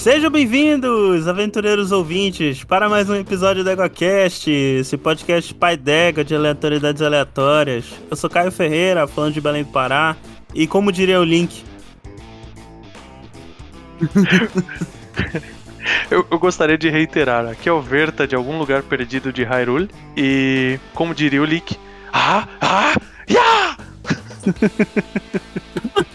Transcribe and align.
Sejam 0.00 0.30
bem-vindos, 0.30 1.28
aventureiros 1.28 1.92
ouvintes, 1.92 2.64
para 2.64 2.88
mais 2.88 3.10
um 3.10 3.14
episódio 3.14 3.62
do 3.62 3.68
EgoCast, 3.68 4.50
esse 4.50 4.96
podcast 4.96 5.52
pai 5.52 5.76
d'égua 5.76 6.24
de 6.24 6.34
aleatoriedades 6.34 7.02
aleatórias. 7.02 7.84
Eu 8.10 8.16
sou 8.16 8.30
Caio 8.30 8.50
Ferreira, 8.50 9.06
falando 9.06 9.34
de 9.34 9.42
Belém 9.42 9.62
do 9.62 9.70
Pará, 9.70 10.16
e 10.54 10.66
como 10.66 10.90
diria 10.90 11.20
o 11.20 11.22
Link... 11.22 11.62
eu, 16.10 16.26
eu, 16.30 16.38
gostaria 16.38 16.78
de 16.78 16.88
reiterar, 16.88 17.46
aqui 17.46 17.68
é 17.68 17.72
o 17.72 17.82
Verta 17.82 18.26
de 18.26 18.34
algum 18.34 18.56
lugar 18.58 18.82
perdido 18.82 19.30
de 19.30 19.44
Hyrule, 19.44 19.90
e 20.16 20.80
como 20.94 21.14
diria 21.14 21.42
o 21.42 21.44
Link... 21.44 21.76
Ah, 22.10 22.48
ah, 22.58 22.94
ya! 23.28 23.76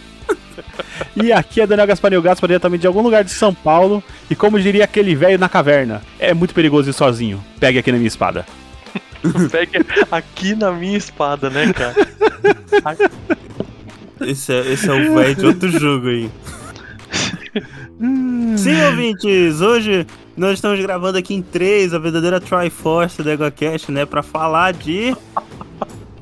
E 1.15 1.31
aqui 1.31 1.61
é 1.61 1.67
Daniel 1.67 1.87
Gasparinho 1.87 2.21
Gaspar, 2.21 2.47
diretamente 2.47 2.81
de 2.81 2.87
algum 2.87 3.01
lugar 3.01 3.23
de 3.23 3.31
São 3.31 3.53
Paulo. 3.53 4.03
E 4.29 4.35
como 4.35 4.59
diria 4.59 4.83
aquele 4.83 5.15
velho 5.15 5.39
na 5.39 5.47
caverna, 5.47 6.01
é 6.19 6.33
muito 6.33 6.53
perigoso 6.53 6.89
ir 6.89 6.93
sozinho. 6.93 7.43
Pegue 7.59 7.79
aqui 7.79 7.91
na 7.91 7.97
minha 7.97 8.07
espada. 8.07 8.45
Pegue 9.51 9.85
aqui 10.11 10.55
na 10.55 10.71
minha 10.71 10.97
espada, 10.97 11.49
né, 11.49 11.71
cara? 11.73 11.95
Esse 14.21 14.53
é, 14.53 14.71
esse 14.71 14.89
é 14.89 14.93
o 14.93 15.13
velho 15.13 15.35
de 15.35 15.45
outro 15.45 15.69
jogo 15.77 16.07
aí. 16.07 16.31
Sim, 18.57 18.81
ouvintes, 18.85 19.59
hoje 19.59 20.07
nós 20.37 20.53
estamos 20.53 20.79
gravando 20.79 21.17
aqui 21.17 21.33
em 21.33 21.41
três 21.41 21.93
a 21.93 21.99
verdadeira 21.99 22.39
Triforce 22.39 23.21
do 23.21 23.29
EgoCast, 23.29 23.91
né? 23.91 24.05
Pra 24.05 24.23
falar 24.23 24.73
de. 24.73 25.15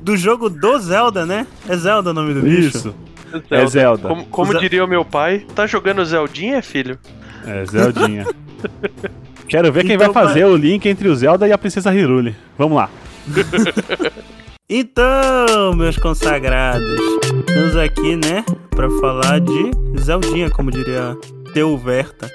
do 0.00 0.16
jogo 0.16 0.50
do 0.50 0.78
Zelda, 0.78 1.24
né? 1.24 1.46
É 1.68 1.76
Zelda 1.76 2.10
o 2.10 2.14
nome 2.14 2.34
do 2.34 2.42
bicho? 2.42 2.76
Isso. 2.76 2.94
Zelda. 3.38 3.56
É 3.56 3.66
Zelda. 3.66 4.08
Como, 4.08 4.24
como 4.26 4.58
diria 4.58 4.84
o 4.84 4.88
meu 4.88 5.04
pai, 5.04 5.46
tá 5.54 5.66
jogando 5.66 6.04
Zeldinha, 6.04 6.62
filho? 6.62 6.98
É, 7.46 7.64
Zeldinha. 7.66 8.26
Quero 9.48 9.70
ver 9.72 9.84
quem 9.84 9.94
então, 9.96 10.12
vai 10.12 10.24
fazer 10.24 10.44
o 10.44 10.56
link 10.56 10.86
entre 10.86 11.08
o 11.08 11.14
Zelda 11.14 11.46
e 11.46 11.52
a 11.52 11.58
Princesa 11.58 11.94
Hirule. 11.94 12.34
Vamos 12.56 12.76
lá. 12.76 12.88
então, 14.68 15.74
meus 15.76 15.96
consagrados, 15.98 16.98
estamos 17.46 17.76
aqui, 17.76 18.16
né, 18.16 18.44
pra 18.70 18.88
falar 19.00 19.40
de 19.40 19.70
Zeldinha, 20.00 20.50
como 20.50 20.70
diria 20.70 21.16
Teu 21.52 21.76
Verta. 21.76 22.30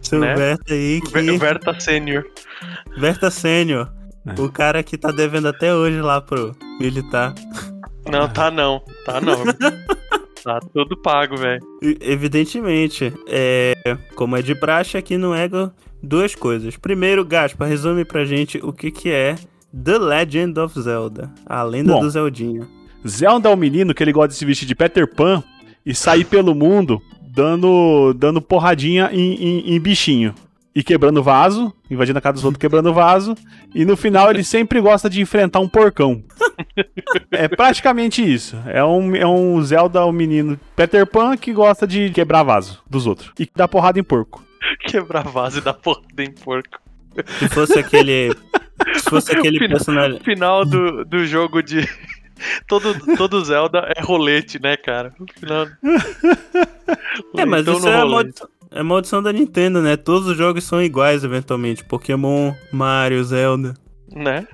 Seu 0.00 0.20
né? 0.20 0.34
Verta 0.34 0.72
aí 0.72 1.00
que... 1.00 1.38
Verta 1.38 1.78
Sênior. 1.78 2.24
Verta 2.96 3.30
Sênior. 3.30 3.92
É. 4.26 4.40
O 4.40 4.50
cara 4.50 4.82
que 4.82 4.96
tá 4.96 5.10
devendo 5.10 5.48
até 5.48 5.74
hoje 5.74 6.00
lá 6.00 6.20
pro 6.20 6.56
militar. 6.80 7.34
Não, 8.10 8.28
tá 8.28 8.50
não. 8.50 8.82
Tá 9.04 9.20
não. 9.20 9.44
tá 10.42 10.60
tudo 10.72 10.96
pago, 10.96 11.36
velho. 11.36 11.60
Evidentemente. 12.00 13.12
É, 13.26 13.74
como 14.14 14.36
é 14.36 14.42
de 14.42 14.54
praxe 14.54 14.96
aqui 14.96 15.16
no 15.16 15.34
Ego, 15.34 15.70
duas 16.02 16.34
coisas. 16.34 16.76
Primeiro, 16.76 17.24
Gaspa, 17.24 17.66
resume 17.66 18.04
pra 18.04 18.24
gente 18.24 18.58
o 18.62 18.72
que, 18.72 18.90
que 18.90 19.10
é 19.10 19.34
The 19.72 19.98
Legend 19.98 20.58
of 20.60 20.80
Zelda. 20.80 21.30
A 21.46 21.62
lenda 21.62 21.94
Bom, 21.94 22.00
do 22.00 22.10
Zeldinha. 22.10 22.66
Zelda 23.06 23.48
é 23.48 23.52
um 23.52 23.56
menino 23.56 23.94
que 23.94 24.02
ele 24.02 24.12
gosta 24.12 24.28
de 24.28 24.34
se 24.34 24.44
vestir 24.44 24.66
de 24.66 24.74
Peter 24.74 25.06
Pan 25.06 25.42
e 25.84 25.94
sair 25.94 26.24
pelo 26.24 26.54
mundo 26.54 27.00
dando, 27.22 28.12
dando 28.14 28.42
porradinha 28.42 29.10
em, 29.12 29.34
em, 29.34 29.74
em 29.74 29.80
bichinho 29.80 30.34
e 30.74 30.82
quebrando 30.82 31.22
vaso, 31.22 31.72
invadindo 31.90 32.18
a 32.18 32.22
casa 32.22 32.34
dos 32.34 32.44
outros, 32.44 32.60
quebrando 32.60 32.92
vaso. 32.92 33.34
E 33.74 33.84
no 33.84 33.96
final 33.96 34.30
ele 34.30 34.42
sempre 34.42 34.80
gosta 34.80 35.08
de 35.10 35.20
enfrentar 35.20 35.60
um 35.60 35.68
porcão. 35.68 36.22
é 37.30 37.48
praticamente 37.48 38.22
isso. 38.22 38.56
É 38.66 38.82
um, 38.84 39.14
é 39.14 39.26
um 39.26 39.62
Zelda, 39.62 40.04
um 40.06 40.12
menino 40.12 40.58
Peter 40.74 41.06
Pan 41.06 41.36
que 41.36 41.52
gosta 41.52 41.86
de 41.86 42.10
quebrar 42.10 42.42
vaso 42.42 42.82
dos 42.88 43.06
outros. 43.06 43.32
E 43.38 43.48
dar 43.54 43.68
porrada 43.68 43.98
em 43.98 44.04
porco. 44.04 44.44
Quebrar 44.80 45.22
vaso 45.24 45.58
e 45.58 45.60
dar 45.60 45.74
porrada 45.74 46.22
em 46.22 46.32
porco. 46.32 46.80
Se 47.38 47.48
fosse 47.48 47.78
aquele. 47.78 48.32
Se 48.94 49.10
fosse 49.10 49.32
aquele 49.32 49.58
final, 49.58 49.76
personagem. 49.76 50.20
Final 50.20 50.64
do, 50.64 51.04
do 51.04 51.26
jogo 51.26 51.62
de. 51.62 51.86
Todo, 52.68 52.94
todo 53.16 53.44
Zelda 53.44 53.92
é 53.96 54.00
rolete, 54.00 54.62
né, 54.62 54.76
cara? 54.76 55.12
Final... 55.40 55.66
É, 57.36 57.44
mas 57.44 57.62
então 57.62 57.78
isso 57.78 57.88
é 57.88 57.96
a 57.96 58.04
é 58.70 58.82
maldição 58.82 59.22
da 59.22 59.32
Nintendo, 59.32 59.80
né? 59.80 59.96
Todos 59.96 60.28
os 60.28 60.36
jogos 60.36 60.64
são 60.64 60.82
iguais, 60.82 61.24
eventualmente. 61.24 61.84
Pokémon, 61.84 62.52
Mario, 62.72 63.22
Zelda. 63.24 63.74
Né? 64.10 64.46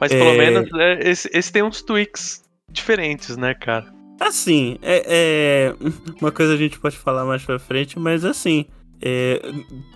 Mas 0.00 0.12
pelo 0.12 0.30
é... 0.30 0.38
menos 0.38 0.70
é, 0.74 1.08
esse, 1.08 1.30
esse 1.32 1.52
tem 1.52 1.62
uns 1.62 1.82
tweaks 1.82 2.42
diferentes, 2.70 3.36
né, 3.36 3.54
cara? 3.54 3.86
Assim, 4.20 4.78
é, 4.82 5.02
é, 5.06 5.74
Uma 6.20 6.30
coisa 6.30 6.54
a 6.54 6.56
gente 6.56 6.78
pode 6.78 6.96
falar 6.96 7.24
mais 7.24 7.44
pra 7.44 7.58
frente, 7.58 7.98
mas 7.98 8.24
assim. 8.24 8.66
É... 9.02 9.40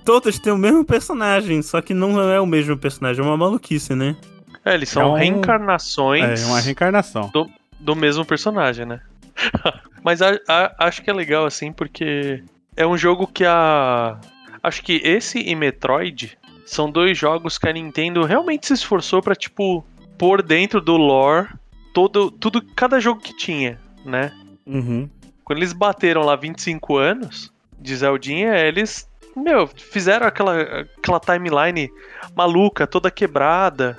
Todos 0.03 0.39
têm 0.39 0.53
o 0.53 0.57
mesmo 0.57 0.83
personagem, 0.83 1.61
só 1.61 1.83
que 1.83 1.93
não 1.93 2.19
é 2.21 2.41
o 2.41 2.47
mesmo 2.47 2.77
personagem, 2.77 3.23
é 3.23 3.27
uma 3.27 3.37
maluquice, 3.37 3.95
né? 3.95 4.17
É, 4.65 4.75
eles 4.75 4.89
são 4.89 5.03
é 5.03 5.07
um... 5.07 5.13
reencarnações. 5.15 6.43
É, 6.43 6.47
uma 6.47 6.59
reencarnação. 6.59 7.29
Do, 7.29 7.51
do 7.79 7.95
mesmo 7.95 8.25
personagem, 8.25 8.87
né? 8.87 9.01
mas 10.03 10.23
a, 10.23 10.39
a, 10.49 10.87
acho 10.87 11.03
que 11.03 11.11
é 11.11 11.13
legal, 11.13 11.45
assim, 11.45 11.71
porque 11.71 12.43
é 12.77 12.87
um 12.87 12.97
jogo 12.97 13.27
que 13.27 13.45
a. 13.45 14.19
Acho 14.63 14.83
que 14.83 15.01
esse 15.05 15.39
e 15.39 15.55
Metroid 15.55 16.39
são 16.65 16.91
dois 16.91 17.17
jogos 17.17 17.59
que 17.59 17.69
a 17.69 17.73
Nintendo 17.73 18.25
realmente 18.25 18.67
se 18.67 18.73
esforçou 18.73 19.23
para 19.23 19.35
tipo, 19.35 19.85
pôr 20.17 20.43
dentro 20.43 20.81
do 20.81 20.97
lore 20.97 21.49
todo, 21.93 22.31
tudo, 22.31 22.63
cada 22.75 22.99
jogo 22.99 23.21
que 23.21 23.37
tinha, 23.37 23.79
né? 24.05 24.33
Uhum. 24.67 25.09
Quando 25.45 25.59
eles 25.59 25.73
bateram 25.73 26.23
lá 26.23 26.35
25 26.35 26.97
anos 26.97 27.53
de 27.79 27.95
Zeldinha, 27.95 28.57
eles, 28.57 29.09
meu, 29.37 29.67
fizeram 29.67 30.27
aquela, 30.27 30.61
aquela 30.99 31.21
timeline 31.21 31.91
maluca, 32.35 32.87
toda 32.87 33.11
quebrada. 33.11 33.99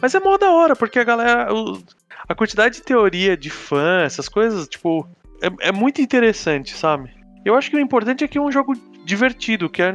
Mas 0.00 0.14
é 0.14 0.20
mó 0.20 0.38
da 0.38 0.50
hora, 0.50 0.74
porque 0.74 0.98
a 0.98 1.04
galera. 1.04 1.54
O, 1.54 1.80
a 2.28 2.34
quantidade 2.34 2.76
de 2.76 2.82
teoria 2.82 3.36
de 3.36 3.50
fã, 3.50 4.02
essas 4.02 4.28
coisas, 4.28 4.66
tipo, 4.66 5.06
é, 5.40 5.68
é 5.68 5.72
muito 5.72 6.00
interessante, 6.00 6.74
sabe? 6.74 7.10
Eu 7.46 7.54
acho 7.54 7.70
que 7.70 7.76
o 7.76 7.80
importante 7.80 8.24
é 8.24 8.28
que 8.28 8.38
é 8.38 8.40
um 8.40 8.50
jogo 8.50 8.74
divertido, 9.04 9.70
que, 9.70 9.80
é, 9.80 9.94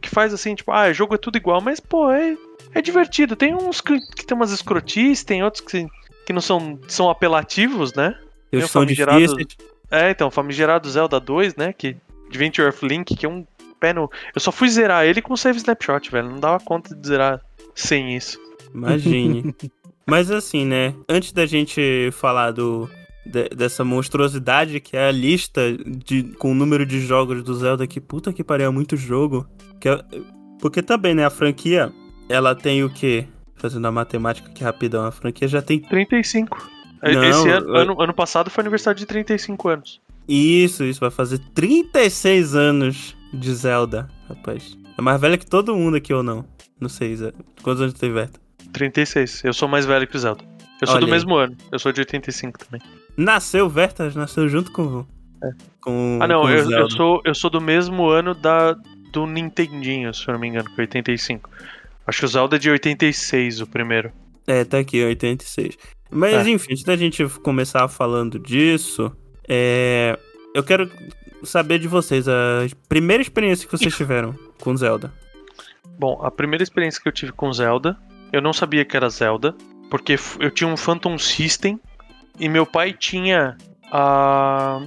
que 0.00 0.08
faz 0.08 0.32
assim, 0.32 0.54
tipo, 0.54 0.70
ah, 0.70 0.88
o 0.88 0.94
jogo 0.94 1.16
é 1.16 1.18
tudo 1.18 1.36
igual, 1.36 1.60
mas, 1.60 1.80
pô, 1.80 2.08
é, 2.12 2.36
é 2.72 2.80
divertido. 2.80 3.34
Tem 3.34 3.52
uns 3.52 3.80
que, 3.80 3.98
que 4.14 4.24
tem 4.24 4.36
umas 4.36 4.52
escrotices, 4.52 5.24
tem 5.24 5.42
outros 5.42 5.64
que, 5.64 5.84
que 6.24 6.32
não 6.32 6.40
são, 6.40 6.78
são 6.86 7.10
apelativos, 7.10 7.92
né? 7.92 8.16
Eu 8.52 8.68
sou 8.68 8.84
difíceis. 8.84 9.48
É, 9.90 10.10
então, 10.10 10.30
famigerado 10.30 10.88
Zelda 10.88 11.18
2, 11.18 11.56
né? 11.56 11.72
Que 11.72 11.96
Adventure 12.28 12.68
of 12.68 12.86
Link, 12.86 13.16
que 13.16 13.26
é 13.26 13.28
um 13.28 13.44
pé 13.80 13.92
no. 13.92 14.08
Eu 14.32 14.40
só 14.40 14.52
fui 14.52 14.68
zerar 14.68 15.04
ele 15.04 15.20
com 15.20 15.36
save 15.36 15.58
snapshot, 15.58 16.08
velho. 16.08 16.30
Não 16.30 16.38
dava 16.38 16.60
conta 16.60 16.94
de 16.94 17.04
zerar 17.04 17.40
sem 17.74 18.14
isso. 18.14 18.38
Imagine. 18.72 19.52
Mas 20.06 20.30
assim, 20.30 20.64
né? 20.64 20.94
Antes 21.08 21.32
da 21.32 21.46
gente 21.46 22.10
falar 22.12 22.52
do, 22.52 22.88
de, 23.24 23.48
dessa 23.50 23.84
monstruosidade 23.84 24.80
que 24.80 24.96
é 24.96 25.08
a 25.08 25.12
lista 25.12 25.60
de, 25.86 26.24
com 26.38 26.52
o 26.52 26.54
número 26.54 26.84
de 26.84 27.00
jogos 27.00 27.42
do 27.42 27.54
Zelda, 27.54 27.86
que 27.86 28.00
puta 28.00 28.32
que 28.32 28.44
pariu, 28.44 28.66
é 28.66 28.70
muito 28.70 28.96
jogo. 28.96 29.46
Que 29.80 29.88
é, 29.88 30.04
porque 30.60 30.82
também, 30.82 31.14
né, 31.14 31.24
a 31.24 31.30
franquia, 31.30 31.92
ela 32.28 32.54
tem 32.54 32.84
o 32.84 32.90
quê? 32.90 33.26
Fazendo 33.56 33.86
a 33.86 33.92
matemática 33.92 34.48
aqui 34.48 34.64
rapidão, 34.64 35.04
a 35.04 35.12
franquia 35.12 35.46
já 35.46 35.62
tem... 35.62 35.78
35. 35.80 36.70
É, 37.02 37.12
Não, 37.12 37.24
Esse 37.24 37.48
ano, 37.48 37.68
eu... 37.68 37.76
ano, 37.76 38.02
ano 38.02 38.14
passado 38.14 38.50
foi 38.50 38.62
aniversário 38.62 38.98
de 38.98 39.06
35 39.06 39.68
anos. 39.68 40.00
Isso, 40.28 40.84
isso, 40.84 41.00
vai 41.00 41.10
fazer 41.10 41.38
36 41.52 42.54
anos 42.54 43.16
de 43.32 43.54
Zelda, 43.54 44.08
rapaz. 44.28 44.76
É 44.96 45.02
mais 45.02 45.20
velha 45.20 45.36
que 45.36 45.46
todo 45.46 45.74
mundo 45.74 45.96
aqui 45.96 46.14
ou 46.14 46.22
não? 46.22 46.44
Não 46.80 46.88
sei, 46.88 47.16
Zé. 47.16 47.32
Quantos 47.62 47.80
anos 47.82 47.94
tem 47.94 48.12
Verta? 48.12 48.40
36. 48.72 49.44
Eu 49.44 49.52
sou 49.52 49.68
mais 49.68 49.84
velho 49.84 50.06
que 50.06 50.16
o 50.16 50.18
Zelda. 50.18 50.44
Eu 50.80 50.86
sou 50.86 50.96
Olha 50.96 51.00
do 51.00 51.06
aí. 51.06 51.12
mesmo 51.12 51.34
ano. 51.34 51.56
Eu 51.70 51.78
sou 51.78 51.92
de 51.92 52.00
85 52.00 52.58
também. 52.58 52.80
Nasceu, 53.16 53.68
Vertas 53.68 54.14
nasceu 54.14 54.48
junto 54.48 54.72
com. 54.72 55.06
É. 55.42 55.50
com 55.80 56.18
ah, 56.20 56.26
não, 56.26 56.42
com 56.42 56.48
eu, 56.50 56.70
eu, 56.70 56.90
sou, 56.90 57.20
eu 57.24 57.34
sou 57.34 57.50
do 57.50 57.60
mesmo 57.60 58.08
ano 58.08 58.34
da, 58.34 58.74
do 59.12 59.26
Nintendinho, 59.26 60.12
se 60.14 60.26
eu 60.26 60.32
não 60.32 60.40
me 60.40 60.48
engano, 60.48 60.68
que 60.70 60.80
é 60.80 60.82
85. 60.82 61.50
Acho 62.06 62.18
que 62.20 62.24
o 62.24 62.28
Zelda 62.28 62.56
é 62.56 62.58
de 62.58 62.70
86, 62.70 63.60
o 63.60 63.66
primeiro. 63.66 64.12
É, 64.46 64.64
tá 64.64 64.78
aqui, 64.78 65.02
86. 65.04 65.76
Mas 66.10 66.46
é. 66.46 66.50
enfim, 66.50 66.72
antes 66.72 66.84
da 66.84 66.96
gente 66.96 67.24
começar 67.42 67.86
falando 67.88 68.38
disso, 68.38 69.14
é... 69.48 70.18
eu 70.54 70.62
quero 70.62 70.90
saber 71.44 71.78
de 71.78 71.88
vocês 71.88 72.28
a 72.28 72.66
primeira 72.88 73.22
experiência 73.22 73.66
que 73.66 73.76
vocês 73.76 73.94
tiveram 73.96 74.34
com 74.60 74.76
Zelda. 74.76 75.12
Bom, 75.98 76.20
a 76.22 76.30
primeira 76.30 76.62
experiência 76.62 77.00
que 77.00 77.08
eu 77.08 77.12
tive 77.12 77.32
com 77.32 77.52
Zelda, 77.52 77.96
eu 78.32 78.40
não 78.40 78.52
sabia 78.52 78.84
que 78.84 78.96
era 78.96 79.08
Zelda, 79.08 79.54
porque 79.90 80.16
eu 80.40 80.50
tinha 80.50 80.68
um 80.68 80.76
Phantom 80.76 81.18
System 81.18 81.78
e 82.42 82.48
meu 82.48 82.66
pai 82.66 82.92
tinha 82.92 83.56
ah, 83.92 84.80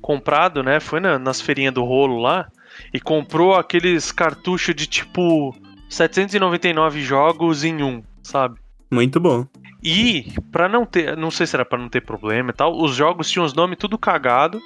comprado, 0.00 0.62
né? 0.62 0.80
Foi 0.80 0.98
na, 0.98 1.18
nas 1.18 1.42
feirinhas 1.42 1.74
do 1.74 1.84
rolo 1.84 2.18
lá 2.18 2.48
e 2.90 2.98
comprou 2.98 3.54
aqueles 3.54 4.10
cartuchos 4.10 4.74
de 4.74 4.86
tipo 4.86 5.54
799 5.90 7.02
jogos 7.02 7.64
em 7.64 7.82
um, 7.82 8.02
sabe? 8.22 8.58
Muito 8.90 9.20
bom. 9.20 9.46
E 9.84 10.32
para 10.50 10.70
não 10.70 10.86
ter, 10.86 11.14
não 11.14 11.30
sei 11.30 11.46
se 11.46 11.54
era 11.54 11.66
para 11.66 11.78
não 11.78 11.90
ter 11.90 12.00
problema 12.00 12.48
e 12.48 12.54
tal, 12.54 12.80
os 12.80 12.94
jogos 12.94 13.30
tinham 13.30 13.44
os 13.44 13.52
nomes 13.52 13.76
tudo 13.76 13.98
cagado 13.98 14.58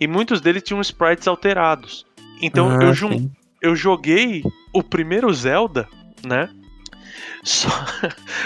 e 0.00 0.06
muitos 0.06 0.40
deles 0.40 0.62
tinham 0.62 0.80
sprites 0.80 1.28
alterados. 1.28 2.06
Então 2.40 2.70
Ah, 2.70 2.82
eu, 2.82 3.30
eu 3.60 3.76
joguei 3.76 4.42
o 4.72 4.82
primeiro 4.82 5.30
Zelda, 5.34 5.86
né? 6.26 6.48
Só, 7.42 7.68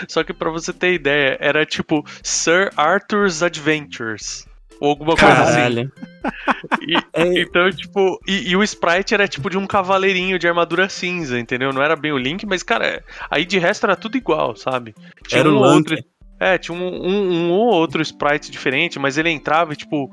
só 0.09 0.25
que 0.25 0.33
pra 0.33 0.51
você 0.51 0.73
ter 0.73 0.95
ideia, 0.95 1.37
era 1.41 1.67
tipo 1.67 2.05
Sir 2.23 2.71
Arthur's 2.77 3.43
Adventures. 3.43 4.47
Ou 4.81 4.91
alguma 4.91 5.17
coisa 5.17 5.43
assim. 5.43 5.53
Caralho. 5.53 5.93
E- 6.83 7.05
É, 7.13 7.41
então, 7.41 7.71
tipo, 7.71 8.21
e, 8.27 8.51
e 8.51 8.57
o 8.57 8.63
sprite 8.63 9.15
era 9.15 9.29
tipo 9.29 9.49
de 9.49 9.57
um 9.57 9.67
cavaleirinho 9.67 10.39
de 10.39 10.49
armadura 10.49 10.89
cinza, 10.89 11.39
entendeu? 11.39 11.73
Não 11.73 11.83
era 11.83 11.95
bem 11.95 12.13
o 12.13 12.19
Link, 12.19 12.45
mas, 12.45 12.63
cara, 12.63 13.05
aí 13.31 13.45
de 13.45 13.59
resto 13.59 13.85
era 13.87 13.95
tudo 13.95 14.17
igual, 14.17 14.57
sabe? 14.57 14.95
Era 15.31 15.49
o 15.49 15.55
um 15.55 15.59
outro. 15.59 15.97
É, 16.41 16.59
tinha 16.59 16.77
um, 16.77 16.83
um, 16.83 17.31
um 17.31 17.51
ou 17.53 17.67
outro 17.73 18.03
sprite 18.03 18.51
diferente, 18.51 18.99
mas 18.99 19.17
ele 19.17 19.31
entrava 19.31 19.73
e, 19.73 19.77
tipo, 19.77 20.11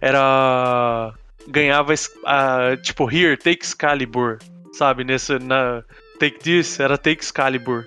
era. 0.00 1.12
Ganhava, 1.48 1.92
a, 2.24 2.76
tipo, 2.80 3.10
here, 3.10 3.36
take 3.36 3.64
Excalibur, 3.64 4.38
sabe? 4.72 5.04
Nessa. 5.04 5.38
Na, 5.38 5.82
take 6.18 6.38
this, 6.38 6.78
era 6.80 6.96
take 6.96 7.22
Excalibur. 7.22 7.86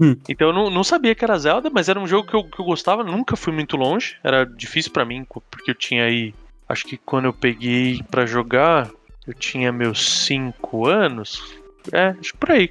Hum. 0.00 0.16
Então 0.28 0.48
eu 0.48 0.52
não, 0.52 0.70
não 0.70 0.84
sabia 0.84 1.14
que 1.14 1.24
era 1.24 1.38
Zelda, 1.38 1.70
mas 1.70 1.88
era 1.88 1.98
um 1.98 2.06
jogo 2.06 2.28
que 2.28 2.34
eu, 2.34 2.44
que 2.44 2.60
eu 2.60 2.64
gostava, 2.64 3.02
nunca 3.02 3.36
fui 3.36 3.52
muito 3.52 3.76
longe. 3.76 4.16
Era 4.22 4.44
difícil 4.44 4.92
pra 4.92 5.04
mim, 5.04 5.26
porque 5.50 5.70
eu 5.70 5.74
tinha 5.74 6.04
aí. 6.04 6.34
Acho 6.68 6.84
que 6.84 6.96
quando 6.96 7.24
eu 7.24 7.32
peguei 7.32 8.02
pra 8.10 8.26
jogar, 8.26 8.90
eu 9.26 9.34
tinha 9.34 9.72
meus 9.72 10.24
5 10.24 10.86
anos. 10.86 11.58
É, 11.92 12.14
acho 12.20 12.32
que 12.32 12.38
por 12.38 12.50
aí. 12.50 12.70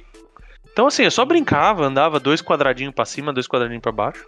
Então, 0.72 0.86
assim, 0.86 1.02
eu 1.02 1.10
só 1.10 1.24
brincava, 1.24 1.84
andava 1.84 2.20
dois 2.20 2.40
quadradinhos 2.40 2.94
pra 2.94 3.04
cima, 3.04 3.32
dois 3.32 3.48
quadradinhos 3.48 3.82
pra 3.82 3.90
baixo. 3.90 4.24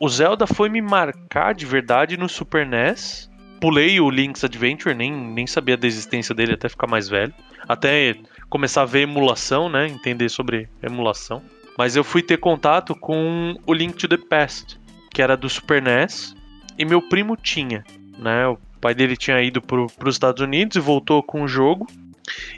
O 0.00 0.08
Zelda 0.08 0.46
foi 0.46 0.68
me 0.68 0.80
marcar 0.80 1.54
de 1.54 1.66
verdade 1.66 2.16
no 2.16 2.28
Super 2.28 2.66
NES. 2.66 3.30
Pulei 3.60 4.00
o 4.00 4.10
Link's 4.10 4.42
Adventure, 4.42 4.94
nem, 4.94 5.12
nem 5.12 5.46
sabia 5.46 5.76
da 5.76 5.86
existência 5.86 6.34
dele 6.34 6.54
até 6.54 6.68
ficar 6.68 6.86
mais 6.86 7.08
velho. 7.08 7.32
Até 7.68 8.16
começar 8.48 8.82
a 8.82 8.86
ver 8.86 9.02
emulação, 9.02 9.68
né? 9.68 9.86
Entender 9.86 10.28
sobre 10.28 10.68
emulação. 10.82 11.42
Mas 11.76 11.96
eu 11.96 12.04
fui 12.04 12.22
ter 12.22 12.38
contato 12.38 12.94
com 12.94 13.56
o 13.66 13.72
Link 13.72 13.96
to 13.96 14.08
the 14.08 14.16
Past, 14.16 14.78
que 15.10 15.22
era 15.22 15.36
do 15.36 15.48
Super 15.48 15.82
NES. 15.82 16.34
E 16.78 16.84
meu 16.84 17.02
primo 17.02 17.36
tinha, 17.36 17.84
né? 18.18 18.46
O 18.48 18.58
pai 18.80 18.94
dele 18.94 19.16
tinha 19.16 19.40
ido 19.42 19.60
pro, 19.60 19.86
pros 19.86 20.14
Estados 20.14 20.42
Unidos 20.42 20.76
e 20.76 20.80
voltou 20.80 21.22
com 21.22 21.42
o 21.42 21.48
jogo. 21.48 21.86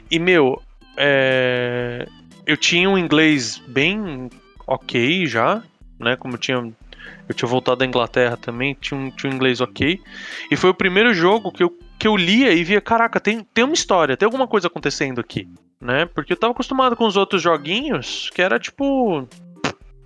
E, 0.09 0.19
meu, 0.19 0.61
é, 0.97 2.07
eu 2.45 2.57
tinha 2.57 2.89
um 2.89 2.97
inglês 2.97 3.61
bem 3.67 4.29
ok 4.67 5.25
já, 5.25 5.61
né? 5.99 6.15
Como 6.15 6.35
eu 6.35 6.37
tinha, 6.37 6.57
eu 7.27 7.35
tinha 7.35 7.49
voltado 7.49 7.77
da 7.77 7.85
Inglaterra 7.85 8.37
também, 8.37 8.75
tinha 8.79 8.99
um, 8.99 9.09
tinha 9.11 9.31
um 9.31 9.35
inglês 9.35 9.61
ok. 9.61 9.99
E 10.49 10.55
foi 10.55 10.69
o 10.69 10.73
primeiro 10.73 11.13
jogo 11.13 11.51
que 11.51 11.63
eu, 11.63 11.77
que 11.99 12.07
eu 12.07 12.15
lia 12.15 12.51
e 12.53 12.63
via, 12.63 12.81
caraca, 12.81 13.19
tem, 13.19 13.45
tem 13.53 13.63
uma 13.63 13.73
história, 13.73 14.15
tem 14.15 14.25
alguma 14.25 14.47
coisa 14.47 14.67
acontecendo 14.67 15.19
aqui, 15.19 15.47
né? 15.85 16.05
Porque 16.05 16.33
eu 16.33 16.37
tava 16.37 16.51
acostumado 16.51 16.95
com 16.95 17.05
os 17.05 17.15
outros 17.15 17.41
joguinhos, 17.41 18.29
que 18.33 18.41
era 18.41 18.59
tipo. 18.59 19.27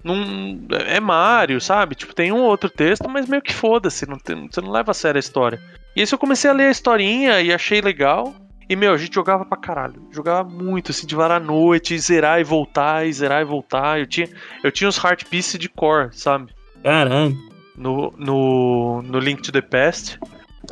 Num, 0.03 0.65
é 0.87 0.99
Mario, 0.99 1.59
sabe? 1.59 1.95
Tipo, 1.95 2.13
tem 2.13 2.31
um 2.31 2.41
ou 2.41 2.49
outro 2.49 2.69
texto, 2.69 3.09
mas 3.09 3.27
meio 3.27 3.41
que 3.41 3.53
foda-se, 3.53 4.07
não 4.07 4.17
tem- 4.17 4.47
você 4.49 4.61
não 4.61 4.71
leva 4.71 4.91
a 4.91 4.93
sério 4.93 5.17
a 5.17 5.19
história. 5.19 5.59
E 5.95 6.01
aí 6.01 6.07
eu 6.09 6.17
comecei 6.17 6.49
a 6.49 6.53
ler 6.53 6.67
a 6.67 6.71
historinha 6.71 7.41
e 7.41 7.51
achei 7.53 7.81
legal. 7.81 8.33
E, 8.69 8.75
meu, 8.75 8.93
a 8.93 8.97
gente 8.97 9.15
jogava 9.15 9.43
pra 9.43 9.57
caralho. 9.57 10.07
Jogava 10.11 10.47
muito, 10.47 10.91
assim, 10.91 11.07
de 11.07 11.15
varar 11.15 11.41
a 11.41 11.43
noite, 11.43 11.95
e 11.95 11.99
zerar 11.99 12.39
e 12.39 12.43
voltar, 12.43 13.05
e 13.07 13.11
zerar 13.11 13.41
e 13.41 13.45
voltar. 13.45 13.99
Eu 13.99 14.05
tinha, 14.05 14.29
eu 14.63 14.71
tinha 14.71 14.87
os 14.87 14.97
Heart 15.03 15.25
Piece 15.25 15.57
de 15.57 15.67
core, 15.67 16.09
sabe? 16.13 16.53
Caralho. 16.83 17.35
No, 17.75 18.13
no, 18.17 19.01
no 19.01 19.19
Link 19.19 19.41
to 19.41 19.51
the 19.51 19.61
Past. 19.61 20.19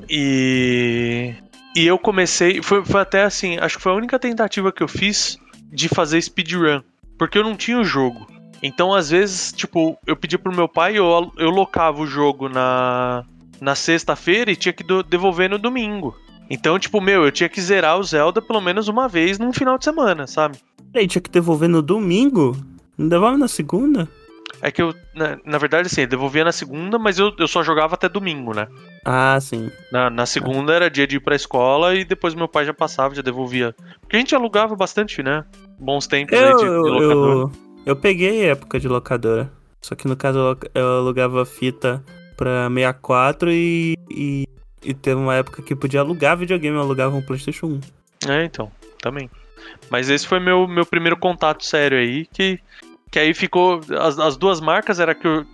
E. 0.08 1.34
E 1.78 1.86
eu 1.86 2.00
comecei. 2.00 2.60
Foi, 2.64 2.84
foi 2.84 3.02
até 3.02 3.22
assim, 3.22 3.58
acho 3.60 3.78
que 3.78 3.84
foi 3.84 3.92
a 3.92 3.96
única 3.96 4.18
tentativa 4.18 4.72
que 4.72 4.82
eu 4.82 4.88
fiz 4.88 5.38
de 5.72 5.88
fazer 5.88 6.20
speedrun. 6.20 6.82
Porque 7.20 7.38
eu 7.38 7.44
não 7.44 7.56
tinha 7.56 7.78
o 7.80 7.84
jogo. 7.84 8.26
Então, 8.64 8.96
às 8.96 9.12
vezes, 9.12 9.52
tipo, 9.52 9.96
eu 10.08 10.16
pedia 10.16 10.40
pro 10.40 10.52
meu 10.56 10.68
pai, 10.68 10.98
eu, 10.98 11.32
eu 11.38 11.52
locava 11.52 12.02
o 12.02 12.08
jogo 12.08 12.50
na, 12.50 13.24
na 13.62 13.76
sexta-feira 13.76 14.50
e 14.52 14.56
tinha 14.56 14.74
que 14.74 14.84
do- 14.84 15.04
devolver 15.04 15.48
no 15.48 15.60
domingo. 15.60 16.16
Então, 16.50 16.80
tipo, 16.80 17.00
meu, 17.00 17.24
eu 17.24 17.32
tinha 17.32 17.48
que 17.48 17.62
zerar 17.62 18.00
o 18.00 18.04
Zelda 18.04 18.42
pelo 18.42 18.60
menos 18.60 18.88
uma 18.88 19.08
vez 19.08 19.38
num 19.38 19.54
final 19.54 19.78
de 19.78 19.84
semana, 19.84 20.26
sabe? 20.26 20.58
Peraí, 20.92 21.08
tinha 21.08 21.22
que 21.22 21.30
devolver 21.30 21.70
no 21.70 21.84
domingo? 21.84 22.58
Não 22.98 23.08
devolve 23.08 23.38
na 23.38 23.48
segunda? 23.48 24.08
É 24.62 24.72
que 24.72 24.82
eu, 24.82 24.96
na, 25.14 25.38
na 25.46 25.58
verdade, 25.60 25.86
assim, 25.86 26.02
eu 26.02 26.08
devolvia 26.08 26.44
na 26.44 26.52
segunda, 26.52 26.98
mas 26.98 27.20
eu, 27.20 27.32
eu 27.38 27.48
só 27.48 27.62
jogava 27.62 27.94
até 27.94 28.10
domingo, 28.10 28.56
né? 28.56 28.68
Ah, 29.10 29.40
sim. 29.40 29.72
Na, 29.90 30.10
na 30.10 30.26
segunda 30.26 30.74
era 30.74 30.90
dia 30.90 31.08
de 31.08 31.16
ir 31.16 31.22
pra 31.22 31.34
escola 31.34 31.96
e 31.96 32.04
depois 32.04 32.36
meu 32.36 32.46
pai 32.48 32.66
já 32.66 32.74
passava, 32.74 33.16
já 33.16 33.22
devolvia. 33.22 33.74
Porque 34.02 34.18
a 34.18 34.20
gente 34.20 34.36
alugava 34.36 34.76
bastante, 34.76 35.24
né? 35.24 35.46
Bons 35.80 36.08
tempos 36.08 36.38
aí 36.38 36.52
Eu, 36.52 36.58
de, 36.58 36.64
de 36.64 36.68
eu, 36.68 36.82
locador. 36.82 37.34
eu, 37.34 37.52
eu 37.86 37.96
peguei 37.96 38.50
época 38.50 38.78
de 38.78 38.90
locadora. 38.90 39.50
Só 39.82 39.96
que 39.96 40.10
no 40.10 40.18
caso 40.18 40.40
eu, 40.40 40.58
eu 40.76 40.88
alugava 40.98 41.46
fita 41.46 42.04
pra 42.36 42.68
64 42.68 43.50
e, 43.50 43.96
e, 44.12 44.46
e 44.84 44.94
teve 44.94 45.16
uma 45.16 45.36
época 45.36 45.62
que 45.62 45.74
podia 45.74 46.02
alugar 46.02 46.36
videogame, 46.36 46.76
eu 46.76 46.82
alugava 46.82 47.16
um 47.16 47.22
Playstation 47.22 47.80
1. 48.26 48.30
É, 48.30 48.44
então, 48.44 48.70
também. 49.02 49.30
Mas 49.90 50.10
esse 50.10 50.28
foi 50.28 50.42
meu, 50.42 50.68
meu 50.68 50.86
primeiro 50.86 51.16
contato 51.16 51.64
sério 51.66 51.98
aí, 51.98 52.26
que, 52.26 52.60
que 53.10 53.20
aí 53.20 53.34
ficou. 53.34 53.80
As, 54.02 54.20
as 54.20 54.36
duas 54.36 54.60
marcas 54.60 55.00
era 55.00 55.16
que, 55.16 55.26
eu, 55.26 55.46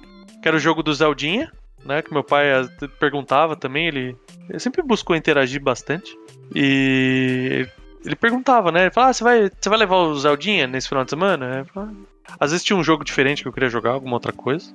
que 0.41 0.47
era 0.47 0.57
o 0.57 0.59
jogo 0.59 0.81
do 0.81 0.91
Zeldinha, 0.91 1.51
né? 1.85 2.01
Que 2.01 2.13
meu 2.13 2.23
pai 2.23 2.51
ah, 2.51 2.67
perguntava 2.99 3.55
também, 3.55 3.87
ele, 3.87 4.15
ele 4.49 4.59
sempre 4.59 4.81
buscou 4.81 5.15
interagir 5.15 5.61
bastante. 5.61 6.17
E 6.55 7.67
ele 8.05 8.15
perguntava, 8.15 8.71
né? 8.71 8.83
Ele 8.83 8.91
falava, 8.91 9.11
ah, 9.11 9.13
você 9.13 9.23
vai, 9.23 9.51
você 9.59 9.69
vai 9.69 9.79
levar 9.79 9.97
o 9.97 10.15
Zeldinha 10.19 10.67
nesse 10.67 10.89
final 10.89 11.03
de 11.03 11.09
semana? 11.09 11.65
Falava. 11.73 11.93
Às 12.39 12.51
vezes 12.51 12.63
tinha 12.63 12.77
um 12.77 12.83
jogo 12.83 13.03
diferente 13.03 13.41
que 13.41 13.47
eu 13.47 13.53
queria 13.53 13.69
jogar, 13.69 13.91
alguma 13.91 14.15
outra 14.15 14.31
coisa. 14.31 14.73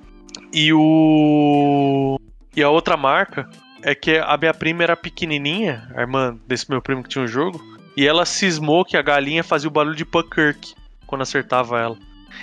E 0.52 0.72
o. 0.72 2.18
E 2.54 2.62
a 2.62 2.70
outra 2.70 2.96
marca 2.96 3.48
é 3.82 3.94
que 3.94 4.18
a 4.18 4.36
minha 4.36 4.54
prima 4.54 4.82
era 4.82 4.96
pequenininha, 4.96 5.88
a 5.94 6.00
irmã 6.00 6.38
desse 6.46 6.68
meu 6.70 6.82
primo 6.82 7.02
que 7.02 7.08
tinha 7.08 7.24
um 7.24 7.28
jogo. 7.28 7.60
E 7.96 8.06
ela 8.06 8.24
cismou 8.24 8.84
que 8.84 8.96
a 8.96 9.02
galinha 9.02 9.42
fazia 9.42 9.68
o 9.68 9.72
barulho 9.72 9.96
de 9.96 10.04
Puckirk 10.04 10.74
quando 11.06 11.22
acertava 11.22 11.80
ela. 11.80 11.96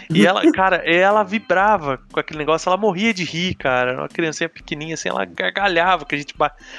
E 0.09 0.25
ela, 0.25 0.49
cara, 0.51 0.77
ela 0.77 1.23
vibrava 1.23 1.99
com 2.11 2.19
aquele 2.19 2.39
negócio, 2.39 2.69
ela 2.69 2.77
morria 2.77 3.13
de 3.13 3.23
rir, 3.23 3.55
cara. 3.55 3.99
Uma 3.99 4.07
criancinha 4.09 4.49
pequenininha 4.49 4.93
assim, 4.95 5.09
ela 5.09 5.25
gargalhava 5.25 6.05
que 6.05 6.15
a 6.15 6.17
gente 6.17 6.33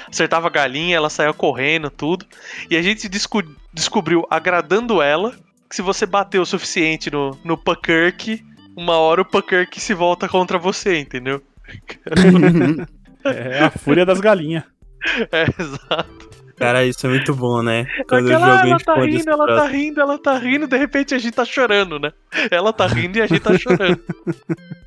acertava 0.09 0.47
a 0.47 0.51
galinha, 0.51 0.95
ela 0.95 1.09
saía 1.09 1.33
correndo, 1.33 1.89
tudo. 1.89 2.25
E 2.69 2.77
a 2.77 2.81
gente 2.81 3.07
desco- 3.09 3.43
descobriu, 3.73 4.25
agradando 4.29 5.01
ela, 5.01 5.33
que 5.69 5.75
se 5.75 5.81
você 5.81 6.05
bater 6.05 6.39
o 6.39 6.45
suficiente 6.45 7.11
no, 7.11 7.37
no 7.43 7.57
Puckirk, 7.57 8.43
uma 8.75 8.97
hora 8.97 9.21
o 9.21 9.25
Puckirk 9.25 9.79
se 9.79 9.93
volta 9.93 10.27
contra 10.29 10.57
você, 10.57 10.99
entendeu? 10.99 11.41
É 13.25 13.63
a 13.63 13.69
fúria 13.69 14.05
das 14.05 14.19
galinhas. 14.21 14.63
É, 15.31 15.43
exato. 15.61 16.26
Cara, 16.57 16.83
isso 16.85 17.05
é 17.05 17.09
muito 17.09 17.35
bom, 17.35 17.61
né? 17.61 17.85
Quando 18.09 18.25
o 18.25 18.35
Aquela, 18.35 18.57
jogo 18.57 18.67
ela 18.67 18.79
tá 18.79 18.93
responde 18.93 19.07
rindo, 19.07 19.19
esse 19.19 19.29
ela 19.29 19.47
tá 19.47 19.67
rindo, 19.67 20.01
ela 20.01 20.17
tá 20.17 20.37
rindo, 20.37 20.67
de 20.67 20.77
repente 20.77 21.13
a 21.13 21.19
gente 21.19 21.33
tá 21.33 21.45
chorando, 21.45 21.99
né? 21.99 22.11
Ela 22.49 22.73
tá 22.73 22.87
rindo 22.87 23.17
e 23.17 23.21
a 23.21 23.27
gente 23.27 23.41
tá 23.41 23.57
chorando. 23.57 23.99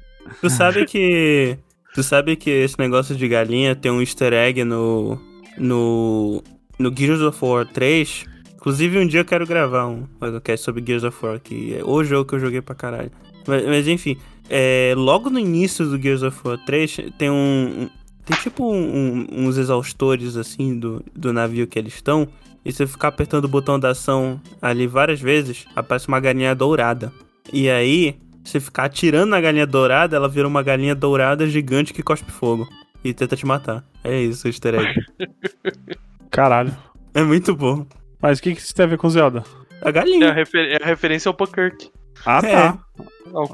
Tu 0.41 0.49
sabe 0.49 0.87
que. 0.87 1.59
Tu 1.95 2.03
sabe 2.03 2.37
que 2.37 2.51
esse 2.51 2.79
negócio 2.79 3.17
de 3.17 3.27
galinha 3.27 3.75
tem 3.75 3.91
um 3.91 4.01
easter 4.01 4.33
egg 4.33 4.63
no. 4.65 5.19
No. 5.59 6.43
No 6.79 6.95
Gears 6.97 7.21
of 7.21 7.45
War 7.45 7.67
3. 7.67 8.27
Inclusive, 8.55 8.99
um 8.99 9.07
dia 9.07 9.21
eu 9.21 9.25
quero 9.25 9.47
gravar 9.47 9.87
um 9.87 10.05
podcast 10.19 10.65
sobre 10.65 10.85
Gears 10.87 11.05
of 11.05 11.17
War, 11.25 11.41
que 11.41 11.75
é 11.75 11.85
o 11.85 12.05
jogo 12.05 12.29
que 12.29 12.35
eu 12.35 12.41
joguei 12.41 12.61
pra 12.61 12.75
caralho. 12.75 13.11
Mas, 13.47 13.67
mas, 13.67 13.89
enfim, 13.89 14.19
é, 14.49 14.95
logo 14.97 15.31
no 15.31 15.39
início 15.39 15.87
do 15.87 16.01
Gears 16.01 16.23
of 16.23 16.39
War 16.45 16.59
3, 16.65 16.97
tem 17.19 17.31
um. 17.31 17.89
Tem 18.31 18.39
tipo 18.43 18.65
um- 18.73 19.27
um- 19.31 19.47
uns 19.49 19.57
exaustores 19.57 20.37
assim 20.37 20.79
do, 20.79 21.05
do 21.15 21.33
navio 21.33 21.67
que 21.67 21.79
eles 21.79 21.95
estão. 21.95 22.29
E 22.65 22.71
se 22.71 22.79
você 22.79 22.87
ficar 22.87 23.09
apertando 23.09 23.47
o 23.47 23.49
botão 23.49 23.79
da 23.81 23.91
ação 23.91 24.41
ali 24.61 24.87
várias 24.87 25.21
vezes, 25.21 25.65
aparece 25.75 26.09
uma 26.09 26.21
galinha 26.21 26.55
dourada. 26.55 27.11
E 27.53 27.71
aí, 27.71 28.17
se 28.45 28.61
ficar 28.61 28.85
atirando 28.85 29.31
na 29.31 29.41
galinha 29.41 29.67
dourada, 29.67 30.15
ela 30.17 30.29
vira 30.29 30.47
uma 30.47 30.63
galinha 30.63 30.95
dourada 30.95 31.47
gigante 31.49 31.93
que 31.95 32.03
cospe 32.03 32.31
fogo. 32.31 32.69
E 33.03 33.15
tenta 33.15 33.35
te 33.35 33.47
matar. 33.47 33.83
É 34.05 34.21
isso, 34.21 34.47
o 34.47 34.51
easter 34.51 34.75
egg. 34.75 34.95
Caralho. 36.31 36.77
é 37.15 37.23
muito 37.23 37.55
bom. 37.57 37.87
Mas 38.21 38.39
o 38.39 38.43
que, 38.43 38.55
que 38.55 38.61
isso 38.61 38.75
tem 38.75 38.85
a 38.85 38.89
ver 38.89 38.99
com 38.99 39.09
Zelda? 39.09 39.43
A 39.81 39.87
É 39.87 39.89
a, 39.89 39.91
galinha. 39.91 40.33
refer- 40.33 40.73
é 40.79 40.83
a 40.83 40.87
referência 40.87 41.29
ao 41.31 41.35
Puckirk. 41.35 41.91
Ah, 42.25 42.41
É. 42.45 42.53
tá. 42.53 42.79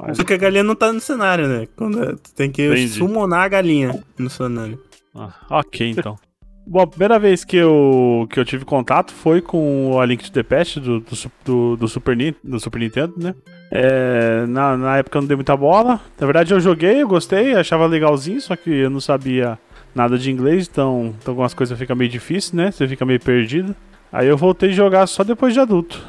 Mas- 0.05 0.17
Só 0.17 0.23
que 0.23 0.33
a 0.33 0.37
galinha 0.37 0.63
não 0.63 0.75
tá 0.75 0.91
no 0.91 0.99
cenário, 0.99 1.47
né? 1.47 1.67
Quando 1.75 2.03
é- 2.03 2.13
tu 2.13 2.33
tem 2.35 2.51
que 2.51 2.65
Entendi. 2.65 2.87
summonar 2.89 3.43
a 3.43 3.47
galinha 3.47 4.03
no 4.17 4.29
cenário. 4.29 4.79
Ah, 5.15 5.31
ok, 5.49 5.89
então. 5.91 6.15
Bom, 6.69 6.81
a 6.81 6.87
primeira 6.87 7.17
vez 7.17 7.45
que 7.45 7.55
eu, 7.55 8.27
que 8.29 8.37
eu 8.39 8.43
tive 8.43 8.65
contato 8.65 9.13
foi 9.13 9.39
com 9.41 9.91
o 9.91 10.01
A 10.01 10.05
Link 10.05 10.21
to 10.25 10.31
the 10.33 10.43
Past 10.43 10.79
do, 10.81 10.99
do, 10.99 11.05
do, 11.45 11.77
do 11.77 11.87
Super, 11.87 12.17
do 12.43 12.59
Super 12.59 12.79
Nintendo, 12.79 13.13
né? 13.17 13.33
É, 13.71 14.45
na, 14.47 14.75
na 14.75 14.97
época 14.97 15.17
eu 15.17 15.21
não 15.21 15.27
dei 15.27 15.35
muita 15.37 15.55
bola. 15.55 16.01
Na 16.19 16.25
verdade 16.25 16.53
eu 16.53 16.59
joguei, 16.59 17.01
eu 17.01 17.07
gostei, 17.07 17.53
achava 17.55 17.85
legalzinho, 17.85 18.41
só 18.41 18.53
que 18.55 18.69
eu 18.69 18.89
não 18.89 18.99
sabia 18.99 19.57
nada 19.95 20.17
de 20.17 20.29
inglês, 20.29 20.67
então, 20.69 21.15
então 21.21 21.31
algumas 21.31 21.53
coisas 21.53 21.77
ficam 21.79 21.95
meio 21.95 22.09
difíceis, 22.11 22.51
né? 22.51 22.69
Você 22.71 22.85
fica 22.87 23.05
meio 23.05 23.19
perdido. 23.19 23.73
Aí 24.11 24.27
eu 24.27 24.35
voltei 24.37 24.69
a 24.69 24.73
jogar 24.73 25.07
só 25.07 25.23
depois 25.23 25.53
de 25.53 25.59
adulto. 25.61 26.05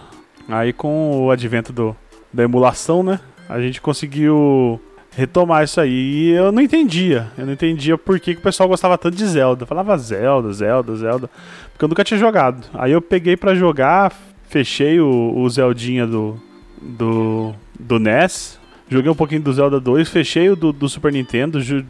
Aí 0.49 0.73
com 0.73 1.25
o 1.27 1.31
advento 1.31 1.73
do, 1.73 1.95
da 2.33 2.45
emulação, 2.45 3.03
né? 3.03 3.21
A 3.49 3.61
gente 3.61 3.81
conseguiu 3.81 4.81
retomar 5.19 5.65
isso 5.65 5.81
aí. 5.81 5.91
E 5.91 6.31
eu 6.31 6.53
não 6.53 6.63
entendia. 6.63 7.29
Eu 7.37 7.47
não 7.47 7.53
entendia 7.53 7.99
por 7.99 8.21
que, 8.21 8.35
que 8.35 8.41
o 8.41 8.43
pessoal 8.43 8.69
gostava 8.69 8.97
tanto 8.97 9.17
de 9.17 9.27
Zelda. 9.27 9.63
Eu 9.63 9.67
falava 9.67 9.97
Zelda, 9.99 10.53
Zelda, 10.53 10.95
Zelda. 10.97 11.31
Porque 11.73 11.85
eu 11.85 11.89
nunca 11.89 12.05
tinha 12.05 12.19
jogado. 12.19 12.65
Aí 12.75 12.93
eu 12.93 13.03
peguei 13.03 13.37
para 13.37 13.55
jogar, 13.55 14.13
fechei 14.49 15.01
o, 15.01 15.35
o 15.37 15.49
Zeldinha 15.51 16.07
do, 16.07 16.41
do, 16.81 17.53
do 17.79 17.99
NES. 17.99 18.59
Joguei 18.89 19.11
um 19.11 19.15
pouquinho 19.15 19.43
do 19.43 19.53
Zelda 19.53 19.81
2, 19.81 20.09
fechei 20.09 20.49
o 20.51 20.57
do, 20.57 20.73
do 20.73 20.89
Super 20.89 21.13
Nintendo. 21.13 21.61
Ju... 21.61 21.85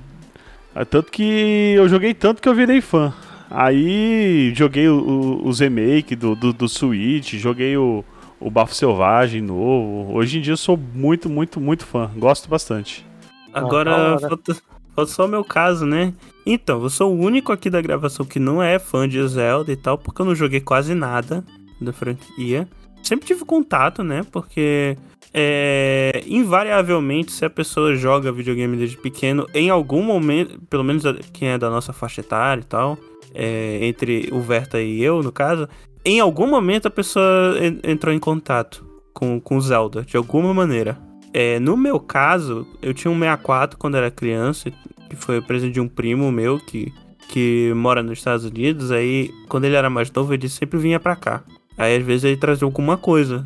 Tanto 0.91 1.13
que 1.13 1.75
eu 1.77 1.89
joguei 1.89 2.15
tanto 2.15 2.41
que 2.41 2.49
eu 2.49 2.55
virei 2.55 2.81
fã. 2.81 3.13
Aí 3.51 4.53
joguei 4.55 4.89
o, 4.89 4.99
o, 4.99 5.49
os 5.49 5.61
remake 5.61 6.15
do, 6.15 6.35
do, 6.35 6.53
do 6.53 6.69
Switch, 6.69 7.35
joguei 7.35 7.77
o, 7.77 8.05
o 8.41 8.51
Bafo 8.51 8.75
Selvagem 8.75 9.41
novo. 9.41 10.13
Hoje 10.15 10.39
em 10.39 10.41
dia 10.41 10.53
eu 10.53 10.57
sou 10.57 10.77
muito, 10.77 11.29
muito, 11.29 11.61
muito 11.61 11.85
fã. 11.85 12.11
Gosto 12.17 12.49
bastante. 12.49 13.07
Agora 13.53 14.19
falta, 14.19 14.57
falta 14.95 15.13
só 15.13 15.25
o 15.25 15.29
meu 15.29 15.45
caso, 15.45 15.87
né? 15.87 16.13
Então, 16.45 16.83
eu 16.83 16.91
sou 16.91 17.15
o 17.15 17.19
único 17.19 17.53
aqui 17.53 17.69
da 17.69 17.81
gravação 17.81 18.25
que 18.25 18.39
não 18.39 18.63
é 18.63 18.79
fã 18.79 19.09
de 19.09 19.27
Zelda 19.27 19.73
e 19.73 19.77
tal, 19.77 19.99
porque 19.99 20.23
eu 20.23 20.27
não 20.27 20.35
joguei 20.35 20.61
quase 20.61 20.95
nada 20.95 21.45
da 21.81 21.93
franquia. 21.93 22.69
Sempre 23.03 23.27
tive 23.27 23.45
contato, 23.45 24.03
né? 24.03 24.23
Porque 24.31 24.97
é, 25.33 26.23
invariavelmente, 26.27 27.33
se 27.33 27.45
a 27.45 27.51
pessoa 27.51 27.95
joga 27.95 28.33
videogame 28.33 28.77
desde 28.77 28.97
pequeno, 28.97 29.47
em 29.55 29.71
algum 29.71 30.03
momento, 30.03 30.61
pelo 30.71 30.85
menos 30.85 31.03
quem 31.33 31.49
é 31.49 31.59
da 31.59 31.71
nossa 31.71 31.93
faixa 31.93 32.21
etária 32.21 32.61
e 32.61 32.65
tal, 32.65 32.99
é, 33.35 33.79
entre 33.83 34.29
o 34.33 34.41
Verta 34.41 34.81
e 34.81 35.03
eu, 35.03 35.23
no 35.23 35.31
caso, 35.31 35.69
em 36.09 36.21
algum 36.21 36.47
momento 36.47 36.89
a 36.89 36.91
pessoa 36.91 37.55
entrou 37.85 38.15
em 38.15 38.19
contato 38.19 38.83
com, 39.13 39.39
com 39.39 39.61
Zelda, 39.61 40.03
de 40.03 40.17
alguma 40.17 40.55
maneira. 40.55 40.99
É, 41.35 41.61
no 41.61 41.77
meu 41.77 42.01
caso, 42.01 42.67
eu 42.81 42.95
tinha 42.95 43.11
um 43.11 43.19
64 43.19 43.79
quando 43.79 43.97
era 43.97 44.11
criança, 44.11 44.71
que 45.11 45.15
foi 45.17 45.43
presente 45.43 45.75
de 45.75 45.81
um 45.81 45.87
primo 45.87 46.33
meu 46.33 46.59
que, 46.59 46.91
que 47.29 47.71
mora 47.77 48.03
nos 48.03 48.19
Estados 48.19 48.47
Unidos. 48.47 48.91
Aí, 48.91 49.31
quando 49.49 49.65
ele 49.65 49.77
era 49.77 49.91
mais 49.91 50.11
novo, 50.11 50.33
ele 50.33 50.49
sempre 50.49 50.79
vinha 50.79 50.99
pra 50.99 51.15
cá. 51.15 51.43
Aí, 51.77 51.97
às 51.97 52.03
vezes, 52.03 52.25
ele 52.25 52.39
trazia 52.39 52.65
alguma 52.65 52.97
coisa. 52.97 53.45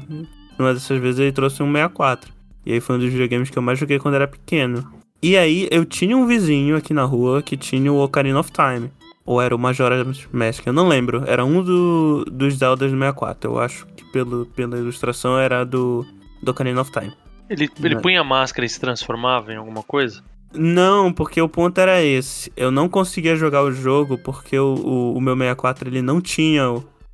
Uma 0.57 0.73
dessas 0.73 1.01
vezes, 1.01 1.19
ele 1.19 1.33
trouxe 1.33 1.65
um 1.65 1.73
64. 1.73 2.33
E 2.65 2.75
aí, 2.75 2.81
foi 2.81 2.95
um 2.95 2.99
dos 3.01 3.11
videogames 3.11 3.51
que 3.51 3.59
eu 3.59 3.63
mais 3.63 3.77
joguei 3.77 3.99
quando 3.99 4.15
era 4.15 4.29
pequeno. 4.29 4.89
E 5.21 5.37
aí, 5.37 5.67
eu 5.71 5.85
tinha 5.85 6.17
um 6.17 6.27
vizinho 6.27 6.77
aqui 6.77 6.95
na 6.95 7.03
rua 7.03 7.43
que 7.43 7.57
tinha 7.57 7.93
o 7.93 8.01
Ocarina 8.01 8.39
of 8.39 8.53
Time. 8.53 8.89
Ou 9.25 9.41
era 9.41 9.55
o 9.55 9.59
Majora's 9.59 10.29
Mask, 10.33 10.67
eu 10.67 10.73
não 10.73 10.89
lembro. 10.89 11.23
Era 11.27 11.45
um 11.45 11.63
do, 11.63 12.25
dos 12.31 12.55
Zeldas 12.55 12.91
do 12.91 12.99
64. 12.99 13.51
Eu 13.51 13.59
acho 13.61 13.87
que 13.97 14.05
pelo, 14.13 14.47
pela 14.47 14.77
ilustração 14.77 15.39
era 15.39 15.65
do, 15.65 16.05
do 16.43 16.51
Ocarina 16.51 16.81
of 16.81 16.91
Time. 16.91 17.13
Ele, 17.49 17.69
ele 17.83 18.01
punha 18.01 18.25
máscara 18.25 18.65
e 18.65 18.69
se 18.69 18.81
transformava 18.81 19.53
em 19.53 19.57
alguma 19.57 19.83
coisa? 19.83 20.23
Não, 20.55 21.13
porque 21.13 21.41
o 21.41 21.49
ponto 21.49 21.79
era 21.79 22.03
esse. 22.03 22.53
Eu 22.57 22.71
não 22.71 22.89
conseguia 22.89 23.37
jogar 23.37 23.63
o 23.63 23.73
jogo 23.73 24.19
porque 24.19 24.59
o, 24.59 24.75
o, 24.75 25.17
o 25.17 25.21
meu 25.21 25.37
64 25.37 25.89
ele 25.89 26.03
não 26.03 26.21
tinha 26.21 26.63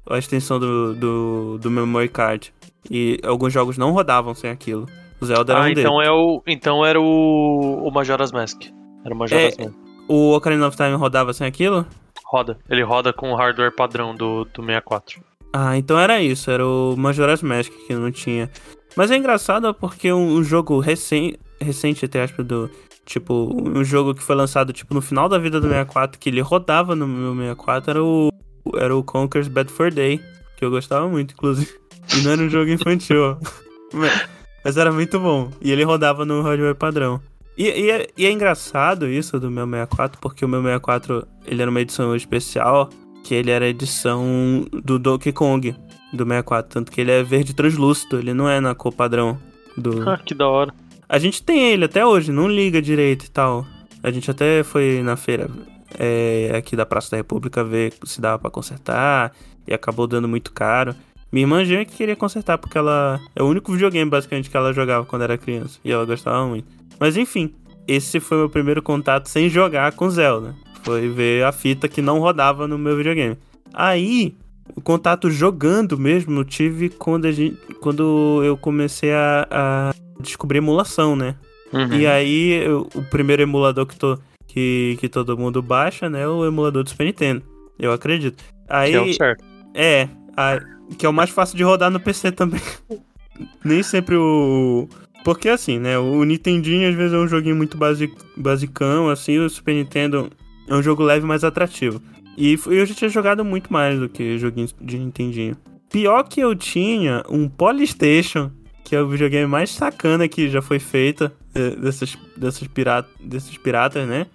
a 0.08 0.18
extensão 0.18 0.58
do, 0.58 0.94
do, 0.94 1.58
do 1.58 1.70
memory 1.70 2.08
card. 2.08 2.52
E 2.90 3.20
alguns 3.22 3.52
jogos 3.52 3.76
não 3.76 3.92
rodavam 3.92 4.34
sem 4.34 4.50
aquilo. 4.50 4.86
O 5.20 5.26
Zelda 5.26 5.52
era 5.52 5.62
ah, 5.62 5.64
um 5.66 5.68
então 5.68 5.96
deles. 5.98 6.08
é 6.08 6.10
o 6.10 6.42
então 6.46 6.86
era 6.86 7.00
o, 7.00 7.86
o 7.86 7.90
Majora's 7.90 8.32
Mask. 8.32 8.62
Era 9.04 9.14
o 9.14 9.18
Majora's 9.18 9.58
É. 9.58 9.64
Mask. 9.64 9.87
O 10.08 10.34
Ocarina 10.34 10.66
of 10.66 10.76
Time 10.76 10.94
rodava 10.96 11.32
sem 11.32 11.46
aquilo? 11.46 11.86
Roda. 12.26 12.58
Ele 12.68 12.82
roda 12.82 13.12
com 13.12 13.30
o 13.32 13.36
hardware 13.36 13.74
padrão 13.74 14.14
do, 14.14 14.44
do 14.46 14.62
64. 14.64 15.20
Ah, 15.52 15.76
então 15.76 15.98
era 15.98 16.20
isso. 16.20 16.50
Era 16.50 16.66
o 16.66 16.94
Majora's 16.96 17.42
Mask 17.42 17.70
que 17.86 17.94
não 17.94 18.10
tinha. 18.10 18.50
Mas 18.96 19.10
é 19.10 19.16
engraçado 19.16 19.72
porque 19.74 20.12
um, 20.12 20.42
jogo 20.42 20.78
recém, 20.80 21.36
recente, 21.60 22.04
até 22.04 22.22
aspas, 22.22 22.44
do. 22.46 22.70
Tipo, 23.06 23.50
um 23.64 23.82
jogo 23.84 24.14
que 24.14 24.22
foi 24.22 24.36
lançado 24.36 24.70
tipo 24.72 24.92
no 24.92 25.00
final 25.00 25.28
da 25.30 25.38
vida 25.38 25.58
do 25.60 25.66
64, 25.68 26.18
que 26.18 26.28
ele 26.28 26.40
rodava 26.42 26.94
no 26.94 27.06
meu 27.08 27.34
64, 27.34 27.90
era 27.90 28.04
o. 28.04 28.28
Era 28.76 28.94
o 28.94 29.02
Conker's 29.02 29.48
Bad 29.48 29.70
Day. 29.94 30.20
Que 30.56 30.64
eu 30.64 30.70
gostava 30.70 31.08
muito, 31.08 31.32
inclusive. 31.34 31.70
E 32.16 32.22
não 32.22 32.30
era 32.32 32.40
um 32.42 32.48
jogo 32.48 32.70
infantil. 32.70 33.22
ó. 33.22 33.36
Mas- 33.92 34.28
Mas 34.64 34.76
era 34.78 34.90
muito 34.90 35.20
bom. 35.20 35.50
E 35.60 35.70
ele 35.70 35.84
rodava 35.84 36.24
no 36.24 36.40
hardware 36.42 36.74
padrão. 36.74 37.20
E, 37.58 37.64
e 37.64 37.90
é, 37.90 38.06
e 38.16 38.24
é 38.24 38.30
engraçado 38.30 39.08
isso 39.08 39.40
do 39.40 39.50
meu 39.50 39.66
64, 39.66 40.20
porque 40.20 40.44
o 40.44 40.48
meu 40.48 40.62
64 40.62 41.26
ele 41.44 41.60
era 41.60 41.68
uma 41.68 41.80
edição 41.80 42.14
especial, 42.14 42.88
que 43.24 43.34
ele 43.34 43.50
era 43.50 43.64
a 43.64 43.68
edição 43.68 44.64
do 44.72 44.96
Donkey 44.96 45.32
Kong 45.32 45.74
do 46.12 46.24
64. 46.24 46.70
Tanto 46.70 46.92
que 46.92 47.00
ele 47.00 47.10
é 47.10 47.20
verde 47.24 47.52
translúcido, 47.52 48.20
ele 48.20 48.32
não 48.32 48.48
é 48.48 48.60
na 48.60 48.76
cor 48.76 48.92
padrão 48.92 49.36
do. 49.76 49.90
Ah, 50.08 50.18
que 50.18 50.34
da 50.34 50.46
hora. 50.46 50.72
A 51.08 51.18
gente 51.18 51.42
tem 51.42 51.72
ele 51.72 51.84
até 51.84 52.06
hoje, 52.06 52.30
não 52.30 52.48
liga 52.48 52.80
direito 52.80 53.24
e 53.24 53.30
tal. 53.30 53.66
A 54.04 54.10
gente 54.12 54.30
até 54.30 54.62
foi 54.62 55.02
na 55.02 55.16
feira 55.16 55.50
é, 55.98 56.52
aqui 56.56 56.76
da 56.76 56.86
Praça 56.86 57.10
da 57.10 57.16
República 57.16 57.64
ver 57.64 57.92
se 58.04 58.20
dava 58.20 58.38
pra 58.38 58.50
consertar 58.50 59.32
e 59.66 59.74
acabou 59.74 60.06
dando 60.06 60.28
muito 60.28 60.52
caro. 60.52 60.94
Minha 61.32 61.42
irmã 61.42 61.64
já 61.64 61.84
que 61.84 61.96
queria 61.96 62.14
consertar 62.14 62.56
porque 62.56 62.78
ela 62.78 63.20
é 63.34 63.42
o 63.42 63.46
único 63.46 63.72
videogame 63.72 64.08
basicamente 64.08 64.48
que 64.48 64.56
ela 64.56 64.72
jogava 64.72 65.04
quando 65.04 65.22
era 65.22 65.36
criança 65.36 65.80
e 65.84 65.90
ela 65.90 66.04
gostava 66.04 66.46
muito. 66.46 66.78
Mas 67.00 67.16
enfim, 67.16 67.54
esse 67.86 68.20
foi 68.20 68.38
meu 68.38 68.48
primeiro 68.50 68.82
contato 68.82 69.28
sem 69.28 69.48
jogar 69.48 69.92
com 69.92 70.10
Zelda. 70.10 70.54
Foi 70.82 71.08
ver 71.08 71.44
a 71.44 71.52
fita 71.52 71.88
que 71.88 72.00
não 72.02 72.18
rodava 72.18 72.66
no 72.68 72.78
meu 72.78 72.96
videogame. 72.96 73.36
Aí, 73.74 74.34
o 74.74 74.80
contato 74.80 75.30
jogando 75.30 75.98
mesmo 75.98 76.40
eu 76.40 76.44
tive 76.44 76.88
quando, 76.88 77.26
a 77.26 77.32
gente, 77.32 77.56
quando 77.80 78.40
eu 78.44 78.56
comecei 78.56 79.12
a, 79.12 79.46
a 79.50 79.94
descobrir 80.20 80.58
emulação, 80.58 81.14
né? 81.14 81.34
Uhum. 81.72 81.92
E 81.94 82.06
aí, 82.06 82.52
eu- 82.64 82.88
o 82.94 83.02
primeiro 83.02 83.42
emulador 83.42 83.84
que, 83.86 83.96
to, 83.96 84.18
que, 84.46 84.96
que 85.00 85.08
todo 85.08 85.36
mundo 85.36 85.60
baixa, 85.60 86.08
né? 86.08 86.22
É 86.22 86.28
o 86.28 86.46
emulador 86.46 86.82
do 86.82 86.88
Super 86.90 87.04
Nintendo. 87.04 87.42
Eu 87.78 87.92
acredito. 87.92 88.42
Aí, 88.68 88.90
Que 88.92 88.96
é 88.96 89.00
o 89.02 89.12
certo. 89.14 89.44
é, 89.74 90.08
a- 90.36 90.60
que 90.96 91.04
é 91.04 91.08
o 91.08 91.12
mais 91.12 91.28
fácil 91.30 91.56
de 91.56 91.62
rodar 91.62 91.90
no 91.90 92.00
PC 92.00 92.32
também. 92.32 92.60
Nem 93.64 93.82
sempre 93.82 94.16
o. 94.16 94.88
Porque 95.24 95.48
assim, 95.48 95.78
né? 95.78 95.98
O 95.98 96.24
Nintendinho 96.24 96.88
às 96.88 96.94
vezes 96.94 97.12
é 97.12 97.18
um 97.18 97.28
joguinho 97.28 97.56
muito 97.56 97.76
basic, 97.76 98.14
basicão, 98.36 99.08
assim, 99.08 99.38
o 99.38 99.48
Super 99.50 99.74
Nintendo 99.74 100.30
é 100.66 100.74
um 100.74 100.82
jogo 100.82 101.02
leve 101.02 101.26
mais 101.26 101.44
atrativo. 101.44 102.00
E 102.36 102.58
eu 102.66 102.86
já 102.86 102.94
tinha 102.94 103.08
jogado 103.10 103.44
muito 103.44 103.72
mais 103.72 103.98
do 103.98 104.08
que 104.08 104.38
joguinhos 104.38 104.74
de 104.80 104.98
Nintendinho. 104.98 105.56
Pior 105.90 106.22
que 106.22 106.40
eu 106.40 106.54
tinha 106.54 107.22
um 107.28 107.48
Polystation, 107.48 108.50
que 108.84 108.94
é 108.94 109.02
o 109.02 109.08
videogame 109.08 109.46
mais 109.46 109.70
sacana 109.70 110.28
que 110.28 110.48
já 110.48 110.62
foi 110.62 110.78
feita 110.78 111.32
eh, 111.54 111.70
desses, 111.76 112.16
desses, 112.36 112.66
pirata, 112.68 113.08
desses 113.20 113.56
piratas, 113.58 114.06
né? 114.06 114.26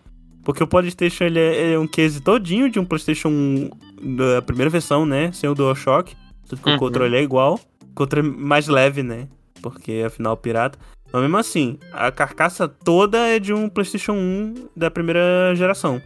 Porque 0.43 0.61
o 0.63 0.67
Polystation 0.67 1.23
ele 1.23 1.39
é, 1.39 1.61
ele 1.61 1.73
é 1.75 1.79
um 1.79 1.87
case 1.87 2.19
todinho 2.21 2.69
de 2.69 2.77
um 2.77 2.83
PlayStation 2.85 3.29
1 3.29 3.69
da 4.17 4.41
primeira 4.41 4.69
versão, 4.69 5.05
né? 5.05 5.31
Sem 5.31 5.49
o 5.49 5.55
DualShock. 5.55 6.13
Tudo 6.49 6.61
que 6.61 6.69
Uhum. 6.69 6.75
o 6.75 6.79
controle 6.79 7.15
é 7.15 7.21
igual. 7.23 7.59
O 7.83 7.93
controle 7.95 8.27
é 8.27 8.31
mais 8.31 8.67
leve, 8.67 9.01
né? 9.01 9.27
Porque 9.63 10.03
afinal 10.05 10.35
pirata. 10.37 10.77
Mas 11.11 11.21
mesmo 11.21 11.37
assim, 11.37 11.79
a 11.91 12.11
carcaça 12.11 12.67
toda 12.67 13.17
é 13.17 13.39
de 13.39 13.53
um 13.53 13.69
PlayStation 13.69 14.13
1 14.13 14.69
da 14.75 14.91
primeira 14.91 15.53
geração. 15.55 16.01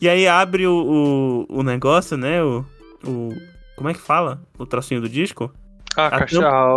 E 0.00 0.08
aí 0.08 0.26
abre 0.26 0.66
o, 0.66 1.46
o, 1.50 1.58
o 1.58 1.62
negócio, 1.62 2.16
né? 2.16 2.42
O, 2.42 2.64
o. 3.06 3.28
Como 3.76 3.88
é 3.88 3.94
que 3.94 4.00
fala? 4.00 4.40
O 4.58 4.64
trocinho 4.64 5.00
do 5.00 5.08
disco? 5.08 5.52
Ah, 5.96 6.06
A 6.06 6.18
caixa, 6.20 6.46
a, 6.46 6.76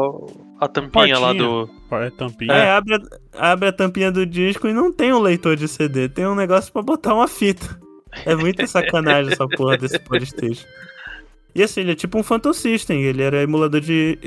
a 0.60 0.68
tampinha 0.68 1.18
lá 1.20 1.27
Portinha. 1.27 1.48
do. 1.48 1.70
É 1.92 2.10
tampinha. 2.10 2.54
É, 2.54 2.72
abre, 2.72 2.96
a, 3.34 3.51
abre 3.51 3.70
a 3.70 3.72
tampinha 3.72 4.12
do 4.12 4.25
disco 4.25 4.68
e 4.68 4.74
não 4.74 4.92
tem 4.92 5.13
um 5.13 5.20
leitor 5.20 5.56
de 5.56 5.68
CD, 5.68 6.10
tem 6.10 6.25
um 6.25 6.36
negócio 6.36 6.74
pra 6.74 6.82
botar 6.82 7.13
uma 7.13 7.27
fita. 7.27 7.80
É 8.25 8.36
muita 8.36 8.65
sacanagem 8.68 9.32
essa 9.32 9.48
porra 9.48 9.77
desse 9.77 10.00
Polystation. 10.00 10.65
E 11.54 11.63
assim, 11.63 11.82
ele 11.82 11.92
é 11.92 11.96
tipo 11.96 12.18
um 12.18 12.24
Phantom 12.24 12.51
System, 12.51 13.04
ele 13.04 13.22
era 13.22 13.42
emulador 13.44 13.80
de, 13.80 14.18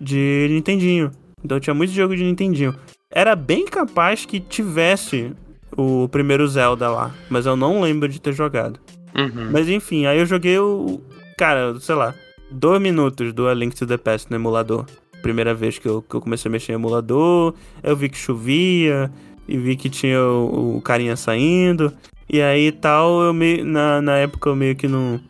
de 0.00 0.46
Nintendinho. 0.50 1.10
Então 1.44 1.60
tinha 1.60 1.74
muito 1.74 1.92
jogo 1.92 2.16
de 2.16 2.24
Nintendinho. 2.24 2.74
Era 3.10 3.36
bem 3.36 3.66
capaz 3.66 4.24
que 4.24 4.40
tivesse 4.40 5.32
o 5.76 6.08
primeiro 6.08 6.46
Zelda 6.48 6.90
lá, 6.90 7.14
mas 7.28 7.46
eu 7.46 7.56
não 7.56 7.80
lembro 7.80 8.08
de 8.08 8.20
ter 8.20 8.32
jogado. 8.32 8.80
Uhum. 9.14 9.50
Mas 9.52 9.68
enfim, 9.68 10.06
aí 10.06 10.18
eu 10.18 10.26
joguei 10.26 10.58
o. 10.58 11.00
Cara, 11.38 11.78
sei 11.80 11.94
lá, 11.94 12.14
dois 12.50 12.80
minutos 12.80 13.32
do 13.32 13.48
A 13.48 13.54
Link 13.54 13.74
to 13.76 13.86
the 13.86 13.96
Past 13.96 14.30
no 14.30 14.36
emulador. 14.36 14.86
Primeira 15.22 15.54
vez 15.54 15.78
que 15.78 15.88
eu, 15.88 16.02
que 16.02 16.14
eu 16.14 16.20
comecei 16.20 16.48
a 16.48 16.52
mexer 16.52 16.72
em 16.72 16.76
emulador, 16.76 17.54
eu 17.82 17.96
vi 17.96 18.08
que 18.08 18.18
chovia, 18.18 19.10
e 19.48 19.56
vi 19.56 19.76
que 19.76 19.88
tinha 19.88 20.20
o, 20.20 20.76
o 20.76 20.82
carinha 20.82 21.16
saindo. 21.16 21.92
E 22.28 22.40
aí 22.40 22.72
tal, 22.72 23.22
eu 23.22 23.32
me, 23.32 23.62
na, 23.62 24.02
na 24.02 24.16
época 24.16 24.48
eu 24.48 24.56
meio 24.56 24.74
que 24.74 24.88
não, 24.88 25.20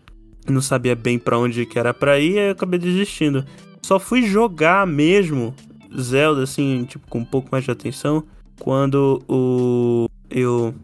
não 0.48 0.60
sabia 0.60 0.94
bem 0.94 1.18
pra 1.18 1.38
onde 1.38 1.66
que 1.66 1.78
era 1.78 1.92
pra 1.92 2.18
ir, 2.18 2.38
aí 2.38 2.46
eu 2.46 2.52
acabei 2.52 2.78
desistindo. 2.78 3.44
Só 3.82 3.98
fui 3.98 4.22
jogar 4.22 4.86
mesmo 4.86 5.54
Zelda, 6.00 6.42
assim, 6.42 6.84
tipo, 6.84 7.06
com 7.08 7.18
um 7.20 7.24
pouco 7.24 7.48
mais 7.52 7.64
de 7.64 7.70
atenção, 7.70 8.24
quando 8.60 9.22
o. 9.28 10.08
Eu. 10.30 10.74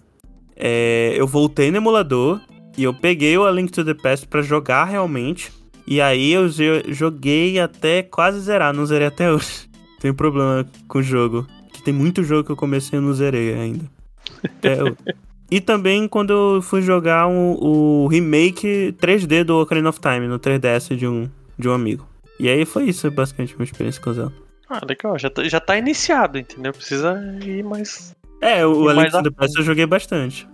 É, 0.57 1.15
eu 1.17 1.27
voltei 1.27 1.71
no 1.71 1.79
emulador 1.79 2.41
e 2.77 2.85
eu 2.85 2.95
peguei 2.95 3.37
o 3.37 3.45
A 3.45 3.51
Link 3.51 3.73
to 3.73 3.85
the 3.85 3.95
Past 3.95 4.27
pra 4.29 4.43
jogar 4.43 4.85
realmente. 4.85 5.53
E 5.87 6.01
aí 6.01 6.33
eu 6.33 6.49
jo- 6.49 6.83
joguei 6.89 7.59
até 7.59 8.03
quase 8.03 8.39
zerar, 8.41 8.73
não 8.73 8.87
zerei 8.87 9.09
até 9.09 9.33
hoje. 9.33 9.69
Tenho 10.01 10.15
problema 10.15 10.65
com 10.87 10.99
o 10.99 11.03
jogo. 11.03 11.47
Que 11.73 11.83
tem 11.83 11.93
muito 11.93 12.23
jogo 12.23 12.45
que 12.45 12.51
eu 12.53 12.57
comecei 12.57 12.99
e 12.99 13.03
não 13.03 13.13
zerei 13.13 13.55
ainda. 13.55 13.85
Até 14.45 14.81
eu- 14.81 14.97
E 15.51 15.61
também 15.61 16.09
quando 16.09 16.33
eu 16.33 16.63
fui 16.63 16.81
jogar 16.81 17.27
um- 17.27 17.53
o 17.61 18.07
remake 18.07 18.95
3D 18.99 19.45
do 19.45 19.61
Ocarina 19.61 19.91
of 19.91 20.01
Time 20.01 20.27
no 20.27 20.39
3DS 20.39 20.97
de 20.97 21.07
um, 21.07 21.29
de 21.59 21.69
um 21.69 21.73
amigo. 21.73 22.07
E 22.41 22.49
aí 22.49 22.65
foi 22.65 22.85
isso, 22.85 23.11
basicamente, 23.11 23.55
minha 23.57 23.65
experiência 23.65 24.01
com 24.01 24.09
o 24.11 24.15
Zelda. 24.15 24.33
Ah, 24.73 24.81
legal, 24.89 25.19
já 25.19 25.29
tá, 25.29 25.45
já 25.45 25.61
tá 25.61 25.77
iniciado, 25.77 26.39
entendeu? 26.39 26.73
Precisa 26.73 27.21
ir 27.45 27.63
mais. 27.63 28.17
É, 28.41 28.65
o 28.65 28.87
E 28.87 28.91
A 28.91 28.93
Link 28.95 28.97
mais 28.97 29.13
to 29.13 29.19
a 29.19 29.23
the 29.23 29.31
Past 29.31 29.59
eu 29.59 29.65
joguei 29.65 29.85
bastante. 29.85 30.49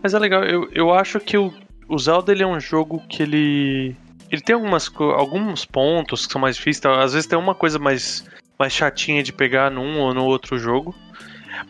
Mas 0.00 0.14
é 0.14 0.18
legal, 0.20 0.44
eu, 0.44 0.68
eu 0.72 0.94
acho 0.94 1.18
que 1.18 1.36
o, 1.36 1.52
o 1.88 1.98
Zelda 1.98 2.30
ele 2.30 2.44
é 2.44 2.46
um 2.46 2.60
jogo 2.60 3.02
que 3.08 3.24
ele. 3.24 3.96
Ele 4.30 4.40
tem 4.40 4.54
algumas, 4.54 4.88
alguns 4.96 5.64
pontos 5.64 6.26
que 6.26 6.32
são 6.32 6.40
mais 6.40 6.54
difíceis. 6.54 6.80
tá? 6.80 7.02
Às 7.02 7.14
vezes 7.14 7.26
tem 7.26 7.38
uma 7.38 7.54
coisa 7.54 7.78
mais, 7.78 8.24
mais 8.56 8.72
chatinha 8.72 9.22
de 9.22 9.32
pegar 9.32 9.70
num 9.70 9.98
ou 9.98 10.14
no 10.14 10.24
outro 10.24 10.56
jogo. 10.56 10.94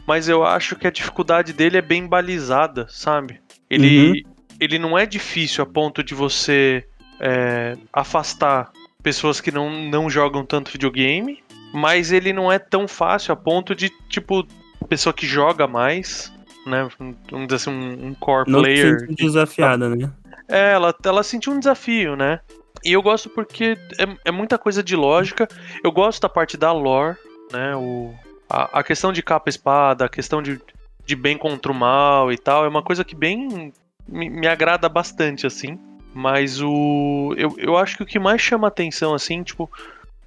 Mas 0.06 0.28
eu 0.28 0.44
acho 0.44 0.76
que 0.76 0.86
a 0.86 0.90
dificuldade 0.90 1.54
dele 1.54 1.78
é 1.78 1.82
bem 1.82 2.06
balizada, 2.06 2.86
sabe? 2.90 3.40
Ele, 3.70 4.26
ele 4.60 4.78
não 4.78 4.98
é 4.98 5.06
difícil 5.06 5.62
a 5.62 5.66
ponto 5.66 6.02
de 6.02 6.14
você 6.14 6.84
é, 7.20 7.74
afastar 7.92 8.70
pessoas 9.02 9.40
que 9.40 9.50
não, 9.50 9.70
não 9.70 10.08
jogam 10.10 10.44
tanto 10.44 10.72
videogame. 10.72 11.42
Mas 11.72 12.12
ele 12.12 12.32
não 12.32 12.50
é 12.50 12.58
tão 12.58 12.88
fácil 12.88 13.32
a 13.32 13.36
ponto 13.36 13.74
de, 13.74 13.90
tipo, 14.08 14.46
pessoa 14.88 15.12
que 15.12 15.26
joga 15.26 15.66
mais, 15.66 16.32
né? 16.66 16.88
Vamos 16.98 17.46
dizer 17.46 17.56
assim, 17.56 17.70
um, 17.70 18.06
um 18.08 18.14
core 18.14 18.50
Não 18.50 18.60
player. 18.60 19.00
sinto 19.00 19.14
desafiada, 19.14 19.88
né? 19.94 20.10
É, 20.48 20.72
ela, 20.72 20.94
ela 21.04 21.22
sentiu 21.22 21.52
um 21.52 21.58
desafio, 21.58 22.16
né? 22.16 22.40
E 22.84 22.92
eu 22.92 23.02
gosto 23.02 23.28
porque 23.28 23.76
é, 23.98 24.28
é 24.28 24.30
muita 24.30 24.56
coisa 24.56 24.82
de 24.82 24.96
lógica. 24.96 25.46
Eu 25.84 25.92
gosto 25.92 26.22
da 26.22 26.28
parte 26.28 26.56
da 26.56 26.72
lore, 26.72 27.16
né? 27.52 27.76
O, 27.76 28.14
a, 28.48 28.80
a 28.80 28.82
questão 28.82 29.12
de 29.12 29.22
capa 29.22 29.48
e 29.48 29.50
espada, 29.50 30.06
a 30.06 30.08
questão 30.08 30.40
de, 30.40 30.60
de 31.04 31.16
bem 31.16 31.36
contra 31.36 31.70
o 31.70 31.74
mal 31.74 32.32
e 32.32 32.38
tal, 32.38 32.64
é 32.64 32.68
uma 32.68 32.82
coisa 32.82 33.04
que 33.04 33.14
bem 33.14 33.72
me, 34.08 34.30
me 34.30 34.46
agrada 34.46 34.88
bastante, 34.88 35.46
assim. 35.46 35.78
Mas 36.14 36.60
o. 36.60 37.34
Eu, 37.36 37.54
eu 37.58 37.76
acho 37.76 37.96
que 37.96 38.02
o 38.02 38.06
que 38.06 38.18
mais 38.18 38.40
chama 38.40 38.68
atenção, 38.68 39.14
assim, 39.14 39.42
tipo, 39.42 39.70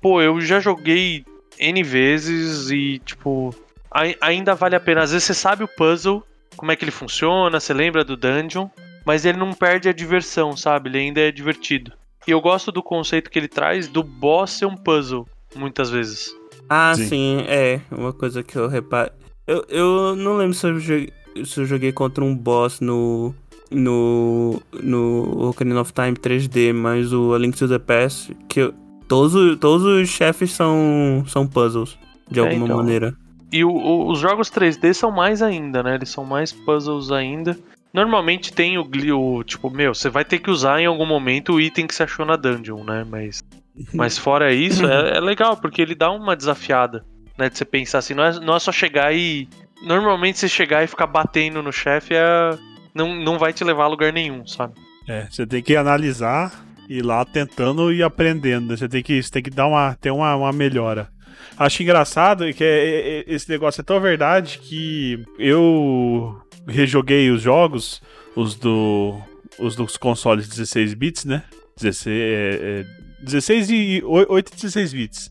pô, 0.01 0.21
eu 0.21 0.39
já 0.39 0.59
joguei 0.59 1.25
N 1.59 1.83
vezes 1.83 2.69
e, 2.71 2.99
tipo, 3.05 3.53
ai- 3.91 4.15
ainda 4.21 4.55
vale 4.55 4.75
a 4.75 4.79
pena. 4.79 5.01
Às 5.01 5.11
vezes 5.11 5.25
você 5.25 5.33
sabe 5.33 5.63
o 5.63 5.67
puzzle, 5.67 6.23
como 6.55 6.71
é 6.71 6.75
que 6.75 6.83
ele 6.83 6.91
funciona, 6.91 7.59
você 7.59 7.73
lembra 7.73 8.03
do 8.03 8.15
dungeon 8.15 8.67
mas 9.05 9.25
ele 9.25 9.37
não 9.37 9.53
perde 9.53 9.89
a 9.89 9.93
diversão, 9.93 10.55
sabe? 10.55 10.89
Ele 10.89 10.99
ainda 10.99 11.21
é 11.21 11.31
divertido. 11.31 11.91
E 12.27 12.31
eu 12.31 12.39
gosto 12.39 12.71
do 12.71 12.83
conceito 12.83 13.29
que 13.29 13.39
ele 13.39 13.47
traz 13.47 13.87
do 13.87 14.03
boss 14.03 14.51
ser 14.51 14.65
um 14.65 14.77
puzzle, 14.77 15.27
muitas 15.55 15.89
vezes. 15.89 16.35
Ah, 16.69 16.93
Sim. 16.95 17.07
sim, 17.07 17.43
é. 17.47 17.81
Uma 17.91 18.13
coisa 18.13 18.43
que 18.43 18.55
eu 18.55 18.67
reparo. 18.67 19.11
Eu, 19.47 19.65
eu 19.69 20.15
não 20.15 20.37
lembro 20.37 20.53
se 20.53 20.67
eu, 20.67 20.79
joguei, 20.79 21.11
se 21.43 21.59
eu 21.59 21.65
joguei 21.65 21.91
contra 21.91 22.23
um 22.23 22.35
boss 22.35 22.79
no. 22.79 23.33
No. 23.71 24.61
No 24.81 25.49
Ocarina 25.49 25.81
of 25.81 25.93
Time 25.93 26.13
3D, 26.13 26.73
mas 26.73 27.13
o 27.13 27.33
A 27.33 27.37
Link 27.39 27.57
to 27.57 27.67
the 27.67 27.79
Past, 27.79 28.35
que 28.47 28.73
todos, 29.07 29.33
os- 29.35 29.57
todos 29.57 29.83
os 29.85 30.09
chefes 30.09 30.51
são, 30.51 31.23
são 31.27 31.47
puzzles, 31.47 31.97
de 32.29 32.39
É, 32.39 32.43
alguma 32.43 32.65
então. 32.65 32.77
maneira. 32.77 33.13
E 33.51 33.63
o- 33.65 33.69
o- 33.71 34.11
os 34.11 34.19
jogos 34.19 34.49
3D 34.49 34.93
são 34.93 35.11
mais 35.11 35.41
ainda, 35.41 35.83
né? 35.83 35.95
Eles 35.95 36.09
são 36.09 36.23
mais 36.25 36.51
puzzles 36.53 37.11
ainda. 37.11 37.57
Normalmente 37.93 38.53
tem 38.53 38.77
o, 38.77 38.87
o 39.17 39.43
tipo, 39.43 39.69
meu, 39.69 39.93
você 39.93 40.09
vai 40.09 40.23
ter 40.23 40.39
que 40.39 40.49
usar 40.49 40.79
em 40.79 40.85
algum 40.85 41.05
momento 41.05 41.53
o 41.53 41.59
item 41.59 41.85
que 41.85 41.93
você 41.93 42.03
achou 42.03 42.25
na 42.25 42.37
dungeon, 42.37 42.83
né? 42.85 43.05
Mas, 43.09 43.43
mas 43.93 44.17
fora 44.17 44.53
isso, 44.53 44.85
é, 44.85 45.17
é 45.17 45.19
legal, 45.19 45.57
porque 45.57 45.81
ele 45.81 45.93
dá 45.95 46.09
uma 46.11 46.35
desafiada, 46.35 47.03
né? 47.37 47.49
De 47.49 47.57
você 47.57 47.65
pensar 47.65 47.97
assim, 47.97 48.13
não 48.13 48.23
é, 48.23 48.39
não 48.39 48.55
é 48.55 48.59
só 48.59 48.71
chegar 48.71 49.13
e. 49.13 49.47
Normalmente 49.83 50.37
você 50.39 50.47
chegar 50.47 50.83
e 50.83 50.87
ficar 50.87 51.07
batendo 51.07 51.61
no 51.61 51.73
chefe 51.73 52.13
é. 52.13 52.51
Não, 52.93 53.15
não 53.15 53.37
vai 53.39 53.53
te 53.53 53.63
levar 53.63 53.85
a 53.85 53.87
lugar 53.87 54.11
nenhum, 54.13 54.45
sabe? 54.45 54.73
É, 55.07 55.27
você 55.29 55.45
tem 55.47 55.61
que 55.61 55.75
analisar 55.75 56.65
e 56.89 57.01
lá 57.01 57.23
tentando 57.25 57.91
e 57.93 58.03
aprendendo. 58.03 58.67
né? 58.69 58.77
Você 58.77 58.87
tem 58.89 59.01
que, 59.01 59.21
você 59.21 59.31
tem 59.31 59.41
que 59.43 59.49
dar 59.49 59.67
uma, 59.67 59.95
ter 59.99 60.11
uma, 60.11 60.35
uma 60.35 60.51
melhora. 60.51 61.09
Acho 61.57 61.83
engraçado 61.83 62.51
que 62.53 62.63
é- 62.63 62.67
é- 62.67 63.19
é- 63.19 63.23
esse 63.27 63.49
negócio 63.49 63.81
é 63.81 63.83
tão 63.83 63.99
verdade 63.99 64.59
que 64.59 65.23
eu 65.39 66.39
rejoguei 66.67 67.29
os 67.29 67.41
jogos, 67.41 68.01
os 68.35 68.55
do 68.55 69.19
os 69.59 69.75
dos 69.75 69.97
consoles 69.97 70.47
16 70.47 70.93
bits, 70.93 71.25
né? 71.25 71.43
16, 71.77 72.07
é, 72.15 72.59
é, 72.81 72.85
16 73.23 73.69
e 73.69 74.01
8 74.05 74.51
e 74.51 74.55
16 74.55 74.93
bits. 74.93 75.29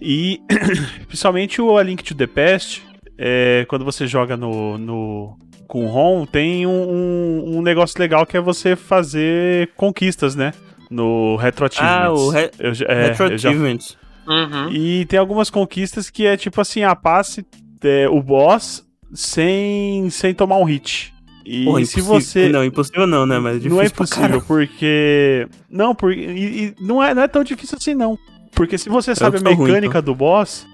E 0.00 0.40
principalmente 1.06 1.60
o 1.60 1.76
A 1.76 1.82
Link 1.82 2.02
to 2.02 2.14
the 2.14 2.26
Past, 2.26 2.82
é, 3.18 3.64
quando 3.68 3.84
você 3.84 4.06
joga 4.06 4.36
no, 4.36 4.78
no 4.78 5.38
com 5.72 5.86
o 5.86 5.88
ROM, 5.88 6.26
tem 6.26 6.66
um, 6.66 6.70
um, 6.70 7.56
um 7.56 7.62
negócio 7.62 7.98
legal 7.98 8.26
que 8.26 8.36
é 8.36 8.40
você 8.42 8.76
fazer 8.76 9.70
conquistas, 9.74 10.34
né? 10.36 10.52
No 10.90 11.36
Retro 11.36 11.64
Achievements. 11.64 12.04
Ah, 12.04 12.12
o 12.12 12.28
Re- 12.28 12.50
Eu 12.58 12.72
é, 12.86 13.04
Retro 13.06 13.24
eu 13.28 13.38
já 13.38 13.48
Achievements. 13.48 13.96
Uhum. 14.28 14.70
e 14.70 15.06
tem 15.06 15.18
algumas 15.18 15.48
conquistas 15.48 16.10
que 16.10 16.26
é 16.26 16.36
tipo 16.36 16.60
assim, 16.60 16.82
a 16.84 16.94
passe 16.94 17.44
é, 17.82 18.06
o 18.06 18.22
boss 18.22 18.86
sem, 19.14 20.10
sem 20.10 20.34
tomar 20.34 20.58
um 20.58 20.64
hit. 20.64 21.10
E 21.44 21.64
Porra, 21.64 21.84
se 21.86 22.00
impossível- 22.00 22.20
você. 22.20 22.48
Não, 22.50 22.62
impossível 22.64 23.06
não, 23.06 23.24
né? 23.24 23.38
Mas 23.38 23.64
não 23.64 23.80
é 23.80 23.84
difícil 23.84 23.94
pra 23.96 24.04
impossível, 24.04 24.42
porque. 24.46 25.48
Não, 25.70 25.94
por... 25.94 26.12
e, 26.12 26.20
e 26.66 26.74
não, 26.80 27.02
é, 27.02 27.14
não 27.14 27.22
é 27.22 27.28
tão 27.28 27.42
difícil 27.42 27.78
assim, 27.80 27.94
não. 27.94 28.16
Porque 28.54 28.76
se 28.76 28.90
você 28.90 29.14
sabe 29.14 29.38
a 29.38 29.40
sou 29.40 29.54
ruim, 29.54 29.68
mecânica 29.68 30.02
do 30.02 30.14
boss, 30.14 30.66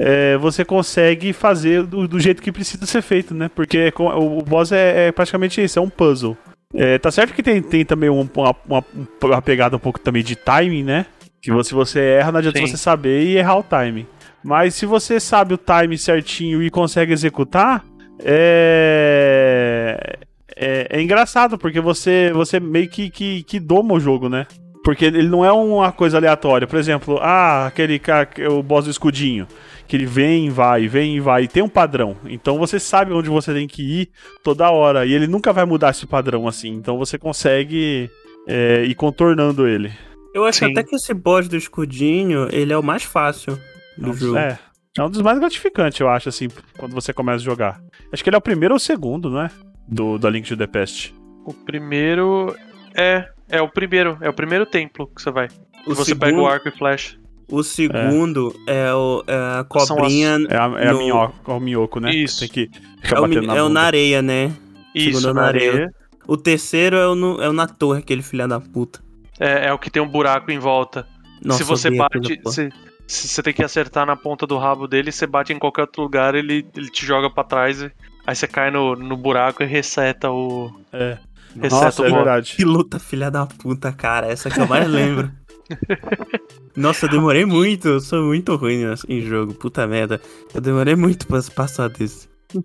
é, 0.00 0.36
você 0.38 0.64
consegue 0.64 1.32
fazer 1.32 1.82
do, 1.84 2.08
do 2.08 2.18
jeito 2.18 2.42
que 2.42 2.50
precisa 2.50 2.86
ser 2.86 3.02
feito, 3.02 3.34
né? 3.34 3.50
Porque 3.54 3.90
com- 3.92 4.08
o, 4.08 4.38
o 4.38 4.42
boss 4.42 4.72
é, 4.72 5.08
é 5.08 5.12
praticamente 5.12 5.62
isso, 5.62 5.78
é 5.78 5.82
um 5.82 5.88
puzzle. 5.90 6.36
É, 6.74 6.98
tá 6.98 7.10
certo 7.10 7.34
que 7.34 7.42
tem, 7.42 7.60
tem 7.60 7.84
também 7.84 8.08
um- 8.08 8.28
uma, 8.34 8.56
uma, 8.66 8.84
uma 9.22 9.42
pegada 9.42 9.76
um 9.76 9.80
pouco 9.80 9.98
também 10.00 10.22
de 10.22 10.34
timing, 10.36 10.84
né? 10.84 11.06
Que 11.42 11.50
você, 11.50 11.74
você 11.74 12.00
erra, 12.00 12.32
não 12.32 12.38
adianta 12.38 12.58
Sim. 12.58 12.66
você 12.66 12.76
saber 12.76 13.22
e 13.22 13.36
errar 13.36 13.58
o 13.58 13.62
timing. 13.62 14.06
Mas 14.42 14.74
se 14.74 14.86
você 14.86 15.20
sabe 15.20 15.52
o 15.54 15.58
time 15.58 15.98
certinho 15.98 16.62
e 16.62 16.70
consegue 16.70 17.12
executar, 17.12 17.84
é. 18.22 20.18
É, 20.62 20.86
é 20.90 21.00
engraçado, 21.02 21.56
porque 21.56 21.80
você, 21.80 22.30
você 22.34 22.60
meio 22.60 22.88
que, 22.88 23.08
que, 23.08 23.42
que 23.44 23.58
doma 23.58 23.94
o 23.94 24.00
jogo, 24.00 24.28
né? 24.28 24.46
Porque 24.84 25.06
ele 25.06 25.28
não 25.28 25.42
é 25.44 25.50
uma 25.52 25.90
coisa 25.92 26.18
aleatória. 26.18 26.66
Por 26.66 26.78
exemplo, 26.78 27.18
ah, 27.22 27.66
aquele 27.66 27.98
cara, 27.98 28.28
o 28.50 28.62
boss 28.62 28.84
do 28.84 28.90
escudinho, 28.90 29.46
que 29.90 29.96
ele 29.96 30.06
vem 30.06 30.46
e 30.46 30.50
vai, 30.50 30.86
vem 30.86 31.16
e 31.16 31.20
vai, 31.20 31.42
e 31.42 31.48
tem 31.48 31.64
um 31.64 31.68
padrão. 31.68 32.16
Então 32.24 32.56
você 32.56 32.78
sabe 32.78 33.12
onde 33.12 33.28
você 33.28 33.52
tem 33.52 33.66
que 33.66 33.82
ir 33.82 34.10
toda 34.44 34.70
hora. 34.70 35.04
E 35.04 35.12
ele 35.12 35.26
nunca 35.26 35.52
vai 35.52 35.64
mudar 35.64 35.90
esse 35.90 36.06
padrão 36.06 36.46
assim. 36.46 36.68
Então 36.68 36.96
você 36.96 37.18
consegue 37.18 38.08
é, 38.46 38.84
ir 38.84 38.94
contornando 38.94 39.66
ele. 39.66 39.92
Eu 40.32 40.44
acho 40.44 40.60
Sim. 40.60 40.70
até 40.70 40.84
que 40.84 40.94
esse 40.94 41.12
boss 41.12 41.48
do 41.48 41.56
escudinho, 41.56 42.46
ele 42.52 42.72
é 42.72 42.78
o 42.78 42.82
mais 42.84 43.02
fácil 43.02 43.58
do 43.98 44.12
jogo. 44.12 44.38
É. 44.38 44.56
É 44.96 45.02
um 45.02 45.10
dos 45.10 45.22
mais 45.22 45.38
gratificantes, 45.38 46.00
eu 46.00 46.08
acho, 46.08 46.28
assim, 46.28 46.48
quando 46.76 46.92
você 46.94 47.12
começa 47.12 47.38
a 47.38 47.44
jogar. 47.44 47.80
Acho 48.12 48.22
que 48.22 48.28
ele 48.28 48.36
é 48.36 48.38
o 48.38 48.42
primeiro 48.42 48.74
ou 48.74 48.76
o 48.76 48.80
segundo, 48.80 49.30
não 49.30 49.42
é? 49.42 49.50
Do, 49.88 50.18
da 50.18 50.28
Link 50.28 50.48
to 50.48 50.56
the 50.56 50.66
Past. 50.66 51.14
O 51.44 51.52
primeiro. 51.52 52.54
É, 52.96 53.28
é 53.48 53.60
o 53.60 53.68
primeiro. 53.68 54.18
É 54.20 54.28
o 54.28 54.32
primeiro 54.32 54.66
templo 54.66 55.08
que 55.08 55.22
você 55.22 55.30
vai. 55.30 55.48
O 55.86 55.94
você 55.94 56.06
segundo, 56.06 56.20
pega 56.20 56.38
o 56.40 56.46
arco 56.46 56.68
e 56.68 56.72
flecha. 56.72 57.16
O 57.50 57.62
segundo 57.62 58.54
é, 58.66 58.92
o, 58.94 59.22
é 59.26 59.34
a 59.60 59.64
cobrinha. 59.64 60.38
É 60.48 60.56
a, 60.56 60.64
é 60.78 60.88
a 60.88 60.92
No- 60.92 60.98
minhoco, 60.98 61.50
é 61.52 61.54
o 61.54 61.60
minhoco, 61.60 62.00
né? 62.00 62.14
Isso. 62.14 62.40
Tem 62.40 62.48
que 62.48 62.70
ficar 63.02 63.16
É 63.16 63.18
o, 63.18 63.22
batendo 63.22 63.46
na 63.46 63.56
é 63.56 63.62
o 63.62 63.68
na 63.68 63.80
areia, 63.82 64.22
né? 64.22 64.52
Isso, 64.94 65.20
Segundo 65.20 65.34
na 65.34 65.42
na 65.42 65.48
areia. 65.48 65.72
areia. 65.72 65.94
O 66.26 66.36
terceiro 66.36 66.96
é 66.96 67.08
o, 67.08 67.14
no- 67.14 67.40
é 67.42 67.48
o 67.48 67.52
na 67.52 67.66
torre, 67.66 67.98
aquele 68.00 68.22
filho 68.22 68.46
da 68.46 68.60
puta. 68.60 69.00
É, 69.38 69.66
é 69.68 69.72
o 69.72 69.78
que 69.78 69.90
tem 69.90 70.02
um 70.02 70.08
buraco 70.08 70.50
em 70.50 70.58
volta. 70.58 71.06
Nossa, 71.42 71.58
se 71.58 71.64
você 71.64 71.90
bate. 71.90 72.40
Se, 72.46 72.68
se 73.06 73.28
você 73.28 73.42
tem 73.42 73.54
que 73.54 73.64
acertar 73.64 74.06
na 74.06 74.14
ponta 74.14 74.46
do 74.46 74.58
rabo 74.58 74.86
dele, 74.86 75.10
você 75.10 75.26
bate 75.26 75.52
em 75.52 75.58
qualquer 75.58 75.82
outro 75.82 76.02
lugar, 76.02 76.34
ele, 76.34 76.66
ele 76.76 76.88
te 76.90 77.04
joga 77.06 77.30
pra 77.30 77.42
trás. 77.42 77.82
Aí 78.26 78.36
você 78.36 78.46
cai 78.46 78.70
no, 78.70 78.94
no 78.94 79.16
buraco 79.16 79.62
e 79.62 79.66
reseta 79.66 80.30
o. 80.30 80.70
É. 80.92 81.16
Reseta 81.56 81.84
Nossa, 81.86 82.02
o 82.02 82.06
é 82.06 82.10
verdade. 82.10 82.54
Que 82.54 82.64
luta 82.64 82.98
filha 83.00 83.30
da 83.30 83.46
puta, 83.46 83.90
cara. 83.90 84.30
Essa 84.30 84.50
que 84.50 84.60
eu 84.60 84.68
mais 84.68 84.86
lembro. 84.86 85.30
Nossa, 86.76 87.06
eu 87.06 87.10
demorei 87.10 87.44
muito. 87.44 87.88
Eu 87.88 88.00
sou 88.00 88.24
muito 88.24 88.54
ruim 88.56 88.82
em 89.08 89.20
jogo. 89.20 89.54
Puta 89.54 89.86
merda. 89.86 90.20
Eu 90.54 90.60
demorei 90.60 90.94
muito 90.96 91.26
pra 91.26 91.40
passar 91.54 91.88
desse. 91.88 92.28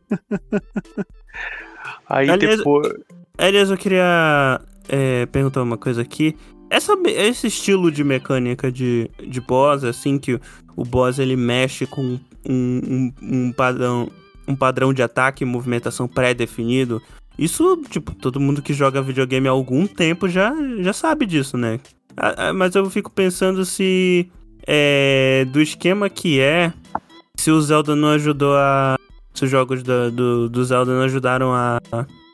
Aí 2.07 2.29
Aliás- 2.29 2.57
depois. 2.57 2.93
Aliás, 3.37 3.69
eu 3.69 3.77
queria 3.77 4.61
é, 4.87 5.25
perguntar 5.25 5.61
uma 5.61 5.77
coisa 5.77 6.01
aqui. 6.01 6.35
Essa, 6.69 6.93
esse 7.05 7.47
estilo 7.47 7.91
de 7.91 8.03
mecânica 8.03 8.71
de, 8.71 9.09
de 9.27 9.41
boss, 9.41 9.83
assim, 9.83 10.17
que 10.17 10.39
o 10.75 10.83
boss 10.83 11.19
ele 11.19 11.35
mexe 11.35 11.85
com 11.85 12.01
um, 12.01 12.19
um, 12.49 13.13
um 13.21 13.51
padrão, 13.51 14.09
um 14.47 14.55
padrão 14.55 14.93
de 14.93 15.03
ataque 15.03 15.43
e 15.43 15.47
movimentação 15.47 16.07
pré-definido, 16.07 17.01
isso, 17.37 17.81
tipo, 17.89 18.15
todo 18.15 18.39
mundo 18.39 18.61
que 18.61 18.73
joga 18.73 19.01
videogame 19.01 19.47
há 19.47 19.51
algum 19.51 19.85
tempo 19.85 20.27
já, 20.29 20.53
já 20.79 20.93
sabe 20.93 21.25
disso, 21.25 21.57
né? 21.57 21.79
Ah, 22.17 22.49
ah, 22.49 22.53
Mas 22.53 22.75
eu 22.75 22.89
fico 22.89 23.11
pensando 23.11 23.65
se. 23.65 24.29
É, 24.67 25.45
do 25.51 25.61
esquema 25.61 26.09
que 26.09 26.39
é. 26.39 26.73
Se 27.37 27.51
o 27.51 27.61
Zelda 27.61 27.95
não 27.95 28.09
ajudou 28.09 28.55
a. 28.55 28.97
Se 29.33 29.45
os 29.45 29.51
jogos 29.51 29.83
da- 29.83 30.09
do, 30.09 30.49
do 30.49 30.63
Zelda 30.65 30.93
não 30.93 31.01
ajudaram 31.03 31.53
a. 31.53 31.79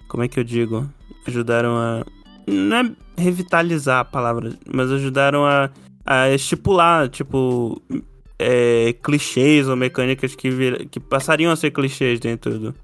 Como 0.08 0.24
é 0.24 0.28
que 0.28 0.40
eu 0.40 0.44
digo? 0.44 0.88
Ajudaram 1.28 1.76
a. 1.78 2.06
Não 2.48 2.78
é 2.78 2.92
revitalizar 3.18 4.00
a 4.00 4.06
palavra, 4.06 4.54
mas 4.74 4.92
ajudaram 4.92 5.46
a, 5.46 5.70
a 6.06 6.30
estipular, 6.32 7.10
tipo. 7.10 7.82
é, 8.40 8.94
clichês 9.04 9.68
ou 9.68 9.76
mecânicas 9.76 10.34
que, 10.36 10.50
vir- 10.50 10.88
que 10.90 11.00
passariam 11.00 11.52
a 11.52 11.56
ser 11.56 11.72
clichês 11.72 12.20
dentro 12.20 12.58
do, 12.58 12.76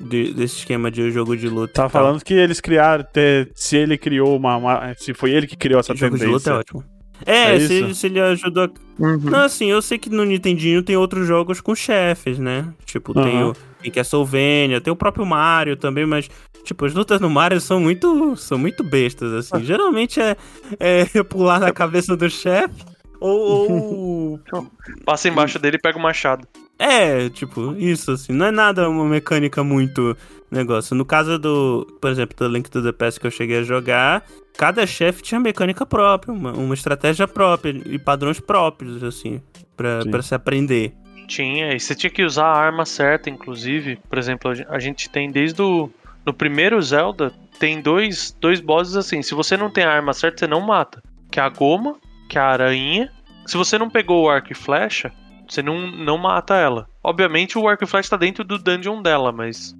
de- 0.00 0.32
desse 0.34 0.58
esquema 0.58 0.90
de 0.90 1.10
jogo 1.10 1.36
de 1.36 1.48
luta. 1.48 1.72
Tá 1.72 1.88
falando 1.88 2.22
que 2.22 2.34
eles 2.34 2.60
criaram. 2.60 3.04
te- 3.04 3.48
se 3.54 3.76
ele 3.76 3.96
criou 3.98 4.36
uma, 4.36 4.56
uma- 4.56 4.94
Se 4.96 5.12
foi 5.14 5.30
ele 5.32 5.46
que 5.46 5.56
criou 5.56 5.80
essa 5.80 5.94
jogo 5.94 6.16
de 6.18 6.24
luta 6.26 6.50
é 6.50 6.52
tendência. 6.52 6.54
ótimo. 6.58 6.84
É, 7.24 7.54
É 7.56 7.60
se, 7.60 7.94
se 7.94 8.06
ele 8.08 8.20
ajudou. 8.20 8.64
a- 8.64 8.70
Não, 8.98 9.40
assim, 9.44 9.70
eu 9.70 9.80
sei 9.80 9.96
que 9.98 10.10
no 10.10 10.22
Nintendinho 10.24 10.82
tem 10.82 10.96
outros 10.96 11.26
jogos 11.26 11.60
com 11.62 11.74
chefes, 11.74 12.38
né? 12.38 12.66
Tipo, 12.84 13.14
tem 13.14 13.38
Aham. 13.38 13.48
o 13.50 13.56
tem 13.82 13.90
Castlevania, 13.90 14.80
tem 14.82 14.92
o 14.92 14.96
próprio 14.96 15.24
Mario 15.24 15.76
também, 15.76 16.04
mas, 16.04 16.28
tipo, 16.64 16.84
as 16.84 16.92
lutas 16.92 17.18
no 17.20 17.30
Mario 17.30 17.58
são 17.60 17.80
muito, 17.80 18.36
são 18.36 18.58
muito 18.58 18.84
bestas, 18.84 19.32
assim. 19.32 19.64
Geralmente 19.64 20.20
é, 20.20 20.36
é 20.78 21.04
pular 21.24 21.58
na 21.58 21.72
cabeça 21.72 22.14
do 22.16 22.28
chefe 22.28 22.84
ou, 23.18 23.70
ou 23.70 24.40
Passa 25.06 25.28
embaixo 25.28 25.58
dele 25.58 25.76
e 25.76 25.80
pega 25.80 25.98
o 25.98 26.02
machado. 26.02 26.46
É, 26.78 27.28
tipo, 27.30 27.74
isso, 27.76 28.12
assim. 28.12 28.32
Não 28.32 28.46
é 28.46 28.50
nada 28.50 28.88
uma 28.88 29.04
mecânica 29.04 29.64
muito 29.64 30.16
negócio. 30.50 30.94
No 30.94 31.04
caso 31.04 31.38
do, 31.38 31.86
por 32.00 32.10
exemplo, 32.10 32.36
do 32.36 32.48
Link 32.48 32.70
to 32.70 32.82
the 32.82 32.92
Past 32.92 33.18
que 33.18 33.26
eu 33.26 33.30
cheguei 33.30 33.58
a 33.58 33.62
jogar, 33.62 34.24
cada 34.56 34.86
chefe 34.86 35.22
tinha 35.22 35.40
mecânica 35.40 35.86
própria, 35.86 36.32
uma, 36.32 36.52
uma 36.52 36.74
estratégia 36.74 37.26
própria 37.26 37.70
e 37.86 37.98
padrões 37.98 38.40
próprios, 38.40 39.02
assim, 39.02 39.40
pra 39.76 40.22
se 40.22 40.34
aprender. 40.34 40.92
Tinha, 41.26 41.74
e 41.74 41.80
você 41.80 41.94
tinha 41.94 42.10
que 42.10 42.22
usar 42.22 42.46
a 42.46 42.56
arma 42.56 42.84
certa, 42.84 43.28
inclusive. 43.28 43.98
Por 44.08 44.18
exemplo, 44.18 44.52
a 44.68 44.78
gente 44.78 45.10
tem 45.10 45.30
desde 45.30 45.60
o. 45.60 45.90
No 46.24 46.32
primeiro 46.32 46.80
Zelda, 46.82 47.32
tem 47.58 47.80
dois, 47.80 48.36
dois 48.40 48.60
bosses 48.60 48.96
assim. 48.96 49.22
Se 49.22 49.34
você 49.34 49.56
não 49.56 49.70
tem 49.70 49.84
a 49.84 49.92
arma 49.92 50.12
certa, 50.12 50.38
você 50.38 50.46
não 50.46 50.60
mata. 50.60 51.02
Que 51.30 51.40
é 51.40 51.42
a 51.42 51.48
goma, 51.48 51.96
que 52.28 52.38
é 52.38 52.40
a 52.40 52.46
aranha. 52.46 53.10
Se 53.44 53.56
você 53.56 53.78
não 53.78 53.90
pegou 53.90 54.24
o 54.24 54.30
arco 54.30 54.52
e 54.52 54.54
flecha, 54.54 55.12
você 55.48 55.62
não, 55.62 55.86
não 55.90 56.18
mata 56.18 56.54
ela. 56.54 56.88
Obviamente 57.02 57.58
o 57.58 57.68
arco 57.68 57.84
e 57.84 57.86
flecha 57.86 58.10
tá 58.10 58.16
dentro 58.16 58.44
do 58.44 58.58
dungeon 58.58 59.02
dela, 59.02 59.32
mas. 59.32 59.74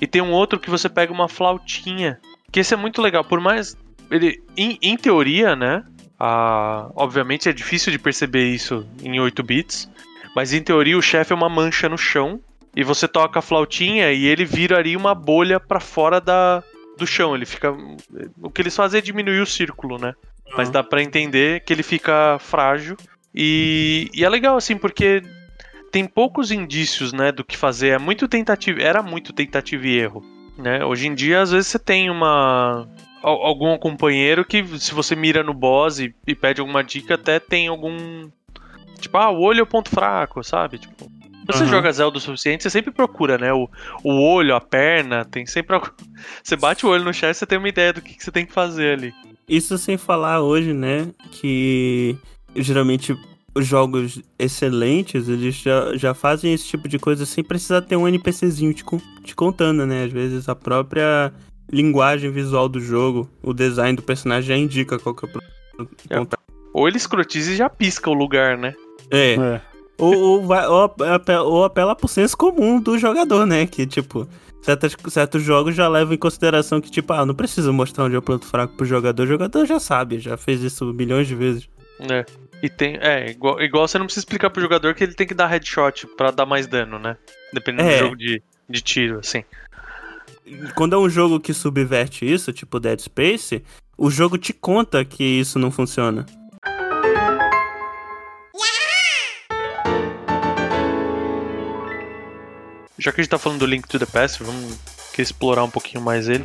E 0.00 0.06
tem 0.06 0.22
um 0.22 0.32
outro 0.32 0.58
que 0.58 0.70
você 0.70 0.88
pega 0.88 1.12
uma 1.12 1.28
flautinha. 1.28 2.18
Que 2.50 2.60
esse 2.60 2.74
é 2.74 2.76
muito 2.76 3.00
legal. 3.00 3.24
Por 3.24 3.40
mais. 3.40 3.76
Ele, 4.10 4.42
em, 4.56 4.78
em 4.82 4.96
teoria, 4.96 5.54
né? 5.54 5.84
Ah, 6.18 6.90
obviamente 6.94 7.48
é 7.48 7.52
difícil 7.52 7.92
de 7.92 7.98
perceber 7.98 8.44
isso 8.48 8.86
em 9.02 9.20
8 9.20 9.42
bits. 9.42 9.90
Mas 10.34 10.52
em 10.52 10.62
teoria 10.62 10.98
o 10.98 11.02
chefe 11.02 11.32
é 11.32 11.36
uma 11.36 11.48
mancha 11.48 11.88
no 11.88 11.98
chão. 11.98 12.40
E 12.74 12.84
você 12.84 13.08
toca 13.08 13.40
a 13.40 13.42
flautinha 13.42 14.12
e 14.12 14.26
ele 14.26 14.44
viraria 14.44 14.96
uma 14.96 15.14
bolha 15.14 15.58
pra 15.58 15.80
fora 15.80 16.20
da, 16.20 16.62
do 16.96 17.06
chão. 17.06 17.34
Ele 17.34 17.46
fica. 17.46 17.74
O 18.40 18.50
que 18.50 18.62
eles 18.62 18.76
fazem 18.76 18.98
é 18.98 19.02
diminuir 19.02 19.40
o 19.40 19.46
círculo, 19.46 19.98
né? 19.98 20.14
Mas 20.56 20.70
dá 20.70 20.82
pra 20.82 21.02
entender 21.02 21.60
que 21.60 21.72
ele 21.72 21.82
fica 21.82 22.38
frágil. 22.40 22.96
E, 23.34 24.10
e 24.14 24.24
é 24.24 24.28
legal, 24.28 24.56
assim, 24.56 24.76
porque 24.76 25.22
tem 25.92 26.06
poucos 26.06 26.50
indícios, 26.50 27.12
né, 27.12 27.32
do 27.32 27.44
que 27.44 27.56
fazer. 27.56 27.88
É 27.90 27.98
muito 27.98 28.26
tentativa. 28.28 28.80
Era 28.80 29.02
muito 29.02 29.32
tentativa 29.32 29.86
e 29.86 29.96
erro. 29.98 30.24
Né? 30.58 30.84
Hoje 30.84 31.06
em 31.06 31.14
dia, 31.14 31.40
às 31.40 31.50
vezes, 31.52 31.68
você 31.68 31.78
tem 31.78 32.10
uma. 32.10 32.86
al- 33.22 33.42
Algum 33.42 33.76
companheiro 33.78 34.44
que, 34.44 34.64
se 34.78 34.92
você 34.94 35.16
mira 35.16 35.42
no 35.42 35.54
boss 35.54 35.98
e, 36.00 36.14
e 36.26 36.34
pede 36.34 36.60
alguma 36.60 36.82
dica, 36.84 37.14
até 37.14 37.38
tem 37.40 37.68
algum. 37.68 38.28
Tipo, 39.00 39.16
ah, 39.16 39.30
o 39.30 39.40
olho 39.40 39.60
é 39.60 39.62
o 39.62 39.66
ponto 39.66 39.88
fraco, 39.90 40.42
sabe? 40.44 40.78
Tipo. 40.78 41.10
Você 41.46 41.64
Aham. 41.64 41.66
joga 41.70 41.90
Zelda 41.90 42.18
o 42.18 42.20
suficiente, 42.20 42.62
você 42.62 42.70
sempre 42.70 42.92
procura, 42.92 43.36
né? 43.36 43.52
O, 43.52 43.68
o 44.04 44.22
olho, 44.22 44.54
a 44.54 44.60
perna, 44.60 45.24
tem 45.24 45.46
sempre 45.46 45.74
algo. 45.74 45.90
Você 46.44 46.54
bate 46.54 46.86
o 46.86 46.90
olho 46.90 47.02
no 47.02 47.12
chefe, 47.12 47.40
você 47.40 47.46
tem 47.46 47.58
uma 47.58 47.68
ideia 47.68 47.92
do 47.92 48.00
que, 48.00 48.14
que 48.14 48.22
você 48.22 48.30
tem 48.30 48.46
que 48.46 48.52
fazer 48.52 48.92
ali. 48.92 49.12
Isso 49.48 49.76
sem 49.78 49.96
falar 49.96 50.42
hoje, 50.42 50.72
né, 50.72 51.08
que 51.32 52.16
geralmente 52.56 53.16
os 53.54 53.66
jogos 53.66 54.20
excelentes, 54.38 55.28
eles 55.28 55.56
já, 55.56 55.96
já 55.96 56.14
fazem 56.14 56.52
esse 56.52 56.64
tipo 56.66 56.88
de 56.88 56.98
coisa 56.98 57.26
sem 57.26 57.42
precisar 57.42 57.82
ter 57.82 57.96
um 57.96 58.06
NPCzinho 58.06 58.72
te, 58.72 58.84
te 59.24 59.34
contando, 59.34 59.84
né? 59.86 60.04
Às 60.04 60.12
vezes 60.12 60.48
a 60.48 60.54
própria 60.54 61.32
linguagem 61.70 62.30
visual 62.30 62.68
do 62.68 62.80
jogo, 62.80 63.28
o 63.42 63.52
design 63.52 63.96
do 63.96 64.02
personagem 64.02 64.48
já 64.48 64.56
indica 64.56 64.98
qual 64.98 65.14
que 65.14 65.24
é 65.24 65.28
o 65.28 65.40
É. 66.10 66.18
ponto. 66.18 66.36
Ou 66.72 66.86
ele 66.86 66.96
escrotiza 66.96 67.52
e 67.52 67.56
já 67.56 67.68
pisca 67.68 68.08
o 68.08 68.14
lugar, 68.14 68.56
né? 68.56 68.74
É, 69.10 69.34
É. 69.34 69.60
ou, 69.98 70.16
ou, 70.16 70.46
vai, 70.46 70.66
ou, 70.68 70.84
apela, 70.84 71.42
ou 71.42 71.64
apela 71.64 71.96
pro 71.96 72.06
senso 72.06 72.36
comum 72.36 72.80
do 72.80 72.96
jogador, 72.98 73.44
né? 73.46 73.66
Que, 73.66 73.84
tipo, 73.86 74.28
certas, 74.62 74.96
certos 75.08 75.42
jogos 75.42 75.74
já 75.74 75.88
levam 75.88 76.14
em 76.14 76.18
consideração 76.18 76.80
que, 76.80 76.90
tipo, 76.90 77.12
ah, 77.12 77.26
não 77.26 77.34
precisa 77.34 77.72
mostrar 77.72 78.04
onde 78.04 78.14
é 78.14 78.18
o 78.18 78.22
ponto 78.22 78.46
fraco 78.46 78.76
pro 78.76 78.86
jogador. 78.86 79.24
O 79.24 79.26
jogador 79.26 79.66
já 79.66 79.80
sabe, 79.80 80.20
já 80.20 80.36
fez 80.36 80.62
isso 80.62 80.84
milhões 80.94 81.26
de 81.26 81.34
vezes. 81.34 81.68
É. 82.08 82.24
E 82.62 82.68
tem. 82.68 82.96
É, 83.00 83.30
igual, 83.30 83.60
igual 83.62 83.88
você 83.88 83.98
não 83.98 84.06
precisa 84.06 84.22
explicar 84.24 84.50
pro 84.50 84.60
jogador 84.60 84.94
que 84.94 85.02
ele 85.02 85.14
tem 85.14 85.26
que 85.26 85.34
dar 85.34 85.46
headshot 85.46 86.06
pra 86.16 86.30
dar 86.30 86.44
mais 86.46 86.66
dano, 86.66 86.98
né? 86.98 87.16
Dependendo 87.52 87.88
É. 87.88 87.96
do 87.98 88.04
jogo 88.04 88.16
de, 88.16 88.42
de 88.68 88.80
tiro, 88.80 89.18
assim. 89.18 89.42
Quando 90.74 90.94
é 90.94 90.98
um 90.98 91.08
jogo 91.08 91.38
que 91.40 91.54
subverte 91.54 92.24
isso, 92.30 92.52
tipo 92.52 92.80
Dead 92.80 92.98
Space, 93.00 93.62
o 93.96 94.10
jogo 94.10 94.36
te 94.36 94.52
conta 94.52 95.04
que 95.04 95.22
isso 95.24 95.58
não 95.58 95.70
funciona. 95.70 96.26
Já 102.98 103.12
que 103.12 103.20
a 103.20 103.24
gente 103.24 103.30
tá 103.30 103.38
falando 103.38 103.60
do 103.60 103.66
Link 103.66 103.88
to 103.88 103.98
the 103.98 104.04
Past, 104.06 104.42
vamos 104.42 104.78
explorar 105.18 105.64
um 105.64 105.70
pouquinho 105.70 106.02
mais 106.02 106.28
ele. 106.28 106.44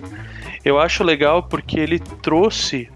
Eu 0.64 0.80
acho 0.80 1.04
legal 1.04 1.44
porque 1.44 1.80
ele 1.80 2.00
trouxe 2.00 2.90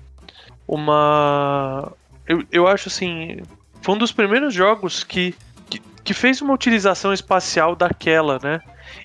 uma. 0.67 1.91
Eu, 2.29 2.43
eu 2.51 2.67
acho 2.67 2.87
assim. 2.87 3.41
Foi 3.81 3.95
um 3.95 3.97
dos 3.97 4.11
primeiros 4.11 4.53
jogos 4.53 5.03
que, 5.03 5.33
que, 5.67 5.81
que 6.03 6.13
fez 6.13 6.41
uma 6.41 6.53
utilização 6.53 7.11
espacial 7.11 7.75
daquela, 7.75 8.39
né? 8.41 8.61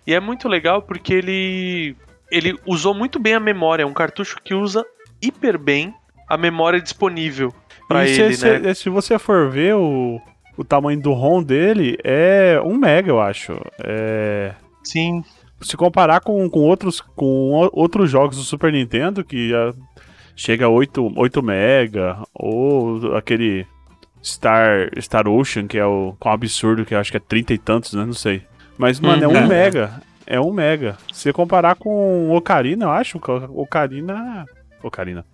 E 0.06 0.12
é 0.12 0.20
muito 0.20 0.46
legal 0.46 0.82
porque 0.82 1.14
ele. 1.14 1.96
Ele 2.30 2.58
usou 2.66 2.92
muito 2.94 3.18
bem 3.18 3.34
a 3.34 3.40
memória. 3.40 3.82
É 3.82 3.86
um 3.86 3.94
cartucho 3.94 4.36
que 4.42 4.54
usa 4.54 4.84
hiper 5.22 5.58
bem 5.58 5.94
a 6.28 6.36
memória 6.36 6.80
disponível 6.80 7.54
pra 7.88 8.06
E 8.06 8.20
ele, 8.20 8.34
se, 8.34 8.58
né? 8.58 8.74
se, 8.74 8.88
você 8.88 9.18
for 9.18 9.50
ver 9.50 9.74
o, 9.74 10.20
o 10.56 10.64
tamanho 10.64 11.00
do 11.00 11.12
ROM 11.12 11.42
dele, 11.42 11.96
é 12.02 12.60
um 12.64 12.76
mega, 12.76 13.10
eu 13.10 13.20
acho. 13.20 13.52
É, 13.82 14.52
Sim. 14.82 15.22
se 15.60 15.76
comparar 15.76 16.20
com, 16.20 16.48
com, 16.50 16.60
outros, 16.60 17.00
com 17.00 17.68
outros 17.72 18.10
jogos 18.10 18.36
do 18.36 18.42
Super 18.42 18.72
Nintendo, 18.72 19.22
que 19.22 19.52
chega 20.36 20.66
a 20.66 20.68
8, 20.68 21.12
8 21.16 21.42
mega, 21.42 22.18
ou 22.34 23.14
aquele 23.16 23.66
Star, 24.22 24.88
Star 25.00 25.28
Ocean, 25.28 25.66
que 25.66 25.78
é 25.78 25.84
o 25.86 26.14
com 26.18 26.28
um 26.28 26.32
absurdo, 26.32 26.84
que 26.84 26.94
eu 26.94 26.98
acho 26.98 27.10
que 27.10 27.16
é 27.16 27.20
30 27.20 27.54
e 27.54 27.58
tantos, 27.58 27.92
né? 27.94 28.04
Não 28.04 28.12
sei. 28.14 28.42
Mas, 28.78 28.98
mano, 29.00 29.22
é 29.24 29.28
Uhum. 29.28 29.44
um 29.44 29.46
mega. 29.46 30.02
É 30.26 30.40
um 30.40 30.52
mega. 30.52 30.96
Se 31.12 31.32
comparar 31.32 31.74
com 31.76 32.28
o 32.30 32.34
Ocarina, 32.34 32.86
eu 32.86 32.90
acho 32.90 33.20
que 33.20 33.30
Ocarina. 33.30 34.44
Ocarina. 34.82 35.24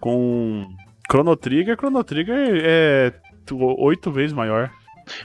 Com 0.00 0.66
Chrono 1.10 1.34
Trigger, 1.36 1.76
Chrono 1.76 2.02
Trigger 2.04 2.60
é 2.64 3.12
oito 3.78 4.10
vezes 4.10 4.32
maior. 4.32 4.70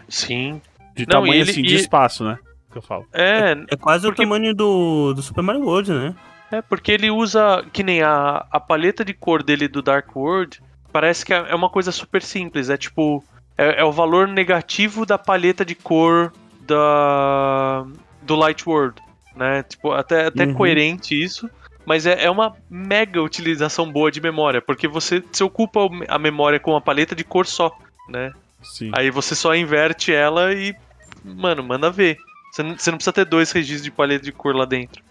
Sim. 0.08 0.62
De 0.96 1.04
Não, 1.04 1.12
tamanho 1.22 1.34
e 1.36 1.38
ele- 1.42 1.52
assim, 1.52 1.62
de 1.62 1.76
e- 1.76 1.80
espaço, 1.80 2.24
né? 2.24 2.38
Que 2.72 2.78
eu 2.78 2.82
falo. 2.82 3.06
É, 3.14 3.52
É 3.70 3.76
quase 3.76 4.06
Porque- 4.08 4.22
o 4.22 4.26
tamanho 4.26 4.54
do, 4.54 5.14
do 5.14 5.22
Super 5.22 5.42
Mario 5.44 5.64
World, 5.64 5.92
né? 5.92 6.16
É, 6.52 6.62
porque 6.62 6.92
ele 6.92 7.12
usa, 7.12 7.66
que 7.74 7.84
nem 7.84 8.02
a, 8.02 8.46
a 8.50 8.60
paleta 8.60 9.04
de 9.04 9.14
cor 9.14 9.44
dele 9.44 9.68
do 9.68 9.82
Dark 9.82 10.16
World, 10.16 10.62
parece 10.92 11.26
que 11.26 11.34
é 11.34 11.46
é 11.50 11.56
uma 11.56 11.70
coisa 11.70 11.92
super 11.92 12.22
simples. 12.22 12.70
É 12.70 12.78
tipo, 12.78 13.24
é, 13.58 13.82
é 13.82 13.84
o 13.84 13.92
valor 13.92 14.28
negativo 14.28 15.06
da 15.06 15.18
paleta 15.18 15.66
de 15.66 15.76
cor 15.76 16.32
da 16.62 17.86
do 18.22 18.36
Light 18.36 18.68
World, 18.68 19.02
né? 19.36 19.64
Tipo, 19.64 19.92
até, 19.92 20.28
até 20.28 20.46
Uhum. 20.46 20.54
coerente 20.54 21.22
isso. 21.22 21.50
Mas 21.86 22.06
é, 22.06 22.26
é 22.26 22.30
uma 22.30 22.54
mega 22.70 23.22
utilização 23.22 23.90
boa 23.90 24.12
de 24.12 24.20
memória, 24.20 24.62
porque 24.62 24.90
você 24.90 25.24
se 25.32 25.42
ocupa 25.42 25.80
a 26.10 26.20
memória 26.20 26.60
com 26.60 26.72
uma 26.72 26.82
paleta 26.82 27.16
de 27.16 27.24
cor 27.24 27.46
só, 27.46 27.72
né? 28.10 28.34
Sim. 28.62 28.92
Aí 28.94 29.10
você 29.10 29.34
só 29.34 29.56
inverte 29.56 30.12
ela 30.14 30.54
e, 30.54 30.76
mano, 31.24 31.64
manda 31.64 31.90
ver. 31.90 32.18
Você 32.52 32.64
não, 32.64 32.78
você 32.78 32.92
não 32.92 32.98
precisa 32.98 33.14
ter 33.14 33.24
dois 33.24 33.52
registros 33.52 33.84
de 33.84 33.92
paleta 33.92 34.26
de 34.26 34.34
cor 34.34 34.54
lá 34.54 34.66
dentro. 34.66 35.02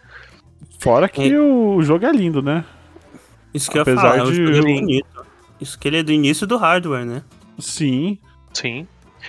Fora 0.78 1.08
que 1.08 1.32
É. 1.32 1.38
o 1.38 1.80
jogo 1.82 2.04
é 2.06 2.12
lindo, 2.12 2.42
né? 2.42 2.64
Isso 3.52 3.70
que 3.70 3.78
eu 3.78 3.80
ia 3.80 3.82
Apesar 3.82 4.00
falar, 4.12 4.24
o 4.24 4.30
de- 4.32 4.44
jogo 4.54 4.68
é 4.68 4.74
bonito. 4.74 5.26
Isso 5.60 5.78
que 5.78 5.88
ele 5.88 5.98
é 5.98 6.02
do 6.02 6.12
início 6.12 6.46
do 6.46 6.56
hardware, 6.56 7.04
né? 7.06 7.22
Sim. 7.58 8.18
Sim. 8.52 8.86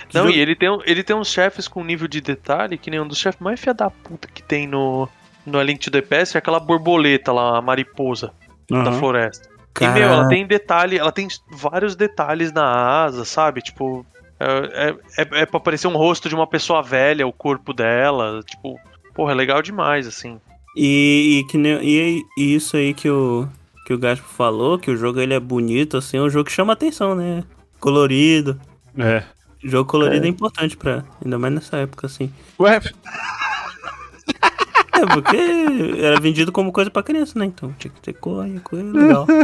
Que 0.10 0.16
Não, 0.18 0.26
jogo- 0.26 0.36
e 0.36 0.40
ele 0.40 0.56
tem, 0.56 0.80
ele 0.86 1.04
tem 1.04 1.16
uns 1.16 1.30
chefes 1.32 1.68
com 1.68 1.84
nível 1.84 2.08
de 2.08 2.20
detalhe 2.22 2.78
que 2.78 2.92
nem 2.92 3.00
um 3.00 3.08
dos 3.08 3.18
chefes 3.18 3.40
mais 3.40 3.60
fia 3.60 3.74
da 3.74 3.90
puta 3.90 4.28
que 4.28 4.44
tem 4.44 4.68
no, 4.68 5.08
no 5.46 5.58
A 5.58 5.64
Link 5.64 5.80
to 5.80 5.90
the 5.90 6.02
Past 6.02 6.36
é 6.36 6.40
aquela 6.40 6.60
borboleta 6.60 7.32
lá, 7.32 7.58
a 7.58 7.62
mariposa 7.62 8.32
da 8.70 8.78
Aham. 8.82 9.00
floresta. 9.00 9.50
E, 9.80 9.88
meu, 9.88 10.10
ela 10.10 10.28
tem 10.28 10.46
detalhe, 10.46 10.98
ela 10.98 11.12
tem 11.12 11.28
vários 11.52 11.96
detalhes 11.96 12.52
na 12.52 12.66
asa, 13.04 13.24
sabe? 13.24 13.62
Tipo, 13.62 14.06
é, 14.40 14.90
é, 14.90 15.22
é, 15.22 15.42
é 15.42 15.46
pra 15.46 15.60
parecer 15.60 15.88
um 15.88 15.96
rosto 15.96 16.28
de 16.28 16.36
uma 16.36 16.48
pessoa 16.48 16.82
velha, 16.82 17.26
o 17.28 17.32
corpo 17.32 17.74
dela. 17.74 18.42
Tipo, 18.44 18.80
porra, 19.14 19.32
é 19.34 19.36
legal 19.36 19.62
demais, 19.62 20.08
assim. 20.08 20.42
E, 20.80 21.40
e, 21.40 21.44
que 21.46 21.58
nem, 21.58 21.80
e, 21.84 22.24
e 22.38 22.54
isso 22.54 22.78
aí 22.78 22.94
que 22.94 23.10
o, 23.10 23.48
que 23.84 23.94
o 23.94 23.98
Gaspo 23.98 24.28
falou, 24.28 24.78
que 24.78 24.92
o 24.92 24.96
jogo 24.96 25.20
ele 25.20 25.34
é 25.34 25.40
bonito, 25.40 25.98
assim, 25.98 26.18
é 26.18 26.22
um 26.22 26.30
jogo 26.30 26.46
que 26.46 26.52
chama 26.52 26.74
atenção, 26.74 27.16
né? 27.16 27.44
Colorido. 27.80 28.62
É. 28.96 29.24
Jogo 29.64 29.90
colorido 29.90 30.26
é, 30.28 30.30
importante 30.30 30.78
pra. 30.78 31.04
Ainda 31.24 31.40
mais 31.40 31.52
nessa 31.52 31.78
época, 31.78 32.06
assim. 32.06 32.32
Ué, 32.60 32.80
É, 34.94 35.06
porque 35.14 35.38
era 36.00 36.20
vendido 36.20 36.52
como 36.52 36.72
coisa 36.72 36.92
pra 36.92 37.02
criança, 37.02 37.40
né? 37.40 37.46
Então 37.46 37.74
tinha 37.80 37.92
que 37.92 38.02
ter 38.02 38.14
cor 38.14 38.46
coisa 38.64 38.92
legal. 38.92 39.26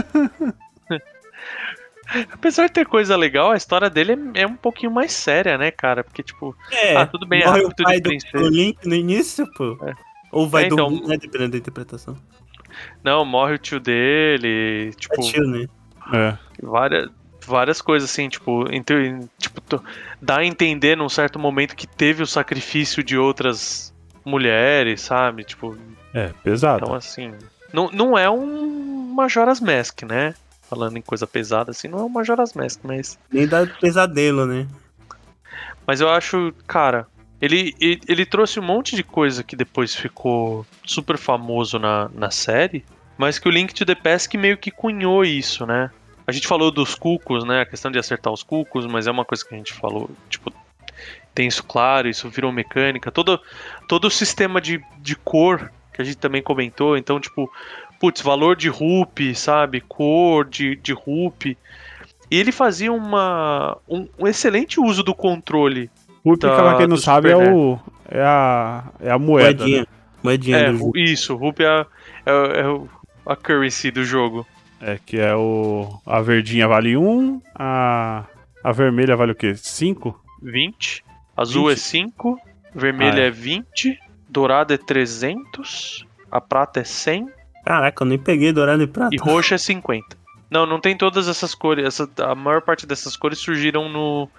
Apesar 2.32 2.67
de 2.67 2.74
ter 2.74 2.86
coisa 2.86 3.15
legal, 3.15 3.52
a 3.52 3.58
história 3.58 3.89
dele 3.89 4.13
é, 4.36 4.41
é 4.41 4.48
um 4.48 4.56
pouquinho 4.56 4.91
mais 4.91 5.13
séria, 5.13 5.58
né, 5.58 5.72
cara? 5.72 6.04
Porque, 6.04 6.22
tipo, 6.22 6.56
É, 6.72 6.96
ah, 6.96 7.08
tudo 7.08 7.26
bem, 7.26 7.43
morre 7.43 7.62
a 7.62 7.63
o 7.63 7.67
Rapto 7.67 7.84
pai 7.84 7.96
de 7.96 8.02
Princesa. 8.04 8.38
do 8.38 8.50
Link 8.50 8.78
no 8.86 8.93
início, 8.93 9.48
pô. 9.54 9.78
É. 9.84 9.93
Ou 10.34 10.50
vai 10.50 10.63
É, 10.63 10.65
então- 10.67 10.89
dormir, 10.89 11.08
né? 11.08 11.17
Dependendo 11.17 11.52
da 11.52 11.58
interpretação. 11.58 12.17
Não, 13.04 13.24
morre 13.24 13.54
o 13.54 13.58
tio 13.58 13.80
dele, 13.80 14.91
tipo, 14.98 15.13
É 15.15 15.32
tio, 15.32 15.48
né? 15.48 15.67
é. 16.13 16.38
várias, 16.62 17.10
várias 17.46 17.82
coisas 17.82 18.10
assim, 18.10 18.28
tipo, 18.28 18.65
entre, 18.74 19.19
tipo, 19.38 19.62
dá 20.22 20.38
a 20.39 20.46
entender 20.46 20.98
num 20.98 21.08
certo 21.10 21.38
momento 21.38 21.76
que 21.76 21.86
teve 21.86 22.24
o 22.24 22.28
sacrifício 22.28 23.04
de 23.04 23.15
outras 23.17 23.93
mulheres, 24.26 25.02
sabe? 25.02 25.43
Tipo, 25.43 25.78
É, 26.13 26.32
pesado. 26.43 26.84
então 26.84 26.96
assim, 26.96 27.32
não, 27.72 27.89
não 27.91 28.17
é 28.17 28.28
um 28.30 29.13
Majora's 29.15 29.60
Mask, 29.62 30.02
né? 30.04 30.34
Falando 30.67 30.98
em 30.98 31.02
coisa 31.02 31.28
pesada 31.28 31.69
assim, 31.72 31.88
não 31.88 32.00
é 32.00 32.04
um 32.04 32.10
Majora's 32.10 32.54
Mask, 32.54 32.80
mas 32.84 33.19
Nem 33.32 33.48
dá 33.48 33.67
pesadelo, 33.67 34.48
né? 34.48 34.65
Mas 35.86 36.02
eu 36.02 36.10
acho, 36.10 36.52
cara, 36.65 37.06
ele, 37.44 37.76
ele, 37.78 38.00
ele 38.08 38.26
trouxe 38.26 38.58
um 38.58 38.64
monte 38.64 38.96
de 38.96 39.04
coisa 39.04 39.44
que 39.44 39.54
depois 39.54 39.94
ficou 39.94 40.66
super 40.86 41.18
famoso 41.18 41.78
na, 41.78 42.10
na 42.14 42.32
série, 42.32 42.86
mas 43.18 43.38
que 43.38 43.50
o 43.50 43.52
Link 43.52 43.74
to 43.74 43.86
the 43.86 43.96
Past 43.96 44.38
meio 44.38 44.58
que 44.58 44.72
cunhou 44.72 45.26
isso, 45.26 45.66
né? 45.66 45.92
A 46.26 46.32
gente 46.32 46.48
falou 46.48 46.72
dos 46.72 46.96
cucos, 46.96 47.44
né? 47.44 47.60
A 47.60 47.66
questão 47.66 47.92
de 47.92 48.00
acertar 48.00 48.32
os 48.32 48.44
cucos, 48.44 48.86
mas 48.86 49.08
é 49.08 49.12
uma 49.12 49.26
coisa 49.26 49.44
que 49.44 49.54
a 49.54 49.58
gente 49.58 49.74
falou, 49.74 50.10
tipo, 50.30 50.54
tem 51.36 51.46
isso 51.46 51.66
claro, 51.66 52.08
isso 52.08 52.30
virou 52.30 52.50
mecânica. 52.50 53.12
Todo, 53.12 53.38
todo 53.90 54.06
o 54.06 54.10
sistema 54.10 54.62
de, 54.62 54.82
de 55.00 55.18
cor 55.18 55.70
que 55.92 56.02
a 56.02 56.06
gente 56.06 56.18
também 56.18 56.42
comentou, 56.42 56.96
então, 56.96 57.20
tipo, 57.20 57.52
putz, 58.00 58.22
valor 58.22 58.56
de 58.56 58.70
rupe, 58.70 59.36
sabe? 59.36 59.82
Cor 59.82 60.46
de, 60.46 60.78
de 60.78 60.94
rupe. 60.94 61.58
E 62.32 62.40
ele 62.40 62.54
fazia 62.54 62.94
uma, 62.94 63.78
um, 63.86 64.08
um 64.18 64.28
excelente 64.28 64.80
uso 64.80 65.04
do 65.04 65.14
controle. 65.14 65.92
Rupi, 66.26 66.40
da- 66.48 66.56
pra 66.56 66.78
quem 66.78 66.88
não 66.88 66.96
do 66.96 67.02
sabe, 67.02 67.30
é, 67.32 67.36
o, 67.38 67.80
é, 68.10 68.22
a, 68.22 68.84
é 69.00 69.12
a 69.12 69.20
moeda. 69.20 69.60
Moedinha. 69.64 69.82
né? 69.82 69.88
Moedinha 70.24 70.58
É, 70.58 70.72
do 70.72 70.92
isso, 70.98 71.36
rupe 71.36 71.64
é, 71.64 71.68
a- 71.68 71.86
é, 72.26 72.32
é 72.62 72.82
a 73.26 73.36
currency 73.36 73.92
do 73.92 74.04
jogo. 74.06 74.46
É, 74.80 75.00
que 75.06 75.18
é 75.20 75.36
o. 75.36 76.00
A 76.06 76.22
verdinha 76.22 76.68
vale 76.68 76.96
1, 76.98 77.42
a. 77.56 78.24
A 78.64 78.72
vermelha 78.72 79.16
vale 79.16 79.34
o 79.34 79.36
quê? 79.36 79.54
5? 79.56 80.18
20. 80.42 81.04
Azul 81.36 81.68
20? 81.68 81.74
é 81.74 81.76
5. 81.78 82.40
Vermelho 82.74 83.18
Ah, 83.18 83.24
é. 83.24 83.28
é 83.28 83.32
20. 83.32 84.00
Dourado 84.30 84.74
é 84.74 84.78
300. 84.78 86.06
A 86.32 86.40
prata 86.42 86.80
é 86.80 86.84
100. 86.84 87.28
Caraca, 87.66 88.04
eu 88.04 88.08
nem 88.08 88.18
peguei 88.18 88.52
dourado 88.52 88.82
e 88.84 88.88
prata. 88.88 89.14
E 89.14 89.18
roxo 89.18 89.54
é 89.54 89.58
50. 89.58 90.18
Não, 90.50 90.66
não 90.66 90.80
tem 90.80 90.96
todas 90.98 91.28
essas 91.28 91.56
cores. 91.56 91.86
Essa, 91.86 92.10
a 92.20 92.36
maior 92.36 92.62
parte 92.62 92.86
dessas 92.86 93.16
cores 93.16 93.40
surgiram 93.40 93.90
no. 93.90 94.30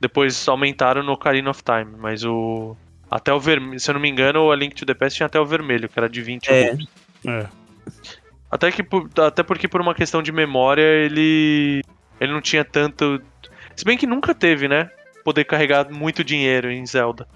Depois 0.00 0.46
aumentaram 0.48 1.02
no 1.02 1.12
Ocarina 1.12 1.50
of 1.50 1.62
Time. 1.62 1.96
Mas 1.98 2.24
o. 2.24 2.76
Até 3.10 3.32
o 3.32 3.40
vermelho. 3.40 3.80
Se 3.80 3.90
eu 3.90 3.94
não 3.94 4.00
me 4.00 4.08
engano, 4.08 4.40
o 4.44 4.52
A 4.52 4.56
Link 4.56 4.74
to 4.74 4.84
the 4.86 4.94
Past 4.94 5.16
tinha 5.16 5.26
até 5.26 5.40
o 5.40 5.46
vermelho, 5.46 5.88
que 5.88 5.98
era 5.98 6.08
de 6.08 6.20
20 6.22 6.48
É. 6.48 6.76
É. 7.26 7.46
Até, 8.50 8.70
que, 8.72 8.82
por- 8.82 9.08
até 9.18 9.42
porque 9.42 9.66
por 9.68 9.80
uma 9.80 9.94
questão 9.94 10.22
de 10.22 10.30
memória 10.32 10.82
ele. 10.82 11.82
Ele 12.20 12.32
não 12.32 12.40
tinha 12.40 12.64
tanto. 12.64 13.20
Se 13.76 13.84
bem 13.84 13.96
que 13.96 14.06
nunca 14.06 14.34
teve, 14.34 14.68
né? 14.68 14.90
Poder 15.24 15.44
carregar 15.44 15.90
muito 15.90 16.22
dinheiro 16.24 16.70
em 16.70 16.84
Zelda. 16.86 17.26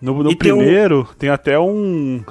No, 0.00 0.22
no 0.22 0.30
E 0.32 0.36
tem 0.36 0.52
um- 0.52 0.58
primeiro, 0.58 1.04
tem 1.18 1.28
até 1.30 1.58
um, 1.58 2.24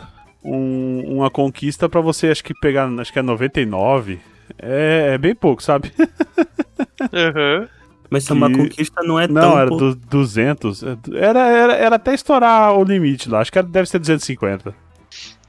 um- 0.43 1.17
Uma 1.17 1.29
conquista 1.29 1.87
pra 1.89 2.01
você, 2.01 2.27
acho 2.27 2.43
que 2.43 2.53
pegar. 2.59 2.87
Acho 2.99 3.11
que 3.13 3.19
é 3.19 3.21
99. 3.21 4.19
É, 4.57 5.11
é 5.13 5.17
bem 5.17 5.35
pouco, 5.35 5.61
sabe? 5.63 5.91
Aham. 7.13 7.67
Mas 8.09 8.23
se 8.23 8.31
é 8.31 8.35
uma 8.35 8.49
que- 8.49 8.57
conquista 8.57 9.03
não 9.03 9.19
é 9.19 9.27
Não, 9.27 9.41
tão... 9.41 9.59
era 9.59 9.69
pô- 9.69 9.77
do 9.77 9.95
200. 9.95 10.83
Era, 11.13 11.39
era, 11.47 11.73
era 11.75 11.95
até 11.95 12.13
estourar 12.13 12.73
o 12.77 12.83
limite 12.83 13.29
lá. 13.29 13.39
Acho 13.41 13.51
que 13.51 13.57
era- 13.59 13.67
deve 13.67 13.87
ser 13.89 13.99
250. 13.99 14.73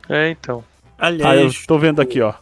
É, 0.08 0.30
então. 0.30 0.62
Ah, 0.98 1.10
eu 1.10 1.26
Aliás, 1.26 1.64
tô 1.66 1.78
vendo 1.78 2.00
aqui, 2.00 2.20
ó. 2.20 2.34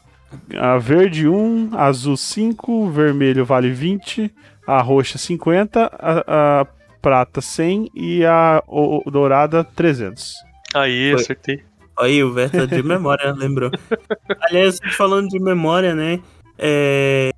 A 0.59 0.76
verde 0.78 1.28
1, 1.28 1.70
azul 1.76 2.16
5, 2.16 2.90
vermelho 2.90 3.44
vale 3.44 3.70
20, 3.70 4.31
a 4.66 4.81
roxa 4.83 5.16
50, 5.16 5.90
a, 5.98 6.61
a 6.62 6.66
prata 7.00 7.40
100 7.40 7.90
e 7.94 8.24
a 8.24 8.62
o- 8.66 9.02
o 9.07 9.11
dourada 9.11 9.62
300. 9.64 10.35
Aí, 10.74 11.12
Foi. 11.12 11.20
acertei. 11.22 11.62
aí 11.98 12.22
o 12.22 12.33
Verta 12.35 12.66
de 12.66 12.83
memória, 12.83 13.33
lembrou. 13.33 13.70
Aliás, 14.42 14.78
falando 14.96 15.28
de 15.28 15.38
memória, 15.40 15.94
né? 15.94 16.20
É, 16.59 17.31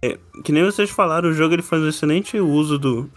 que 0.42 0.50
nem 0.50 0.64
vocês 0.64 0.90
falaram, 0.90 1.28
o 1.28 1.35
jogo 1.35 1.54
ele 1.54 1.62
faz 1.62 1.83
um 1.83 1.88
excelente 1.88 2.38
uso 2.38 2.78
do, 2.78 3.11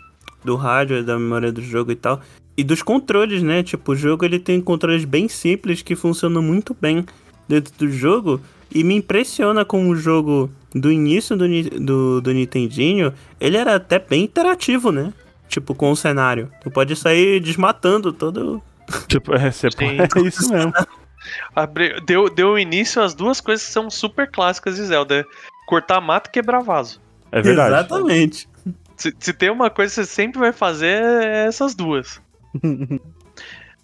do 0.43 0.55
rádio, 0.55 1.03
da 1.03 1.17
memória 1.17 1.51
do 1.51 1.61
jogo 1.61 1.91
e 1.91 1.95
tal. 1.95 2.21
E 2.55 2.63
dos 2.63 2.83
controles, 2.83 3.41
né? 3.41 3.63
Tipo, 3.63 3.93
o 3.93 3.95
jogo 3.95 4.25
ele 4.25 4.37
tem 4.37 4.61
controles 4.61 5.05
bem 5.05 5.27
simples 5.27 5.81
que 5.81 5.95
funcionam 5.95 6.41
muito 6.41 6.75
bem 6.79 7.05
dentro 7.47 7.73
do 7.77 7.89
jogo. 7.89 8.41
E 8.73 8.83
me 8.83 8.95
impressiona 8.95 9.63
como 9.63 9.89
o 9.89 9.95
jogo 9.95 10.49
do 10.73 10.91
início 10.91 11.37
do, 11.37 11.47
do, 11.79 12.21
do 12.21 12.33
Nintendinho, 12.33 13.13
ele 13.39 13.57
era 13.57 13.75
até 13.75 13.99
bem 13.99 14.23
interativo, 14.23 14.91
né? 14.91 15.13
Tipo, 15.47 15.75
com 15.75 15.91
o 15.91 15.95
cenário. 15.95 16.51
Tu 16.61 16.71
pode 16.71 16.95
sair 16.95 17.39
desmatando 17.39 18.11
todo. 18.11 18.61
Tipo, 19.07 19.33
é, 19.33 19.51
você 19.51 19.67
é 19.67 20.27
isso 20.27 20.51
mesmo. 20.51 20.73
Deu, 22.05 22.29
deu 22.29 22.59
início 22.59 23.01
às 23.01 23.13
duas 23.13 23.39
coisas 23.39 23.65
que 23.65 23.71
são 23.71 23.89
super 23.89 24.29
clássicas 24.29 24.75
de 24.75 24.83
Zelda: 24.83 25.25
cortar 25.65 25.99
mato 26.01 26.27
e 26.27 26.31
quebrar 26.31 26.59
vaso. 26.61 27.01
É 27.31 27.41
verdade. 27.41 27.75
Exatamente. 27.75 28.49
Se, 28.95 29.13
se 29.19 29.33
tem 29.33 29.49
uma 29.49 29.69
coisa 29.69 29.89
que 29.93 29.95
você 29.95 30.05
sempre 30.05 30.39
vai 30.39 30.51
fazer, 30.53 31.01
é 31.03 31.47
essas 31.47 31.73
duas. 31.75 32.21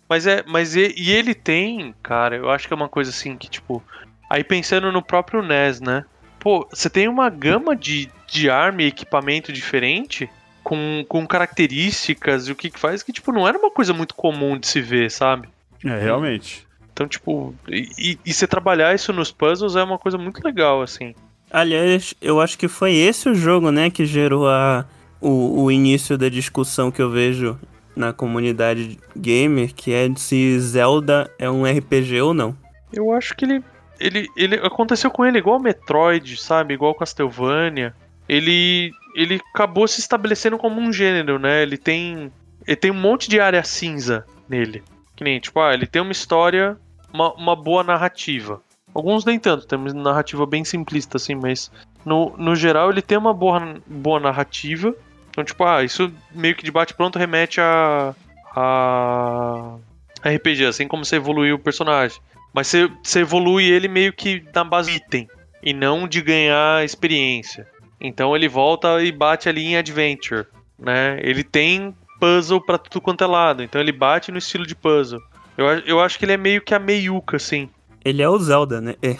Mas 0.07 0.25
é. 0.27 0.43
Mas 0.47 0.75
e, 0.75 0.93
e 0.97 1.11
ele 1.11 1.33
tem, 1.33 1.93
cara, 2.01 2.35
eu 2.35 2.49
acho 2.49 2.67
que 2.67 2.73
é 2.73 2.75
uma 2.75 2.89
coisa 2.89 3.09
assim 3.11 3.35
que, 3.35 3.49
tipo. 3.49 3.83
Aí 4.29 4.43
pensando 4.43 4.91
no 4.91 5.01
próprio 5.01 5.41
NES, 5.41 5.81
né? 5.81 6.05
Pô, 6.39 6.67
você 6.71 6.89
tem 6.89 7.07
uma 7.07 7.29
gama 7.29 7.75
de, 7.75 8.09
de 8.27 8.49
arma 8.49 8.83
e 8.83 8.87
equipamento 8.87 9.51
diferente. 9.51 10.29
Com, 10.63 11.03
com 11.07 11.25
características 11.25 12.47
e 12.47 12.51
o 12.51 12.55
que 12.55 12.69
que 12.69 12.79
faz 12.79 13.01
que, 13.01 13.11
tipo, 13.11 13.31
não 13.31 13.47
era 13.47 13.57
uma 13.57 13.71
coisa 13.71 13.91
muito 13.91 14.13
comum 14.13 14.55
de 14.57 14.67
se 14.67 14.79
ver, 14.81 15.09
sabe? 15.09 15.49
É, 15.83 15.97
realmente. 15.99 16.67
Então, 16.93 17.07
tipo, 17.07 17.55
e, 17.67 17.89
e- 17.97 18.19
e 18.23 18.33
você 18.33 18.45
trabalhar 18.45 18.93
isso 18.93 19.11
nos 19.11 19.31
puzzles 19.31 19.75
é 19.75 19.81
uma 19.81 19.97
coisa 19.97 20.17
muito 20.17 20.43
legal, 20.45 20.81
assim. 20.83 21.15
Aliás, 21.51 22.13
eu 22.21 22.39
acho 22.39 22.57
que 22.57 22.67
foi 22.67 22.95
esse 22.95 23.27
o 23.29 23.35
jogo, 23.35 23.71
né, 23.71 23.89
que 23.89 24.05
gerou 24.05 24.47
a, 24.47 24.85
o, 25.19 25.63
o 25.63 25.71
início 25.71 26.17
da 26.17 26.29
discussão 26.29 26.91
que 26.91 27.01
eu 27.01 27.09
vejo 27.09 27.59
na 27.95 28.13
comunidade 28.13 28.97
gamer, 29.15 29.73
que 29.73 29.91
é 29.91 30.09
se 30.15 30.59
Zelda 30.59 31.29
é 31.37 31.49
um 31.49 31.65
RPG 31.65 32.21
ou 32.21 32.33
não. 32.33 32.55
Eu 32.93 33.11
acho 33.11 33.35
que 33.35 33.45
ele, 33.45 33.63
ele, 33.99 34.27
ele 34.37 34.55
aconteceu 34.55 35.11
com 35.11 35.25
ele 35.25 35.37
igual 35.37 35.59
Metroid, 35.59 36.37
sabe? 36.37 36.73
Igual 36.73 36.95
Castlevania. 36.95 37.93
Ele, 38.27 38.91
ele 39.15 39.41
acabou 39.53 39.87
se 39.87 39.99
estabelecendo 39.99 40.57
como 40.57 40.79
um 40.79 40.93
gênero, 40.93 41.37
né? 41.37 41.61
Ele 41.63 41.77
tem, 41.77 42.31
ele 42.65 42.75
tem 42.77 42.91
um 42.91 42.99
monte 42.99 43.29
de 43.29 43.39
área 43.39 43.63
cinza 43.63 44.25
nele. 44.47 44.83
Que 45.15 45.23
nem, 45.23 45.39
tipo, 45.39 45.59
ah, 45.59 45.73
ele 45.73 45.85
tem 45.85 46.01
uma 46.01 46.11
história, 46.11 46.77
uma, 47.11 47.33
uma 47.33 47.55
boa 47.55 47.83
narrativa. 47.83 48.61
Alguns 48.99 49.23
nem 49.23 49.39
tanto, 49.39 49.65
tem 49.65 49.79
uma 49.79 49.93
narrativa 49.93 50.45
bem 50.45 50.65
simplista, 50.65 51.15
assim, 51.15 51.33
mas 51.33 51.71
no, 52.05 52.35
no 52.37 52.53
geral 52.53 52.89
ele 52.89 53.01
tem 53.01 53.17
uma 53.17 53.33
boa, 53.33 53.77
boa 53.87 54.19
narrativa. 54.19 54.93
Então, 55.29 55.41
tipo, 55.41 55.63
ah, 55.63 55.81
isso 55.81 56.11
meio 56.35 56.53
que 56.53 56.65
de 56.65 56.69
bate-pronto 56.69 57.17
remete 57.17 57.61
a, 57.61 58.13
a 58.53 59.77
RPG, 60.21 60.65
assim 60.65 60.85
como 60.85 61.05
você 61.05 61.15
evoluiu 61.15 61.55
o 61.55 61.59
personagem. 61.59 62.19
Mas 62.53 62.67
você, 62.67 62.91
você 63.01 63.21
evolui 63.21 63.71
ele 63.71 63.87
meio 63.87 64.11
que 64.11 64.43
na 64.53 64.65
base 64.65 64.91
item, 64.91 65.29
e 65.63 65.73
não 65.73 66.05
de 66.05 66.21
ganhar 66.21 66.83
experiência. 66.83 67.65
Então 68.01 68.35
ele 68.35 68.49
volta 68.49 69.01
e 69.01 69.13
bate 69.13 69.47
ali 69.47 69.63
em 69.65 69.77
adventure, 69.77 70.45
né? 70.77 71.21
Ele 71.21 71.41
tem 71.41 71.95
puzzle 72.19 72.59
pra 72.59 72.77
tudo 72.77 72.99
quanto 72.99 73.23
é 73.23 73.27
lado, 73.27 73.63
então 73.63 73.79
ele 73.79 73.93
bate 73.93 74.29
no 74.29 74.39
estilo 74.39 74.67
de 74.67 74.75
puzzle. 74.75 75.21
Eu, 75.57 75.67
eu 75.85 76.01
acho 76.01 76.19
que 76.19 76.25
ele 76.25 76.33
é 76.33 76.37
meio 76.37 76.61
que 76.61 76.75
a 76.75 76.79
meiuca, 76.79 77.37
assim. 77.37 77.69
Ele 78.03 78.21
é 78.21 78.29
o 78.29 78.37
Zelda, 78.39 78.79
né? 78.81 78.95
É. 79.01 79.17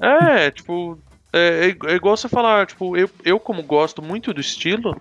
É, 0.00 0.50
tipo, 0.50 0.98
É, 1.32 1.68
é, 1.68 1.92
é 1.92 1.94
igual 1.94 2.16
você 2.16 2.28
falar, 2.28 2.66
tipo, 2.66 2.96
eu, 2.96 3.08
eu 3.24 3.38
como 3.38 3.62
gosto 3.62 4.02
muito 4.02 4.34
do 4.34 4.40
estilo, 4.40 5.00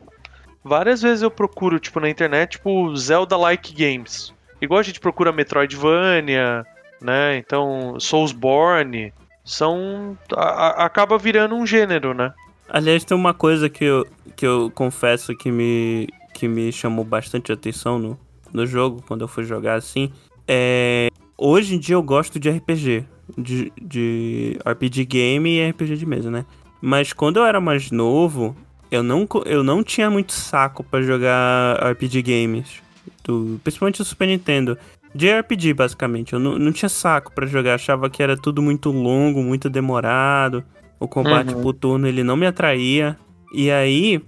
várias 0.63 1.01
vezes 1.01 1.21
eu 1.23 1.31
procuro, 1.31 1.79
tipo, 1.79 1.99
na 1.99 2.09
internet, 2.09 2.51
tipo, 2.51 2.95
Zelda-like 2.95 3.73
games. 3.73 4.33
Igual 4.61 4.79
a 4.79 4.83
gente 4.83 4.99
procura 4.99 5.31
Metroidvania, 5.31 6.65
né? 7.01 7.37
Então, 7.37 7.99
Soulsborne, 7.99 9.13
são. 9.43 10.17
A, 10.35 10.43
a, 10.43 10.85
acaba 10.85 11.17
virando 11.17 11.55
um 11.55 11.65
gênero, 11.65 12.13
né? 12.13 12.33
Aliás, 12.67 13.03
tem 13.03 13.17
uma 13.17 13.33
coisa 13.33 13.69
que 13.69 13.85
eu, 13.85 14.05
que 14.35 14.45
eu 14.45 14.69
confesso 14.75 15.35
que 15.35 15.49
me, 15.49 16.07
que 16.33 16.47
me 16.47 16.71
chamou 16.71 17.03
bastante 17.03 17.51
atenção 17.51 17.97
no, 17.97 18.19
no 18.53 18.65
jogo, 18.65 19.03
quando 19.07 19.21
eu 19.21 19.27
fui 19.27 19.43
jogar 19.43 19.75
assim. 19.75 20.11
É, 20.47 21.07
hoje 21.39 21.75
em 21.75 21.79
dia 21.79 21.95
eu 21.95 22.03
gosto 22.03 22.39
de 22.39 22.49
RPG. 22.49 23.05
De, 23.37 23.71
de 23.79 24.57
RPG 24.65 25.05
game 25.05 25.49
e 25.49 25.69
RPG 25.69 25.97
de 25.97 26.05
mesa, 26.05 26.31
né? 26.31 26.45
Mas 26.81 27.13
quando 27.13 27.37
eu 27.37 27.45
era 27.45 27.61
mais 27.61 27.91
novo, 27.91 28.55
eu 28.91 29.03
não, 29.03 29.27
eu 29.45 29.63
não 29.63 29.83
tinha 29.83 30.09
muito 30.09 30.33
saco 30.33 30.83
para 30.83 31.01
jogar 31.01 31.75
RPG 31.91 32.21
games. 32.23 32.81
Do, 33.23 33.59
principalmente 33.63 33.99
do 33.99 34.05
Super 34.05 34.27
Nintendo. 34.27 34.77
De 35.13 35.31
RPG, 35.31 35.73
basicamente. 35.73 36.33
Eu 36.33 36.39
não, 36.39 36.57
não 36.57 36.71
tinha 36.71 36.89
saco 36.89 37.31
para 37.31 37.45
jogar. 37.45 37.75
Achava 37.75 38.09
que 38.09 38.21
era 38.21 38.35
tudo 38.35 38.61
muito 38.61 38.91
longo, 38.91 39.41
muito 39.41 39.69
demorado. 39.69 40.63
O 40.99 41.07
combate 41.07 41.53
uhum. 41.53 41.61
por 41.61 41.73
turno 41.73 42.07
ele 42.07 42.23
não 42.23 42.35
me 42.35 42.45
atraía. 42.45 43.17
E 43.53 43.69
aí, 43.71 44.21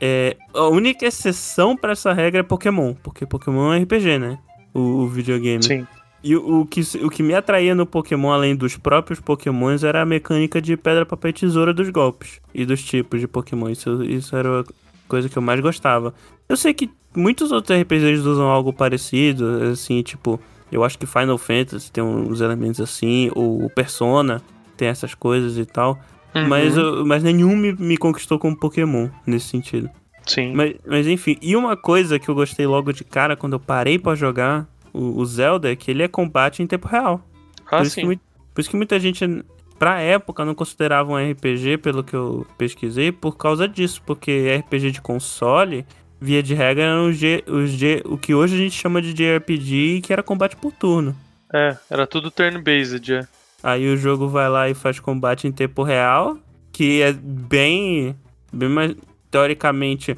é, 0.00 0.36
a 0.54 0.68
única 0.68 1.06
exceção 1.06 1.76
para 1.76 1.92
essa 1.92 2.12
regra 2.12 2.40
é 2.40 2.44
Pokémon. 2.44 2.94
Porque 3.02 3.26
Pokémon 3.26 3.72
é 3.72 3.78
RPG, 3.78 4.18
né? 4.18 4.38
O, 4.74 4.80
o 4.80 5.08
videogame. 5.08 5.62
Sim. 5.62 5.86
E 6.22 6.34
o, 6.34 6.60
o, 6.60 6.66
que, 6.66 6.80
o 7.02 7.08
que 7.08 7.22
me 7.22 7.34
atraía 7.34 7.74
no 7.74 7.86
Pokémon, 7.86 8.32
além 8.32 8.56
dos 8.56 8.76
próprios 8.76 9.20
Pokémons, 9.20 9.84
era 9.84 10.02
a 10.02 10.06
mecânica 10.06 10.60
de 10.60 10.76
pedra, 10.76 11.06
papel 11.06 11.30
e 11.30 11.32
tesoura 11.32 11.72
dos 11.72 11.88
golpes. 11.90 12.40
E 12.52 12.64
dos 12.64 12.82
tipos 12.82 13.20
de 13.20 13.28
Pokémon. 13.28 13.68
Isso, 13.68 14.02
isso 14.04 14.34
era 14.34 14.60
a 14.60 14.64
coisa 15.06 15.28
que 15.28 15.36
eu 15.36 15.42
mais 15.42 15.60
gostava. 15.60 16.12
Eu 16.48 16.56
sei 16.56 16.74
que 16.74 16.90
muitos 17.14 17.52
outros 17.52 17.78
RPGs 17.80 18.26
usam 18.26 18.48
algo 18.48 18.72
parecido, 18.72 19.62
assim, 19.72 20.02
tipo... 20.02 20.40
Eu 20.70 20.84
acho 20.84 20.98
que 20.98 21.06
Final 21.06 21.38
Fantasy 21.38 21.90
tem 21.90 22.04
uns 22.04 22.42
elementos 22.42 22.78
assim, 22.78 23.30
ou 23.34 23.70
Persona 23.70 24.42
tem 24.76 24.88
essas 24.88 25.14
coisas 25.14 25.56
e 25.56 25.64
tal. 25.64 25.98
Uhum. 26.34 26.46
Mas, 26.46 26.74
mas 27.06 27.22
nenhum 27.22 27.56
me, 27.56 27.72
me 27.72 27.96
conquistou 27.96 28.38
como 28.38 28.56
Pokémon, 28.56 29.08
nesse 29.26 29.48
sentido. 29.48 29.88
Sim. 30.26 30.52
Mas, 30.54 30.74
mas 30.86 31.06
enfim, 31.06 31.38
e 31.40 31.56
uma 31.56 31.76
coisa 31.76 32.18
que 32.18 32.28
eu 32.28 32.34
gostei 32.34 32.66
logo 32.66 32.92
de 32.92 33.02
cara 33.02 33.34
quando 33.34 33.54
eu 33.54 33.60
parei 33.60 33.98
para 33.98 34.14
jogar 34.14 34.68
o, 34.98 35.18
o, 35.18 35.24
Zelda 35.24 35.70
é 35.70 35.76
que 35.76 35.90
ele 35.90 36.02
é 36.02 36.08
combate 36.08 36.62
em 36.62 36.66
tempo 36.66 36.88
real. 36.88 37.24
Ah, 37.66 37.78
por, 37.78 37.86
isso 37.86 37.94
que, 37.94 38.20
por 38.54 38.60
isso 38.60 38.70
que 38.70 38.76
muita 38.76 38.98
gente, 38.98 39.44
pra 39.78 40.00
época, 40.00 40.44
não 40.44 40.54
considerava 40.54 41.12
um 41.12 41.30
RPG, 41.30 41.78
pelo 41.78 42.02
que 42.02 42.14
eu 42.14 42.46
pesquisei, 42.56 43.12
por 43.12 43.36
causa 43.36 43.68
disso. 43.68 44.02
Porque 44.04 44.56
RPG 44.56 44.90
de 44.90 45.00
console, 45.00 45.86
via 46.20 46.42
de 46.42 46.54
regra, 46.54 46.84
eram 46.84 47.08
os, 47.08 47.16
G, 47.16 47.44
os 47.46 47.70
G, 47.70 48.02
o 48.04 48.18
que 48.18 48.34
hoje 48.34 48.56
a 48.56 48.58
gente 48.58 48.74
chama 48.74 49.00
de 49.00 49.14
JRPG, 49.14 50.00
que 50.02 50.12
era 50.12 50.22
combate 50.22 50.56
por 50.56 50.72
turno. 50.72 51.14
É, 51.54 51.76
era 51.88 52.06
tudo 52.06 52.30
turn-based, 52.30 53.12
é. 53.12 53.28
Aí 53.62 53.88
o 53.88 53.96
jogo 53.96 54.28
vai 54.28 54.48
lá 54.48 54.68
e 54.68 54.74
faz 54.74 55.00
combate 55.00 55.46
em 55.46 55.52
tempo 55.52 55.82
real, 55.82 56.38
que 56.72 57.02
é 57.02 57.12
bem, 57.12 58.14
bem 58.52 58.68
mais 58.68 58.94
teoricamente, 59.30 60.16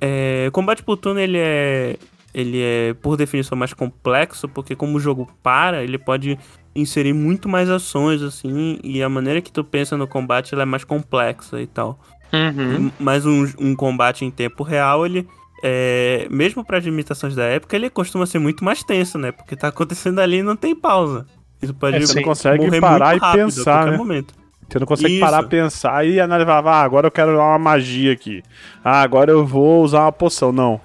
é, 0.00 0.48
combate 0.52 0.82
por 0.82 0.96
turno 0.96 1.20
ele 1.20 1.38
é 1.38 1.96
ele 2.32 2.60
é, 2.60 2.94
por 2.94 3.16
definição, 3.16 3.56
mais 3.56 3.72
complexo, 3.74 4.48
porque 4.48 4.76
como 4.76 4.96
o 4.96 5.00
jogo 5.00 5.28
para, 5.42 5.82
ele 5.82 5.98
pode 5.98 6.38
inserir 6.74 7.12
muito 7.12 7.48
mais 7.48 7.68
ações, 7.68 8.22
assim, 8.22 8.78
e 8.82 9.02
a 9.02 9.08
maneira 9.08 9.40
que 9.40 9.50
tu 9.50 9.64
pensa 9.64 9.96
no 9.96 10.06
combate 10.06 10.54
ela 10.54 10.62
é 10.62 10.66
mais 10.66 10.84
complexa 10.84 11.60
e 11.60 11.66
tal. 11.66 11.98
Uhum. 12.32 12.90
Mas 12.98 13.26
um, 13.26 13.46
um 13.58 13.74
combate 13.74 14.24
em 14.24 14.30
tempo 14.30 14.62
real, 14.62 15.04
ele, 15.04 15.26
é, 15.62 16.28
mesmo 16.30 16.64
para 16.64 16.78
as 16.78 16.84
limitações 16.84 17.34
da 17.34 17.44
época, 17.44 17.74
ele 17.74 17.90
costuma 17.90 18.24
ser 18.26 18.38
muito 18.38 18.64
mais 18.64 18.84
tenso, 18.84 19.18
né? 19.18 19.32
Porque 19.32 19.56
tá 19.56 19.68
acontecendo 19.68 20.20
ali 20.20 20.38
e 20.38 20.42
não 20.42 20.54
tem 20.54 20.74
pausa. 20.74 21.26
Isso 21.60 21.74
pode 21.74 21.96
é, 21.96 22.00
você 22.00 22.14
não 22.14 22.22
consegue 22.22 22.80
parar 22.80 23.16
e 23.16 23.20
pensar, 23.20 23.86
né? 23.86 23.96
Momento. 23.96 24.34
Você 24.68 24.78
não 24.78 24.86
consegue 24.86 25.14
Isso. 25.14 25.20
parar, 25.20 25.42
pensar 25.42 26.06
e 26.06 26.20
analisar, 26.20 26.64
ah, 26.64 26.82
agora 26.82 27.08
eu 27.08 27.10
quero 27.10 27.32
usar 27.32 27.42
uma 27.42 27.58
magia 27.58 28.12
aqui. 28.12 28.40
Ah, 28.84 29.02
agora 29.02 29.32
eu 29.32 29.44
vou 29.44 29.82
usar 29.82 30.02
uma 30.02 30.12
poção. 30.12 30.52
Não. 30.52 30.80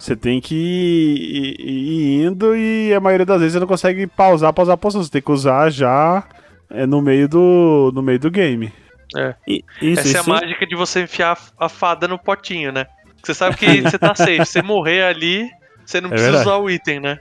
Você 0.00 0.16
tem 0.16 0.40
que 0.40 0.54
ir, 0.54 1.60
ir, 1.60 2.24
indo 2.24 2.56
e 2.56 2.94
a 2.94 3.00
maioria 3.00 3.26
das 3.26 3.38
vezes 3.38 3.52
você 3.52 3.60
não 3.60 3.66
consegue 3.66 4.06
pausar 4.06 4.50
pausar 4.50 4.72
a 4.72 4.78
poção. 4.78 5.02
Você 5.02 5.10
tem 5.10 5.20
que 5.20 5.30
usar 5.30 5.68
já 5.68 6.24
é, 6.70 6.86
no, 6.86 7.02
meio 7.02 7.28
do, 7.28 7.92
no 7.94 8.00
meio 8.00 8.18
do 8.18 8.30
game. 8.30 8.72
É. 9.14 9.34
isso, 9.46 10.00
Essa 10.00 10.08
isso. 10.08 10.16
é 10.16 10.20
a 10.20 10.22
mágica 10.22 10.66
de 10.66 10.74
você 10.74 11.02
enfiar 11.02 11.38
a 11.58 11.68
fada 11.68 12.08
no 12.08 12.18
potinho, 12.18 12.72
né? 12.72 12.86
Você 13.22 13.34
sabe 13.34 13.56
que 13.56 13.82
você 13.82 13.98
tá 13.98 14.14
safe. 14.14 14.46
Se 14.48 14.62
morrer 14.62 15.02
ali, 15.02 15.50
você 15.84 16.00
não 16.00 16.08
é 16.08 16.12
precisa 16.12 16.32
verdade. 16.32 16.48
usar 16.48 16.56
o 16.56 16.70
item, 16.70 17.00
né? 17.00 17.20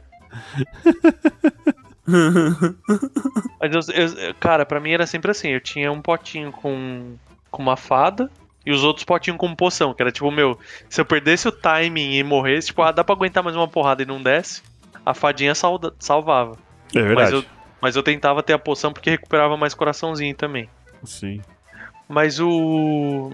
Mas 3.59 3.89
eu, 3.89 3.93
eu, 3.93 4.33
cara, 4.39 4.65
pra 4.65 4.79
mim 4.79 4.91
era 4.91 5.05
sempre 5.05 5.31
assim. 5.31 5.49
Eu 5.49 5.59
tinha 5.59 5.91
um 5.91 6.01
potinho 6.01 6.49
com, 6.53 7.15
com 7.51 7.61
uma 7.61 7.75
fada 7.75 8.31
e 8.65 8.71
os 8.71 8.83
outros 8.83 9.05
potinhos 9.05 9.37
com 9.37 9.55
poção, 9.55 9.93
que 9.93 10.01
era 10.01 10.11
tipo, 10.11 10.29
meu, 10.31 10.59
se 10.89 10.99
eu 10.99 11.05
perdesse 11.05 11.47
o 11.47 11.51
timing 11.51 12.15
e 12.15 12.23
morresse, 12.23 12.67
tipo, 12.67 12.81
ah, 12.81 12.91
dá 12.91 13.03
pra 13.03 13.15
aguentar 13.15 13.43
mais 13.43 13.55
uma 13.55 13.67
porrada 13.67 14.03
e 14.03 14.05
não 14.05 14.21
desce, 14.21 14.61
a 15.05 15.13
fadinha 15.13 15.55
salda, 15.55 15.93
salvava. 15.97 16.57
É 16.93 17.01
verdade. 17.01 17.15
Mas 17.15 17.31
eu, 17.31 17.45
mas 17.81 17.95
eu 17.95 18.03
tentava 18.03 18.43
ter 18.43 18.53
a 18.53 18.59
poção 18.59 18.91
porque 18.91 19.09
recuperava 19.09 19.55
mais 19.55 19.73
coraçãozinho 19.73 20.35
também. 20.35 20.69
Sim. 21.03 21.41
Mas 22.07 22.39
o. 22.39 23.31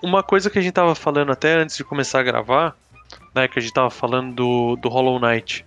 Uma 0.00 0.22
coisa 0.22 0.48
que 0.48 0.58
a 0.58 0.62
gente 0.62 0.72
tava 0.72 0.94
falando 0.94 1.32
até 1.32 1.54
antes 1.54 1.76
de 1.76 1.82
começar 1.82 2.20
a 2.20 2.22
gravar, 2.22 2.76
né? 3.34 3.48
Que 3.48 3.58
a 3.58 3.62
gente 3.62 3.74
tava 3.74 3.90
falando 3.90 4.34
do, 4.34 4.76
do 4.76 4.88
Hollow 4.88 5.18
Knight. 5.18 5.64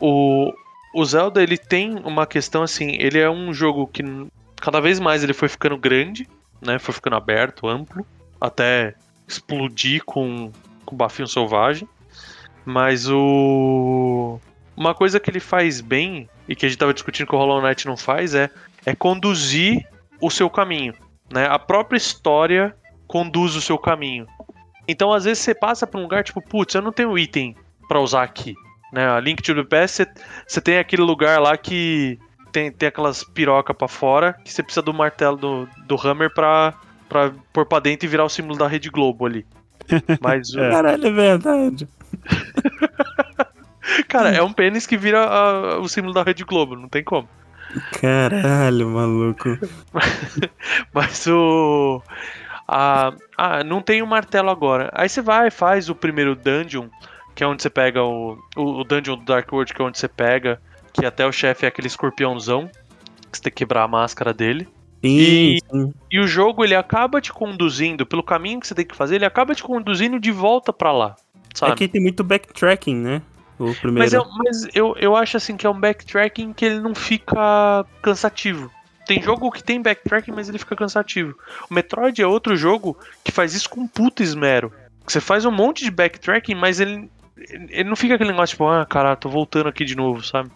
O, 0.00 0.52
o 0.94 1.04
Zelda, 1.04 1.42
ele 1.42 1.56
tem 1.56 1.96
uma 2.04 2.26
questão 2.26 2.62
assim, 2.62 2.96
ele 2.98 3.18
é 3.18 3.30
um 3.30 3.54
jogo 3.54 3.86
que 3.86 4.02
cada 4.56 4.80
vez 4.80 4.98
mais 4.98 5.22
ele 5.22 5.32
foi 5.32 5.48
ficando 5.48 5.76
grande, 5.76 6.28
né? 6.62 6.78
Foi 6.78 6.94
ficando 6.94 7.16
aberto, 7.16 7.68
amplo, 7.68 8.06
até 8.40 8.94
explodir 9.26 10.04
com, 10.04 10.50
com 10.84 10.96
bafinho 10.96 11.28
selvagem. 11.28 11.88
Mas 12.64 13.08
o. 13.10 14.38
Uma 14.76 14.94
coisa 14.94 15.20
que 15.20 15.30
ele 15.30 15.40
faz 15.40 15.80
bem, 15.80 16.28
e 16.48 16.56
que 16.56 16.64
a 16.64 16.68
gente 16.68 16.78
tava 16.78 16.94
discutindo 16.94 17.26
que 17.26 17.34
o 17.34 17.38
Hollow 17.38 17.60
Knight 17.60 17.86
não 17.86 17.96
faz, 17.96 18.34
é, 18.34 18.48
é 18.86 18.94
conduzir 18.94 19.86
o 20.20 20.30
seu 20.30 20.48
caminho. 20.48 20.94
Né? 21.30 21.46
A 21.46 21.58
própria 21.58 21.96
história 21.96 22.74
conduz 23.06 23.54
o 23.54 23.60
seu 23.60 23.76
caminho. 23.76 24.26
Então, 24.88 25.12
às 25.12 25.24
vezes, 25.24 25.42
você 25.42 25.54
passa 25.54 25.86
por 25.86 25.98
um 25.98 26.02
lugar 26.02 26.24
tipo, 26.24 26.40
putz, 26.40 26.74
eu 26.74 26.82
não 26.82 26.92
tenho 26.92 27.18
item 27.18 27.54
para 27.86 28.00
usar 28.00 28.22
aqui. 28.22 28.54
Né? 28.92 29.06
A 29.08 29.20
Link 29.20 29.42
to 29.42 29.54
the 29.54 29.64
Past, 29.64 30.06
você 30.46 30.60
tem 30.60 30.78
aquele 30.78 31.02
lugar 31.02 31.40
lá 31.40 31.56
que 31.56 32.18
tem, 32.52 32.70
tem 32.70 32.88
aquelas 32.88 33.24
piroca 33.24 33.72
para 33.72 33.88
fora, 33.88 34.34
que 34.44 34.52
você 34.52 34.62
precisa 34.62 34.82
do 34.82 34.92
martelo 34.92 35.36
do, 35.36 35.68
do 35.86 35.96
Hammer 35.96 36.32
pra, 36.32 36.74
pra 37.08 37.32
pôr 37.52 37.66
pra 37.66 37.80
dentro 37.80 38.06
e 38.06 38.08
virar 38.08 38.24
o 38.24 38.28
símbolo 38.28 38.58
da 38.58 38.68
Rede 38.68 38.90
Globo 38.90 39.26
ali. 39.26 39.46
Mas 40.20 40.54
o... 40.54 40.60
É. 40.60 40.70
Caralho, 40.70 41.06
é 41.06 41.10
verdade. 41.10 41.88
Cara, 44.06 44.30
é 44.30 44.42
um 44.42 44.52
pênis 44.52 44.86
que 44.86 44.96
vira 44.96 45.24
a, 45.24 45.80
o 45.80 45.88
símbolo 45.88 46.14
da 46.14 46.22
Rede 46.22 46.44
Globo, 46.44 46.76
não 46.76 46.88
tem 46.88 47.02
como. 47.02 47.28
Caralho, 48.00 48.90
maluco. 48.90 49.58
Mas 50.92 51.26
o. 51.26 52.02
A, 52.68 53.12
ah, 53.36 53.64
não 53.64 53.80
tem 53.80 54.02
o 54.02 54.04
um 54.04 54.08
martelo 54.08 54.50
agora. 54.50 54.90
Aí 54.92 55.08
você 55.08 55.20
vai, 55.20 55.50
faz 55.50 55.88
o 55.88 55.94
primeiro 55.94 56.36
dungeon, 56.36 56.88
que 57.34 57.42
é 57.42 57.46
onde 57.46 57.62
você 57.62 57.70
pega 57.70 58.02
o, 58.02 58.38
o, 58.56 58.80
o 58.80 58.84
dungeon 58.84 59.16
do 59.16 59.24
Dark 59.24 59.50
World, 59.52 59.74
que 59.74 59.82
é 59.82 59.84
onde 59.84 59.98
você 59.98 60.06
pega 60.06 60.60
que 60.92 61.04
até 61.06 61.26
o 61.26 61.32
chefe 61.32 61.64
é 61.64 61.68
aquele 61.68 61.86
escorpiãozão, 61.86 62.70
que 63.30 63.38
você 63.38 63.42
tem 63.42 63.52
que 63.52 63.58
quebrar 63.58 63.84
a 63.84 63.88
máscara 63.88 64.32
dele. 64.32 64.68
E, 65.02 65.58
e, 66.10 66.20
o 66.20 66.28
jogo 66.28 66.62
ele 66.64 66.76
acaba 66.76 67.20
te 67.20 67.32
conduzindo 67.32 68.06
pelo 68.06 68.22
caminho 68.22 68.60
que 68.60 68.68
você 68.68 68.74
tem 68.74 68.86
que 68.86 68.94
fazer, 68.94 69.16
ele 69.16 69.24
acaba 69.24 69.52
te 69.52 69.62
conduzindo 69.62 70.20
de 70.20 70.30
volta 70.30 70.72
para 70.72 70.92
lá. 70.92 71.16
Sabe? 71.52 71.72
Aqui 71.72 71.88
tem 71.88 72.00
muito 72.00 72.22
backtracking, 72.22 72.94
né? 72.94 73.22
O 73.58 73.74
primeiro. 73.74 73.98
Mas, 73.98 74.12
eu, 74.12 74.26
mas 74.36 74.68
eu, 74.74 74.96
eu 74.98 75.16
acho 75.16 75.36
assim 75.36 75.56
que 75.56 75.66
é 75.66 75.70
um 75.70 75.78
backtracking 75.78 76.52
que 76.52 76.64
ele 76.64 76.80
não 76.80 76.94
fica 76.94 77.84
cansativo. 78.00 78.70
Tem 79.04 79.20
jogo 79.20 79.50
que 79.50 79.62
tem 79.62 79.82
backtracking, 79.82 80.30
mas 80.30 80.48
ele 80.48 80.58
fica 80.58 80.76
cansativo. 80.76 81.36
O 81.68 81.74
Metroid 81.74 82.22
é 82.22 82.26
outro 82.26 82.56
jogo 82.56 82.96
que 83.24 83.32
faz 83.32 83.54
isso 83.54 83.68
com 83.68 83.86
puta 83.86 84.22
esmero. 84.22 84.72
Você 85.06 85.20
faz 85.20 85.44
um 85.44 85.50
monte 85.50 85.84
de 85.84 85.90
backtracking, 85.90 86.54
mas 86.54 86.78
ele, 86.78 87.10
ele 87.68 87.88
não 87.88 87.96
fica 87.96 88.14
aquele 88.14 88.30
negócio 88.30 88.54
tipo, 88.54 88.68
ah, 88.68 88.86
cara, 88.86 89.16
tô 89.16 89.28
voltando 89.28 89.68
aqui 89.68 89.84
de 89.84 89.96
novo, 89.96 90.22
sabe? 90.22 90.50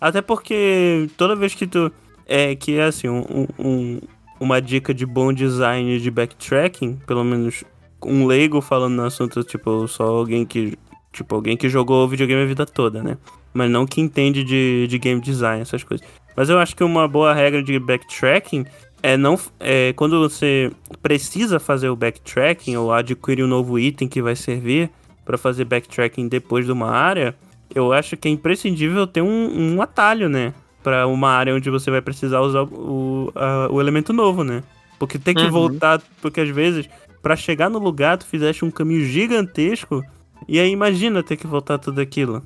Até 0.00 0.20
porque 0.20 1.08
toda 1.16 1.36
vez 1.36 1.54
que 1.54 1.66
tu. 1.66 1.92
É 2.26 2.54
que 2.54 2.76
é 2.76 2.84
assim, 2.84 3.08
um, 3.08 3.46
um, 3.58 4.00
uma 4.40 4.60
dica 4.60 4.92
de 4.94 5.04
bom 5.04 5.32
design 5.32 5.98
de 5.98 6.10
backtracking, 6.10 6.96
pelo 7.06 7.22
menos 7.22 7.62
um 8.04 8.26
leigo 8.26 8.60
falando 8.60 8.94
no 8.94 9.04
assunto, 9.04 9.44
tipo, 9.44 9.86
só 9.86 10.04
alguém 10.04 10.44
que. 10.44 10.76
Tipo, 11.12 11.34
alguém 11.34 11.56
que 11.56 11.68
jogou 11.68 12.08
videogame 12.08 12.42
a 12.42 12.46
vida 12.46 12.64
toda, 12.64 13.02
né? 13.02 13.18
Mas 13.52 13.70
não 13.70 13.86
que 13.86 14.00
entende 14.00 14.42
de, 14.42 14.86
de 14.88 14.98
game 14.98 15.20
design, 15.20 15.60
essas 15.60 15.84
coisas. 15.84 16.06
Mas 16.34 16.48
eu 16.48 16.58
acho 16.58 16.74
que 16.74 16.82
uma 16.82 17.06
boa 17.06 17.34
regra 17.34 17.62
de 17.62 17.78
backtracking 17.78 18.64
é 19.02 19.16
não 19.16 19.38
é, 19.60 19.92
quando 19.92 20.18
você 20.18 20.70
precisa 21.02 21.60
fazer 21.60 21.88
o 21.88 21.96
backtracking 21.96 22.76
ou 22.76 22.92
adquirir 22.92 23.44
um 23.44 23.48
novo 23.48 23.78
item 23.78 24.08
que 24.08 24.22
vai 24.22 24.34
servir 24.34 24.90
para 25.24 25.36
fazer 25.36 25.64
backtracking 25.64 26.28
depois 26.28 26.64
de 26.64 26.72
uma 26.72 26.90
área, 26.90 27.36
eu 27.74 27.92
acho 27.92 28.16
que 28.16 28.28
é 28.28 28.30
imprescindível 28.30 29.06
ter 29.06 29.22
um, 29.22 29.74
um 29.74 29.82
atalho, 29.82 30.28
né? 30.28 30.52
Para 30.82 31.06
uma 31.06 31.30
área 31.30 31.54
onde 31.54 31.70
você 31.70 31.90
vai 31.90 32.00
precisar 32.00 32.40
usar 32.40 32.62
o, 32.62 33.32
a, 33.34 33.68
o 33.70 33.80
elemento 33.80 34.12
novo, 34.12 34.42
né? 34.42 34.62
Porque 34.98 35.18
tem 35.18 35.34
que 35.34 35.42
uhum. 35.42 35.50
voltar, 35.50 36.00
porque 36.20 36.40
às 36.40 36.48
vezes, 36.48 36.88
para 37.22 37.36
chegar 37.36 37.68
no 37.68 37.78
lugar, 37.78 38.18
tu 38.18 38.26
fizeste 38.26 38.64
um 38.64 38.70
caminho 38.70 39.04
gigantesco, 39.04 40.04
e 40.48 40.58
aí 40.58 40.70
imagina 40.70 41.22
ter 41.22 41.36
que 41.36 41.46
voltar 41.46 41.78
tudo 41.78 42.00
aquilo. 42.00 42.42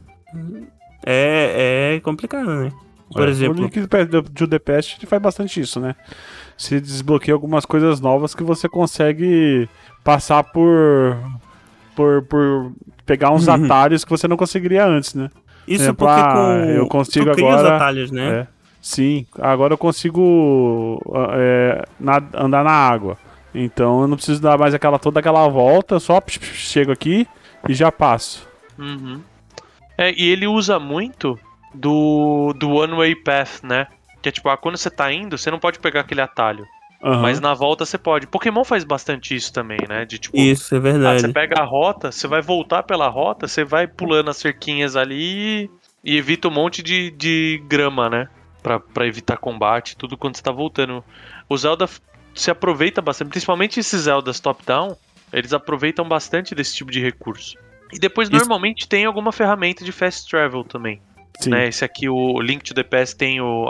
É, 1.04 1.94
é 1.96 2.00
complicado, 2.00 2.48
né? 2.48 2.72
Por 3.12 3.28
é, 3.28 3.30
exemplo. 3.30 3.60
O 3.60 3.64
Link 3.64 3.80
de 4.32 4.46
The 4.46 4.58
Past 4.58 5.06
faz 5.06 5.22
bastante 5.22 5.60
isso, 5.60 5.80
né? 5.80 5.94
Se 6.56 6.80
desbloqueia 6.80 7.34
algumas 7.34 7.64
coisas 7.64 8.00
novas 8.00 8.34
que 8.34 8.42
você 8.42 8.68
consegue 8.68 9.68
passar 10.02 10.42
por. 10.42 11.16
por, 11.94 12.22
por 12.22 12.72
pegar 13.06 13.30
uns 13.30 13.46
uhum. 13.46 13.54
atalhos 13.54 14.04
que 14.04 14.10
você 14.10 14.26
não 14.26 14.36
conseguiria 14.36 14.84
antes, 14.84 15.14
né? 15.14 15.30
Isso 15.66 15.84
Exemplo, 15.84 16.06
porque 16.06 16.22
com 16.22 16.70
eu 16.70 16.86
consigo 16.86 17.30
agora, 17.30 17.56
os 17.56 17.64
atalhos, 17.64 18.10
né? 18.10 18.40
É, 18.40 18.46
sim, 18.82 19.26
agora 19.40 19.74
eu 19.74 19.78
consigo 19.78 21.00
é, 21.32 21.84
na, 21.98 22.22
andar 22.34 22.64
na 22.64 22.72
água. 22.72 23.16
Então 23.54 24.02
eu 24.02 24.08
não 24.08 24.16
preciso 24.16 24.42
dar 24.42 24.58
mais 24.58 24.74
aquela 24.74 24.98
toda 24.98 25.20
aquela 25.20 25.48
volta, 25.48 25.98
só 25.98 26.20
chego 26.28 26.92
aqui 26.92 27.26
e 27.68 27.74
já 27.74 27.90
passo. 27.90 28.46
Uhum. 28.78 29.20
É, 29.96 30.12
e 30.12 30.28
ele 30.28 30.46
usa 30.46 30.78
muito 30.78 31.38
do, 31.74 32.52
do 32.54 32.70
One 32.70 32.94
Way 32.94 33.16
Path, 33.16 33.62
né? 33.62 33.86
Que 34.20 34.28
é 34.28 34.32
tipo, 34.32 34.48
ah, 34.48 34.56
quando 34.56 34.76
você 34.76 34.90
tá 34.90 35.10
indo, 35.12 35.38
você 35.38 35.50
não 35.50 35.58
pode 35.58 35.78
pegar 35.78 36.00
aquele 36.00 36.20
atalho. 36.20 36.66
Uhum. 37.02 37.20
Mas 37.20 37.40
na 37.40 37.54
volta 37.54 37.84
você 37.84 37.98
pode. 37.98 38.26
Pokémon 38.26 38.64
faz 38.64 38.82
bastante 38.82 39.34
isso 39.34 39.52
também, 39.52 39.78
né? 39.88 40.04
De 40.04 40.18
tipo. 40.18 40.36
Isso, 40.36 40.74
é 40.74 40.80
verdade. 40.80 41.16
Ah, 41.16 41.28
você 41.28 41.32
pega 41.32 41.60
a 41.60 41.64
rota, 41.64 42.10
você 42.10 42.26
vai 42.26 42.40
voltar 42.40 42.82
pela 42.82 43.08
rota, 43.08 43.46
você 43.46 43.64
vai 43.64 43.86
pulando 43.86 44.30
as 44.30 44.38
cerquinhas 44.38 44.96
ali 44.96 45.70
e 46.02 46.16
evita 46.16 46.48
um 46.48 46.52
monte 46.52 46.82
de, 46.82 47.10
de 47.10 47.62
grama, 47.66 48.08
né? 48.08 48.28
Pra, 48.62 48.80
pra 48.80 49.06
evitar 49.06 49.36
combate, 49.36 49.96
tudo 49.96 50.16
quando 50.16 50.36
você 50.36 50.42
tá 50.42 50.50
voltando. 50.50 51.04
O 51.48 51.56
Zelda 51.56 51.86
se 52.34 52.50
aproveita 52.50 53.00
bastante, 53.00 53.28
principalmente 53.28 53.78
esses 53.78 54.02
Zeldas 54.02 54.40
top-down, 54.40 54.96
eles 55.32 55.52
aproveitam 55.52 56.06
bastante 56.06 56.54
desse 56.54 56.74
tipo 56.74 56.90
de 56.90 57.00
recurso. 57.00 57.56
E 57.92 57.98
depois, 57.98 58.28
isso... 58.28 58.36
normalmente, 58.36 58.88
tem 58.88 59.04
alguma 59.04 59.32
ferramenta 59.32 59.84
de 59.84 59.92
fast 59.92 60.28
travel 60.28 60.64
também. 60.64 61.00
Sim. 61.38 61.50
Né? 61.50 61.68
Esse 61.68 61.84
aqui, 61.84 62.08
o 62.08 62.40
Link 62.40 62.64
to 62.64 62.74
the 62.74 62.82
Past, 62.82 63.16
tem 63.16 63.40
o. 63.40 63.68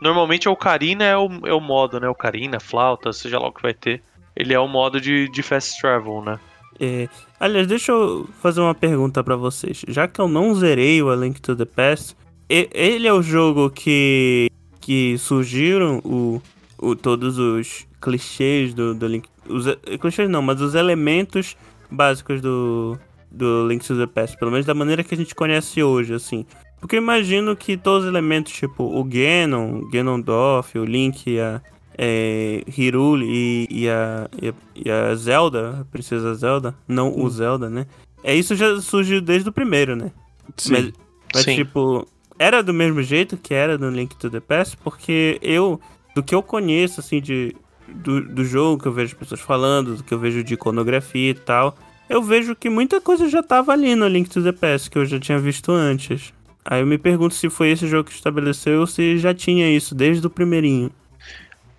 Normalmente 0.00 0.48
a 0.48 0.50
Ocarina 0.50 1.04
é 1.04 1.16
o, 1.16 1.28
é 1.44 1.52
o 1.52 1.60
modo, 1.60 2.00
né? 2.00 2.08
Ocarina, 2.08 2.58
flauta, 2.58 3.12
seja 3.12 3.38
lá 3.38 3.48
o 3.48 3.52
que 3.52 3.62
vai 3.62 3.74
ter. 3.74 4.02
Ele 4.34 4.54
é 4.54 4.58
o 4.58 4.68
modo 4.68 5.00
de, 5.00 5.28
de 5.28 5.42
fast 5.42 5.80
travel, 5.80 6.22
né? 6.22 6.38
É, 6.78 7.08
aliás, 7.38 7.66
deixa 7.66 7.92
eu 7.92 8.26
fazer 8.40 8.60
uma 8.60 8.74
pergunta 8.74 9.22
para 9.22 9.36
vocês. 9.36 9.84
Já 9.86 10.08
que 10.08 10.18
eu 10.18 10.26
não 10.26 10.54
zerei 10.54 11.02
o 11.02 11.10
A 11.10 11.16
Link 11.16 11.40
to 11.40 11.54
the 11.54 11.66
Past, 11.66 12.16
ele 12.48 13.06
é 13.06 13.12
o 13.12 13.20
jogo 13.20 13.68
que, 13.68 14.50
que 14.80 15.18
surgiram 15.18 15.98
o, 15.98 16.40
o, 16.78 16.96
todos 16.96 17.38
os 17.38 17.86
clichês 18.00 18.72
do, 18.72 18.94
do 18.94 19.06
Link. 19.06 19.28
Os, 19.46 19.66
clichês 20.00 20.28
não, 20.30 20.40
mas 20.40 20.60
os 20.62 20.74
elementos 20.74 21.54
básicos 21.90 22.40
do, 22.40 22.98
do 23.30 23.68
Link 23.68 23.86
to 23.86 23.98
the 23.98 24.06
Past, 24.06 24.38
pelo 24.38 24.50
menos 24.50 24.64
da 24.64 24.72
maneira 24.74 25.04
que 25.04 25.14
a 25.14 25.18
gente 25.18 25.34
conhece 25.34 25.82
hoje, 25.82 26.14
assim. 26.14 26.46
Porque 26.80 26.96
eu 26.96 27.02
imagino 27.02 27.54
que 27.54 27.76
todos 27.76 28.04
os 28.04 28.08
elementos, 28.08 28.52
tipo 28.52 28.84
o 28.84 29.04
Ganon, 29.04 29.82
Ganondorf, 29.90 30.78
o 30.78 30.84
Link 30.84 31.30
e 31.30 31.38
a 31.38 31.60
é, 32.02 32.64
Hyrule 32.66 33.26
e, 33.28 33.68
e, 33.70 33.88
a, 33.88 34.28
e, 34.74 34.90
a, 34.90 35.14
Zelda, 35.14 35.80
a 35.80 35.84
Princesa 35.84 36.34
Zelda, 36.34 36.74
não 36.88 37.14
o 37.14 37.28
Zelda, 37.28 37.68
né? 37.68 37.86
É 38.24 38.34
isso 38.34 38.56
já 38.56 38.80
surgiu 38.80 39.20
desde 39.20 39.50
o 39.50 39.52
primeiro, 39.52 39.94
né? 39.94 40.10
Sim. 40.56 40.72
Mas, 40.72 40.92
mas 41.34 41.44
Sim. 41.44 41.56
tipo, 41.56 42.06
era 42.38 42.62
do 42.62 42.72
mesmo 42.72 43.02
jeito 43.02 43.36
que 43.36 43.52
era 43.52 43.76
no 43.76 43.90
Link 43.90 44.16
to 44.16 44.30
the 44.30 44.40
Past, 44.40 44.78
porque 44.78 45.38
eu, 45.42 45.78
do 46.14 46.22
que 46.22 46.34
eu 46.34 46.42
conheço, 46.42 47.00
assim, 47.00 47.20
de, 47.20 47.54
do, 47.86 48.22
do 48.22 48.44
jogo, 48.46 48.82
que 48.82 48.88
eu 48.88 48.92
vejo 48.92 49.14
pessoas 49.16 49.40
falando, 49.40 49.96
do 49.96 50.02
que 50.02 50.14
eu 50.14 50.18
vejo 50.18 50.42
de 50.42 50.54
iconografia 50.54 51.30
e 51.30 51.34
tal, 51.34 51.76
eu 52.08 52.22
vejo 52.22 52.56
que 52.56 52.70
muita 52.70 52.98
coisa 52.98 53.28
já 53.28 53.42
tava 53.42 53.72
ali 53.72 53.94
no 53.94 54.08
Link 54.08 54.30
to 54.30 54.42
the 54.42 54.52
Past, 54.52 54.90
que 54.90 54.96
eu 54.96 55.04
já 55.04 55.20
tinha 55.20 55.38
visto 55.38 55.70
antes. 55.70 56.32
Aí 56.64 56.80
eu 56.80 56.86
me 56.86 56.98
pergunto 56.98 57.34
se 57.34 57.48
foi 57.48 57.70
esse 57.70 57.86
jogo 57.86 58.08
que 58.08 58.14
estabeleceu 58.14 58.80
ou 58.80 58.86
se 58.86 59.18
já 59.18 59.34
tinha 59.34 59.70
isso 59.70 59.94
desde 59.94 60.26
o 60.26 60.30
primeirinho. 60.30 60.90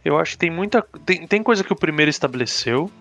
Eu 0.04 0.18
acho 0.18 0.32
que 0.32 0.40
tem 0.40 0.50
muita. 0.50 0.82
Tem, 1.06 1.28
tem 1.28 1.44
coisa 1.44 1.64
que 1.64 1.72
o 1.72 1.76
primeiro 1.76 2.10
estabeleceu. 2.10 2.92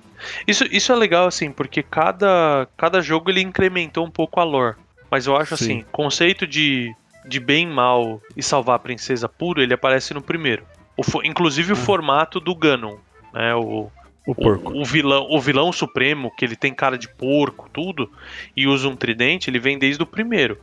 Isso, 0.47 0.65
isso 0.71 0.93
é 0.93 0.97
legal, 0.97 1.27
assim, 1.27 1.51
porque 1.51 1.83
cada, 1.83 2.69
cada 2.77 3.01
jogo 3.01 3.31
ele 3.31 3.41
incrementou 3.41 4.05
um 4.05 4.11
pouco 4.11 4.39
a 4.39 4.45
lore. 4.45 4.77
Mas 5.11 5.27
eu 5.27 5.37
acho 5.37 5.57
Sim. 5.57 5.65
assim, 5.65 5.85
conceito 5.91 6.47
de, 6.47 6.95
de 7.27 7.41
bem, 7.41 7.67
mal 7.67 8.21
e 8.37 8.43
salvar 8.43 8.77
a 8.77 8.79
princesa 8.79 9.29
puro, 9.29 9.63
ele 9.63 9.75
aparece 9.75 10.13
no 10.13 10.23
primeiro. 10.23 10.63
O, 10.97 11.03
inclusive 11.25 11.73
o 11.73 11.75
hum. 11.75 11.79
formato 11.79 12.39
do 12.39 12.55
Ganon, 12.55 12.97
né? 13.33 13.55
O, 13.55 13.91
o 14.27 14.35
porco. 14.35 14.73
O, 14.73 14.83
o, 14.83 14.85
vilão, 14.85 15.27
o 15.31 15.41
vilão 15.41 15.73
supremo, 15.73 16.31
que 16.37 16.45
ele 16.45 16.55
tem 16.55 16.75
cara 16.75 16.99
de 16.99 17.09
porco, 17.09 17.69
tudo, 17.73 18.11
e 18.55 18.67
usa 18.67 18.89
um 18.89 18.95
tridente, 18.95 19.49
ele 19.49 19.59
vem 19.59 19.79
desde 19.79 20.03
o 20.03 20.07
primeiro. 20.07 20.59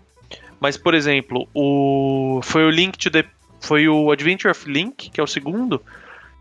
Mas, 0.60 0.78
por 0.78 0.94
exemplo, 0.94 1.48
o 1.54 2.40
foi 2.44 2.66
o 2.66 2.70
Link 2.70 2.98
to 2.98 3.12
the 3.12 3.26
foi 3.60 3.88
o 3.88 4.12
Adventure 4.12 4.52
of 4.52 4.70
Link, 4.70 5.10
que 5.10 5.20
é 5.20 5.24
o 5.24 5.28
segundo, 5.28 5.82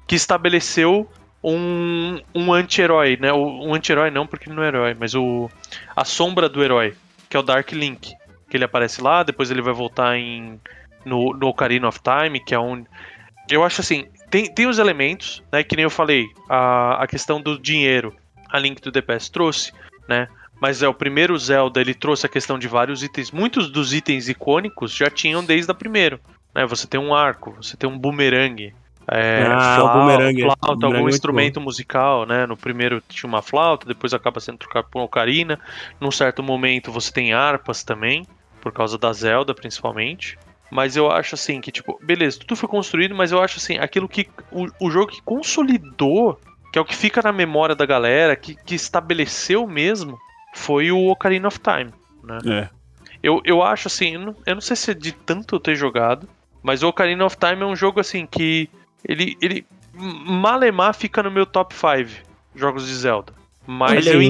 que 0.07 0.14
estabeleceu 0.14 1.11
um, 1.43 2.21
um 2.35 2.53
anti-herói, 2.53 3.17
né? 3.21 3.33
Um 3.33 3.75
anti-herói 3.75 4.11
não, 4.11 4.27
porque 4.27 4.49
ele 4.49 4.57
não 4.57 4.62
é 4.62 4.69
herói, 4.69 4.97
mas 4.99 5.14
o 5.14 5.51
a 5.95 6.05
sombra 6.05 6.49
do 6.49 6.62
herói, 6.62 6.95
que 7.29 7.37
é 7.37 7.41
o 7.41 7.43
Dark 7.43 7.73
Link, 7.73 8.12
que 8.49 8.57
ele 8.57 8.64
aparece 8.64 9.01
lá, 9.01 9.23
depois 9.23 9.51
ele 9.51 9.62
vai 9.62 9.73
voltar 9.73 10.17
em 10.17 10.61
no, 11.05 11.33
no 11.33 11.49
Ocarina 11.49 11.89
of 11.89 12.01
Time, 12.01 12.41
que 12.41 12.55
é 12.55 12.59
onde 12.59 12.87
eu 13.49 13.62
acho 13.62 13.81
assim, 13.81 14.07
tem, 14.29 14.53
tem 14.53 14.67
os 14.67 14.79
elementos, 14.79 15.43
né, 15.53 15.62
que 15.62 15.77
nem 15.77 15.85
eu 15.85 15.91
falei, 15.91 16.27
a, 16.49 17.03
a 17.03 17.07
questão 17.07 17.41
do 17.41 17.59
dinheiro, 17.59 18.14
a 18.51 18.59
Link 18.59 18.81
to 18.81 18.91
the 18.91 19.01
Past 19.01 19.31
trouxe, 19.31 19.73
né? 20.09 20.29
Mas 20.61 20.83
é 20.83 20.89
o 20.89 20.95
primeiro 20.95 21.37
Zelda, 21.39 21.81
ele 21.81 21.95
trouxe 21.95 22.27
a 22.27 22.29
questão 22.29 22.59
de 22.59 22.67
vários 22.67 23.03
itens. 23.03 23.31
Muitos 23.31 23.71
dos 23.71 23.93
itens 23.93 24.29
icônicos 24.29 24.93
já 24.93 25.11
tinham 25.11 25.45
desde 25.45 25.71
a 25.71 25.75
primeiro. 25.75 26.19
Né? 26.55 26.65
Você 26.67 26.87
tem 26.87 26.99
um 26.99 27.15
arco, 27.15 27.55
você 27.61 27.77
tem 27.77 27.89
um 27.89 27.99
boomerang. 27.99 28.75
É, 29.09 29.47
ah, 29.47 29.77
flauta, 29.77 29.85
o 29.85 30.01
boomerang. 30.01 30.43
Flauta, 30.43 30.67
boomerang 30.67 30.97
algum 30.97 31.09
é 31.09 31.11
instrumento 31.11 31.61
musical, 31.61 32.27
né? 32.27 32.47
No 32.47 32.57
primeiro 32.57 33.03
tinha 33.07 33.29
uma 33.29 33.43
flauta, 33.43 33.87
depois 33.87 34.13
acaba 34.15 34.41
sendo 34.41 34.59
trocado 34.59 34.89
por 34.91 34.99
uma 34.99 35.05
ocarina. 35.05 35.61
Num 36.01 36.11
certo 36.11 36.43
momento 36.43 36.91
você 36.91 37.13
tem 37.13 37.33
harpas 37.33 37.85
também, 37.85 38.27
por 38.61 38.73
causa 38.73 38.99
da 38.99 39.13
Zelda 39.13 39.55
principalmente. 39.55 40.39
Mas 40.71 40.97
eu 40.97 41.11
acho 41.11 41.35
assim 41.35 41.61
que, 41.61 41.71
tipo, 41.71 41.99
beleza, 42.03 42.41
tudo 42.41 42.57
foi 42.57 42.69
construído, 42.69 43.15
mas 43.15 43.31
eu 43.31 43.41
acho 43.41 43.59
assim, 43.59 43.79
aquilo 43.79 44.09
que. 44.09 44.29
O, 44.51 44.67
o 44.81 44.91
jogo 44.91 45.13
que 45.13 45.23
consolidou, 45.23 46.41
que 46.73 46.79
é 46.79 46.83
o 46.83 46.85
que 46.85 46.97
fica 46.97 47.23
na 47.23 47.31
memória 47.31 47.75
da 47.75 47.87
galera, 47.87 48.35
que, 48.35 48.57
que 48.57 48.75
estabeleceu 48.75 49.67
mesmo, 49.67 50.19
foi 50.57 50.91
o 50.91 51.09
Ocarina 51.09 51.49
of 51.49 51.61
Time, 51.61 51.93
né? 52.25 52.39
É. 52.47 52.69
Eu, 53.23 53.43
eu 53.45 53.63
acho 53.63 53.89
assim, 53.89 54.15
eu 54.15 54.21
não, 54.21 54.37
eu 54.47 54.55
não 54.55 54.63
sei 54.63 54.75
se 54.75 54.91
é 54.91 54.95
de 54.95 55.13
tanto 55.13 55.57
eu 55.57 55.61
ter 55.61 55.77
jogado, 55.77 56.27
mas 56.63 56.83
o 56.83 56.89
Ocarina 56.89 57.25
of 57.25 57.37
Time 57.37 57.63
é 57.63 57.67
um 57.67 57.77
jogo 57.77 58.01
assim 58.01 58.27
que 58.27 58.69
ele, 59.07 59.37
ele 59.41 59.67
malemar 59.95 60.95
fica 60.95 61.23
no 61.23 61.31
meu 61.31 61.45
top 61.45 61.75
5 61.75 62.23
jogos 62.55 62.87
de 62.87 62.95
Zelda. 62.95 63.33
Mas 63.67 64.07
eu, 64.07 64.21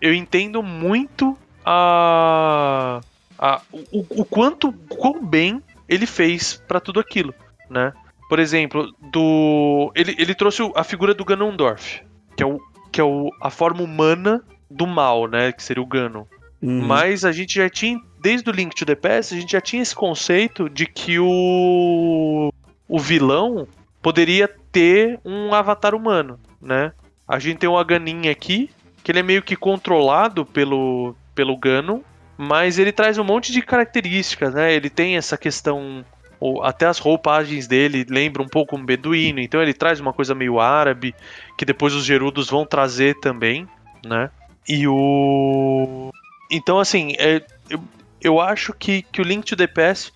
eu 0.00 0.12
entendo 0.12 0.62
muito 0.62 1.38
a, 1.64 3.00
a 3.38 3.60
o, 3.70 4.22
o 4.22 4.24
quanto 4.24 4.72
quão 4.88 5.24
bem 5.24 5.62
ele 5.88 6.06
fez 6.06 6.62
para 6.66 6.80
tudo 6.80 6.98
aquilo, 6.98 7.32
né? 7.70 7.92
Por 8.28 8.40
exemplo, 8.40 8.92
do 9.12 9.92
ele, 9.94 10.16
ele 10.18 10.34
trouxe 10.34 10.68
a 10.74 10.82
figura 10.82 11.14
do 11.14 11.24
Ganondorf, 11.24 12.02
que 12.36 12.42
é 12.42 12.46
o 12.46 12.60
que 12.90 13.00
é 13.00 13.04
o, 13.04 13.30
a 13.40 13.50
forma 13.50 13.82
humana 13.82 14.42
do 14.70 14.86
mal, 14.86 15.26
né? 15.26 15.52
Que 15.52 15.62
seria 15.62 15.82
o 15.82 15.86
Ganon. 15.86 16.24
Uhum. 16.62 16.86
Mas 16.86 17.24
a 17.24 17.32
gente 17.32 17.54
já 17.54 17.68
tinha, 17.68 18.00
desde 18.20 18.48
o 18.48 18.52
Link 18.52 18.74
to 18.74 18.86
the 18.86 18.94
Past, 18.94 19.34
a 19.34 19.40
gente 19.40 19.52
já 19.52 19.60
tinha 19.60 19.82
esse 19.82 19.94
conceito 19.94 20.68
de 20.68 20.86
que 20.86 21.18
o, 21.18 22.52
o 22.88 22.98
vilão 22.98 23.68
poderia 24.02 24.48
ter 24.72 25.18
um 25.24 25.54
avatar 25.54 25.94
humano, 25.94 26.38
né? 26.60 26.92
A 27.26 27.38
gente 27.38 27.58
tem 27.58 27.68
uma 27.68 27.84
Ganinha 27.84 28.30
aqui, 28.30 28.70
que 29.02 29.10
ele 29.10 29.18
é 29.18 29.22
meio 29.22 29.42
que 29.42 29.56
controlado 29.56 30.46
pelo, 30.46 31.14
pelo 31.34 31.56
Ganon, 31.56 32.00
mas 32.36 32.78
ele 32.78 32.92
traz 32.92 33.18
um 33.18 33.24
monte 33.24 33.52
de 33.52 33.62
características, 33.62 34.54
né? 34.54 34.72
Ele 34.72 34.90
tem 34.90 35.16
essa 35.16 35.36
questão 35.36 36.04
ou 36.38 36.62
até 36.62 36.86
as 36.86 36.98
roupagens 36.98 37.66
dele 37.66 38.06
lembram 38.08 38.44
um 38.44 38.48
pouco 38.48 38.76
um 38.76 38.84
beduíno, 38.84 39.40
então 39.40 39.62
ele 39.62 39.72
traz 39.72 40.00
uma 40.00 40.12
coisa 40.12 40.34
meio 40.34 40.60
árabe, 40.60 41.14
que 41.56 41.64
depois 41.64 41.94
os 41.94 42.04
gerudos 42.04 42.50
vão 42.50 42.66
trazer 42.66 43.18
também, 43.20 43.66
né? 44.04 44.30
E 44.68 44.86
o. 44.86 46.10
Então, 46.50 46.78
assim, 46.78 47.14
é, 47.18 47.42
eu, 47.68 47.80
eu 48.20 48.40
acho 48.40 48.72
que, 48.72 49.02
que 49.02 49.20
o 49.20 49.24
Link 49.24 49.44
to 49.44 49.56
the 49.56 49.66
Past, 49.66 50.12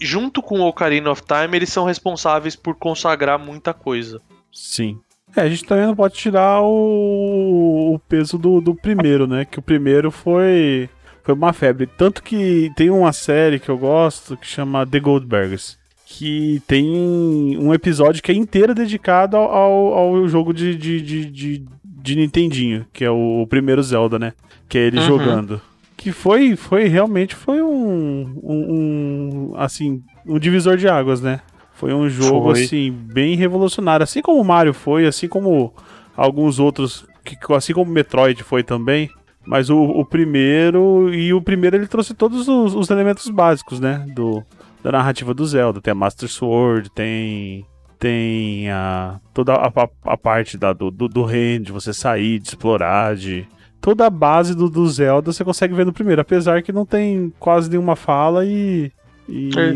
junto 0.00 0.42
com 0.42 0.60
o 0.60 0.66
Ocarina 0.66 1.10
of 1.10 1.22
Time, 1.22 1.56
eles 1.56 1.70
são 1.70 1.84
responsáveis 1.84 2.56
por 2.56 2.74
consagrar 2.74 3.38
muita 3.38 3.72
coisa, 3.74 4.20
Sim. 4.54 5.00
É, 5.36 5.42
a 5.42 5.48
gente 5.48 5.64
também 5.64 5.84
não 5.84 5.96
pode 5.96 6.14
tirar 6.14 6.62
o, 6.62 7.94
o 7.94 7.98
peso 8.08 8.38
do, 8.38 8.60
do 8.60 8.74
primeiro, 8.74 9.26
né? 9.26 9.44
Que 9.44 9.58
o 9.58 9.62
primeiro 9.62 10.12
foi, 10.12 10.88
foi 11.24 11.34
uma 11.34 11.52
febre. 11.52 11.86
Tanto 11.86 12.22
que 12.22 12.70
tem 12.76 12.88
uma 12.88 13.12
série 13.12 13.58
que 13.58 13.68
eu 13.68 13.76
gosto 13.76 14.36
que 14.36 14.46
chama 14.46 14.86
The 14.86 15.00
Goldbergs. 15.00 15.76
Que 16.06 16.62
tem 16.68 17.58
um 17.58 17.74
episódio 17.74 18.22
que 18.22 18.30
é 18.30 18.34
inteiro 18.34 18.72
dedicado 18.72 19.36
ao, 19.36 19.52
ao, 19.52 20.16
ao 20.16 20.28
jogo 20.28 20.54
de, 20.54 20.76
de, 20.76 21.00
de, 21.00 21.24
de, 21.24 21.66
de 22.04 22.14
Nintendinho, 22.16 22.84
que 22.92 23.02
é 23.02 23.10
o, 23.10 23.40
o 23.42 23.46
primeiro 23.46 23.82
Zelda, 23.82 24.18
né? 24.18 24.34
Que 24.68 24.76
é 24.76 24.82
ele 24.82 24.98
Uhum. 24.98 25.06
jogando. 25.06 25.60
Que 25.96 26.12
foi, 26.12 26.54
foi 26.54 26.86
realmente 26.86 27.34
foi 27.34 27.62
um, 27.62 28.38
um, 28.42 29.52
um, 29.52 29.52
assim, 29.56 30.02
um 30.26 30.38
divisor 30.38 30.76
de 30.76 30.86
águas, 30.86 31.22
né? 31.22 31.40
Foi 31.72 31.94
um 31.94 32.08
jogo, 32.08 32.52
Foi. 32.52 32.62
assim, 32.62 32.90
bem 32.92 33.34
revolucionário. 33.36 34.04
Assim 34.04 34.20
como 34.20 34.38
o 34.40 34.44
Mario 34.44 34.74
foi, 34.74 35.06
assim 35.06 35.26
como 35.28 35.72
alguns 36.14 36.58
outros, 36.60 37.06
que, 37.24 37.36
assim 37.54 37.72
como 37.72 37.90
o 37.90 37.94
Metroid 37.94 38.42
foi 38.44 38.62
também. 38.62 39.08
Mas 39.46 39.70
o, 39.70 39.78
o 39.78 40.04
primeiro, 40.04 41.12
e 41.12 41.32
o 41.32 41.40
primeiro 41.40 41.76
ele 41.76 41.86
trouxe 41.86 42.12
todos 42.14 42.46
os, 42.48 42.74
os 42.74 42.90
elementos 42.90 43.28
básicos, 43.30 43.80
né? 43.80 44.06
Do, 44.14 44.42
da 44.82 44.92
narrativa 44.92 45.32
do 45.32 45.44
Zelda. 45.46 45.80
Tem 45.80 45.92
a 45.92 45.94
Master 45.94 46.28
Sword, 46.28 46.90
tem 46.94 47.64
tem 48.04 48.70
a, 48.70 49.18
toda 49.32 49.54
a, 49.54 49.66
a- 49.68 50.12
a 50.12 50.16
parte 50.16 50.58
da, 50.58 50.72
do, 50.74 50.90
do, 50.90 51.08
do 51.08 51.24
reino, 51.24 51.64
de 51.64 51.72
você 51.72 51.92
sair, 51.94 52.38
de 52.38 52.48
explorar, 52.48 53.16
de... 53.16 53.46
Toda 53.80 54.06
a 54.06 54.10
base 54.10 54.54
do, 54.54 54.68
do 54.70 54.86
Zelda 54.88 55.32
você 55.32 55.42
consegue 55.44 55.74
ver 55.74 55.86
no 55.86 55.92
primeiro, 55.92 56.20
apesar 56.20 56.62
que 56.62 56.72
não 56.72 56.84
tem 56.86 57.32
quase 57.38 57.70
nenhuma 57.70 57.96
fala 57.96 58.44
e... 58.44 58.92
E, 59.26 59.48
É. 59.56 59.72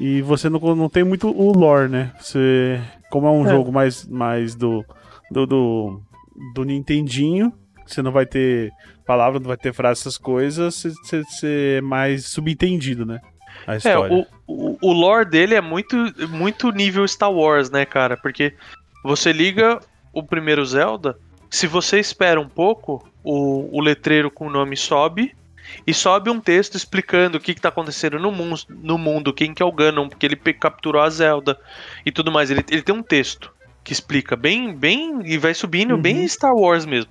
e 0.00 0.22
você 0.22 0.48
não, 0.48 0.60
não 0.76 0.88
tem 0.88 1.02
muito 1.02 1.28
o 1.28 1.52
lore, 1.52 1.88
né? 1.90 2.12
Você, 2.20 2.80
como 3.10 3.26
é 3.26 3.30
um 3.30 3.44
É. 3.44 3.50
jogo 3.50 3.72
mais, 3.72 4.06
mais 4.06 4.54
do, 4.54 4.84
do, 5.32 5.46
do, 5.46 6.00
do 6.54 6.62
Nintendinho, 6.64 7.52
você 7.84 8.00
não 8.02 8.12
vai 8.12 8.24
ter 8.24 8.70
palavra, 9.04 9.40
não 9.40 9.48
vai 9.48 9.56
ter 9.56 9.72
frase, 9.74 10.00
essas 10.02 10.16
coisas, 10.16 10.74
você, 10.76 10.90
você, 10.90 11.22
você 11.24 11.74
é 11.78 11.80
mais 11.80 12.26
subentendido, 12.26 13.04
né? 13.04 13.18
A 13.66 13.74
É, 13.74 13.76
história. 13.76 14.14
o, 14.14 14.26
o, 14.46 14.78
o 14.80 14.92
lore 14.92 15.24
dele 15.28 15.54
é 15.54 15.60
muito, 15.60 15.96
muito 16.28 16.70
nível 16.70 17.06
Star 17.06 17.32
Wars, 17.32 17.70
né, 17.70 17.84
cara? 17.84 18.16
Porque 18.16 18.54
você 19.02 19.32
liga 19.32 19.80
o 20.12 20.22
primeiro 20.22 20.64
Zelda, 20.64 21.16
se 21.50 21.66
você 21.66 21.98
espera 21.98 22.40
um 22.40 22.48
pouco, 22.48 23.06
o, 23.22 23.76
o 23.76 23.80
letreiro 23.80 24.30
com 24.30 24.46
o 24.46 24.50
nome 24.50 24.76
sobe, 24.76 25.34
e 25.86 25.94
sobe 25.94 26.28
um 26.30 26.38
texto 26.40 26.74
explicando 26.76 27.38
o 27.38 27.40
que, 27.40 27.54
que 27.54 27.60
tá 27.60 27.70
acontecendo 27.70 28.18
no, 28.18 28.30
mundo, 28.30 28.60
no 28.68 28.98
mundo, 28.98 29.32
quem 29.32 29.54
que 29.54 29.62
é 29.62 29.66
o 29.66 29.72
Ganon, 29.72 30.08
porque 30.08 30.26
ele 30.26 30.36
capturou 30.36 31.00
a 31.00 31.08
Zelda 31.08 31.58
e 32.04 32.12
tudo 32.12 32.30
mais. 32.30 32.50
Ele, 32.50 32.62
ele 32.70 32.82
tem 32.82 32.94
um 32.94 33.02
texto 33.02 33.50
que 33.82 33.92
explica 33.92 34.36
bem, 34.36 34.74
bem, 34.74 35.20
e 35.24 35.36
vai 35.38 35.54
subindo 35.54 35.94
Uhum. 35.94 36.00
bem 36.02 36.26
Star 36.28 36.54
Wars 36.54 36.84
mesmo. 36.86 37.10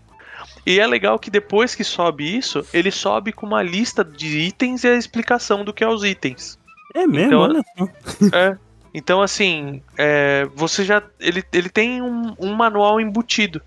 E 0.65 0.79
é 0.79 0.87
legal 0.87 1.19
que 1.19 1.29
depois 1.29 1.75
que 1.75 1.83
sobe 1.83 2.37
isso, 2.37 2.65
ele 2.73 2.89
sobe 2.91 3.31
com 3.33 3.45
uma 3.45 3.61
lista 3.61 4.03
de 4.03 4.39
itens 4.39 4.83
e 4.83 4.87
a 4.87 4.95
explicação 4.95 5.63
do 5.65 5.73
que 5.73 5.83
é 5.83 5.87
os 5.87 6.03
itens. 6.03 6.57
É 6.93 7.05
mesmo, 7.05 7.27
Então- 7.27 7.39
olha 7.41 7.63
só. 7.77 7.87
É. 8.37 8.57
Então, 8.95 9.21
assim, 9.23 9.81
é, 9.97 10.47
você 10.55 10.83
já. 10.85 11.01
Ele, 11.19 11.43
ele 11.51 11.67
tem 11.67 11.99
um, 12.01 12.35
um 12.39 12.53
manual 12.53 13.01
embutido. 13.01 13.59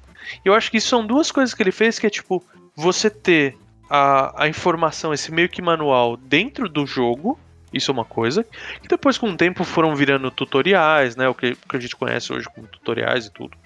Eu 0.45 0.55
acho 0.55 0.71
que 0.71 0.77
isso 0.77 0.89
são 0.89 1.05
duas 1.05 1.33
coisas 1.33 1.53
que 1.53 1.63
ele 1.63 1.73
fez, 1.73 1.99
que 1.99 2.07
é 2.07 2.11
tipo, 2.11 2.45
você 2.77 3.11
ter 3.11 3.57
a, 3.91 4.45
a 4.45 4.49
informação, 4.49 5.13
esse 5.13 5.33
meio 5.33 5.49
que 5.49 5.61
manual 5.61 6.17
dentro 6.17 6.69
do 6.69 6.87
jogo. 6.87 7.39
Isso 7.73 7.91
é 7.91 7.95
uma 7.95 8.05
coisa. 8.05 8.47
E 8.83 8.87
depois, 8.87 9.19
com 9.19 9.29
o 9.29 9.37
tempo, 9.37 9.65
foram 9.65 9.95
virando 9.97 10.31
tutoriais, 10.31 11.17
né? 11.17 11.29
O 11.29 11.35
que, 11.35 11.51
o 11.65 11.69
que 11.69 11.77
a 11.77 11.81
gente 11.81 11.97
conhece 11.97 12.33
hoje 12.33 12.47
como 12.55 12.67
tutoriais 12.69 13.27
e 13.27 13.31
tudo. 13.33 13.57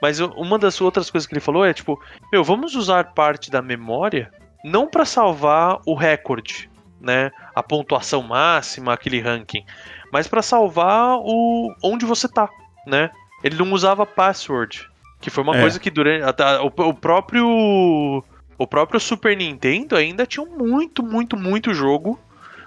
Mas 0.00 0.20
uma 0.20 0.58
das 0.58 0.80
outras 0.80 1.10
coisas 1.10 1.26
que 1.26 1.34
ele 1.34 1.40
falou 1.40 1.64
é 1.64 1.72
tipo, 1.72 2.00
meu, 2.32 2.42
vamos 2.44 2.74
usar 2.74 3.12
parte 3.14 3.50
da 3.50 3.62
memória 3.62 4.30
não 4.64 4.88
para 4.88 5.04
salvar 5.04 5.78
o 5.86 5.94
recorde, 5.94 6.70
né? 7.00 7.30
A 7.54 7.62
pontuação 7.62 8.22
máxima, 8.22 8.92
aquele 8.92 9.20
ranking, 9.20 9.64
mas 10.12 10.26
para 10.26 10.40
salvar 10.40 11.18
o 11.18 11.74
onde 11.82 12.06
você 12.06 12.26
tá, 12.28 12.48
né? 12.86 13.10
Ele 13.42 13.56
não 13.56 13.72
usava 13.72 14.06
password, 14.06 14.88
que 15.20 15.28
foi 15.28 15.44
uma 15.44 15.56
É. 15.56 15.60
coisa 15.60 15.78
que 15.78 15.90
durante 15.90 16.24
até 16.24 16.58
o, 16.60 16.66
o 16.66 16.94
próprio 16.94 18.24
o 18.56 18.66
próprio 18.66 18.98
Super 19.00 19.36
Nintendo 19.36 19.96
ainda 19.96 20.24
tinha 20.24 20.46
muito, 20.46 21.02
muito, 21.02 21.36
muito 21.36 21.74
jogo 21.74 22.18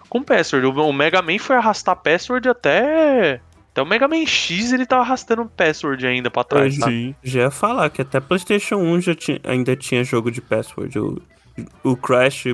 com 0.10 0.22
password. 0.22 0.68
O, 0.68 0.72
o 0.72 0.94
Mega 0.94 1.22
Man 1.22 1.40
foi 1.40 1.56
arrastar 1.56 1.96
password 1.96 2.48
até 2.48 3.42
até 3.78 3.82
o 3.82 3.86
Mega 3.86 4.08
Man 4.08 4.26
X 4.26 4.72
ele 4.72 4.86
tava 4.88 5.04
arrastando 5.04 5.46
password 5.46 6.06
ainda 6.08 6.32
pra 6.32 6.44
trás, 6.44 6.78
tá? 6.80 6.88
Sim. 6.88 7.14
Já 7.24 7.42
ia 7.42 7.52
falar 7.52 7.90
que 7.92 8.02
até 8.02 8.20
PlayStation 8.20 8.78
1 8.78 9.02
já 9.02 9.14
tinha, 9.16 9.40
ainda 9.44 9.76
tinha 9.76 10.04
jogo 10.04 10.32
de 10.32 10.42
password. 10.42 10.98
O, 10.98 11.22
o 11.84 11.96
Crash, 11.96 12.46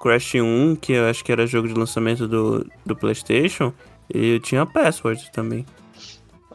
Crash 0.00 0.34
1, 0.36 0.76
que 0.76 0.92
eu 0.94 1.08
acho 1.10 1.22
que 1.22 1.30
era 1.30 1.46
jogo 1.46 1.68
de 1.68 1.74
lançamento 1.74 2.26
do, 2.26 2.66
do 2.86 2.96
PlayStation, 2.96 3.72
ele 4.12 4.40
tinha 4.40 4.64
password 4.64 5.30
também. 5.30 5.66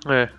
É. 0.07 0.29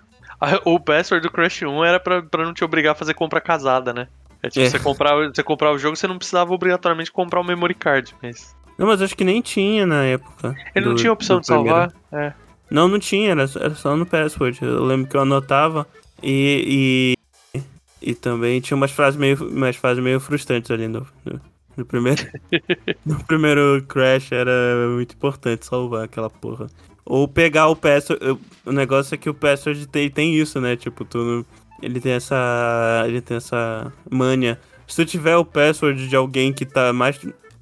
O 0.65 0.79
password 0.79 1.25
do 1.25 1.31
Crash 1.31 1.61
1 1.63 1.83
era 1.85 1.99
pra, 1.99 2.21
pra 2.21 2.43
não 2.45 2.53
te 2.53 2.63
obrigar 2.63 2.91
a 2.91 2.95
fazer 2.95 3.13
compra 3.13 3.39
casada, 3.41 3.93
né? 3.93 4.07
É 4.43 4.49
tipo, 4.49 4.65
É. 4.65 4.69
você, 4.69 4.79
comprar, 4.79 5.15
você 5.33 5.43
comprar 5.43 5.71
o 5.71 5.77
jogo, 5.77 5.95
você 5.95 6.07
não 6.07 6.17
precisava 6.17 6.53
obrigatoriamente 6.53 7.11
comprar 7.11 7.39
o 7.41 7.43
memory 7.43 7.73
card, 7.75 8.15
mas... 8.21 8.55
Não, 8.77 8.87
mas 8.87 9.01
acho 9.01 9.15
que 9.15 9.25
nem 9.25 9.41
tinha 9.41 9.85
na 9.85 10.03
época. 10.05 10.55
Ele 10.73 10.85
não 10.85 10.93
do- 10.95 10.99
tinha 10.99 11.11
opção 11.11 11.41
de 11.41 11.47
salvar? 11.47 11.91
primeiro. 12.09 12.27
É. 12.35 12.48
Não, 12.69 12.87
não 12.87 12.99
tinha, 12.99 13.31
era, 13.31 13.49
era 13.59 13.75
só 13.75 13.95
no 13.97 14.05
password. 14.05 14.59
Eu 14.61 14.83
lembro 14.85 15.09
que 15.09 15.15
eu 15.17 15.21
anotava 15.21 15.87
e. 16.21 17.15
E, 17.55 17.61
e 18.01 18.13
também 18.15 18.61
tinha 18.61 18.77
umas 18.77 18.91
frases 18.91 19.19
meio, 19.19 19.35
umas 19.47 19.75
frases 19.75 20.03
meio 20.03 20.19
frustrantes 20.19 20.69
ali 20.71 20.87
no, 20.87 21.05
no, 21.25 21.41
no 21.77 21.85
primeiro. 21.85 22.21
no 23.05 23.23
primeiro 23.25 23.83
Crash 23.87 24.31
era 24.31 24.51
muito 24.95 25.13
importante 25.15 25.65
salvar 25.65 26.03
aquela 26.05 26.29
porra. 26.29 26.67
Ou 27.05 27.27
pegar 27.27 27.67
o 27.67 27.75
password. 27.75 28.37
O 28.65 28.71
negócio 28.71 29.15
é 29.15 29.17
que 29.17 29.29
o 29.29 29.33
password 29.33 29.87
tem, 29.87 30.09
tem 30.09 30.35
isso, 30.35 30.61
né? 30.61 30.75
Tipo, 30.75 31.03
tu. 31.03 31.17
não- 31.17 31.45
Ele 31.81 31.99
tem 31.99 32.11
essa. 32.13 33.03
Ele 33.07 33.19
tem 33.21 33.37
essa 33.37 33.91
mania. 34.09 34.59
Se 34.87 34.95
tu 34.95 35.05
tiver 35.05 35.35
o 35.35 35.45
password 35.45 36.07
de 36.07 36.15
alguém 36.15 36.51
que 36.53 36.65
tá 36.65 36.91
mais 36.93 37.19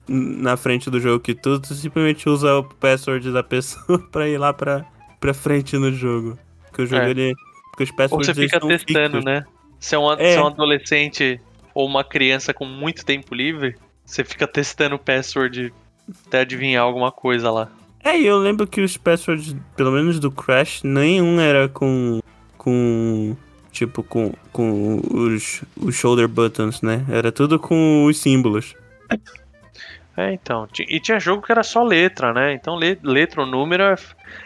na 0.08 0.55
frente 0.55 0.89
do 0.89 0.99
jogo 1.01 1.20
que 1.20 1.36
tu, 1.36 1.60
tu 1.60 1.74
simplesmente 1.74 2.30
usa 2.30 2.55
o 2.60 2.64
password 2.64 3.32
da 3.32 3.43
pessoa 3.43 3.99
pra 4.12 4.28
ir 4.30 4.38
lá 4.38 4.53
pra, 4.53 4.86
pra 5.20 5.34
frente 5.34 5.78
no 5.78 5.91
jogo. 5.91 6.38
Porque 6.68 6.82
o 6.84 6.86
jogo 6.86 7.01
É. 7.03 7.09
ele. 7.09 7.34
Porque 7.72 7.84
os 7.84 7.89
Ou 7.91 7.95
passwords 7.95 8.28
você 8.28 8.34
fica 8.34 8.59
testando, 8.59 9.09
fixos. 9.18 9.26
né? 9.26 9.45
Se 9.80 9.95
é, 9.95 9.99
um, 9.99 10.11
É. 10.13 10.32
se 10.32 10.38
é 10.38 10.41
um 10.41 10.47
adolescente 10.47 11.39
ou 11.74 11.86
uma 11.88 12.03
criança 12.03 12.53
com 12.53 12.65
muito 12.65 13.05
tempo 13.05 13.36
livre, 13.36 13.76
você 14.05 14.24
fica 14.24 14.47
testando 14.47 14.95
o 14.95 14.99
password 14.99 15.72
até 16.26 16.39
adivinhar 16.41 16.84
alguma 16.84 17.11
coisa 17.11 17.51
lá. 17.51 17.70
É, 18.03 18.18
e 18.18 18.26
eu 18.26 18.38
lembro 18.38 18.65
que 18.65 18.80
os 18.82 18.95
passwords, 18.97 19.55
pelo 19.76 19.91
menos 19.91 20.20
do 20.20 20.32
Crash, 20.32 20.82
nenhum 20.84 21.39
era 21.39 21.68
com. 21.68 22.20
com. 22.57 23.36
Tipo, 23.72 24.01
com, 24.01 24.34
com 24.51 24.99
os, 25.13 25.61
os 25.80 25.93
shoulder 25.93 26.28
buttons, 26.28 26.82
né? 26.82 27.05
Era 27.09 27.32
tudo 27.32 27.59
com 27.59 28.05
os 28.05 28.18
símbolos. 28.18 28.74
É, 30.15 30.34
então. 30.34 30.68
E 30.88 30.99
tinha 30.99 31.20
jogo 31.20 31.43
que 31.43 31.51
era 31.51 31.61
só 31.61 31.84
letra, 31.84 32.34
né? 32.34 32.53
Então 32.53 32.76
le- 32.76 32.97
letra 33.03 33.41
ou 33.41 33.47
número 33.47 33.84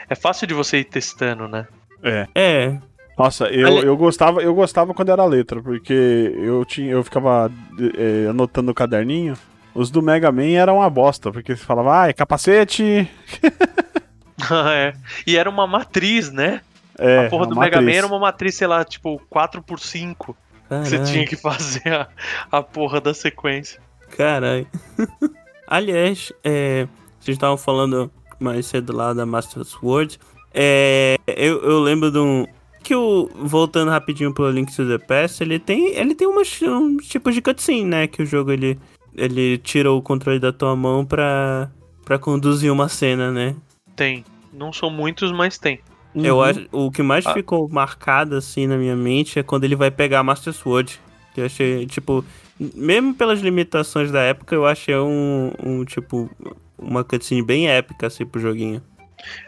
é, 0.10 0.14
é 0.14 0.16
fácil 0.16 0.48
de 0.48 0.54
você 0.54 0.80
ir 0.80 0.86
testando, 0.86 1.48
né? 1.48 1.68
É. 2.04 2.28
É, 2.34 2.78
Nossa, 3.18 3.46
eu, 3.46 3.80
eu 3.80 3.96
gostava, 3.96 4.42
eu 4.42 4.54
gostava 4.56 4.94
quando 4.94 5.10
era 5.10 5.24
letra, 5.26 5.62
porque 5.62 6.34
eu 6.36 6.66
tinha, 6.66 6.92
eu 6.92 7.04
ficava 7.04 7.52
eh, 7.80 8.28
anotando 8.30 8.68
no 8.68 8.74
caderninho. 8.74 9.38
Os 9.74 9.90
do 9.90 10.02
Mega 10.02 10.32
Man 10.32 10.50
eram 10.50 10.78
uma 10.78 10.90
bosta, 10.90 11.32
porque 11.32 11.56
você 11.56 11.64
falava, 11.64 12.02
ah, 12.02 12.10
é 12.10 12.14
capacete. 12.14 13.10
é. 14.76 14.94
E 15.26 15.38
era 15.38 15.50
uma 15.50 15.66
matriz, 15.66 16.32
né? 16.32 16.62
É, 16.98 17.26
a 17.26 17.30
porra 17.30 17.46
uma 17.46 17.54
do 17.54 17.60
Mega 17.60 17.78
Man 17.78 17.84
matriz. 17.84 17.98
era 17.98 18.08
uma 18.08 18.20
matriz, 18.20 18.56
sei 18.56 18.68
lá, 18.68 18.84
tipo 18.84 19.22
4x5. 19.32 20.16
que 20.16 20.36
Você 20.70 21.00
tinha 21.04 21.26
que 21.26 21.36
fazer 21.36 21.88
a, 21.94 22.08
a 22.52 22.62
porra 22.62 23.00
da 23.00 23.14
sequência. 23.14 23.80
Caralho. 24.18 24.68
Aliás, 25.68 26.34
é, 26.44 26.86
vocês 27.20 27.36
estavam 27.36 27.56
falando 27.58 28.12
mais 28.44 28.66
cedo 28.66 28.94
lá 28.96 29.14
da 29.14 29.26
Master 29.26 29.64
Sword. 29.64 30.20
É, 30.54 31.16
eu, 31.28 31.62
eu 31.64 31.80
lembro 31.82 32.12
de 32.12 32.20
um. 32.20 32.46
Que 32.84 32.96
o. 32.96 33.30
Voltando 33.36 33.90
rapidinho 33.92 34.34
pro 34.34 34.50
Link 34.50 34.76
to 34.76 34.86
the 34.88 34.98
Past, 34.98 35.42
ele 35.44 35.60
tem. 35.60 35.96
Ele 35.96 36.16
tem 36.16 36.28
umas, 36.28 36.60
uns 36.62 37.08
tipos 37.08 37.34
de 37.34 37.42
cutscene, 37.42 37.86
né? 37.86 38.08
Que 38.08 38.24
o 38.24 38.26
jogo 38.26 38.52
ele. 38.52 38.78
Ele 39.16 39.58
tira 39.58 39.92
o 39.92 40.02
controle 40.02 40.40
da 40.40 40.52
tua 40.52 40.76
mão 40.76 41.06
pra. 41.06 41.70
pra 42.04 42.18
conduzir 42.18 42.72
uma 42.72 42.90
cena, 42.90 43.32
né? 43.32 43.56
Tem. 43.96 44.26
Não 44.54 44.74
são 44.74 44.90
muitos, 44.90 45.32
mas 45.32 45.58
tem. 45.58 45.80
Eu 46.16 46.36
Uhum. 46.38 46.42
acho. 46.42 46.68
O 46.72 46.92
que 46.92 47.02
mais 47.04 47.26
Ah. 47.26 47.34
ficou 47.34 47.70
marcado 47.70 48.36
assim 48.36 48.68
na 48.68 48.78
minha 48.78 48.96
mente 48.96 49.40
é 49.40 49.44
quando 49.44 49.64
ele 49.64 49.76
vai 49.76 49.90
pegar 49.92 50.20
a 50.20 50.24
Master 50.24 50.52
Sword. 50.54 51.00
Que 51.34 51.42
eu 51.42 51.46
achei, 51.46 51.86
tipo. 51.86 52.26
Mesmo 52.76 53.14
pelas 53.14 53.40
limitações 53.42 54.12
da 54.12 54.20
época, 54.22 54.54
eu 54.54 54.66
achei 54.66 54.96
um, 54.96 55.52
um 55.64 55.86
tipo. 55.86 56.30
Uma 56.82 57.04
cutscene 57.04 57.44
bem 57.44 57.70
épica, 57.70 58.08
assim, 58.08 58.26
pro 58.26 58.42
joguinho. 58.42 58.82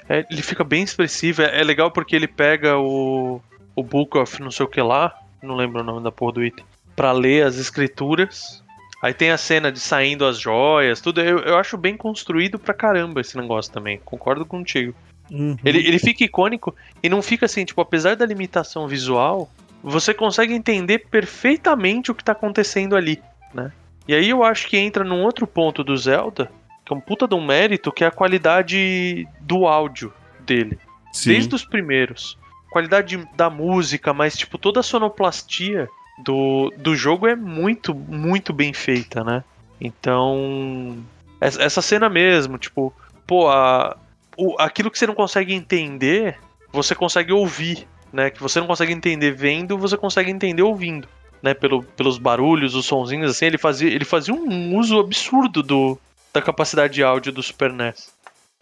É, 0.07 0.25
ele 0.29 0.41
fica 0.41 0.63
bem 0.63 0.83
expressivo. 0.83 1.41
É, 1.41 1.59
é 1.59 1.63
legal 1.63 1.91
porque 1.91 2.15
ele 2.15 2.27
pega 2.27 2.77
o. 2.77 3.41
o 3.75 3.83
Book 3.83 4.17
of 4.17 4.41
não 4.41 4.51
sei 4.51 4.65
o 4.65 4.69
que 4.69 4.81
lá, 4.81 5.17
não 5.41 5.55
lembro 5.55 5.81
o 5.81 5.83
nome 5.83 6.03
da 6.03 6.11
porra 6.11 6.33
do 6.33 6.45
item, 6.45 6.65
pra 6.95 7.11
ler 7.11 7.45
as 7.45 7.57
escrituras. 7.57 8.63
Aí 9.01 9.13
tem 9.13 9.31
a 9.31 9.37
cena 9.37 9.69
de 9.69 9.79
saindo 9.79 10.25
as 10.25 10.39
joias, 10.39 11.01
tudo. 11.01 11.19
Eu, 11.19 11.39
eu 11.39 11.57
acho 11.57 11.77
bem 11.77 11.97
construído 11.97 12.57
pra 12.57 12.73
caramba 12.73 13.19
esse 13.19 13.35
negócio 13.35 13.71
também. 13.71 13.99
Concordo 14.05 14.45
contigo. 14.45 14.95
Uhum. 15.29 15.57
Ele, 15.65 15.79
ele 15.79 15.99
fica 15.99 16.23
icônico 16.23 16.73
e 17.01 17.09
não 17.09 17.21
fica 17.21 17.45
assim, 17.45 17.65
tipo, 17.65 17.81
apesar 17.81 18.15
da 18.15 18.25
limitação 18.25 18.87
visual, 18.87 19.49
você 19.83 20.13
consegue 20.13 20.53
entender 20.53 20.99
perfeitamente 20.99 22.11
o 22.11 22.15
que 22.15 22.23
tá 22.23 22.31
acontecendo 22.31 22.95
ali, 22.95 23.21
né? 23.53 23.71
E 24.07 24.13
aí 24.13 24.29
eu 24.29 24.43
acho 24.43 24.67
que 24.67 24.77
entra 24.77 25.03
num 25.03 25.21
outro 25.21 25.47
ponto 25.47 25.83
do 25.83 25.95
Zelda, 25.97 26.49
que 26.85 26.93
é 26.93 26.95
um 26.95 26.99
puta 26.99 27.27
de 27.27 27.35
um 27.35 27.45
mérito, 27.45 27.91
que 27.91 28.03
é 28.03 28.07
a 28.07 28.11
qualidade 28.11 29.27
do 29.39 29.65
áudio 29.67 30.13
dele. 30.39 30.77
Sim. 31.11 31.29
Desde 31.31 31.55
os 31.55 31.63
primeiros. 31.65 32.37
Qualidade 32.71 33.23
da 33.35 33.49
música, 33.49 34.13
mas 34.13 34.35
tipo, 34.35 34.57
toda 34.57 34.79
a 34.79 34.83
sonoplastia 34.83 35.87
do, 36.23 36.73
do 36.77 36.95
jogo 36.95 37.27
é 37.27 37.35
muito, 37.35 37.93
muito 37.93 38.51
bem 38.51 38.73
feita, 38.73 39.23
né? 39.23 39.43
Então. 39.79 40.97
es- 41.41 41.57
Essa 41.59 41.81
cena 41.81 42.09
mesmo, 42.09 42.57
tipo, 42.57 42.93
pô, 43.27 43.47
a, 43.49 43.95
o, 44.37 44.55
aquilo 44.59 44.89
que 44.89 44.97
você 44.97 45.05
não 45.07 45.13
consegue 45.15 45.53
entender, 45.53 46.37
você 46.71 46.95
consegue 46.95 47.31
ouvir, 47.31 47.87
né? 48.11 48.29
Que 48.29 48.41
você 48.41 48.59
não 48.59 48.67
consegue 48.67 48.91
entender 48.93 49.31
vendo, 49.31 49.77
você 49.77 49.95
consegue 49.97 50.31
entender 50.31 50.63
ouvindo. 50.63 51.07
Né, 51.41 51.53
pelo, 51.53 51.83
pelos 51.83 52.17
barulhos, 52.17 52.73
os 52.73 52.85
sonzinhos, 52.85 53.29
assim, 53.29 53.47
ele 53.47 53.57
fazia, 53.57 53.89
ele 53.91 54.05
fazia 54.05 54.33
um 54.33 54.77
uso 54.77 54.97
absurdo 54.97 55.61
do, 55.61 55.99
da 56.33 56.41
capacidade 56.41 56.93
de 56.93 57.03
áudio 57.03 57.31
do 57.31 57.43
Super 57.43 57.71
NES. 57.71 58.11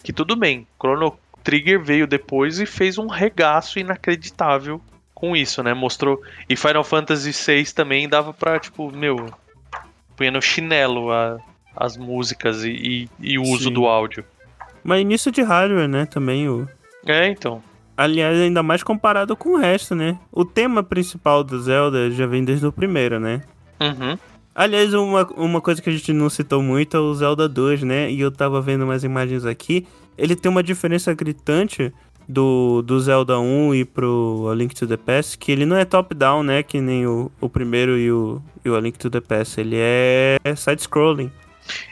Que 0.04 0.12
tudo 0.12 0.36
bem, 0.36 0.68
Chrono 0.80 1.18
Trigger 1.44 1.82
veio 1.82 2.06
depois 2.06 2.60
e 2.60 2.66
fez 2.66 2.98
um 2.98 3.08
regaço 3.08 3.80
inacreditável 3.80 4.82
com 5.16 5.36
isso, 5.36 5.62
né? 5.64 5.74
Mostrou. 5.74 6.22
E 6.50 6.56
Final 6.56 6.84
Fantasy 6.84 7.32
VI 7.32 7.72
também 7.74 8.10
dava 8.10 8.34
pra, 8.34 8.60
tipo, 8.60 8.92
meu. 8.92 9.32
Punha 10.16 10.32
no 10.32 10.42
chinelo 10.42 11.12
a- 11.12 11.38
as 11.76 11.96
músicas 11.98 12.64
e, 12.64 12.70
e- 12.72 13.10
e 13.20 13.40
o 13.40 13.44
uso 13.44 13.66
Sim. 13.66 13.74
do 13.74 13.86
áudio. 13.86 14.26
Mas 14.84 15.02
início 15.02 15.32
de 15.32 15.42
hardware, 15.42 15.88
né? 15.88 16.06
Também 16.06 16.50
o. 16.50 16.68
É, 17.06 17.28
então. 17.28 17.64
Aliás, 17.96 18.38
ainda 18.40 18.64
mais 18.64 18.82
comparado 18.82 19.36
com 19.36 19.50
o 19.50 19.58
resto, 19.58 19.94
né? 19.96 20.18
O 20.32 20.44
tema 20.44 20.82
principal 20.84 21.44
do 21.44 21.60
Zelda 21.62 22.10
já 22.10 22.26
vem 22.26 22.44
desde 22.44 22.66
o 22.66 22.72
primeiro, 22.72 23.20
né? 23.20 23.44
Uhum. 23.80 24.18
Aliás, 24.62 24.94
uma, 24.94 25.28
uma 25.36 25.60
coisa 25.60 25.82
que 25.82 25.90
a 25.90 25.92
gente 25.92 26.14
não 26.14 26.30
citou 26.30 26.62
muito 26.62 26.96
é 26.96 27.00
o 27.00 27.12
Zelda 27.16 27.50
2, 27.50 27.82
né? 27.82 28.12
E 28.12 28.22
eu 28.22 28.32
tava 28.32 28.62
vendo 28.62 28.84
umas 28.84 29.04
imagens 29.04 29.44
aqui. 29.44 29.88
Ele 30.16 30.36
tem 30.36 30.52
uma 30.52 30.62
diferença 30.62 31.12
gritante 31.16 31.92
do, 32.30 32.84
do 32.84 33.00
Zelda 33.00 33.40
1 33.40 33.74
e 33.74 33.86
pro 33.86 34.50
A 34.52 34.54
Link 34.54 34.76
to 34.76 34.86
the 34.86 34.98
Past, 34.98 35.36
que 35.40 35.52
ele 35.52 35.66
não 35.66 35.76
é 35.76 35.84
top-down, 35.84 36.44
né? 36.44 36.62
Que 36.62 36.80
nem 36.80 37.08
o, 37.08 37.32
o 37.42 37.50
primeiro 37.50 37.98
e 37.98 38.12
o, 38.12 38.40
e 38.64 38.70
o 38.70 38.76
A 38.76 38.80
Link 38.80 39.00
to 39.00 39.10
the 39.10 39.20
Past. 39.20 39.60
Ele 39.60 39.78
é 39.80 40.38
side-scrolling. 40.56 41.32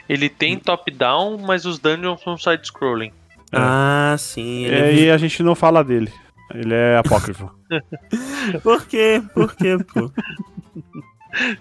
Ele 0.08 0.28
tem 0.28 0.56
top-down, 0.56 1.38
mas 1.38 1.64
os 1.64 1.80
dungeons 1.80 2.22
são 2.22 2.38
side-scrolling. 2.38 3.10
É. 3.50 3.56
Ah, 3.58 4.14
sim. 4.16 4.66
Ele 4.66 4.76
E 4.76 4.78
é... 4.78 4.84
aí 4.84 5.10
a 5.10 5.16
gente 5.16 5.42
não 5.42 5.56
fala 5.56 5.82
dele. 5.82 6.12
Ele 6.54 6.72
é 6.72 6.98
apócrifo. 6.98 7.50
Por 8.62 8.86
quê? 8.86 9.20
Por 9.34 9.56
quê, 9.56 9.76
pô? 9.92 10.08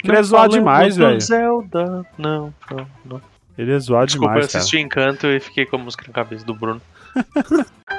Ele 0.03 0.15
é 0.17 0.23
zoado 0.23 0.53
demais, 0.53 0.97
velho. 0.97 1.19
Zelda. 1.21 2.05
Não, 2.17 2.53
não, 2.69 2.87
não. 3.05 3.21
Ele 3.57 3.73
é 3.73 3.79
zoado 3.79 4.07
Desculpa, 4.07 4.31
eu 4.31 4.35
demais, 4.35 4.51
cara. 4.51 4.59
assisti 4.59 4.79
Encanto 4.79 5.27
e 5.27 5.39
fiquei 5.39 5.65
com 5.65 5.75
a 5.75 5.79
música 5.79 6.05
na 6.07 6.13
cabeça 6.13 6.45
do 6.45 6.53
Bruno. 6.53 6.81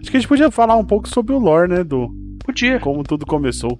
Acho 0.00 0.10
que 0.10 0.16
a 0.16 0.20
gente 0.20 0.28
podia 0.28 0.50
falar 0.50 0.76
um 0.76 0.84
pouco 0.84 1.08
sobre 1.08 1.34
o 1.34 1.38
lore, 1.38 1.68
né? 1.68 1.84
Do 1.84 2.08
Podia. 2.44 2.80
como 2.80 3.04
tudo 3.04 3.26
começou. 3.26 3.78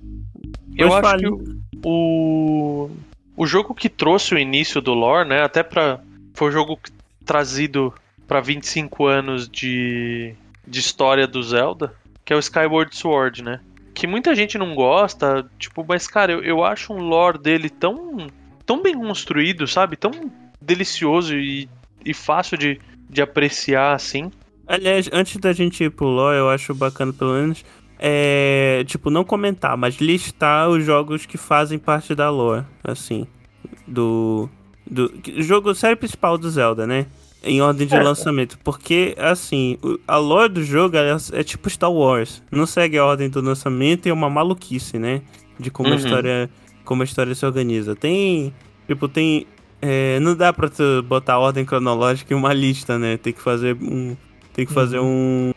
Eu 0.76 0.88
Mas 0.88 0.98
acho 0.98 1.08
fale. 1.11 1.22
que 1.22 1.58
o, 1.84 2.90
o 3.36 3.46
jogo 3.46 3.74
que 3.74 3.88
trouxe 3.88 4.34
o 4.34 4.38
início 4.38 4.80
do 4.80 4.92
lore, 4.92 5.28
né? 5.28 5.42
Até 5.42 5.62
pra. 5.62 6.00
Foi 6.34 6.48
o 6.48 6.52
jogo 6.52 6.78
trazido 7.24 7.92
pra 8.28 8.40
25 8.40 9.06
anos 9.06 9.48
de, 9.48 10.34
de 10.66 10.80
história 10.80 11.26
do 11.26 11.42
Zelda, 11.42 11.94
que 12.24 12.32
é 12.32 12.36
o 12.36 12.40
Skyward 12.40 12.94
Sword, 12.94 13.42
né? 13.42 13.61
Que 13.94 14.06
muita 14.06 14.34
gente 14.34 14.56
não 14.56 14.74
gosta, 14.74 15.48
tipo, 15.58 15.84
mas 15.86 16.06
cara, 16.06 16.32
eu, 16.32 16.42
eu 16.42 16.64
acho 16.64 16.92
um 16.92 17.02
lore 17.02 17.38
dele 17.38 17.68
tão, 17.68 18.26
tão 18.64 18.82
bem 18.82 18.94
construído, 18.94 19.66
sabe? 19.66 19.96
Tão 19.96 20.11
delicioso 20.61 21.34
e, 21.36 21.68
e 22.04 22.14
fácil 22.14 22.56
de, 22.56 22.80
de 23.08 23.20
apreciar, 23.20 23.94
assim. 23.94 24.30
Aliás, 24.66 25.08
antes 25.12 25.36
da 25.36 25.52
gente 25.52 25.82
ir 25.82 25.90
pro 25.90 26.06
lore, 26.06 26.38
eu 26.38 26.48
acho 26.48 26.74
bacana, 26.74 27.12
pelo 27.12 27.32
menos, 27.32 27.64
é, 27.98 28.84
tipo, 28.86 29.11
não 29.11 29.24
comentar, 29.24 29.76
mas 29.76 29.96
listar 29.96 30.68
os 30.68 30.84
jogos 30.84 31.26
que 31.26 31.36
fazem 31.36 31.78
parte 31.78 32.14
da 32.14 32.30
lore, 32.30 32.64
assim, 32.84 33.26
do, 33.86 34.48
do 34.88 35.12
jogo, 35.42 35.74
série 35.74 35.96
principal 35.96 36.38
do 36.38 36.48
Zelda, 36.48 36.86
né? 36.86 37.06
Em 37.43 37.61
ordem 37.62 37.86
de 37.86 37.95
É. 37.97 38.03
lançamento, 38.03 38.59
porque, 38.62 39.14
assim, 39.18 39.78
a 40.07 40.18
lore 40.18 40.53
do 40.53 40.62
jogo 40.62 40.97
ela 40.97 41.18
é, 41.32 41.43
tipo 41.43 41.70
Star 41.70 41.91
Wars, 41.91 42.43
não 42.53 42.66
segue 42.66 42.99
a 42.99 43.05
ordem 43.05 43.30
do 43.30 43.41
lançamento 43.41 44.07
e 44.07 44.11
é 44.11 44.12
uma 44.12 44.28
maluquice, 44.28 44.99
né? 44.99 45.22
De 45.59 45.70
como 45.70 45.88
a 45.88 45.93
Uhum. 45.93 45.97
história, 45.99 46.51
como 46.84 47.01
a 47.03 47.05
história 47.05 47.34
se 47.34 47.47
organiza. 47.47 47.97
Tem, 47.97 48.53
tipo, 48.86 49.09
tem, 49.09 49.47
é, 49.80 50.20
não 50.20 50.36
dá 50.36 50.53
pra 50.53 50.68
tu 50.68 51.03
botar 51.05 51.34
a 51.34 51.38
ordem 51.38 51.64
cronológica 51.64 52.34
em 52.34 52.36
uma 52.36 52.53
lista, 52.53 52.99
né? 52.99 53.16
Tem 53.16 53.32
que 53.32 53.41
fazer 53.41 53.74
um, 53.80 54.14
tem 54.53 54.66
que 54.66 54.72
fazer 54.72 54.99
um 55.01 55.53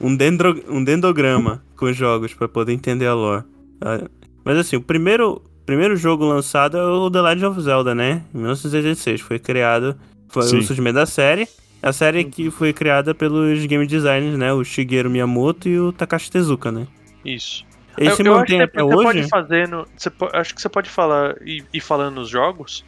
um, 0.00 0.14
dendro, 0.16 0.62
um 0.68 0.82
dendograma 0.82 1.62
com 1.76 1.86
os 1.86 1.96
jogos 1.96 2.32
pra 2.32 2.48
poder 2.48 2.72
entender 2.72 3.06
a 3.06 3.14
lore. 3.14 3.44
Ah, 3.80 4.00
Mas 4.44 4.56
assim, 4.56 4.76
o 4.76 4.80
primeiro, 4.80 5.42
primeiro 5.66 5.96
jogo 5.96 6.24
lançado 6.24 6.76
é 6.78 6.82
o 6.84 7.10
The 7.10 7.20
Legend 7.20 7.44
of 7.46 7.60
Zelda, 7.60 7.94
né? 7.94 8.22
Em 8.34 8.38
1986. 8.38 9.20
Foi 9.20 9.38
criado. 9.38 9.96
Foi 10.30 10.42
Sim. 10.44 10.58
o 10.58 10.62
surgimento 10.62 10.94
da 10.94 11.06
série. 11.06 11.46
A 11.82 11.92
série 11.92 12.24
que 12.24 12.50
foi 12.50 12.72
criada 12.72 13.14
pelos 13.14 13.64
game 13.66 13.86
designers, 13.86 14.36
né? 14.38 14.52
O 14.52 14.62
Shigeru 14.64 15.08
Miyamoto 15.10 15.68
e 15.68 15.78
o 15.80 15.92
Takashi 15.92 16.30
Tezuka, 16.30 16.70
né? 16.70 16.86
Isso. 17.24 17.64
Ele 17.98 18.10
eu, 18.10 18.16
se 18.16 18.22
eu 18.22 18.32
acho 18.32 18.40
mantém 18.40 18.58
que 18.58 18.62
até 18.64 18.80
você 18.82 18.94
hoje. 18.94 19.02
pode 19.04 19.28
fazer 19.28 19.68
no, 19.68 19.86
você 19.96 20.10
acho 20.34 20.54
que 20.54 20.60
você 20.62 20.68
pode 20.68 20.88
falar 20.90 21.34
e 21.44 21.64
ir 21.72 21.80
falando 21.80 22.14
nos 22.16 22.28
jogos 22.28 22.84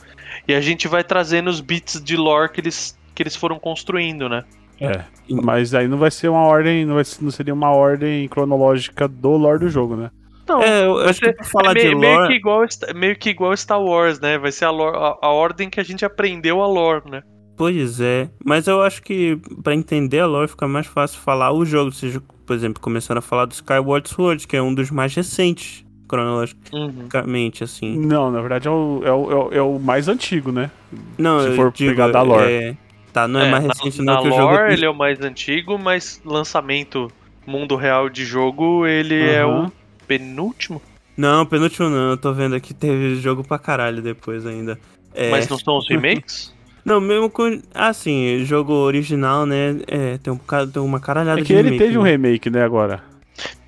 e 0.46 0.54
a 0.54 0.60
gente 0.60 0.86
vai 0.88 1.02
trazendo 1.02 1.50
os 1.50 1.60
bits 1.60 2.02
de 2.02 2.16
lore 2.16 2.50
que 2.52 2.60
eles, 2.60 2.96
que 3.14 3.22
eles 3.22 3.34
foram 3.34 3.58
construindo, 3.58 4.28
né? 4.28 4.44
É. 4.80 5.02
Mas 5.28 5.74
aí 5.74 5.88
não 5.88 5.98
vai 5.98 6.10
ser 6.10 6.28
uma 6.28 6.44
ordem, 6.46 6.84
não, 6.84 6.94
vai, 6.94 7.04
ser- 7.04 7.22
não 7.22 7.30
seria 7.30 7.52
uma 7.54 7.70
ordem 7.70 8.28
cronológica 8.28 9.08
do 9.08 9.30
lore 9.36 9.58
do 9.60 9.68
jogo, 9.68 9.96
né? 9.96 10.10
Não, 10.48 10.62
É, 10.62 10.84
eu 10.86 10.98
acho 11.00 11.20
que 11.20 11.32
pra 11.32 11.44
falar 11.44 11.70
é 11.70 11.74
meio, 11.74 11.88
de 11.90 11.94
meio 11.96 12.14
lore. 12.18 12.28
que 12.28 12.34
igual, 12.34 12.64
meio 12.94 13.16
que 13.16 13.30
igual 13.30 13.56
Star 13.56 13.80
Wars, 13.82 14.18
né? 14.20 14.38
Vai 14.38 14.52
ser 14.52 14.64
a, 14.66 14.70
lore- 14.70 14.96
a- 14.96 15.16
a 15.22 15.28
ordem 15.30 15.68
que 15.70 15.80
a 15.80 15.84
gente 15.84 16.04
aprendeu 16.04 16.60
a 16.62 16.66
lore, 16.66 17.10
né? 17.10 17.22
Pois 17.56 18.00
é, 18.00 18.28
mas 18.44 18.66
eu 18.66 18.82
acho 18.82 19.02
que 19.02 19.36
pra 19.62 19.74
entender 19.74 20.20
a 20.20 20.26
lore 20.26 20.48
fica 20.48 20.66
mais 20.66 20.86
fácil 20.86 21.20
falar 21.20 21.52
o 21.52 21.64
jogo. 21.64 21.92
Vocês, 21.92 22.18
por 22.46 22.54
exemplo, 22.56 22.80
começaram 22.82 23.18
a 23.18 23.22
falar 23.22 23.44
do 23.46 23.52
Skyward 23.52 24.08
Sword, 24.08 24.46
que 24.48 24.56
é 24.56 24.62
um 24.62 24.74
dos 24.74 24.90
mais 24.90 25.14
recentes, 25.14 25.84
cronologicamente, 26.08 27.62
assim. 27.64 27.96
Não, 27.98 28.30
na 28.30 28.40
verdade 28.40 28.68
é 28.68 28.70
o, 28.70 29.02
é 29.04 29.12
o, 29.12 29.30
é 29.30 29.34
o, 29.34 29.52
é 29.54 29.62
o 29.62 29.78
mais 29.78 30.08
antigo, 30.08 30.50
né? 30.52 30.70
Não, 31.18 31.40
Se 31.40 31.56
for 31.56 31.72
digo, 31.72 31.90
pegar 31.92 32.08
da 32.08 32.22
lore. 32.22 32.50
é- 32.50 32.76
Tá, 33.12 33.28
não 33.28 33.40
é, 33.40 33.50
mais 33.50 33.64
na- 33.64 33.74
recente 33.74 34.00
na, 34.02 34.14
não 34.14 34.22
que 34.22 34.28
o 34.28 34.30
lore 34.30 34.42
jogo... 34.42 34.56
tem- 34.64 34.72
ele 34.72 34.84
é 34.86 34.90
o 34.90 34.94
mais 34.94 35.20
antigo, 35.20 35.78
mas 35.78 36.18
lançamento 36.24 37.08
mundo 37.46 37.76
real 37.76 38.08
de 38.08 38.24
jogo 38.24 38.86
ele 38.86 39.22
é 39.22 39.42
Aham. 39.42 39.66
o 39.66 39.72
penúltimo. 40.06 40.80
Não, 41.14 41.44
penúltimo 41.44 41.90
não, 41.90 42.10
eu 42.12 42.16
tô 42.16 42.32
vendo 42.32 42.54
aqui, 42.54 42.72
teve 42.72 43.16
jogo 43.16 43.44
pra 43.46 43.58
caralho 43.58 44.00
depois 44.00 44.46
ainda. 44.46 44.80
É, 45.14 45.30
Mas 45.30 45.46
não 45.46 45.58
são 45.58 45.76
os 45.76 45.86
remakes? 45.88 46.54
Não, 46.84 47.00
mesmo 47.00 47.30
com... 47.30 47.60
Ah, 47.74 47.92
sim, 47.92 48.44
jogo 48.44 48.72
original, 48.72 49.46
né, 49.46 49.76
é, 49.86 50.18
tem, 50.18 50.32
um, 50.32 50.38
tem 50.72 50.82
uma 50.82 50.98
caralhada 50.98 51.40
É 51.40 51.42
de 51.42 51.46
que 51.46 51.52
ele 51.52 51.62
remake, 51.70 51.84
teve 51.84 51.98
um 51.98 52.02
né? 52.02 52.10
remake, 52.10 52.50
né, 52.50 52.64
agora. 52.64 53.02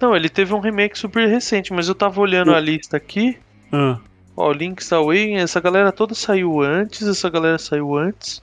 Não, 0.01 0.15
ele 0.17 0.29
teve 0.29 0.53
um 0.53 0.59
remake 0.61 0.99
super 0.99 1.29
recente, 1.29 1.73
mas 1.73 1.89
eu 1.89 1.95
tava 1.95 2.21
olhando 2.21 2.51
O- 2.51 2.55
a 2.55 2.61
lista 2.61 2.97
aqui. 2.97 3.37
Ah, 3.73 3.99
Ó, 4.37 4.51
Link's 4.51 4.93
Away, 4.93 5.35
essa 5.35 5.61
galera 5.61 5.93
toda 5.93 6.13
saiu 6.15 6.61
antes, 6.61 7.07
essa 7.07 7.31
galera 7.31 7.57
saiu 7.57 7.95
antes. 7.97 8.43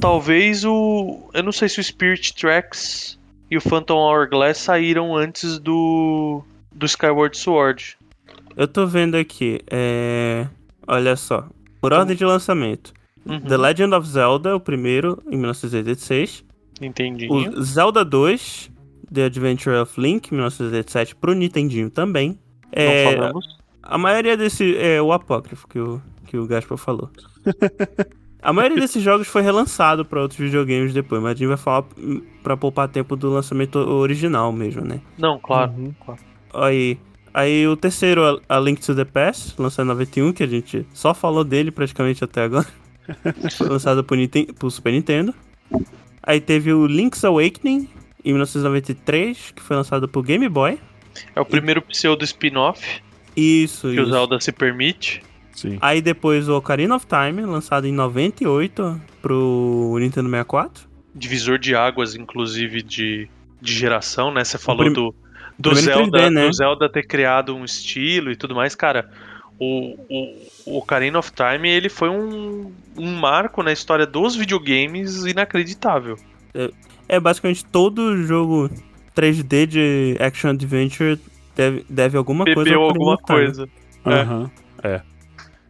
Talvez 0.00 0.64
o. 0.64 1.28
Eu 1.34 1.42
não 1.42 1.52
sei 1.52 1.68
se 1.68 1.78
o 1.78 1.84
Spirit 1.84 2.34
Tracks 2.34 3.18
e 3.50 3.56
o 3.56 3.60
Phantom 3.60 3.96
Hourglass 3.98 4.58
saíram 4.58 5.14
antes 5.14 5.58
do. 5.58 6.42
do 6.72 6.86
Skyward 6.86 7.36
Sword. 7.36 7.96
Eu 8.56 8.66
tô 8.66 8.86
vendo 8.86 9.14
aqui, 9.16 9.60
é... 9.70 10.46
Olha 10.86 11.16
só, 11.16 11.46
por 11.80 11.92
ordem 11.92 12.16
de 12.16 12.24
lançamento. 12.24 12.92
Uhum, 13.26 13.40
The 13.40 13.56
Legend 13.56 13.94
of 13.94 14.06
Zelda, 14.08 14.54
o 14.56 14.60
primeiro, 14.60 15.22
em 15.30 15.36
1986. 15.36 16.44
Entendi. 16.80 17.28
O 17.30 17.62
Zelda 17.62 18.04
2, 18.04 18.70
The 19.12 19.24
Adventure 19.24 19.76
of 19.76 20.00
Link, 20.00 20.32
1987, 20.32 21.14
pro 21.16 21.32
Nintendinho 21.34 21.88
também. 21.90 22.30
Não 22.30 22.38
É, 22.72 23.14
falamos. 23.14 23.46
a 23.82 23.96
maioria 23.96 24.36
desse 24.36 24.76
é 24.76 25.00
o 25.00 25.12
apócrifo 25.12 25.66
que 25.68 25.78
o, 25.78 26.02
que 26.26 26.36
o 26.36 26.46
Gaspar 26.46 26.76
falou. 26.78 27.10
A 28.42 28.52
maioria 28.52 28.78
desses 28.78 29.02
jogos 29.02 29.26
foi 29.26 29.40
relançado 29.40 30.04
pra 30.04 30.20
outros 30.20 30.38
videogames 30.38 30.92
depois, 30.92 31.22
mas 31.22 31.30
a 31.30 31.34
gente 31.34 31.48
vai 31.48 31.56
falar 31.56 31.86
pra 32.42 32.54
poupar 32.58 32.86
tempo 32.88 33.16
do 33.16 33.30
lançamento 33.30 33.76
original 33.76 34.52
mesmo, 34.52 34.82
né? 34.82 35.00
Não, 35.16 35.38
claro. 35.38 35.72
Uhum. 35.72 35.94
claro. 36.04 36.20
Aí, 36.52 36.98
aí 37.32 37.66
o 37.66 37.74
terceiro, 37.74 38.22
a- 38.22 38.56
a 38.56 38.60
Link 38.60 38.82
to 38.84 38.94
the 38.94 39.06
Past, 39.06 39.54
lançado 39.58 39.86
em 39.86 39.88
91, 39.88 40.30
que 40.34 40.42
a 40.42 40.46
gente 40.46 40.86
só 40.92 41.14
falou 41.14 41.42
dele 41.42 41.70
praticamente 41.70 42.22
até 42.22 42.42
agora. 42.42 42.66
Foi 43.56 43.68
lançado 43.68 44.02
pro, 44.04 44.16
pro 44.58 44.70
Super 44.70 44.92
Nintendo. 44.92 45.34
Aí 46.22 46.40
teve 46.40 46.72
o 46.72 46.86
Link's 46.86 47.24
Awakening, 47.24 47.88
em 48.24 48.32
1993, 48.32 49.52
que 49.52 49.62
foi 49.62 49.76
lançado 49.76 50.08
pro 50.08 50.22
Game 50.22 50.48
Boy. 50.48 50.78
É 51.34 51.40
o 51.40 51.44
primeiro 51.44 51.80
pseudo 51.82 52.24
spin-off 52.24 53.02
Isso, 53.36 53.82
que 53.90 54.00
o 54.00 54.02
isso. 54.02 54.10
Zelda 54.10 54.40
se 54.40 54.50
permite. 54.50 55.22
Sim. 55.52 55.78
Aí 55.80 56.00
depois 56.02 56.48
o 56.48 56.56
Ocarina 56.56 56.96
of 56.96 57.06
Time, 57.06 57.42
lançado 57.42 57.86
em 57.86 57.92
98 57.92 59.00
pro 59.22 59.96
Nintendo 60.00 60.28
64. 60.28 60.88
Divisor 61.14 61.58
de 61.58 61.76
águas, 61.76 62.16
inclusive, 62.16 62.82
de, 62.82 63.28
de 63.60 63.72
geração, 63.72 64.32
né? 64.32 64.42
Você 64.42 64.58
falou 64.58 64.84
prim- 64.84 64.94
do, 64.94 65.14
do, 65.58 65.74
Zelda, 65.76 66.18
3D, 66.18 66.30
né? 66.30 66.46
do 66.46 66.52
Zelda 66.52 66.88
ter 66.88 67.06
criado 67.06 67.54
um 67.54 67.64
estilo 67.64 68.32
e 68.32 68.36
tudo 68.36 68.54
mais, 68.54 68.74
cara. 68.74 69.08
O, 69.58 69.96
o, 70.08 70.46
o 70.66 70.78
Ocarina 70.78 71.18
of 71.18 71.30
Time, 71.32 71.68
ele 71.68 71.88
foi 71.88 72.08
um, 72.08 72.72
um 72.96 73.14
marco 73.14 73.62
na 73.62 73.72
história 73.72 74.06
dos 74.06 74.34
videogames 74.34 75.24
inacreditável. 75.24 76.16
É 77.08 77.20
basicamente 77.20 77.64
todo 77.64 78.16
jogo 78.24 78.68
3D 79.16 79.66
de 79.66 80.16
Action 80.20 80.50
Adventure 80.50 81.20
deve, 81.54 81.84
deve 81.88 82.16
alguma 82.16 82.44
coisa 82.44 82.64
Bebeu 82.64 82.80
ao 82.82 82.88
Ocarina 82.88 83.04
alguma 83.04 83.18
coisa. 83.18 83.68
É. 84.06 84.10
Aham. 84.12 84.50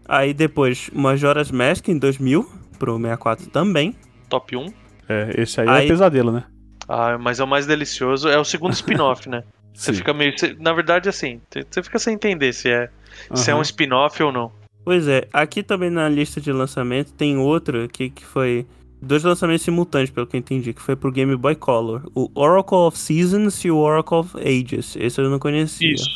Aí 0.06 0.34
depois 0.34 0.90
Majora's 0.92 1.50
Mask 1.50 1.88
em 1.88 1.98
2000 1.98 2.48
pro 2.78 2.96
64 2.96 3.46
também. 3.50 3.94
Top 4.28 4.54
1. 4.56 4.66
É, 5.08 5.34
esse 5.42 5.60
aí, 5.60 5.68
Aí- 5.68 5.84
é 5.84 5.88
pesadelo, 5.88 6.32
né? 6.32 6.44
Ah, 6.88 7.16
mas 7.18 7.40
é 7.40 7.44
o 7.44 7.46
mais 7.46 7.66
delicioso. 7.66 8.28
É 8.28 8.38
o 8.38 8.44
segundo 8.44 8.72
spin-off, 8.74 9.28
né? 9.28 9.42
Você 9.72 9.92
Sim. 9.92 9.98
fica 9.98 10.14
meio. 10.14 10.38
você- 10.38 10.54
na 10.60 10.72
verdade, 10.72 11.08
assim, 11.08 11.40
você 11.50 11.82
fica 11.82 11.98
sem 11.98 12.14
entender 12.14 12.52
se 12.52 12.70
é, 12.70 12.88
se 13.34 13.50
é 13.50 13.54
um 13.54 13.62
spin-off 13.62 14.22
ou 14.22 14.32
não. 14.32 14.50
Pois 14.84 15.08
é, 15.08 15.26
aqui 15.32 15.62
também 15.62 15.88
na 15.90 16.08
lista 16.08 16.40
de 16.40 16.52
lançamento 16.52 17.12
tem 17.12 17.38
outro 17.38 17.84
aqui 17.84 18.10
que 18.10 18.24
foi 18.24 18.66
dois 19.00 19.22
lançamentos 19.24 19.62
simultâneos, 19.64 20.10
pelo 20.10 20.26
que 20.26 20.36
eu 20.36 20.38
entendi, 20.40 20.72
que 20.74 20.82
foi 20.82 20.94
pro 20.96 21.10
Game 21.10 21.34
Boy 21.36 21.54
Color. 21.54 22.02
O 22.14 22.30
Oracle 22.34 22.76
of 22.78 22.98
Seasons 22.98 23.64
e 23.64 23.70
o 23.70 23.76
Oracle 23.78 24.18
of 24.18 24.36
Ages. 24.38 24.96
Esse 24.98 25.20
eu 25.20 25.30
não 25.30 25.38
conhecia. 25.38 25.92
Isso. 25.94 26.08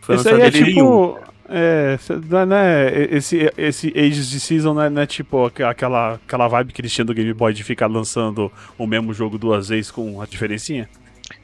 Foi 0.00 0.16
Esse 0.16 0.28
aí 0.28 0.34
é 0.34 0.48
em 0.48 0.50
2001. 0.50 0.74
tipo. 0.74 1.18
É, 1.52 1.98
é- 2.08 2.46
não 2.46 2.56
é- 2.56 3.08
esse, 3.10 3.52
esse 3.58 3.88
Ages 3.98 4.30
de 4.30 4.38
Season 4.38 4.72
não 4.72 4.82
é, 4.82 4.88
não 4.90 5.02
é 5.02 5.06
tipo 5.06 5.44
aqu- 5.46 5.64
aquela, 5.64 6.14
aquela 6.14 6.46
vibe 6.46 6.72
que 6.72 6.80
eles 6.80 6.92
tinham 6.92 7.04
do 7.06 7.12
Game 7.12 7.32
Boy 7.34 7.52
de 7.52 7.64
ficar 7.64 7.88
lançando 7.88 8.52
o 8.78 8.86
mesmo 8.86 9.12
jogo 9.12 9.36
duas 9.36 9.68
vezes 9.68 9.90
com 9.90 10.20
a 10.20 10.26
diferencinha? 10.26 10.88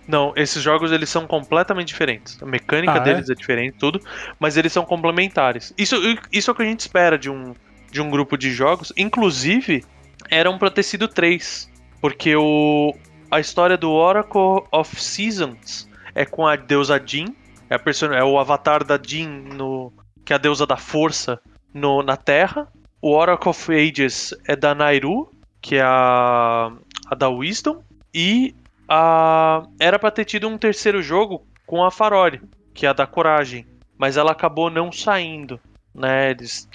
Não, 0.07 0.33
esses 0.37 0.63
jogos 0.63 0.93
eles 0.93 1.09
são 1.09 1.27
completamente 1.27 1.89
diferentes. 1.89 2.41
A 2.43 2.47
mecânica 2.47 2.93
Ah, 2.93 2.97
é? 2.99 3.01
deles 3.01 3.29
é? 3.29 3.35
diferente, 3.35 3.77
tudo, 3.79 4.01
mas 4.39 4.57
eles 4.57 4.73
são 4.73 4.85
complementares. 4.85 5.75
Isso, 5.77 5.97
isso 6.33 6.51
é 6.51 6.53
o 6.53 6.55
que 6.55 6.63
a 6.63 6.67
gente 6.67 6.81
espera 6.81 7.19
de 7.19 7.29
um, 7.29 7.55
de 7.91 8.01
um 8.01 8.09
grupo 8.09 8.37
de 8.37 8.53
jogos. 8.53 8.93
Inclusive, 8.97 9.85
eram 10.31 10.59
pra 10.59 10.71
ter 10.71 10.83
sido 10.85 11.09
três. 11.09 11.69
Porque 12.01 12.37
o, 12.37 12.95
a 13.31 13.41
história 13.41 13.77
do 13.77 13.91
Oracle 13.91 14.65
of 14.71 15.03
Seasons 15.03 15.89
é 16.15 16.25
com 16.25 16.47
a 16.47 16.55
deusa 16.55 17.03
Jin. 17.05 17.35
É, 17.69 17.75
a 17.75 17.79
person 17.79 18.13
é 18.13 18.23
o 18.23 18.39
avatar 18.39 18.85
da 18.85 18.99
Jin, 19.03 19.27
no, 19.55 19.93
que 20.25 20.33
é 20.33 20.37
a 20.37 20.39
deusa 20.39 20.67
da 20.67 20.77
força 20.77 21.41
no, 21.75 22.03
na 22.03 22.17
Terra. 22.17 22.69
O 23.03 23.13
Oracle 23.13 23.51
of 23.51 23.73
Ages 23.73 24.33
é 24.47 24.55
da 24.55 24.73
Nairu, 24.75 25.31
que 25.61 25.77
é 25.77 25.83
a, 25.83 26.71
a 27.11 27.15
da 27.17 27.29
Wisdom. 27.29 27.83
E 28.15 28.55
a, 28.89 29.63
era 29.79 29.99
pra 29.99 30.11
ter 30.11 30.25
tido 30.25 30.49
um 30.49 30.59
terceiro 30.59 31.03
jogo 31.03 31.47
com 31.67 31.85
a 31.85 31.91
Faroli, 31.91 32.41
que 32.75 32.87
é 32.87 32.89
a 32.89 32.93
da 32.93 33.07
Coragem. 33.07 33.67
Mas 33.99 34.17
ela 34.17 34.33
acabou 34.33 34.71
não 34.71 34.93
saindo, 34.93 35.59
né? 35.95 36.31
Eles- 36.31 36.69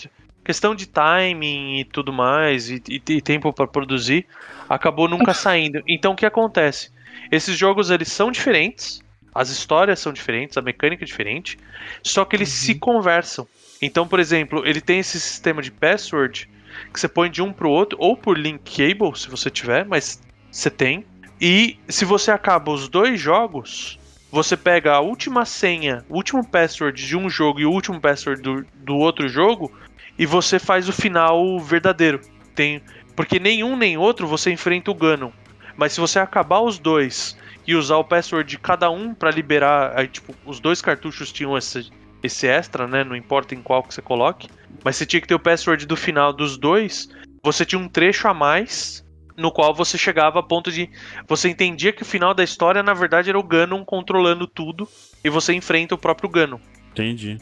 questão 0.44 0.74
de 0.74 0.88
timing 0.88 1.80
e 1.80 1.86
tudo 1.86 2.12
mais, 2.12 2.70
e, 2.70 2.82
e- 2.90 3.02
e 3.10 3.22
tempo 3.22 3.54
pra 3.54 3.68
produzir, 3.68 4.26
acabou 4.68 5.08
nunca 5.08 5.34
saindo. 5.34 5.82
Então 5.88 6.14
o 6.14 6.16
que 6.16 6.26
acontece? 6.26 6.90
Esses 7.32 7.56
jogos 7.58 7.92
eles 7.92 8.12
são 8.12 8.32
diferentes, 8.32 9.02
as 9.34 9.50
histórias 9.50 10.00
são 10.00 10.12
diferentes, 10.12 10.58
a 10.58 10.62
mecânica 10.62 11.04
é 11.04 11.08
diferente, 11.08 11.58
só 12.04 12.26
que 12.26 12.36
eles 12.36 12.50
se 12.50 12.76
conversam. 12.76 13.48
Então, 13.82 14.08
por 14.08 14.20
exemplo, 14.20 14.64
ele 14.66 14.82
tem 14.82 15.00
esse 15.00 15.20
sistema 15.20 15.62
de 15.62 15.72
password 15.72 16.50
que 16.92 17.00
você 17.00 17.08
põe 17.08 17.30
de 17.30 17.42
um 17.42 17.54
pro 17.54 17.70
outro, 17.70 17.98
ou 18.02 18.18
por 18.18 18.38
link 18.38 18.60
cable, 18.76 19.18
se 19.18 19.30
você 19.30 19.50
tiver, 19.50 19.86
mas 19.86 20.22
você 20.52 20.70
tem. 20.70 21.06
E 21.42 21.80
se 21.90 22.06
você 22.06 22.30
acaba 22.30 22.72
os 22.72 22.88
dois 22.88 23.20
jogos, 23.20 23.98
você 24.32 24.56
pega 24.56 24.94
a 24.94 25.00
última 25.00 25.44
senha, 25.44 26.06
o 26.08 26.14
último 26.14 26.48
password 26.48 27.04
de 27.04 27.18
um 27.18 27.28
jogo 27.28 27.60
e 27.60 27.66
o 27.66 27.72
último 27.72 28.00
password 28.00 28.44
do, 28.44 28.64
do 28.76 28.96
outro 28.96 29.28
jogo, 29.28 29.72
e 30.20 30.26
você 30.28 30.60
faz 30.60 30.88
o 30.88 30.94
final 30.94 31.60
verdadeiro. 31.60 32.22
Tem, 32.54 32.80
porque 33.16 33.40
nenhum 33.40 33.76
nem 33.76 33.98
outro 33.98 34.28
você 34.28 34.52
enfrenta 34.52 34.92
o 34.92 34.94
Ganon. 34.94 35.32
Mas 35.76 35.94
se 35.94 36.00
você 36.00 36.20
acabar 36.20 36.60
os 36.60 36.78
dois 36.78 37.36
e 37.66 37.74
usar 37.74 37.98
o 37.98 38.04
password 38.04 38.48
de 38.48 38.60
cada 38.60 38.92
um 38.92 39.16
pra 39.16 39.32
liberar, 39.32 39.94
aí 39.96 40.08
tipo, 40.08 40.36
os 40.46 40.60
dois 40.60 40.80
cartuchos 40.80 41.32
tinham 41.32 41.58
esse, 41.58 41.90
esse 42.22 42.46
extra, 42.46 42.88
né? 42.88 43.04
Não 43.04 43.16
importa 43.16 43.56
em 43.56 43.64
qual 43.64 43.82
que 43.82 43.96
você 43.96 44.02
coloque. 44.02 44.48
Mas 44.84 44.96
você 44.96 45.08
tinha 45.08 45.20
que 45.20 45.28
ter 45.28 45.36
o 45.36 45.40
password 45.40 45.88
do 45.88 45.98
final 45.98 46.32
dos 46.32 46.56
dois. 46.56 47.10
Você 47.44 47.66
tinha 47.66 47.80
um 47.80 47.90
trecho 47.90 48.28
a 48.28 48.34
mais 48.34 49.01
no 49.38 49.52
qual 49.52 49.74
você 49.74 49.98
chegava 49.98 50.40
a 50.40 50.44
ponto 50.44 50.72
de 50.72 50.90
você 51.28 51.50
entendia 51.50 51.92
que 51.94 52.02
o 52.02 52.06
final 52.06 52.34
da 52.34 52.44
história 52.44 52.84
na 52.84 52.94
verdade 52.94 53.30
era 53.30 53.40
o 53.40 53.44
Ganon 53.44 53.84
controlando 53.86 54.48
tudo 54.48 54.88
e 55.24 55.30
você 55.30 55.54
enfrenta 55.54 55.96
o 55.96 55.98
próprio 55.98 56.30
Ganon. 56.30 56.60
Entendi. 56.92 57.38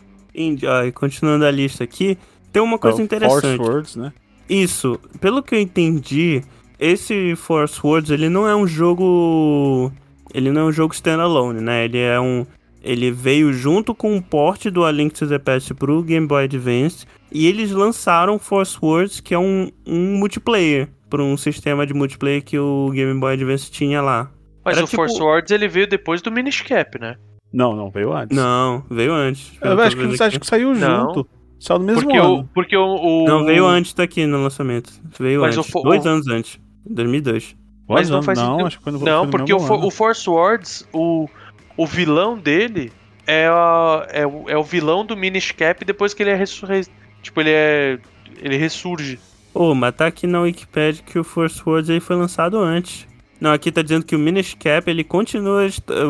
Ó, 0.68 0.84
e 0.84 0.92
continuando 0.92 1.46
a 1.46 1.52
lista 1.52 1.84
aqui, 1.84 2.18
tem 2.52 2.62
uma 2.62 2.78
coisa 2.78 3.02
Então, 3.02 3.18
interessante. 3.18 3.58
Force 3.58 3.72
Words, 3.72 3.96
né? 3.96 4.14
Isso, 4.50 5.00
pelo 5.20 5.44
que 5.44 5.54
eu 5.54 5.60
entendi, 5.60 6.42
esse 6.80 7.36
Force 7.36 7.80
Words, 7.84 8.10
ele 8.10 8.30
não 8.30 8.48
é 8.48 8.56
um 8.56 8.66
jogo. 8.66 9.92
Ele 10.34 10.52
não 10.52 10.62
é 10.62 10.66
um 10.66 10.72
jogo 10.72 10.94
standalone, 10.94 11.62
né? 11.62 11.86
Ele 11.86 12.00
é 12.00 12.20
um. 12.20 12.46
Ele 12.82 13.12
veio 13.12 13.52
junto 13.52 13.94
com 13.94 14.16
o 14.16 14.22
port 14.22 14.68
do 14.68 14.86
A 14.86 14.92
Link 14.92 15.14
to 15.14 15.28
the 15.28 15.38
Past 15.38 15.74
pro 15.74 16.02
Game 16.02 16.26
Boy 16.26 16.46
Advance. 16.46 17.06
E 17.32 17.46
eles 17.46 17.72
lançaram 17.72 18.40
Force 18.40 18.78
Words, 18.82 19.20
que 19.20 19.34
é 19.34 19.40
um, 19.40 19.70
um 19.86 20.18
multiplayer. 20.18 20.88
Para 21.10 21.24
um 21.24 21.36
sistema 21.38 21.86
de 21.88 21.94
multiplayer 21.94 22.44
que 22.44 22.58
o 22.60 22.92
Game 22.94 23.20
Boy 23.20 23.34
Advance 23.34 23.72
tinha 23.72 24.02
lá. 24.02 24.32
Mas 24.64 24.76
Era 24.78 24.84
o 24.86 24.88
Force 24.88 25.14
tipo- 25.16 25.26
Words 25.26 25.52
ele 25.52 25.68
veio 25.68 25.88
depois 25.88 26.22
do 26.22 26.32
Minish 26.32 26.62
Cap, 26.62 27.00
né? 27.00 27.16
Não, 27.52 27.76
não, 27.76 27.90
veio 27.90 28.14
antes. 28.14 28.38
Não, 28.38 28.84
veio 28.92 29.12
antes. 29.12 29.54
Eu 29.56 29.60
que 29.60 29.68
eu 29.68 29.80
acho, 29.86 29.96
que, 29.98 30.04
aqui. 30.04 30.24
acho 30.24 30.40
que 30.40 30.46
saiu 30.46 30.74
Não. 30.76 31.08
junto. 31.08 31.28
Saiu 31.60 31.80
no 31.80 31.86
mesmo 31.86 32.04
Porque, 32.04 32.18
ano. 32.18 32.34
o, 32.40 32.44
porque 32.54 32.78
o, 32.78 32.96
o- 33.24 33.26
Não, 33.28 33.44
veio 33.46 33.66
antes 33.66 33.94
daqui 33.94 34.26
no 34.26 34.44
lançamento. 34.44 34.92
Veio 35.20 35.42
Mas 35.42 35.58
o 35.58 35.62
antes. 35.62 35.72
fo- 35.72 35.82
Dois 35.82 36.06
o- 36.06 36.10
anos 36.10 36.28
antes. 36.28 36.60
2002. 36.86 37.56
Mas 37.88 38.08
não 38.08 38.18
Não, 38.18 38.24
faz 38.24 38.38
não, 38.38 38.66
acho 38.68 38.78
que 38.78 38.84
foi 38.84 38.94
no 38.94 39.00
Não, 39.00 39.24
foi 39.24 39.32
porque 39.32 39.52
o, 39.54 39.58
ano. 39.58 39.88
o 39.88 39.90
Force 39.90 40.30
Words, 40.30 40.88
o, 40.94 41.28
o 41.76 41.88
vilão 41.88 42.38
dele 42.38 42.92
é, 43.26 43.48
a- 43.48 44.08
é, 44.12 44.28
o, 44.28 44.44
é 44.48 44.56
o 44.56 44.64
vilão 44.64 45.04
do 45.04 45.18
Minish 45.18 45.52
Cap 45.54 45.84
depois 45.84 46.14
que 46.14 46.22
ele 46.22 46.30
é. 46.30 46.38
Tipo, 47.24 47.42
ele 47.42 47.50
é. 47.52 47.98
Ele 48.42 48.58
ressurge. 48.58 49.20
Ô, 49.54 49.74
mas 49.74 49.96
tá 49.96 50.08
aqui 50.08 50.28
na 50.28 50.42
Wikipedia 50.42 51.04
que 51.06 51.18
o 51.20 51.24
Force 51.24 51.62
Words 51.66 51.90
aí 51.90 52.00
foi 52.00 52.16
lançado 52.16 52.58
antes. 52.60 53.08
Não, 53.42 53.52
aqui 53.54 53.72
tá 53.72 53.82
dizendo 53.82 54.06
que 54.06 54.16
o 54.16 54.20
Minish 54.20 54.54
Cap, 54.56 54.90
ele 54.90 55.04
continua, 55.04 55.68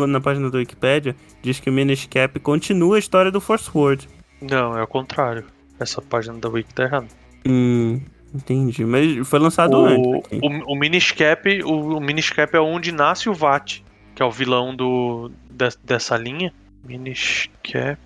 na 0.07 0.19
página 0.19 0.49
da 0.49 0.57
Wikipedia, 0.57 1.15
diz 1.41 1.59
que 1.59 1.69
o 1.69 1.73
Minish 1.73 2.07
Cap 2.07 2.39
continua 2.39 2.95
a 2.95 2.99
história 2.99 3.31
do 3.31 3.39
Force 3.39 3.69
Word. 3.73 4.09
Não, 4.41 4.77
é 4.77 4.81
o 4.83 4.87
contrário. 4.87 5.45
Essa 5.79 6.01
página 6.01 6.37
da 6.39 6.49
Wiki 6.49 6.73
tá 6.73 6.83
errada. 6.83 7.07
Hum, 7.47 8.01
entendi. 8.33 8.83
Mas 8.83 9.27
foi 9.27 9.39
lançado 9.39 9.77
O, 9.77 9.85
antes. 9.85 10.25
aqui. 10.25 10.39
o, 10.41 10.73
o 10.73 10.75
Minish 10.75 11.11
Cap, 11.11 11.63
o, 11.63 11.97
o 11.97 12.01
Minish 12.01 12.31
Cap 12.31 12.55
é 12.55 12.59
onde 12.59 12.91
nasce 12.91 13.29
o 13.29 13.33
Vat, 13.33 13.79
que 14.15 14.21
é 14.21 14.25
o 14.25 14.31
vilão 14.31 14.75
do, 14.75 15.31
de- 15.49 15.77
dessa 15.83 16.17
linha. 16.17 16.51
Minish 16.83 17.49
Cap. 17.63 17.99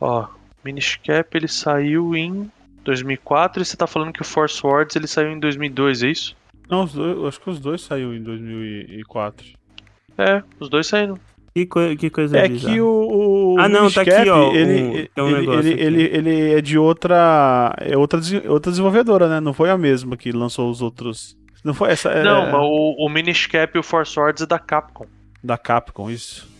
Ó, 0.00 0.26
Minish 0.64 0.98
Cap 1.06 1.36
ele 1.36 1.48
saiu 1.48 2.16
em 2.16 2.50
2004 2.84 3.62
e 3.62 3.64
você 3.64 3.76
tá 3.76 3.86
falando 3.86 4.12
que 4.12 4.22
o 4.22 4.24
Force 4.24 4.64
Words 4.64 4.96
ele 4.96 5.06
saiu 5.06 5.30
em 5.32 5.38
2002, 5.40 6.02
é 6.02 6.08
isso? 6.08 6.36
Não, 6.68 6.84
os 6.84 6.92
dois, 6.92 7.24
acho 7.26 7.40
que 7.40 7.50
os 7.50 7.60
dois 7.60 7.80
saiu 7.82 8.14
em 8.14 8.22
2004. 8.22 9.46
É, 10.18 10.42
os 10.60 10.68
dois 10.68 10.86
saíram. 10.86 11.18
Que, 11.54 11.66
coi- 11.66 11.96
que 11.96 12.08
coisa 12.08 12.38
É 12.38 12.48
bizarra. 12.48 12.74
que 12.74 12.80
o, 12.80 12.86
o 13.54 13.56
Ah, 13.58 13.68
não, 13.68 13.90
tá 13.90 14.00
aqui, 14.00 14.10
ó, 14.30 14.52
Ele, 14.52 14.82
um- 14.82 14.92
ele, 14.94 15.08
tem 15.14 15.24
um 15.24 15.30
negócio 15.30 15.60
ele, 15.70 15.72
aqui. 15.74 15.82
ele, 15.82 16.02
ele 16.30 16.50
é 16.54 16.60
de 16.62 16.78
outra. 16.78 17.74
É 17.78 17.96
outra, 17.96 18.20
outra 18.48 18.70
desenvolvedora, 18.72 19.28
né? 19.28 19.38
Não 19.40 19.52
foi 19.52 19.68
a 19.68 19.76
mesma 19.76 20.16
que 20.16 20.32
lançou 20.32 20.70
os 20.70 20.80
outros. 20.80 21.36
Não 21.62 21.74
foi 21.74 21.90
essa. 21.90 22.08
é, 22.10 22.22
Não, 22.22 22.46
mas 22.46 22.54
o, 22.54 23.06
o 23.06 23.08
Minish 23.10 23.46
Cap 23.46 23.76
e 23.76 23.78
o 23.78 23.82
Force 23.82 24.18
Words 24.18 24.42
é 24.42 24.46
da 24.46 24.58
Capcom. 24.58 25.04
Da 25.44 25.58
Capcom, 25.58 26.10
isso. 26.10 26.50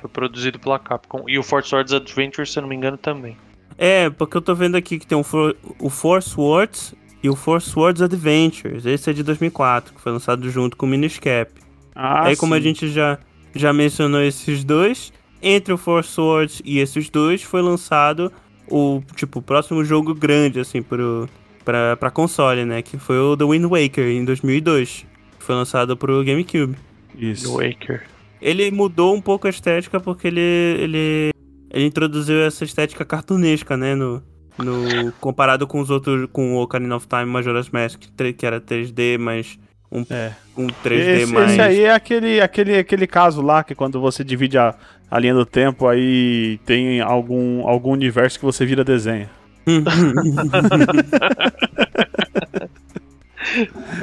Foi 0.00 0.10
produzido 0.10 0.58
pela 0.58 0.78
Capcom. 0.80 1.24
E 1.28 1.38
o 1.38 1.42
Force 1.44 1.72
Words 1.74 1.92
Adventure, 1.92 2.46
se 2.46 2.58
eu 2.58 2.62
não 2.62 2.68
me 2.68 2.74
engano, 2.76 2.96
também. 2.96 3.36
É, 3.78 4.10
porque 4.10 4.36
eu 4.36 4.40
tô 4.42 4.54
vendo 4.54 4.76
aqui 4.76 4.98
que 4.98 5.06
tem 5.06 5.16
um 5.16 5.22
For- 5.24 5.56
o 5.78 5.88
Force 5.90 6.34
Words 6.38 6.94
e 7.22 7.28
o 7.28 7.36
Four 7.36 7.60
Swords 7.60 8.02
Adventures. 8.02 8.84
Esse 8.86 9.10
é 9.10 9.12
de 9.12 9.22
2004, 9.22 9.94
que 9.94 10.00
foi 10.00 10.12
lançado 10.12 10.48
junto 10.50 10.76
com 10.76 10.86
o 10.86 10.88
Miniscap. 10.88 11.50
Ah, 11.94 12.26
Aí, 12.26 12.36
como 12.36 12.54
a 12.54 12.56
sim. 12.58 12.64
gente 12.64 12.88
já, 12.88 13.18
já 13.54 13.72
mencionou 13.72 14.22
esses 14.22 14.64
dois, 14.64 15.12
entre 15.42 15.72
o 15.72 15.76
Four 15.78 16.04
Swords 16.04 16.60
e 16.64 16.78
esses 16.78 17.08
dois, 17.10 17.42
foi 17.42 17.62
lançado 17.62 18.32
o, 18.68 19.02
tipo, 19.16 19.38
o 19.38 19.42
próximo 19.42 19.84
jogo 19.84 20.14
grande, 20.14 20.58
assim, 20.60 20.82
pro, 20.82 21.28
pra, 21.64 21.96
pra 21.96 22.10
console, 22.10 22.64
né? 22.64 22.82
Que 22.82 22.96
foi 22.98 23.18
o 23.18 23.36
The 23.36 23.44
Wind 23.44 23.64
Waker, 23.66 24.06
em 24.08 24.24
2002. 24.24 25.06
Que 25.38 25.44
foi 25.44 25.54
lançado 25.54 25.96
pro 25.96 26.24
GameCube. 26.24 26.76
Isso. 27.18 27.52
Waker. 27.56 28.04
Ele 28.40 28.70
mudou 28.70 29.14
um 29.14 29.20
pouco 29.20 29.46
a 29.46 29.50
estética 29.50 30.00
porque 30.00 30.26
ele, 30.28 30.40
ele, 30.40 31.30
ele 31.72 31.86
introduziu 31.86 32.42
essa 32.42 32.64
estética 32.64 33.04
cartunesca, 33.04 33.76
né? 33.76 33.94
No, 33.94 34.22
no, 34.58 35.12
comparado 35.20 35.66
com 35.66 35.80
os 35.80 35.90
outros, 35.90 36.28
com 36.32 36.54
o 36.56 36.62
Ocarina 36.62 36.96
of 36.96 37.06
Time 37.08 37.24
Majora's 37.24 37.70
Mask, 37.70 38.00
que 38.36 38.46
era 38.46 38.60
3D, 38.60 39.18
mas 39.18 39.58
um, 39.90 40.04
É. 40.10 40.32
um 40.56 40.66
3D 40.66 41.22
Esse, 41.22 41.32
mais... 41.32 41.50
esse 41.52 41.60
aí 41.60 41.80
é 41.84 41.92
aquele, 41.92 42.40
aquele, 42.40 42.78
aquele 42.78 43.06
caso 43.06 43.40
lá 43.42 43.64
que 43.64 43.74
quando 43.74 44.00
você 44.00 44.22
divide 44.22 44.58
a, 44.58 44.74
a 45.10 45.18
linha 45.18 45.34
do 45.34 45.46
tempo, 45.46 45.88
aí 45.88 46.58
tem 46.66 47.00
algum, 47.00 47.66
algum 47.66 47.90
universo 47.92 48.38
que 48.38 48.44
você 48.44 48.66
vira 48.66 48.84
desenho. 48.84 49.28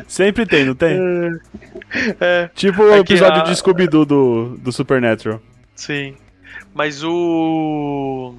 Sempre 0.07 0.45
tem, 0.45 0.65
não 0.65 0.75
tem? 0.75 0.97
É, 2.19 2.49
Tipo 2.53 2.83
o 2.83 2.93
É 2.93 2.99
episódio 2.99 3.41
a- 3.41 3.43
de 3.43 3.55
Scooby-Doo 3.55 4.05
do, 4.05 4.57
do 4.57 4.71
Supernatural. 4.71 5.41
sim. 5.75 6.15
Mas 6.73 7.03
o. 7.03 8.35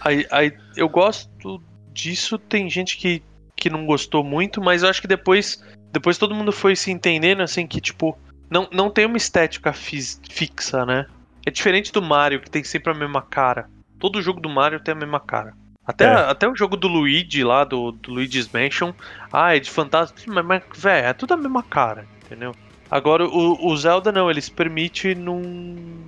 Aí, 0.00 0.26
aí, 0.30 0.52
eu 0.76 0.88
gosto 0.88 1.62
disso. 1.92 2.38
Tem 2.38 2.68
gente 2.68 2.96
que, 2.96 3.22
que 3.56 3.70
não 3.70 3.86
gostou 3.86 4.22
muito, 4.22 4.60
mas 4.60 4.82
eu 4.82 4.88
acho 4.88 5.00
que 5.00 5.08
depois. 5.08 5.62
Depois 5.92 6.18
todo 6.18 6.34
mundo 6.34 6.52
foi 6.52 6.76
se 6.76 6.90
entendendo 6.90 7.42
assim 7.42 7.66
que, 7.66 7.80
tipo, 7.80 8.18
não, 8.50 8.68
não 8.72 8.90
tem 8.90 9.06
uma 9.06 9.16
estética 9.16 9.72
fis- 9.72 10.20
fixa, 10.28 10.84
né? 10.84 11.06
É 11.46 11.50
diferente 11.50 11.92
do 11.92 12.02
Mario, 12.02 12.40
que 12.40 12.50
tem 12.50 12.62
sempre 12.64 12.92
a 12.92 12.94
mesma 12.94 13.22
cara. 13.22 13.70
Todo 13.98 14.20
jogo 14.20 14.40
do 14.40 14.48
Mario 14.48 14.80
tem 14.80 14.92
a 14.92 14.96
mesma 14.98 15.20
cara. 15.20 15.54
Até, 15.86 16.04
É. 16.04 16.12
até 16.14 16.48
o 16.48 16.56
jogo 16.56 16.76
do 16.76 16.88
Luigi 16.88 17.44
lá, 17.44 17.62
do, 17.64 17.92
do 17.92 18.12
Luigi's 18.12 18.48
Mansion. 18.52 18.92
Ah, 19.32 19.56
é 19.56 19.60
de 19.60 19.70
fantasma. 19.70 20.14
Mas, 20.26 20.44
mas 20.44 20.62
velho, 20.74 21.06
é 21.06 21.12
tudo 21.12 21.32
a 21.34 21.36
mesma 21.36 21.62
cara, 21.62 22.06
entendeu? 22.24 22.52
Agora 22.90 23.24
o, 23.26 23.66
o 23.68 23.76
Zelda 23.76 24.10
não, 24.12 24.28
ele 24.30 24.40
se 24.42 24.50
permite 24.50 25.14
num. 25.14 26.04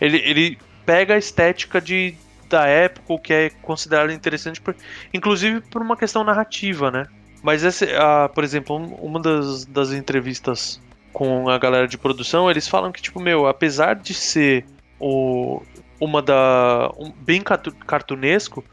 Ele, 0.00 0.18
ele 0.18 0.58
pega 0.86 1.14
a 1.14 1.18
estética 1.18 1.80
de, 1.80 2.14
da 2.48 2.66
época, 2.66 3.12
o 3.12 3.18
que 3.18 3.32
é 3.32 3.50
considerado 3.62 4.10
interessante, 4.10 4.60
por, 4.60 4.74
inclusive 5.12 5.60
por 5.60 5.82
uma 5.82 5.96
questão 5.96 6.24
narrativa, 6.24 6.90
né? 6.90 7.06
Mas, 7.42 7.62
esse, 7.62 7.84
ah, 7.94 8.28
por 8.34 8.42
exemplo, 8.42 8.76
um- 8.76 8.94
uma 8.94 9.20
das, 9.20 9.64
das 9.64 9.92
entrevistas 9.92 10.80
com 11.12 11.48
a 11.48 11.58
galera 11.58 11.86
de 11.86 11.96
produção, 11.98 12.50
eles 12.50 12.68
falam 12.68 12.90
que, 12.92 13.00
tipo, 13.02 13.20
meu, 13.20 13.46
apesar 13.46 13.94
de 13.94 14.14
ser 14.14 14.64
o, 15.00 15.62
uma 16.00 16.20
da. 16.22 16.90
Um, 16.98 17.12
bem 17.12 17.40
cartu- 17.42 17.74
cartunesco, 17.86 18.64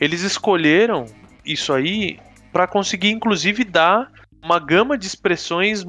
eles 0.00 0.22
escolheram 0.22 1.06
isso 1.44 1.72
aí 1.72 2.18
para 2.52 2.66
conseguir, 2.66 3.10
inclusive, 3.10 3.64
dar 3.64 4.10
uma 4.42 4.58
gama 4.58 4.96
de 4.96 5.06
expressões 5.06 5.84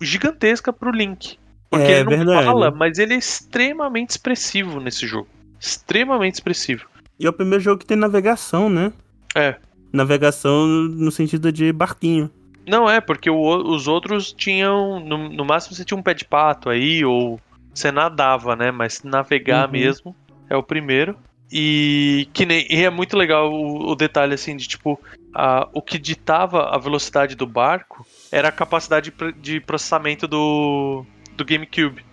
gigantesca 0.00 0.72
pro 0.72 0.90
Link. 0.90 1.38
Porque 1.70 1.84
É 1.86 2.00
ele 2.00 2.04
não 2.04 2.10
verdade. 2.24 2.46
fala, 2.46 2.70
mas 2.70 2.98
ele 2.98 3.14
é 3.14 3.18
extremamente 3.18 4.10
expressivo 4.10 4.80
nesse 4.80 5.06
jogo. 5.06 5.28
Extremamente 5.60 6.34
expressivo. 6.34 6.86
E 7.18 7.26
é 7.26 7.28
o 7.28 7.32
primeiro 7.32 7.62
jogo 7.62 7.78
que 7.80 7.86
tem 7.86 7.96
navegação, 7.96 8.70
né? 8.70 8.92
É. 9.34 9.56
Navegação 9.92 10.66
no 10.66 11.10
sentido 11.10 11.50
de 11.52 11.72
barquinho. 11.72 12.30
Não 12.66 12.88
é, 12.88 13.00
porque 13.00 13.30
o- 13.30 13.56
os 13.74 13.88
outros 13.88 14.32
tinham. 14.32 15.00
No, 15.00 15.28
no 15.28 15.44
máximo 15.44 15.74
você 15.74 15.84
tinha 15.84 15.98
um 15.98 16.02
pé 16.02 16.14
de 16.14 16.24
pato 16.24 16.68
aí, 16.70 17.04
ou 17.04 17.40
você 17.74 17.90
nadava, 17.90 18.54
né? 18.54 18.70
Mas 18.70 19.02
navegar 19.02 19.66
Uhum. 19.66 19.72
mesmo 19.72 20.16
é 20.48 20.56
o 20.56 20.62
primeiro. 20.62 21.16
E 21.50 22.28
que 22.34 22.44
nem, 22.44 22.66
e 22.70 22.84
é 22.84 22.90
muito 22.90 23.16
legal 23.16 23.50
o, 23.50 23.90
o 23.90 23.94
detalhe 23.96 24.34
assim 24.34 24.54
de 24.54 24.68
tipo 24.68 25.00
a, 25.34 25.66
o 25.72 25.80
que 25.80 25.98
ditava 25.98 26.68
a 26.68 26.76
velocidade 26.78 27.34
do 27.34 27.46
barco 27.46 28.06
era 28.30 28.48
a 28.48 28.52
capacidade 28.52 29.06
de 29.06 29.12
pro- 29.12 29.32
de 29.32 29.58
processamento 29.60 30.28
do, 30.28 31.06
do 31.38 31.44
GameCube, 31.44 32.04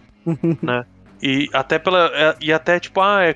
né? 0.62 0.86
E 1.22 1.50
até 1.52 1.80
pela 1.80 2.12
é- 2.14 2.36
e 2.40 2.54
até 2.54 2.80
tipo 2.80 3.02
ah 3.02 3.24
é, 3.24 3.36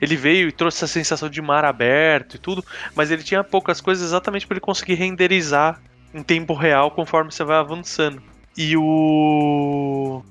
ele 0.00 0.16
veio 0.16 0.48
e 0.48 0.52
trouxe 0.52 0.78
essa 0.78 0.86
sensação 0.86 1.28
de 1.28 1.42
mar 1.42 1.64
aberto 1.64 2.36
e 2.36 2.38
tudo, 2.38 2.64
mas 2.94 3.10
ele 3.10 3.22
tinha 3.22 3.42
poucas 3.42 3.80
coisas 3.80 4.04
exatamente 4.06 4.46
para 4.46 4.54
ele 4.54 4.60
conseguir 4.60 4.94
renderizar 4.94 5.80
em 6.12 6.22
tempo 6.22 6.54
real 6.54 6.90
conforme 6.90 7.32
você 7.32 7.42
vai 7.42 7.56
avançando. 7.56 8.22
E 8.56 8.76
o 8.76 10.22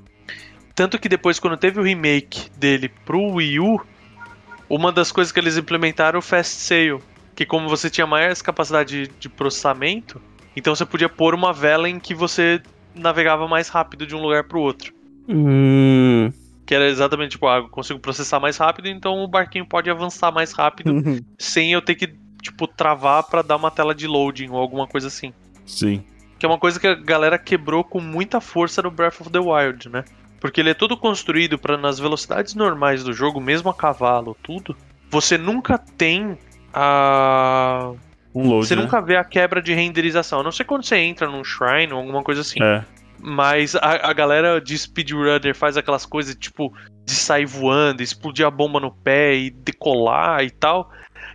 tanto 0.74 0.98
que 0.98 1.10
depois 1.10 1.40
quando 1.40 1.58
teve 1.58 1.80
o 1.80 1.84
remake 1.84 2.50
dele 2.58 2.90
pro 3.06 3.34
Wii 3.34 3.60
U, 3.60 3.82
uma 4.70 4.92
das 4.92 5.12
coisas 5.12 5.32
que 5.32 5.40
eles 5.40 5.58
implementaram 5.58 6.20
o 6.20 6.22
Fast 6.22 6.62
Sail, 6.62 7.02
que 7.36 7.46
como 7.46 7.68
você 7.68 7.90
tinha 7.90 8.08
mais 8.08 8.42
capacidade 8.42 9.08
de, 9.08 9.12
de 9.20 9.30
processamento, 9.30 10.22
então 10.56 10.74
você 10.74 10.86
podia 10.86 11.10
pôr 11.10 11.36
uma 11.36 11.52
vela 11.52 11.90
em 11.90 12.00
que 12.00 12.14
você 12.14 12.62
navegava 12.96 13.48
mais 13.48 13.70
rápido 13.70 14.06
de 14.06 14.16
um 14.16 14.22
lugar 14.22 14.44
pro 14.44 14.62
outro. 14.62 14.94
Hum. 15.28 16.32
Que 16.66 16.76
era 16.76 16.88
exatamente 16.88 17.32
tipo, 17.32 17.48
ah, 17.48 17.58
eu 17.58 17.70
consigo 17.70 18.00
processar 18.00 18.40
mais 18.40 18.58
rápido, 18.58 18.88
então 18.88 19.24
o 19.24 19.28
barquinho 19.28 19.66
pode 19.66 19.90
avançar 19.90 20.32
mais 20.32 20.52
rápido 20.52 20.94
sem 21.38 21.74
eu 21.74 21.82
ter 21.82 21.96
que, 21.96 22.14
tipo, 22.42 22.68
travar 22.68 23.24
pra 23.24 23.42
dar 23.42 23.58
uma 23.58 23.72
tela 23.72 23.94
de 23.94 24.08
loading 24.08 24.50
ou 24.50 24.58
alguma 24.58 24.88
coisa 24.88 25.08
assim. 25.08 25.34
Sim. 25.66 26.04
Que 26.40 26.46
é 26.46 26.50
uma 26.50 26.58
coisa 26.58 26.80
que 26.80 26.88
a 26.88 26.96
galera 26.96 27.38
quebrou 27.38 27.84
com 27.84 28.00
muita 28.00 28.40
força 28.40 28.82
no 28.82 28.92
Breath 28.92 29.22
of 29.22 29.30
the 29.30 29.40
Wild, 29.40 29.90
né? 29.90 30.04
Porque 30.40 30.60
ele 30.60 30.72
é 30.72 30.74
todo 30.74 30.98
construído 30.98 31.58
para 31.58 31.78
nas 31.78 32.00
velocidades 32.00 32.54
normais 32.54 33.04
do 33.04 33.14
jogo, 33.14 33.40
mesmo 33.40 33.70
a 33.70 33.74
cavalo, 33.74 34.36
tudo, 34.44 34.76
você 35.10 35.38
nunca 35.38 35.78
tem 35.78 36.38
a. 36.74 37.94
Um 38.36 38.48
load, 38.50 38.68
Você 38.68 38.76
né? 38.76 38.82
nunca 38.82 39.00
vê 39.02 39.16
a 39.16 39.24
quebra 39.24 39.62
de 39.62 39.74
renderização. 39.74 40.40
A 40.40 40.44
não 40.44 40.52
ser 40.52 40.64
quando 40.64 40.84
você 40.84 40.98
entra 40.98 41.28
num 41.28 41.44
shrine 41.44 41.94
ou 41.94 42.00
alguma 42.00 42.24
coisa 42.24 42.42
assim. 42.42 42.62
É. 42.62 42.84
Mas 43.20 43.76
a, 43.76 44.10
a 44.10 44.14
galera 44.14 44.60
de 44.60 44.78
speedrunner 44.78 45.56
faz 45.56 45.78
aquelas 45.78 46.06
coisas 46.06 46.36
tipo 46.36 46.74
de 47.06 47.14
sair 47.14 47.46
voando, 47.46 48.02
explodir 48.04 48.46
a 48.46 48.52
bomba 48.52 48.80
no 48.80 48.92
pé 48.92 49.36
e 49.36 49.50
decolar 49.52 50.44
e 50.44 50.50
tal. 50.50 50.90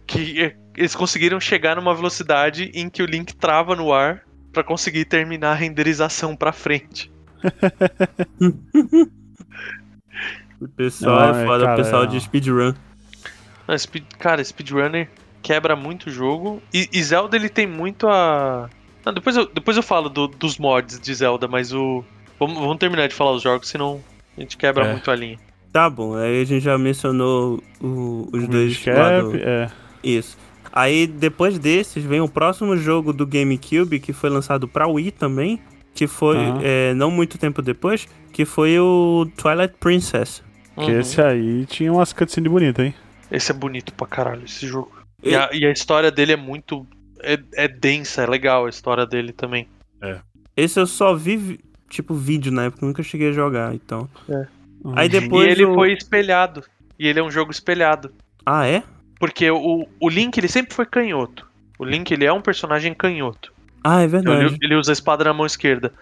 Que 0.06 0.54
eles 0.76 0.94
conseguiram 0.94 1.38
chegar 1.40 1.76
numa 1.76 1.94
velocidade 1.94 2.70
em 2.74 2.88
que 2.90 3.02
o 3.02 3.06
Link 3.06 3.34
trava 3.36 3.74
no 3.76 3.92
ar 3.92 4.22
pra 4.52 4.62
conseguir 4.64 5.04
terminar 5.04 5.52
a 5.52 5.54
renderização 5.54 6.34
pra 6.36 6.52
frente. 6.52 7.10
O 10.60 10.66
pessoal 10.66 11.32
Não, 11.32 11.40
é 11.40 11.46
foda, 11.46 11.64
cara, 11.66 11.74
o 11.80 11.84
pessoal 11.84 12.02
é- 12.02 12.06
de 12.06 12.20
speedrun. 12.20 12.74
Não, 13.66 13.78
speed- 13.78 14.04
cara, 14.18 14.42
speedrunner 14.42 15.08
quebra 15.42 15.74
muito 15.76 16.08
o 16.08 16.10
jogo. 16.10 16.62
E, 16.72 16.88
e 16.92 17.02
Zelda 17.02 17.36
ele 17.36 17.48
tem 17.48 17.66
muito 17.66 18.06
a. 18.08 18.68
Não, 19.04 19.12
depois, 19.14 19.36
eu, 19.36 19.46
depois 19.46 19.76
eu 19.76 19.82
falo 19.82 20.08
do- 20.08 20.28
dos 20.28 20.58
mods 20.58 21.00
de 21.00 21.14
Zelda, 21.14 21.48
mas 21.48 21.72
o. 21.72 22.04
Vamos, 22.38 22.58
vamos 22.58 22.76
terminar 22.78 23.08
de 23.08 23.14
falar 23.14 23.32
os 23.32 23.42
jogos, 23.42 23.68
senão 23.68 24.00
a 24.36 24.40
gente 24.40 24.56
quebra 24.56 24.84
É. 24.86 24.92
muito 24.92 25.10
a 25.10 25.14
linha. 25.16 25.38
Tá 25.72 25.88
bom, 25.90 26.14
aí 26.14 26.40
a 26.40 26.44
gente 26.44 26.62
já 26.64 26.76
mencionou 26.78 27.62
o- 27.80 28.28
os 28.32 28.46
dois 28.48 28.76
Cap, 28.78 29.22
do- 29.22 29.36
é. 29.36 29.70
Isso. 30.02 30.36
Aí 30.72 31.06
depois 31.06 31.58
desses 31.58 32.04
vem 32.04 32.20
o 32.20 32.28
próximo 32.28 32.76
jogo 32.76 33.12
do 33.12 33.26
GameCube 33.26 33.98
que 33.98 34.12
foi 34.12 34.30
lançado 34.30 34.68
pra 34.68 34.86
Wii 34.86 35.10
também, 35.12 35.58
que 35.94 36.06
foi 36.06 36.36
é, 36.62 36.94
não 36.94 37.10
muito 37.10 37.36
tempo 37.38 37.60
depois, 37.62 38.06
que 38.32 38.44
foi 38.44 38.78
o 38.78 39.26
Twilight 39.36 39.74
Princess. 39.80 40.42
Que 40.76 40.92
Uhum. 40.92 41.00
esse 41.00 41.20
aí 41.20 41.66
tinha 41.66 41.92
umas 41.92 42.12
cutscenes 42.12 42.50
bonitas, 42.52 42.86
hein? 42.86 42.94
Esse 43.32 43.50
é 43.50 43.54
bonito 43.54 43.92
pra 43.94 44.06
caralho, 44.06 44.44
esse 44.44 44.66
jogo. 44.66 44.92
E- 45.22 45.30
E 45.30 45.34
a, 45.36 45.50
e 45.52 45.66
a 45.66 45.70
história 45.72 46.10
dele 46.10 46.32
é 46.32 46.36
muito. 46.36 46.86
É, 47.20 47.38
é 47.54 47.68
densa, 47.68 48.22
é 48.22 48.26
legal 48.26 48.66
a 48.66 48.68
história 48.70 49.04
dele 49.04 49.32
também. 49.32 49.66
Esse 50.56 50.78
eu 50.78 50.86
só 50.86 51.14
vi 51.14 51.58
tipo 51.88 52.14
vídeo 52.14 52.52
na 52.52 52.64
época, 52.64 52.86
nunca 52.86 53.02
cheguei 53.02 53.30
a 53.30 53.32
jogar, 53.32 53.74
então. 53.74 54.08
Aí 54.94 55.06
e 55.06 55.08
depois 55.08 55.48
ele 55.50 55.64
o- 55.64 55.74
foi 55.74 55.92
espelhado. 55.92 56.62
E 56.98 57.06
ele 57.06 57.18
é 57.18 57.22
um 57.22 57.30
jogo 57.30 57.50
espelhado. 57.50 58.12
Ah, 58.46 58.66
é? 58.66 58.82
Porque 59.18 59.50
o, 59.50 59.86
o 60.00 60.08
Link, 60.08 60.36
ele 60.38 60.48
sempre 60.48 60.74
foi 60.74 60.86
canhoto. 60.86 61.46
O 61.78 61.84
Link, 61.84 62.10
ele 62.12 62.24
é 62.24 62.32
um 62.32 62.40
personagem 62.40 62.94
canhoto. 62.94 63.52
Ah, 63.82 64.02
é 64.02 64.04
Então, 64.06 64.20
verdade. 64.22 64.44
ele, 64.46 64.58
ele 64.62 64.74
usa 64.76 64.92
a 64.92 64.94
espada 64.94 65.24
na 65.24 65.32
mão 65.32 65.46
esquerda. 65.46 65.92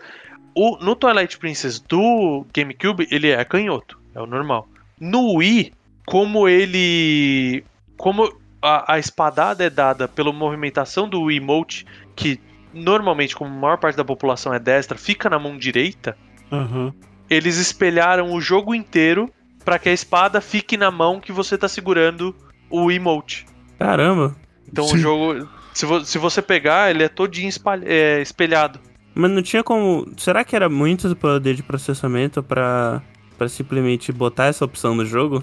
O, 0.55 0.77
no 0.83 0.95
Twilight 0.97 1.39
Princess 1.39 1.79
do 1.81 2.47
GameCube, 2.55 3.07
ele 3.11 3.29
é 3.29 3.45
canhoto. 3.45 3.99
É 4.15 4.21
o 4.21 4.27
normal. 4.27 4.69
No 5.01 5.35
Wii, 5.37 5.73
como 6.07 6.49
ele. 6.49 7.63
Como 7.99 8.31
a, 8.67 8.95
a 8.95 8.99
espadada 8.99 9.65
é 9.65 9.71
dada 9.71 10.09
pela 10.09 10.33
movimentação 10.33 11.09
do 11.09 11.23
Wiimote, 11.23 11.87
que 12.15 12.41
normalmente, 12.75 13.35
como 13.37 13.51
a 13.51 13.59
maior 13.59 13.79
parte 13.79 13.97
da 13.97 14.05
população 14.05 14.53
é 14.53 14.59
destra, 14.59 14.99
fica 14.99 15.31
na 15.31 15.39
mão 15.39 15.57
direita, 15.57 16.17
Aham. 16.53 16.93
eles 17.31 17.57
espelharam 17.59 18.33
o 18.33 18.41
jogo 18.41 18.75
inteiro 18.75 19.31
para 19.65 19.79
que 19.79 19.89
a 19.89 19.93
espada 19.93 20.41
fique 20.41 20.77
na 20.77 20.91
mão 20.91 21.21
que 21.21 21.33
você 21.33 21.57
tá 21.57 21.69
segurando 21.69 22.35
o 22.71 22.85
Wiimote. 22.87 23.47
Caramba. 23.79 24.37
Então 24.71 24.85
o 24.85 24.89
Sim. 24.89 24.99
jogo. 24.99 25.49
Se, 25.75 25.85
vo- 25.87 26.05
se 26.05 26.19
você 26.19 26.41
pegar, 26.41 26.91
ele 26.91 27.03
é 27.03 27.09
todinho 27.09 27.49
espalha- 27.49 27.85
é, 27.87 28.21
espelhado. 28.23 28.81
Mas 29.15 29.31
não 29.31 29.43
tinha 29.43 29.63
como. 29.63 30.07
Será 30.17 30.45
que 30.45 30.55
era 30.57 30.69
muito 30.69 31.09
do 31.09 31.17
poder 31.17 31.55
de 31.55 31.63
processamento 31.63 32.43
pra 32.43 33.03
simplesmente 33.49 34.13
botar 34.13 34.47
essa 34.47 34.65
opção 34.65 34.95
no 34.95 35.05
jogo? 35.05 35.43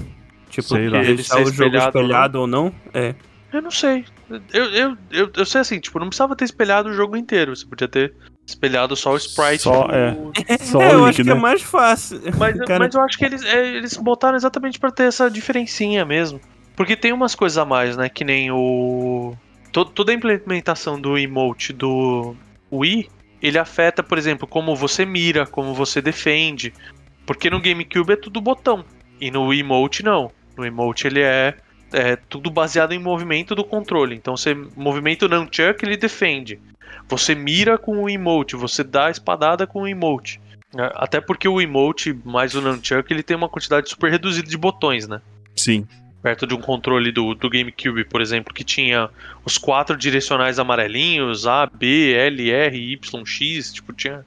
Tipo, 0.54 0.68
Sei 0.70 0.88
lá. 0.90 1.00
Ele 1.04 1.24
ser 1.24 1.42
o 1.44 1.52
jogo 1.52 1.76
espelhado 1.76 2.40
ou 2.42 2.48
não? 2.48 2.74
É. 2.94 3.16
Eu 3.52 3.62
não 3.62 3.72
sei. 3.72 4.06
Eu, 4.52 4.66
eu, 4.66 4.98
eu, 5.12 5.32
eu 5.36 5.46
sei 5.46 5.62
assim, 5.62 5.80
tipo, 5.80 6.00
não 6.00 6.08
precisava 6.08 6.36
ter 6.36 6.46
espelhado 6.46 6.90
o 6.90 6.94
jogo 6.94 7.18
inteiro. 7.18 7.56
Você 7.56 7.66
podia 7.66 7.88
ter 7.88 8.14
espelhado 8.46 8.96
só 8.96 9.14
o 9.14 9.18
sprite. 9.18 9.64
Só, 9.64 9.88
do- 9.88 9.94
é. 9.94 10.18
Só 10.60 10.82
é, 10.82 10.94
eu 10.94 11.06
acho 11.06 11.08
link, 11.08 11.16
que 11.18 11.24
né? 11.24 11.32
é 11.32 11.36
mais 11.42 11.62
fácil. 11.62 12.20
Mas, 12.38 12.56
Cara, 12.66 12.86
mas 12.86 12.96
eu 12.96 13.02
acho 13.02 13.18
que 13.18 13.26
eles, 13.26 13.44
é, 13.44 13.76
eles 13.76 13.96
botaram 13.98 14.36
exatamente 14.36 14.80
pra 14.80 14.92
ter 14.92 15.04
essa 15.04 15.30
diferencinha 15.30 16.04
mesmo. 16.06 16.40
Porque 16.76 16.96
tem 16.96 17.12
umas 17.14 17.36
coisas 17.36 17.58
a 17.58 17.66
mais, 17.66 17.96
né? 17.98 18.10
Que 18.10 18.24
nem 18.24 18.50
o. 18.52 19.36
to- 19.72 19.86
toda 19.86 20.12
a 20.12 20.16
implementação 20.16 21.00
do 21.00 21.18
emote 21.18 21.72
do 21.74 22.36
Wii, 22.72 23.08
ele 23.42 23.60
afeta, 23.60 24.02
por 24.02 24.18
exemplo, 24.18 24.48
como 24.48 24.76
você 24.76 25.06
mira, 25.06 25.46
como 25.46 25.74
você 25.76 26.02
defende. 26.02 26.74
Porque 27.26 27.50
no 27.50 27.60
GameCube 27.62 28.14
é 28.14 28.16
tudo 28.16 28.42
botão. 28.42 28.84
E 29.22 29.30
no 29.30 29.54
emote 29.54 30.04
não. 30.04 30.32
No 30.56 30.66
emote 30.66 31.08
ele 31.08 31.22
é, 31.22 31.56
é 31.92 32.16
tudo 32.16 32.50
baseado 32.50 32.94
em 32.94 33.00
movimento 33.00 33.56
do 33.56 33.64
controle. 33.64 34.16
Então 34.16 34.36
você 34.36 34.54
movimenta 34.76 35.26
o 35.26 35.30
nunchuck, 35.30 35.84
ele 35.84 35.98
defende. 35.98 36.60
Você 37.08 37.36
mira 37.36 37.78
com 37.78 38.04
o 38.04 38.10
emote, 38.10 38.56
você 38.56 38.84
dá 38.84 39.08
a 39.08 39.12
espadada 39.12 39.68
com 39.68 39.82
o 39.82 39.88
emote. 39.88 40.40
É, 40.76 40.92
Até 40.96 41.22
porque 41.22 41.48
o 41.48 41.62
emote 41.62 42.18
mais 42.24 42.56
o 42.56 42.62
nunchuck 42.62 43.12
ele 43.12 43.24
tem 43.24 43.38
uma 43.38 43.50
quantidade 43.50 43.90
super 43.90 44.12
reduzida 44.12 44.50
de 44.50 44.58
botões, 44.58 45.08
né? 45.08 45.22
Sim. 45.56 45.88
Perto 46.22 46.48
de 46.48 46.54
um 46.54 46.62
controle 46.62 47.12
do, 47.12 47.36
do 47.36 47.50
GameCube, 47.50 48.06
por 48.06 48.22
exemplo, 48.22 48.54
que 48.54 48.64
tinha 48.64 49.10
os 49.44 49.58
quatro 49.58 49.98
direcionais 49.98 50.58
amarelinhos, 50.58 51.46
A, 51.46 51.66
B, 51.66 52.14
L, 52.14 52.50
R, 52.50 52.94
Y, 52.94 53.26
X, 53.26 53.74
tipo, 53.74 53.92
tinha, 53.92 54.26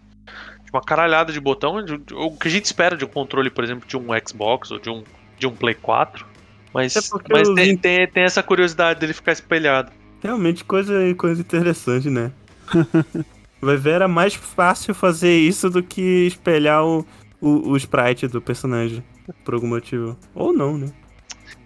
uma 0.77 0.83
caralhada 0.83 1.33
de 1.33 1.41
botão, 1.41 1.77
o 2.13 2.37
que 2.37 2.49
a 2.49 2.51
gente 2.51 2.67
espera 2.67 2.97
de 2.97 3.05
um 3.05 3.09
controle, 3.09 3.51
por 3.51 3.65
exemplo, 3.65 3.89
de 3.89 3.97
um 3.97 4.09
Xbox 4.27 4.71
ou 4.71 4.79
de 4.79 4.91
um, 4.91 5.03
de 5.39 5.47
um 5.47 5.53
Play 5.55 5.75
4. 5.75 6.27
Mas, 6.73 6.95
É 6.97 7.01
mas 7.31 7.49
tem, 7.55 7.71
vi- 7.71 7.77
tem, 7.79 8.07
tem 8.07 8.23
essa 8.25 8.43
curiosidade 8.43 9.01
dele 9.01 9.13
ficar 9.15 9.33
espelhado. 9.33 9.91
Realmente 10.23 10.65
coisa, 10.65 10.93
coisa 11.17 11.41
interessante, 11.41 12.11
né? 12.11 12.33
Vai 13.61 13.77
ver, 13.77 13.93
era 13.93 14.09
mais 14.09 14.35
fácil 14.35 14.95
fazer 14.95 15.35
isso 15.37 15.71
do 15.71 15.83
que 15.83 16.27
espelhar 16.27 16.85
o, 16.85 17.07
o, 17.41 17.71
o 17.71 17.77
sprite 17.77 18.29
do 18.29 18.41
personagem. 18.43 19.03
Por 19.45 19.55
algum 19.55 19.67
motivo. 19.69 20.17
Ou 20.35 20.53
não, 20.53 20.77
né? 20.77 20.89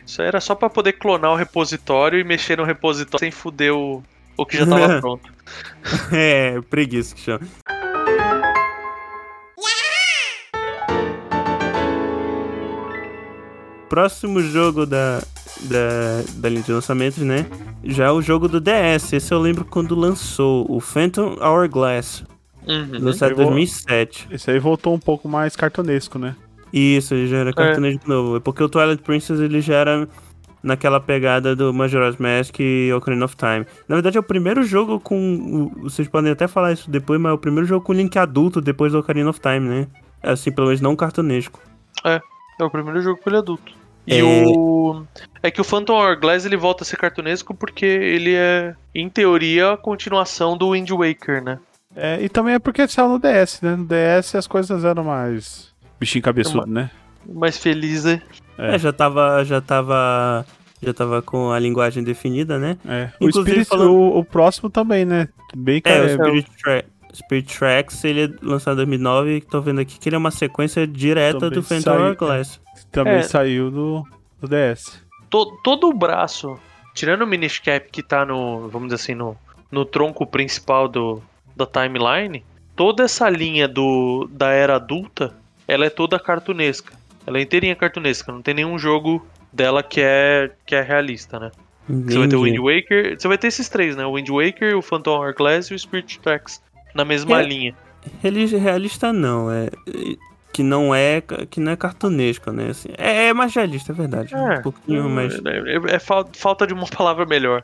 Isso 0.06 0.22
era 0.22 0.40
só 0.40 0.54
pra 0.54 0.70
poder 0.70 0.92
clonar 0.94 1.32
o 1.32 1.36
repositório 1.36 2.18
e 2.18 2.24
mexer 2.24 2.56
no 2.58 2.64
repositório 2.64 3.18
sem 3.18 3.30
fuder 3.30 3.74
o, 3.74 4.02
o 4.36 4.46
que 4.46 4.56
já 4.56 4.66
tava 4.66 4.98
pronto. 5.00 5.32
É, 6.12 6.60
preguiça 6.70 7.14
que 7.14 7.20
chama. 7.20 7.46
Próximo 13.90 14.40
jogo 14.40 14.86
da, 14.86 15.18
da, 15.62 16.22
da 16.36 16.48
linha 16.48 16.62
de 16.62 16.72
lançamentos, 16.72 17.18
né? 17.18 17.44
Já 17.82 18.06
é 18.06 18.10
o 18.10 18.22
jogo 18.22 18.46
do 18.46 18.60
DS. 18.60 19.12
Esse 19.12 19.34
eu 19.34 19.40
lembro 19.40 19.64
quando 19.64 19.96
lançou, 19.96 20.64
o 20.70 20.78
Phantom 20.78 21.36
Hourglass. 21.40 22.22
Uhum. 22.68 22.86
Lançado 23.04 23.30
em 23.30 23.32
Eu 23.32 23.36
vou- 23.38 23.46
2007. 23.46 24.28
Esse 24.30 24.48
aí 24.52 24.60
voltou 24.60 24.94
um 24.94 24.98
pouco 24.98 25.28
mais 25.28 25.56
cartonesco, 25.56 26.20
né? 26.20 26.36
Isso, 26.72 27.14
ele 27.14 27.26
já 27.26 27.38
era 27.38 27.52
cartunejo 27.52 27.98
de 27.98 28.08
novo. 28.08 28.36
É 28.36 28.40
porque 28.40 28.62
o 28.62 28.68
Twilight 28.68 29.02
Princess 29.02 29.40
ele 29.40 29.60
já 29.60 29.74
era 29.74 30.08
naquela 30.62 31.00
pegada 31.00 31.56
do 31.56 31.74
Majora's 31.74 32.16
Mask 32.16 32.60
e 32.60 32.92
Ocarina 32.92 33.24
of 33.24 33.34
Time. 33.36 33.66
Na 33.88 33.96
verdade 33.96 34.16
é 34.18 34.20
o 34.20 34.22
primeiro 34.22 34.62
jogo 34.62 35.00
com... 35.00 35.72
Vocês 35.82 36.06
podem 36.06 36.30
até 36.30 36.46
falar 36.46 36.72
isso 36.72 36.88
depois, 36.88 37.20
mas 37.20 37.30
é 37.30 37.34
o 37.34 37.38
primeiro 37.38 37.66
jogo 37.66 37.84
com 37.84 37.92
Link 37.92 38.16
adulto 38.16 38.60
depois 38.60 38.92
do 38.92 39.00
Ocarina 39.00 39.30
of 39.30 39.40
Time, 39.40 39.68
né? 39.68 39.88
É 40.22 40.30
assim, 40.30 40.52
pelo 40.52 40.68
menos 40.68 40.80
não 40.80 40.94
cartunesco. 40.94 41.58
É 42.04 42.20
o 42.62 42.70
primeiro 42.70 43.00
jogo 43.00 43.18
pra 43.20 43.32
ele 43.32 43.38
adulto. 43.38 43.79
E 44.10 44.18
É. 44.20 44.22
o. 44.24 45.04
É 45.42 45.50
que 45.50 45.60
o 45.60 45.64
Phantom 45.64 45.94
Hourglass 45.94 46.44
ele 46.44 46.56
volta 46.56 46.82
a 46.82 46.86
ser 46.86 46.96
cartunesco 46.96 47.54
porque 47.54 47.86
ele 47.86 48.34
é, 48.34 48.74
em 48.94 49.08
teoria, 49.08 49.72
a 49.72 49.76
continuação 49.76 50.56
do 50.56 50.72
Wind 50.72 50.90
Waker, 50.90 51.42
né? 51.42 51.58
É, 51.96 52.20
e 52.22 52.28
também 52.28 52.54
é 52.54 52.58
porque 52.58 52.86
saiu 52.88 53.08
no 53.08 53.18
DS, 53.18 53.60
né? 53.62 53.74
No 53.76 53.84
DS 53.86 54.34
as 54.34 54.46
coisas 54.46 54.84
eram 54.84 55.04
mais 55.04 55.72
bichinho 55.98 56.22
cabeçudo, 56.22 56.66
né? 56.66 56.90
Mais 57.26 57.56
feliz, 57.58 58.04
né? 58.04 58.22
É. 58.58 58.74
É, 58.74 58.78
já 58.78 58.92
tava... 58.92 59.42
Já 59.44 59.60
tava... 59.60 60.44
Já 60.82 60.94
tava 60.94 61.20
com 61.20 61.50
a 61.52 61.58
linguagem 61.58 62.02
definida, 62.02 62.58
né? 62.58 62.78
É. 62.88 63.10
O, 63.20 63.30
Spirit, 63.30 63.64
falando- 63.66 63.92
o, 63.92 64.18
o 64.18 64.24
próximo 64.24 64.70
também, 64.70 65.04
né? 65.04 65.28
Bem 65.54 65.76
É, 65.76 65.78
o 65.78 65.82
cara, 65.82 66.08
Spirit, 66.08 66.50
Tra- 66.62 66.84
Spirit 67.12 67.58
Tracks, 67.58 68.02
ele 68.04 68.24
é 68.24 68.30
lançado 68.42 68.74
em 68.74 68.86
2009 68.86 69.36
e 69.36 69.40
tô 69.42 69.60
vendo 69.60 69.80
aqui 69.80 69.98
que 69.98 70.08
ele 70.08 70.16
é 70.16 70.18
uma 70.18 70.30
sequência 70.30 70.86
direta 70.86 71.38
Também 71.38 71.50
do 71.58 71.62
Phantom 71.62 71.82
saiu- 71.82 72.00
Hourglass. 72.02 72.60
Também 72.90 73.14
É. 73.14 73.22
saiu 73.22 73.70
do, 73.70 74.06
do 74.40 74.48
DS. 74.48 75.00
To- 75.28 75.58
todo 75.62 75.88
o 75.88 75.92
braço, 75.94 76.58
tirando 76.94 77.22
o 77.22 77.26
Minish 77.26 77.58
Cap 77.60 77.88
que 77.90 78.02
tá 78.02 78.24
no, 78.24 78.68
vamos 78.68 78.88
dizer 78.88 78.96
assim, 79.02 79.14
no, 79.14 79.36
no 79.70 79.84
tronco 79.84 80.26
principal 80.26 80.88
do, 80.88 81.22
da 81.56 81.66
timeline, 81.66 82.44
toda 82.74 83.04
essa 83.04 83.28
linha 83.28 83.68
do, 83.68 84.28
da 84.32 84.50
era 84.50 84.76
adulta, 84.76 85.34
ela 85.68 85.86
é 85.86 85.90
toda 85.90 86.18
cartunesca. 86.18 86.92
Ela 87.26 87.38
é 87.38 87.42
inteirinha 87.42 87.76
cartunesca, 87.76 88.32
não 88.32 88.42
tem 88.42 88.54
nenhum 88.54 88.78
jogo 88.78 89.24
dela 89.52 89.82
que 89.82 90.00
é, 90.02 90.50
que 90.66 90.74
é 90.74 90.80
realista, 90.82 91.38
né? 91.38 91.50
Você 91.88 92.18
vai 92.18 92.28
ter 92.28 92.36
o 92.36 92.42
Wind 92.42 92.54
Entendi. 92.56 92.80
Waker, 92.82 93.20
você 93.20 93.26
vai 93.28 93.36
ter 93.38 93.48
esses 93.48 93.68
três, 93.68 93.96
né? 93.96 94.06
O 94.06 94.14
Wind 94.14 94.28
Waker, 94.28 94.76
o 94.76 94.82
Phantom 94.82 95.10
Hourglass 95.18 95.66
e 95.70 95.74
o 95.74 95.78
Spirit 95.78 96.20
Tracks 96.20 96.62
na 96.94 97.04
mesma 97.04 97.40
É. 97.40 97.44
linha. 97.44 97.74
Realista 98.22 99.12
não, 99.12 99.50
é 99.50 99.68
que 100.52 100.62
não 100.62 100.94
é 100.94 101.20
que 101.50 101.60
não 101.60 101.72
é 101.72 101.76
cartunesco, 101.76 102.50
né? 102.52 102.70
Assim, 102.70 102.88
é, 102.98 103.28
é 103.28 103.32
mais 103.34 103.54
realista, 103.54 103.92
é 103.92 103.94
verdade. 103.94 104.34
um 104.34 104.62
pouquinho 104.62 105.08
mais. 105.08 105.34
É, 105.44 105.94
é 105.94 105.98
fal- 105.98 106.28
falta 106.32 106.66
de 106.66 106.74
uma 106.74 106.86
palavra 106.86 107.24
melhor. 107.26 107.62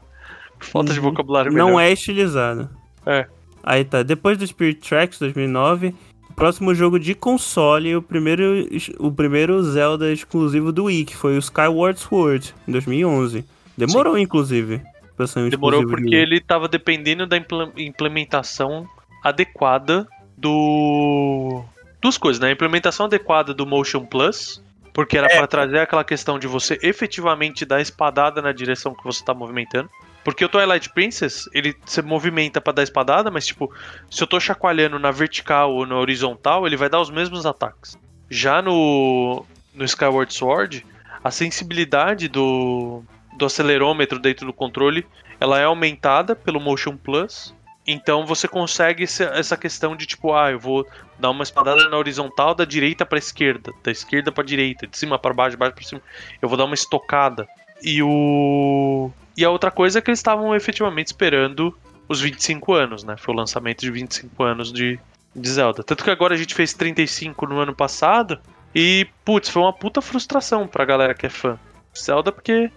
Falta 0.60 0.92
de 0.92 0.98
Uhum. 1.00 1.06
vocabulário 1.10 1.52
melhor. 1.52 1.70
Não 1.70 1.78
é 1.80 1.92
estilizado. 1.92 2.70
É. 3.04 3.26
Aí 3.62 3.84
tá, 3.84 4.02
depois 4.02 4.38
do 4.38 4.46
Spirit 4.46 4.80
Tracks 4.88 5.18
2009, 5.18 5.94
o 6.30 6.32
próximo 6.34 6.74
jogo 6.74 6.98
de 7.00 7.14
console, 7.14 7.96
o 7.96 8.00
primeiro 8.02 8.66
o 8.98 9.10
primeiro 9.10 9.62
Zelda 9.64 10.12
exclusivo 10.12 10.70
do 10.72 10.84
Wii, 10.84 11.04
que 11.04 11.16
foi 11.16 11.34
o 11.36 11.38
Skyward 11.38 11.98
Sword 11.98 12.54
em 12.66 12.72
2011. 12.72 13.44
Demorou 13.76 14.16
inclusive. 14.16 14.80
pra 15.16 15.26
ser 15.26 15.40
um 15.40 15.48
Demorou 15.48 15.86
porque 15.86 16.14
ele 16.14 16.40
tava 16.40 16.68
dependendo 16.68 17.26
da 17.26 17.36
impl- 17.36 17.70
implementação 17.76 18.86
adequada 19.24 20.06
do. 20.38 21.64
Duas 22.06 22.16
coisas, 22.16 22.40
né? 22.40 22.48
A 22.48 22.52
implementação 22.52 23.06
adequada 23.06 23.52
do 23.52 23.66
Motion 23.66 24.06
Plus, 24.06 24.62
porque 24.94 25.18
era 25.18 25.26
É. 25.26 25.38
pra 25.38 25.46
trazer 25.48 25.80
aquela 25.80 26.04
questão 26.04 26.38
de 26.38 26.46
você 26.46 26.78
efetivamente 26.80 27.64
dar 27.64 27.80
espadada 27.80 28.40
na 28.40 28.52
direção 28.52 28.94
que 28.94 29.02
você 29.02 29.24
tá 29.24 29.34
movimentando. 29.34 29.90
Porque 30.22 30.44
o 30.44 30.48
Twilight 30.48 30.88
Princess, 30.90 31.48
ele 31.52 31.74
se 31.84 32.00
movimenta 32.02 32.60
pra 32.60 32.72
dar 32.72 32.84
espadada, 32.84 33.28
mas 33.28 33.44
tipo, 33.44 33.72
se 34.08 34.22
eu 34.22 34.26
tô 34.28 34.38
chacoalhando 34.38 35.00
na 35.00 35.10
vertical 35.10 35.74
ou 35.74 35.84
na 35.84 35.96
horizontal, 35.96 36.64
ele 36.64 36.76
vai 36.76 36.88
dar 36.88 37.00
os 37.00 37.10
mesmos 37.10 37.44
ataques. 37.44 37.98
Já 38.30 38.62
no, 38.62 39.44
no 39.74 39.84
Skyward 39.84 40.32
Sword, 40.32 40.86
a 41.24 41.30
sensibilidade 41.32 42.28
do, 42.28 43.02
do 43.36 43.46
acelerômetro 43.46 44.20
dentro 44.20 44.46
do 44.46 44.52
controle 44.52 45.04
ela 45.40 45.58
é 45.58 45.64
aumentada 45.64 46.36
pelo 46.36 46.60
Motion 46.60 46.96
Plus. 46.96 47.52
Então 47.86 48.26
você 48.26 48.48
consegue 48.48 49.04
essa 49.04 49.56
questão 49.56 49.94
de 49.94 50.06
tipo, 50.06 50.34
ah, 50.34 50.50
eu 50.50 50.58
vou 50.58 50.86
dar 51.18 51.30
uma 51.30 51.44
espadada 51.44 51.88
na 51.88 51.96
horizontal 51.96 52.54
da 52.54 52.64
direita 52.64 53.06
para 53.06 53.18
esquerda, 53.18 53.72
da 53.82 53.92
esquerda 53.92 54.32
para 54.32 54.42
direita, 54.42 54.86
de 54.86 54.98
cima 54.98 55.18
para 55.18 55.32
baixo, 55.32 55.52
de 55.52 55.56
baixo 55.56 55.74
para 55.74 55.84
cima. 55.84 56.02
Eu 56.42 56.48
vou 56.48 56.58
dar 56.58 56.64
uma 56.64 56.74
estocada. 56.74 57.48
E 57.82 58.02
o 58.02 59.10
e 59.36 59.44
a 59.44 59.50
outra 59.50 59.70
coisa 59.70 59.98
é 59.98 60.02
que 60.02 60.10
eles 60.10 60.18
estavam 60.18 60.54
efetivamente 60.56 61.08
esperando 61.08 61.76
os 62.08 62.20
25 62.20 62.72
anos, 62.72 63.04
né? 63.04 63.16
Foi 63.16 63.34
o 63.34 63.38
lançamento 63.38 63.80
de 63.80 63.90
25 63.90 64.42
anos 64.42 64.72
de, 64.72 64.98
de 65.34 65.48
Zelda. 65.48 65.84
Tanto 65.84 66.02
que 66.02 66.10
agora 66.10 66.34
a 66.34 66.36
gente 66.38 66.54
fez 66.54 66.72
35 66.72 67.46
no 67.46 67.60
ano 67.60 67.74
passado 67.74 68.40
e 68.74 69.06
putz, 69.24 69.48
foi 69.48 69.62
uma 69.62 69.72
puta 69.72 70.00
frustração 70.00 70.66
pra 70.66 70.84
galera 70.84 71.14
que 71.14 71.26
é 71.26 71.30
fã. 71.30 71.58
de 71.92 72.00
Zelda 72.00 72.32
porque 72.32 72.70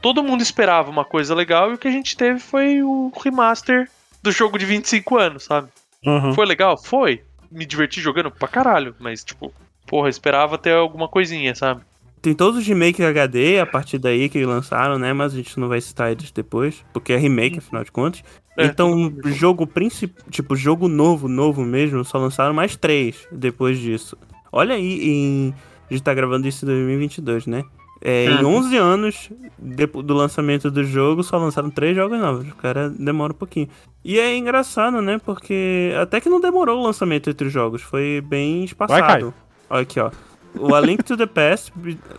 todo 0.00 0.22
mundo 0.22 0.40
esperava 0.40 0.90
uma 0.90 1.04
coisa 1.04 1.34
legal 1.34 1.70
e 1.70 1.74
o 1.74 1.78
que 1.78 1.88
a 1.88 1.92
gente 1.92 2.16
teve 2.16 2.40
foi 2.40 2.82
o 2.82 3.12
remaster 3.22 3.88
do 4.22 4.32
jogo 4.32 4.58
de 4.58 4.66
25 4.66 5.16
anos, 5.16 5.44
sabe? 5.44 5.68
Uhum. 6.04 6.32
Foi 6.32 6.46
legal? 6.46 6.76
Foi. 6.76 7.22
Me 7.50 7.64
diverti 7.64 8.00
jogando 8.00 8.30
pra 8.30 8.46
caralho, 8.46 8.94
mas 8.98 9.24
tipo, 9.24 9.52
porra, 9.86 10.08
esperava 10.08 10.58
ter 10.58 10.74
alguma 10.74 11.08
coisinha, 11.08 11.54
sabe? 11.54 11.82
Tem 12.20 12.34
todos 12.34 12.58
os 12.58 12.66
remakes 12.66 13.00
HD 13.00 13.60
a 13.60 13.66
partir 13.66 13.98
daí 13.98 14.28
que 14.28 14.44
lançaram, 14.44 14.98
né? 14.98 15.12
Mas 15.12 15.32
a 15.32 15.36
gente 15.36 15.58
não 15.58 15.68
vai 15.68 15.80
citar 15.80 16.10
eles 16.10 16.30
depois, 16.30 16.84
porque 16.92 17.12
é 17.12 17.16
remake, 17.16 17.58
afinal 17.58 17.84
de 17.84 17.92
contas. 17.92 18.24
É, 18.56 18.66
então, 18.66 19.14
jogo 19.26 19.66
principal, 19.66 20.24
tipo, 20.30 20.56
jogo 20.56 20.88
novo, 20.88 21.28
novo 21.28 21.64
mesmo, 21.64 22.04
só 22.04 22.18
lançaram 22.18 22.52
mais 22.52 22.74
três 22.74 23.26
depois 23.30 23.78
disso. 23.78 24.18
Olha 24.50 24.74
aí, 24.74 25.08
em... 25.08 25.54
a 25.88 25.94
gente 25.94 26.02
tá 26.02 26.12
gravando 26.12 26.48
isso 26.48 26.64
em 26.64 26.68
2022, 26.68 27.46
né? 27.46 27.64
É, 28.00 28.26
Em 28.26 28.44
Uhum. 28.44 28.56
11 28.58 28.76
anos 28.76 29.30
depo- 29.58 30.02
do 30.02 30.14
lançamento 30.14 30.70
do 30.70 30.84
jogo, 30.84 31.22
só 31.24 31.36
lançaram 31.36 31.68
três 31.70 31.96
jogos 31.96 32.18
novos. 32.18 32.48
O 32.48 32.54
cara 32.54 32.88
demora 32.90 33.32
um 33.32 33.36
pouquinho. 33.36 33.68
E 34.04 34.18
é 34.20 34.36
engraçado, 34.36 35.02
né? 35.02 35.18
Porque 35.24 35.92
até 36.00 36.20
que 36.20 36.28
não 36.28 36.40
demorou 36.40 36.78
o 36.80 36.82
lançamento 36.84 37.28
entre 37.28 37.48
os 37.48 37.52
jogos. 37.52 37.82
Foi 37.82 38.20
bem 38.24 38.62
espaçado. 38.64 39.34
Olha 39.68 39.82
aqui, 39.82 39.98
ó. 39.98 40.10
O 40.58 40.74
A 40.74 40.80
Link 40.80 41.02
to 41.02 41.16
the 41.16 41.26
Past... 41.26 41.72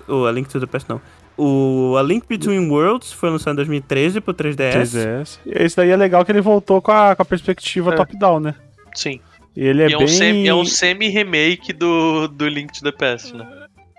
O 0.07 0.25
A 0.25 0.31
Link 0.31 0.49
to 0.49 0.59
the 0.59 0.65
Past, 0.65 0.87
não. 0.89 1.01
O 1.37 1.95
A 1.97 2.03
Link 2.03 2.25
Between 2.27 2.69
Worlds 2.69 3.13
foi 3.13 3.29
lançado 3.29 3.53
em 3.53 3.55
2013 3.55 4.19
pro 4.19 4.33
3DS. 4.33 4.73
3DS. 4.73 5.39
E 5.45 5.63
Esse 5.63 5.77
daí 5.77 5.89
é 5.89 5.95
legal 5.95 6.25
que 6.25 6.31
ele 6.33 6.41
voltou 6.41 6.81
com 6.81 6.91
a, 6.91 7.15
com 7.15 7.21
a 7.21 7.25
perspectiva 7.25 7.93
É. 7.93 7.95
top-down, 7.95 8.41
né? 8.41 8.55
Sim. 8.93 9.21
E 9.55 9.65
ele 9.65 9.81
é 9.83 9.87
e 9.89 9.93
é, 9.93 9.97
bem. 9.97 10.05
um 10.05 10.07
semi, 10.09 10.47
é 10.49 10.53
um 10.53 10.65
semi-remake 10.65 11.71
do, 11.73 12.27
do 12.27 12.47
Link 12.47 12.73
to 12.73 12.83
the 12.83 12.91
Past, 12.91 13.33
né? 13.35 13.47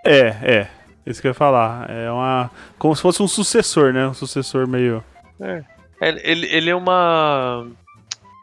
É, 0.05 0.21
é. 0.43 0.69
Isso 1.07 1.21
que 1.21 1.27
eu 1.27 1.31
ia 1.31 1.35
falar. 1.35 1.89
É 1.91 2.11
uma. 2.11 2.51
Como 2.79 2.95
se 2.95 3.03
fosse 3.03 3.23
um 3.23 3.29
sucessor, 3.29 3.93
né? 3.93 4.07
Um 4.09 4.15
sucessor 4.15 4.67
meio. 4.69 5.03
É, 5.41 5.65
Ele, 6.01 6.47
ele 6.47 6.71
é 6.71 6.75
uma. 6.77 7.67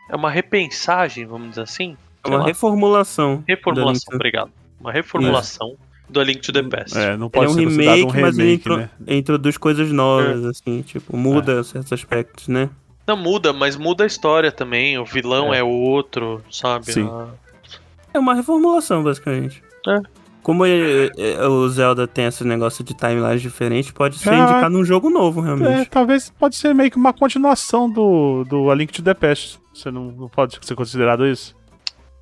É 0.10 0.16
uma 0.16 0.30
repensagem, 0.32 1.26
vamos 1.26 1.50
dizer 1.50 1.62
assim. 1.62 1.98
É 2.24 2.28
uma 2.30 2.40
lá, 2.40 2.46
reformulação. 2.46 3.44
reformulação, 3.48 4.16
obrigado. 4.16 4.52
Uma 4.80 4.92
reformulação 4.92 5.76
do 6.10 6.20
A 6.20 6.24
Link 6.24 6.40
to 6.42 6.52
the 6.54 6.64
Past. 6.64 6.98
É, 6.98 7.16
não 7.18 7.26
Ele 7.28 7.30
pode 7.32 7.46
é 7.46 7.50
um 7.50 7.54
ser 7.54 7.64
considerado 7.66 7.96
remake, 7.98 8.18
um 8.18 8.22
mas 8.22 8.38
ele 8.38 8.48
remake, 8.48 8.62
intro- 8.62 8.78
né? 8.78 8.90
introduz 9.08 9.58
coisas 9.58 9.92
novas, 9.92 10.46
assim, 10.46 10.82
tipo, 10.82 11.16
muda 11.18 11.64
certos 11.64 11.92
aspectos, 11.94 12.48
né? 12.48 12.70
Não 13.06 13.16
muda, 13.18 13.54
mas 13.54 13.76
muda 13.76 14.04
a 14.04 14.08
história 14.08 14.52
também. 14.52 14.98
O 14.98 15.06
vilão 15.06 15.54
É. 15.54 15.60
é, 15.60 15.64
outro, 15.64 16.44
sabe? 16.52 16.92
Sim. 16.92 17.08
Ah, 17.12 17.28
É 18.14 18.20
uma 18.20 18.34
reformulação, 18.34 19.04
basicamente. 19.04 19.62
É. 19.88 20.00
Como 20.48 20.66
ele- 20.66 21.12
é, 21.18 21.46
o 21.46 21.68
Zelda 21.68 22.08
tem 22.08 22.24
esse 22.24 22.42
negócio 22.46 22.82
de 22.82 22.94
timelines 22.94 23.42
diferentes, 23.42 23.92
pode 23.92 24.18
ser 24.18 24.30
Ah, 24.30 24.38
indicado 24.40 24.70
num 24.70 24.86
jogo 24.86 25.10
novo, 25.10 25.42
É, 25.42 25.44
realmente. 25.44 25.90
talvez 25.90 26.30
pode 26.30 26.56
ser 26.56 26.74
meio 26.74 26.90
que 26.90 26.96
uma 26.96 27.12
continuação 27.12 27.90
do, 27.90 28.46
do 28.46 28.72
A 28.72 28.76
Link 28.76 28.94
to 28.94 29.04
the 29.04 29.14
Past. 29.14 29.60
Você 29.74 29.92
não, 29.92 30.06
não 30.06 30.30
pode 30.30 30.58
ser 30.66 30.74
considerado 30.74 31.28
isso? 31.28 31.54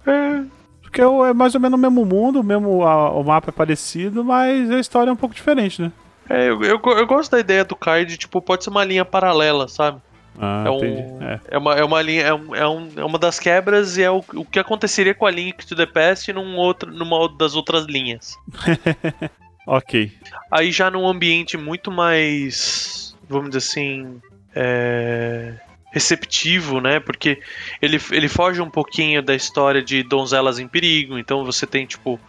É, 0.07 0.41
Porque 0.81 0.99
é 1.01 1.33
mais 1.33 1.53
ou 1.53 1.61
menos 1.61 1.77
o 1.77 1.81
mesmo 1.81 2.03
mundo, 2.03 2.39
o, 2.39 2.43
mesmo, 2.43 2.81
a- 2.83 3.11
o 3.11 3.23
mapa 3.23 3.49
é 3.49 3.51
parecido, 3.51 4.23
mas 4.25 4.71
a 4.71 4.79
história 4.79 5.11
é 5.11 5.13
um 5.13 5.17
pouco 5.17 5.35
diferente, 5.35 5.79
né? 5.83 5.91
é, 6.27 6.49
eu, 6.49 6.59
eu, 6.63 6.81
eu 6.83 7.05
gosto 7.05 7.29
da 7.29 7.39
ideia 7.39 7.63
do 7.63 7.75
card, 7.75 8.17
tipo, 8.17 8.41
pode 8.41 8.63
ser 8.63 8.71
uma 8.71 8.83
linha 8.83 9.05
paralela, 9.05 9.67
sabe? 9.67 10.01
Ah, 10.39 10.63
É, 10.67 10.69
um. 10.69 11.21
É. 11.23 11.39
é. 11.51 11.57
uma, 11.57 11.73
é 11.75 11.83
uma 11.83 12.01
linha, 12.01 12.23
é, 12.23 12.33
um, 12.33 12.55
é, 12.55 12.67
um- 12.67 12.89
é 12.97 13.03
uma 13.05 13.17
das 13.19 13.39
quebras 13.39 13.97
e 13.97 14.03
é 14.03 14.11
o, 14.11 14.23
o 14.35 14.45
que 14.45 14.59
aconteceria 14.59 15.13
com 15.13 15.25
a 15.25 15.31
Link 15.31 15.65
to 15.65 15.75
the 15.75 15.85
Past 15.85 16.31
num 16.33 16.55
outro, 16.57 16.91
numa 16.91 17.27
das 17.37 17.55
outras 17.55 17.85
linhas. 17.85 18.35
Ok. 19.67 20.11
Aí 20.51 20.71
já 20.71 20.91
num 20.91 21.07
ambiente 21.07 21.57
muito 21.57 21.89
mais, 21.89 23.15
vamos 23.27 23.49
dizer 23.49 23.57
assim, 23.57 24.21
é, 24.53 25.53
receptivo, 25.91 26.79
né? 26.79 26.99
Porque 26.99 27.41
ele, 27.81 27.99
ele 28.11 28.27
foge 28.29 28.61
um 28.61 28.69
pouquinho 28.69 29.23
da 29.23 29.33
história 29.33 29.81
de 29.81 30.03
donzelas 30.03 30.59
em 30.59 30.67
perigo. 30.67 31.17
Então 31.17 31.43
você 31.43 31.65
tem, 31.65 31.85
tipo. 31.87 32.19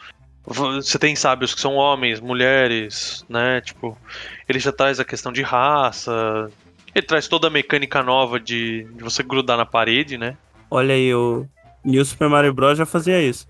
Você 0.46 0.98
tem 0.98 1.14
sábios 1.14 1.52
que 1.54 1.60
são 1.60 1.74
homens, 1.74 2.20
mulheres, 2.20 3.22
né? 3.28 3.60
Tipo, 3.60 3.98
ele 4.48 4.58
já 4.60 4.72
traz 4.72 4.98
a 4.98 5.04
questão 5.04 5.30
de 5.30 5.42
raça. 5.42 6.48
Ele 6.96 7.04
traz 7.04 7.28
toda 7.28 7.48
a 7.48 7.50
mecânica 7.50 8.02
nova 8.02 8.40
de, 8.40 8.84
de 8.94 9.04
você 9.04 9.22
grudar 9.22 9.58
na 9.58 9.66
parede, 9.66 10.16
né? 10.16 10.34
Olha 10.70 10.94
aí, 10.94 11.14
o 11.14 11.46
New 11.84 12.02
Super 12.02 12.26
Mario 12.30 12.54
Bros. 12.54 12.78
já 12.78 12.86
fazia 12.86 13.22
isso. 13.22 13.46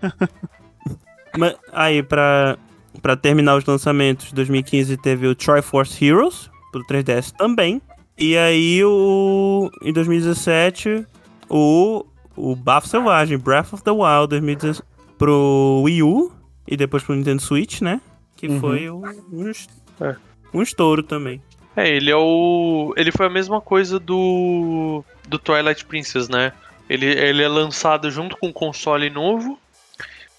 Mas, 1.36 1.54
aí, 1.72 2.02
pra, 2.02 2.56
pra 3.02 3.16
terminar 3.16 3.56
os 3.56 3.66
lançamentos, 3.66 4.32
2015 4.32 4.96
teve 4.96 5.26
o 5.26 5.34
Triforce 5.34 6.02
Heroes, 6.02 6.48
pro 6.72 6.82
3DS 6.86 7.32
também. 7.36 7.82
E 8.16 8.34
aí, 8.36 8.82
o, 8.82 9.70
em 9.82 9.92
2017, 9.92 11.04
o, 11.50 12.06
o 12.34 12.56
Bafo 12.56 12.88
Selvagem, 12.88 13.36
Breath 13.36 13.74
of 13.74 13.82
the 13.82 13.90
Wild, 13.90 14.28
2016, 14.28 14.80
pro 15.18 15.82
Wii 15.84 16.02
U 16.02 16.32
e 16.66 16.76
depois 16.78 17.02
pro 17.02 17.14
Nintendo 17.14 17.42
Switch, 17.42 17.82
né? 17.82 18.00
Que 18.36 18.48
Uhum. 18.48 18.60
foi 18.60 18.88
um, 18.90 19.02
um, 19.32 19.52
É. 20.00 20.16
um 20.54 20.62
estouro 20.62 21.02
também. 21.02 21.42
É, 21.76 21.88
ele 21.88 22.10
é 22.10 22.16
o. 22.16 22.94
Ele 22.96 23.10
foi 23.10 23.26
a 23.26 23.30
mesma 23.30 23.60
coisa 23.60 23.98
do. 23.98 25.04
do 25.28 25.38
Twilight 25.38 25.84
Princess, 25.84 26.28
né? 26.28 26.52
Ele, 26.88 27.06
ele 27.06 27.42
é 27.42 27.48
lançado 27.48 28.10
junto 28.10 28.36
com 28.36 28.48
um 28.48 28.52
console 28.52 29.08
novo. 29.10 29.58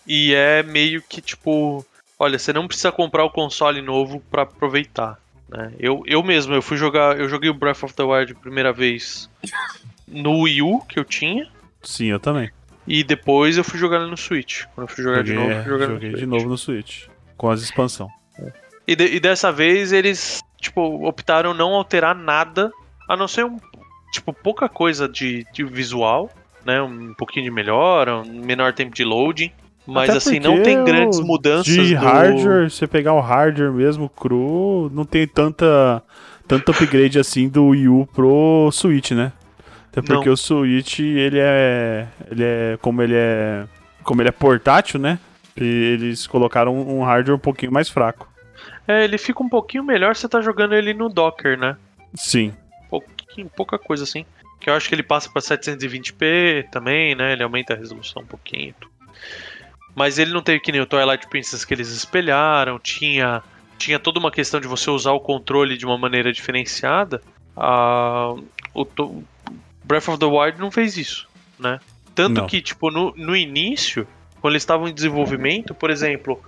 E 0.08 0.34
é 0.34 0.64
meio 0.64 1.02
que 1.02 1.22
tipo. 1.22 1.86
Olha, 2.18 2.40
você 2.40 2.54
não 2.54 2.68
precisa 2.68 2.92
comprar 2.92 3.26
o 3.26 3.30
console 3.30 3.82
novo 3.82 4.22
pra 4.32 4.44
aproveitar. 4.44 5.20
Né? 5.50 5.74
Eu, 5.80 6.04
eu 6.06 6.24
mesmo, 6.24 6.54
eu 6.54 6.62
fui 6.62 6.78
jogar. 6.78 7.20
Eu 7.20 7.28
joguei 7.28 7.50
o 7.50 7.54
Breath 7.54 7.84
of 7.84 7.94
the 7.94 8.04
Wild 8.04 8.32
a 8.32 8.36
primeira 8.36 8.72
vez 8.72 9.30
no 10.08 10.42
Wii 10.44 10.62
U 10.62 10.82
que 10.88 10.98
eu 10.98 11.04
tinha. 11.04 11.50
Sim, 11.84 12.06
eu 12.06 12.20
também. 12.20 12.50
E 12.88 13.04
depois 13.04 13.58
eu 13.58 13.64
fui 13.64 13.80
jogar 13.80 14.00
no 14.00 14.16
Switch. 14.16 14.64
Quando 14.76 14.88
eu 14.90 14.96
fui 14.96 15.04
jogar 15.04 15.18
joguei 15.26 15.34
de 15.34 15.40
novo, 15.40 15.52
é, 15.52 15.62
fui 15.64 15.72
jogar 15.72 15.88
joguei 15.88 16.10
no 16.10 16.16
de 16.16 16.20
Switch. 16.22 16.30
novo 16.30 16.50
no 16.50 16.58
Switch. 16.58 17.08
Com 17.36 17.50
as 17.50 17.62
expansão. 17.62 18.10
E, 18.88 18.96
de- 18.96 19.16
e 19.16 19.20
dessa 19.20 19.52
vez 19.52 19.92
eles, 19.92 20.42
tipo, 20.66 21.07
optaram 21.07 21.53
não 21.53 21.74
alterar 21.74 22.16
nada, 22.16 22.72
a 23.09 23.16
não 23.16 23.28
ser 23.28 23.45
um, 23.45 23.57
tipo, 24.11 24.34
pouca 24.34 24.68
coisa 24.68 25.07
de, 25.07 25.45
de 25.53 25.63
visual, 25.63 26.30
né? 26.66 26.82
Um 26.82 27.13
pouquinho 27.13 27.45
de 27.45 27.51
melhora, 27.51 28.18
um 28.18 28.45
menor 28.45 28.74
tempo 28.74 28.93
de 28.93 29.03
loading. 29.03 29.51
Mas 29.88 30.09
Até 30.09 30.18
assim, 30.18 30.39
não 30.39 30.63
tem 30.63 30.84
grandes 30.84 31.20
mudanças 31.20 31.72
De 31.72 31.93
do... 31.93 32.01
hardware, 32.01 32.72
você 32.72 32.88
pegar 32.88 33.13
o 33.13 33.20
hardware 33.20 33.72
mesmo 33.72 34.09
cru, 34.09 34.89
não 34.91 35.05
tem 35.05 35.28
tanta 35.28 36.01
tanto 36.47 36.72
upgrade 36.72 37.20
assim 37.20 37.47
do 37.47 37.68
Wii 37.68 37.88
U 37.88 38.07
pro 38.11 38.70
Switch, 38.72 39.11
né? 39.11 39.32
Até 39.91 40.01
porque 40.01 40.26
Não. 40.26 40.34
o 40.34 40.38
Switch, 40.38 40.99
ele 40.99 41.38
é 41.39 42.07
ele 42.32 42.43
é 42.43 42.78
como 42.82 43.03
ele 43.03 43.13
é 43.16 43.66
como 44.03 44.24
ele 44.24 44.30
é 44.30 44.32
portátil, 44.32 44.99
né? 44.99 45.20
E 45.55 45.63
eles 45.63 46.26
colocaram 46.26 46.76
um 46.76 47.03
hardware 47.03 47.36
um 47.36 47.39
pouquinho 47.39 47.72
mais 47.72 47.88
fraco. 47.88 48.28
É, 48.88 49.04
ele 49.04 49.18
fica 49.18 49.42
um 49.44 49.50
pouquinho 49.50 49.84
melhor 49.84 50.16
se 50.16 50.22
você 50.22 50.30
tá 50.30 50.42
jogando 50.42 50.76
ele 50.76 50.94
no 50.94 51.10
Docker, 51.10 51.58
né? 51.58 51.78
Sim. 52.14 52.54
Pouquinho, 52.90 53.50
pouca 53.56 53.78
coisa 53.78 54.04
assim. 54.04 54.26
Que 54.60 54.70
eu 54.70 54.74
acho 54.74 54.88
que 54.88 54.96
ele 54.96 55.04
passa 55.04 55.30
pra 55.30 55.42
720p 55.42 56.70
também, 56.70 57.16
né? 57.16 57.34
Ele 57.34 57.44
aumenta 57.44 57.74
a 57.74 57.78
resolução 57.78 58.22
um 58.22 58.28
pouquinho. 58.28 58.74
Mas 59.96 60.20
ele 60.20 60.32
não 60.32 60.42
teve 60.42 60.60
que 60.60 60.72
nem 60.72 60.82
o 60.82 60.86
Twilight 60.86 61.28
Princess 61.28 61.64
que 61.64 61.74
eles 61.74 61.90
espelharam, 61.90 62.78
tinha 62.80 63.42
tinha 63.78 64.00
toda 64.00 64.20
uma 64.20 64.32
questão 64.32 64.60
de 64.60 64.68
você 64.68 64.90
usar 64.90 65.12
o 65.12 65.20
controle 65.20 65.78
de 65.78 65.86
uma 65.86 65.98
maneira 65.98 66.32
diferenciada. 66.32 67.22
Ah, 67.56 68.34
o 68.74 68.86
Breath 69.84 70.07
of 70.07 70.18
the 70.18 70.26
Wild 70.26 70.60
não 70.60 70.72
fez 70.72 70.98
isso, 70.98 71.28
né? 71.60 71.80
Tanto 72.14 72.41
Não. 72.41 72.48
que, 72.48 72.62
tipo, 72.62 72.90
no, 72.90 73.14
no 73.16 73.36
início, 73.36 74.07
quando 74.40 74.53
eles 74.53 74.64
estavam 74.64 74.88
em 74.88 74.94
desenvolvimento, 74.94 75.74
por 75.74 75.90
exemplo, 75.90 76.41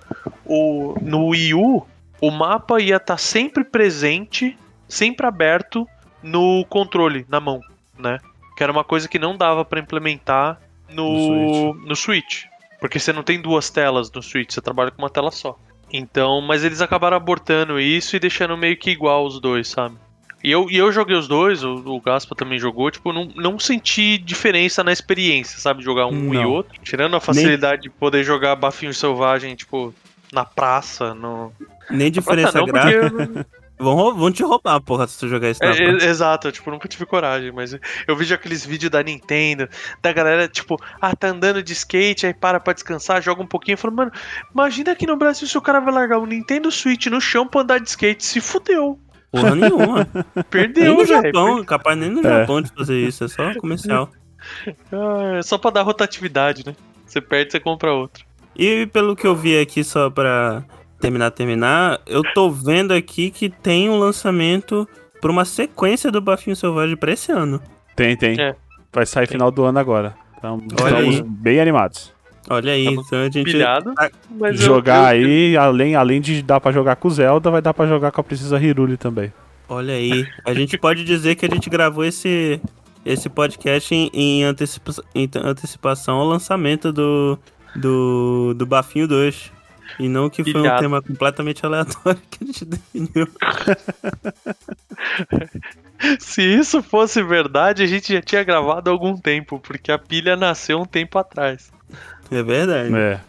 o, 0.46 0.96
no 1.02 1.28
Wii 1.28 1.54
U, 1.54 1.86
o 2.22 2.32
mapa 2.32 2.82
ia 2.82 2.98
estar 2.98 3.18
sempre 3.18 3.64
presente, 3.64 4.58
sempre 4.88 5.26
aberto 5.26 5.88
no 6.22 6.66
controle, 6.66 7.26
na 7.30 7.40
mão, 7.40 7.62
né? 7.98 8.20
Que 8.56 8.64
era 8.64 8.72
uma 8.72 8.84
coisa 8.84 9.08
que 9.08 9.20
não 9.20 9.38
dava 9.38 9.64
pra 9.64 9.80
implementar 9.80 10.60
no, 10.90 11.74
no 11.74 11.96
Switch. 11.96 12.46
Porque 12.80 13.00
você 13.00 13.12
não 13.12 13.24
tem 13.24 13.42
duas 13.42 13.70
telas 13.70 14.12
no 14.12 14.22
Switch, 14.22 14.52
você 14.52 14.62
trabalha 14.62 14.92
com 14.92 15.02
uma 15.02 15.10
tela 15.10 15.32
só. 15.32 15.58
Então, 15.92 16.42
mas 16.42 16.64
eles 16.64 16.82
acabaram 16.82 17.18
abortando 17.18 17.80
isso 17.80 18.16
e 18.16 18.20
deixando 18.20 18.58
meio 18.58 18.78
que 18.78 18.90
igual 18.90 19.26
os 19.26 19.40
dois, 19.40 19.68
sabe? 19.68 19.96
E 20.44 20.52
eu, 20.52 20.70
e 20.70 20.78
eu 20.78 20.92
joguei 20.92 21.16
os 21.16 21.28
dois, 21.28 21.64
o, 21.64 21.74
o 21.74 22.00
Gaspa 22.00 22.36
também 22.36 22.60
jogou, 22.60 22.92
tipo, 22.92 23.12
não, 23.12 23.26
não 23.36 23.58
senti 23.58 24.18
diferença 24.18 24.84
na 24.84 24.92
experiência, 24.92 25.60
sabe? 25.60 25.84
Jogar 25.84 26.08
um 26.08 26.34
e 26.34 26.38
Não. 26.38 26.52
outro. 26.52 26.80
Tirando 26.84 27.16
a 27.16 27.20
facilidade 27.20 27.84
de 27.84 27.90
poder 27.90 28.24
jogar 28.24 28.56
bafinho 28.56 28.94
selvagem, 28.94 29.56
tipo, 29.56 29.94
na 30.32 30.46
praça, 30.46 31.14
no. 31.14 31.52
Nem 31.90 32.12
diferença 32.12 32.52
praça 32.52 32.60
não, 32.60 32.66
gráfica. 32.66 33.10
porque 33.10 33.46
Vão, 33.80 34.16
vão 34.16 34.32
te 34.32 34.42
roubar, 34.42 34.82
porra, 34.82 35.06
se 35.06 35.20
tu 35.20 35.28
jogar 35.28 35.52
isso 35.52 35.60
na 35.62 35.70
É, 35.70 35.78
é, 35.78 36.06
exato, 36.10 36.48
eu, 36.48 36.52
tipo, 36.52 36.72
nunca 36.72 36.88
tive 36.88 37.06
coragem, 37.06 37.52
mas 37.52 37.78
eu 38.08 38.16
vejo 38.16 38.34
aqueles 38.34 38.66
vídeos 38.66 38.90
da 38.90 39.04
Nintendo, 39.04 39.70
da 40.02 40.12
galera, 40.12 40.48
tipo, 40.48 40.82
ah, 41.00 41.16
tá 41.16 41.28
andando 41.28 41.62
de 41.62 41.74
skate, 41.74 42.26
aí 42.26 42.34
para 42.34 42.60
pra 42.60 42.74
descansar, 42.74 43.22
joga 43.22 43.44
um 43.44 43.48
pouquinho, 43.48 43.76
eu 43.76 43.78
falo, 43.78 43.96
mano, 43.96 44.12
imagina 44.52 44.94
aqui 44.94 45.06
no 45.06 45.16
Brasil 45.16 45.48
se 45.48 45.56
o 45.60 45.62
cara 45.62 45.80
vai 45.80 45.94
largar 45.94 46.18
o 46.18 46.26
Nintendo 46.26 46.72
Switch 46.72 47.06
no 47.06 47.22
chão 47.22 47.48
pra 47.48 47.62
andar 47.62 47.80
de 47.80 47.88
skate, 47.90 48.26
se 48.26 48.42
fudeu, 48.42 49.00
Porra 49.32 49.54
nenhuma. 49.56 50.08
nem 50.36 50.44
perdeu, 50.50 50.96
no 50.96 51.06
velho. 51.06 51.24
Japão, 51.26 51.64
capaz 51.64 51.98
nem 52.00 52.10
no 52.10 52.22
É. 52.26 52.40
Japão 52.40 52.62
de 52.64 52.72
fazer 52.72 52.98
isso, 52.98 53.26
é 53.26 53.28
só 53.28 53.54
comercial. 53.60 54.10
Ah, 54.92 55.38
é 55.40 55.42
só 55.42 55.58
pra 55.58 55.72
dar 55.72 55.82
rotatividade, 55.82 56.64
né? 56.66 56.76
Você 57.06 57.20
perde, 57.20 57.52
você 57.52 57.60
compra 57.60 57.92
outro. 57.92 58.24
E 58.56 58.86
pelo 58.88 59.16
que 59.16 59.26
eu 59.26 59.36
vi 59.36 59.60
aqui, 59.60 59.84
só 59.84 60.10
pra 60.12 60.64
terminar, 61.00 61.32
terminar, 61.32 62.00
eu 62.06 62.22
tô 62.34 62.50
vendo 62.50 62.94
aqui 62.94 63.30
que 63.30 63.50
tem 63.50 63.90
um 63.90 63.98
lançamento 64.00 64.88
pra 65.22 65.32
uma 65.32 65.46
sequência 65.46 66.12
do 66.12 66.22
Bafinho 66.22 66.56
Selvagem 66.56 66.96
pra 66.96 67.12
esse 67.12 67.32
ano. 67.32 67.62
Tem, 67.96 68.16
tem. 68.16 68.40
É. 68.40 68.56
Vai 68.94 69.06
sair 69.06 69.28
final 69.28 69.52
do 69.52 69.64
ano 69.64 69.80
agora. 69.80 70.16
Então, 70.38 70.62
Olha 70.82 70.90
estamos 71.00 71.16
aí. 71.16 71.24
bem 71.24 71.60
animados. 71.60 72.14
Olha 72.50 72.72
aí, 72.72 72.86
então 72.86 73.20
a 73.20 73.30
gente. 73.30 73.44
Pilhado. 73.44 73.94
Mas 74.40 74.60
eu- 74.62 74.66
jogar 74.68 75.18
eu- 75.18 75.28
aí, 75.28 75.58
além, 75.58 75.96
além 75.96 76.22
de 76.22 76.42
dar 76.42 76.62
pra 76.62 76.72
jogar 76.72 76.96
com 76.96 77.08
o 77.08 77.12
Zelda, 77.12 77.52
vai 77.52 77.62
dar 77.62 77.74
pra 77.74 77.86
jogar 77.88 78.12
com 78.12 78.22
a 78.22 78.24
Princesa 78.24 78.58
Hiruli 78.60 78.96
também. 78.96 79.34
Olha 79.68 79.94
aí. 79.96 80.26
A 80.46 80.54
gente 80.54 80.78
pode 80.80 81.04
dizer 81.04 81.36
que 81.36 81.46
a 81.46 81.50
gente 81.50 81.70
gravou 81.70 82.06
esse, 82.06 82.62
esse 83.06 83.28
podcast 83.28 83.94
em, 83.94 84.10
em 84.14 84.44
antecipa- 84.46 85.04
em 85.14 85.30
antecipação 85.36 86.18
ao 86.20 86.26
lançamento 86.28 86.94
do, 86.94 87.38
do, 87.76 88.54
do 88.56 88.66
Bafinho 88.66 89.08
2. 89.10 89.52
E 90.00 90.08
não 90.08 90.30
que 90.30 90.44
foi 90.44 90.62
um 90.62 90.78
tema 90.78 91.02
completamente 91.02 91.66
aleatório 91.66 92.22
que 92.30 92.44
a 92.44 92.48
gente 92.48 92.66
definiu. 92.66 93.28
Se 96.20 96.42
isso 96.42 96.84
fosse 96.84 97.22
verdade, 97.24 97.84
a 97.84 97.88
gente 97.88 98.14
já 98.14 98.22
tinha 98.22 98.44
gravado 98.44 98.90
há 98.90 98.94
algum 98.94 99.18
tempo, 99.18 99.60
porque 99.60 99.92
a 99.92 99.98
pilha 99.98 100.36
nasceu 100.36 100.80
um 100.80 100.86
tempo 100.86 101.18
atrás. 101.18 101.72
É 102.30 102.44
verdade. 102.44 102.94
É. 102.96 103.20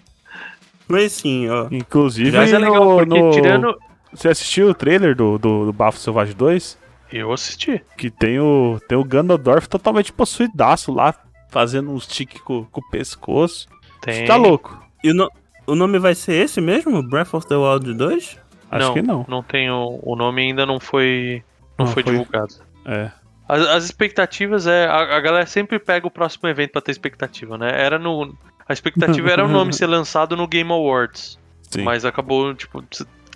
Mas 0.86 1.12
sim, 1.12 1.48
ó. 1.48 1.68
Inclusive, 1.70 2.36
Mas 2.36 2.52
é 2.52 2.58
legal, 2.58 2.84
no, 2.84 2.96
porque 3.06 3.20
no- 3.20 3.30
tirando. 3.30 3.78
você 4.12 4.28
assistiu 4.28 4.68
o 4.70 4.74
trailer 4.74 5.14
do, 5.14 5.38
do, 5.38 5.66
do 5.66 5.72
Bafo 5.72 5.98
Selvagem 5.98 6.34
2? 6.34 6.78
Eu 7.12 7.32
assisti. 7.32 7.82
Que 7.96 8.10
tem 8.10 8.38
o, 8.38 8.78
tem 8.86 8.98
o 8.98 9.04
Ganondorf 9.04 9.66
totalmente 9.68 10.12
possuidaço 10.12 10.92
lá, 10.92 11.14
fazendo 11.50 11.90
uns 11.90 12.06
tique 12.06 12.38
com, 12.40 12.64
com 12.64 12.80
o 12.82 12.90
pescoço. 12.90 13.66
Tem. 14.02 14.14
Você 14.14 14.24
tá 14.24 14.36
louco? 14.36 14.78
E 15.02 15.10
o, 15.10 15.14
no- 15.14 15.30
o 15.68 15.74
nome 15.74 15.98
vai 15.98 16.14
ser 16.14 16.34
esse 16.34 16.60
mesmo? 16.60 17.02
Breath 17.02 17.34
of 17.34 17.46
the 17.46 17.56
Wild 17.56 17.94
2? 17.94 18.38
Acho 18.70 18.86
não, 18.86 18.94
que 18.94 19.02
não. 19.02 19.26
Não 19.28 19.42
tem 19.42 19.70
o, 19.70 20.00
o 20.02 20.16
nome 20.16 20.42
ainda 20.42 20.66
não 20.66 20.80
foi. 20.80 21.42
Não, 21.78 21.86
Não 21.86 21.92
foi, 21.92 22.02
foi. 22.02 22.12
divulgado. 22.12 22.54
É. 22.84 23.10
As, 23.48 23.60
as 23.62 23.84
expectativas 23.84 24.66
é. 24.66 24.86
A, 24.86 25.16
a 25.16 25.20
galera 25.20 25.46
sempre 25.46 25.78
pega 25.78 26.06
o 26.06 26.10
próximo 26.10 26.48
evento 26.48 26.72
pra 26.72 26.80
ter 26.80 26.90
expectativa, 26.90 27.56
né? 27.56 27.70
Era 27.72 27.98
no. 27.98 28.34
A 28.68 28.72
expectativa 28.72 29.30
era 29.30 29.44
o 29.44 29.48
nome 29.48 29.72
ser 29.74 29.86
lançado 29.86 30.36
no 30.36 30.46
Game 30.46 30.70
Awards. 30.70 31.38
Sim. 31.62 31.82
Mas 31.82 32.04
acabou, 32.04 32.54
tipo, 32.54 32.82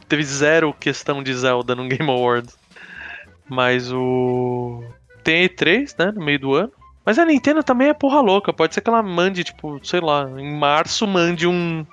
teve 0.08 0.22
zero 0.22 0.72
questão 0.72 1.22
de 1.22 1.34
Zelda 1.34 1.74
no 1.74 1.86
Game 1.88 2.10
Awards. 2.10 2.56
Mas 3.48 3.92
o. 3.92 4.82
Tem 5.22 5.46
E3, 5.48 5.94
né? 5.98 6.12
No 6.12 6.24
meio 6.24 6.38
do 6.38 6.54
ano. 6.54 6.72
Mas 7.04 7.18
a 7.18 7.24
Nintendo 7.24 7.62
também 7.62 7.88
é 7.88 7.94
porra 7.94 8.20
louca. 8.20 8.52
Pode 8.52 8.74
ser 8.74 8.80
que 8.80 8.88
ela 8.88 9.02
mande, 9.02 9.42
tipo, 9.42 9.80
sei 9.82 10.00
lá, 10.00 10.28
em 10.38 10.56
março 10.56 11.06
mande 11.06 11.48
um, 11.48 11.84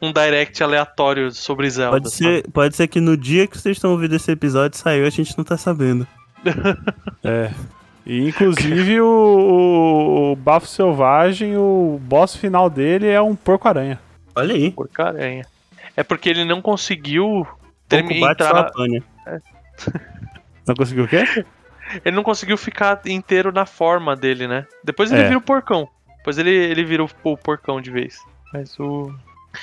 um 0.00 0.12
direct 0.12 0.62
aleatório 0.62 1.30
sobre 1.32 1.68
Zelda. 1.70 1.98
Pode 2.00 2.10
ser, 2.12 2.46
pode 2.50 2.76
ser 2.76 2.86
que 2.88 3.00
no 3.00 3.16
dia 3.16 3.46
que 3.46 3.56
vocês 3.58 3.76
estão 3.76 3.90
ouvindo 3.92 4.14
esse 4.14 4.30
episódio 4.30 4.78
saiu, 4.78 5.06
a 5.06 5.10
gente 5.10 5.36
não 5.36 5.44
tá 5.44 5.56
sabendo. 5.56 6.06
É. 7.24 7.50
E 8.06 8.28
inclusive 8.28 9.00
o, 9.00 10.30
o 10.32 10.36
Bafo 10.36 10.66
Selvagem, 10.68 11.56
o 11.56 11.98
boss 12.02 12.36
final 12.36 12.70
dele 12.70 13.08
é 13.08 13.20
um 13.20 13.34
porco-aranha. 13.34 13.98
Olha 14.36 14.54
aí. 14.54 14.70
Porcaria. 14.70 15.44
É 15.96 16.04
porque 16.04 16.28
ele 16.28 16.44
não 16.44 16.62
conseguiu 16.62 17.24
Pouco 17.44 17.58
termi- 17.88 18.20
bate 18.20 18.44
só 18.44 18.48
a 18.48 18.60
entrar. 18.60 18.70
pane. 18.72 19.02
Não 20.66 20.74
conseguiu 20.74 21.04
o 21.04 21.08
quê? 21.08 21.24
Ele 22.04 22.16
não 22.16 22.22
conseguiu 22.24 22.56
ficar 22.56 23.00
inteiro 23.06 23.52
na 23.52 23.64
forma 23.66 24.16
dele, 24.16 24.48
né? 24.48 24.66
Depois 24.82 25.12
ele 25.12 25.22
É. 25.22 25.26
vira 25.28 25.38
o 25.38 25.42
porcão. 25.42 25.88
Depois 26.18 26.38
ele, 26.38 26.50
ele 26.50 26.84
vira 26.84 27.04
o, 27.04 27.08
o 27.22 27.36
porcão 27.36 27.80
de 27.80 27.90
vez. 27.90 28.18
Mas 28.52 28.76
o. 28.80 29.14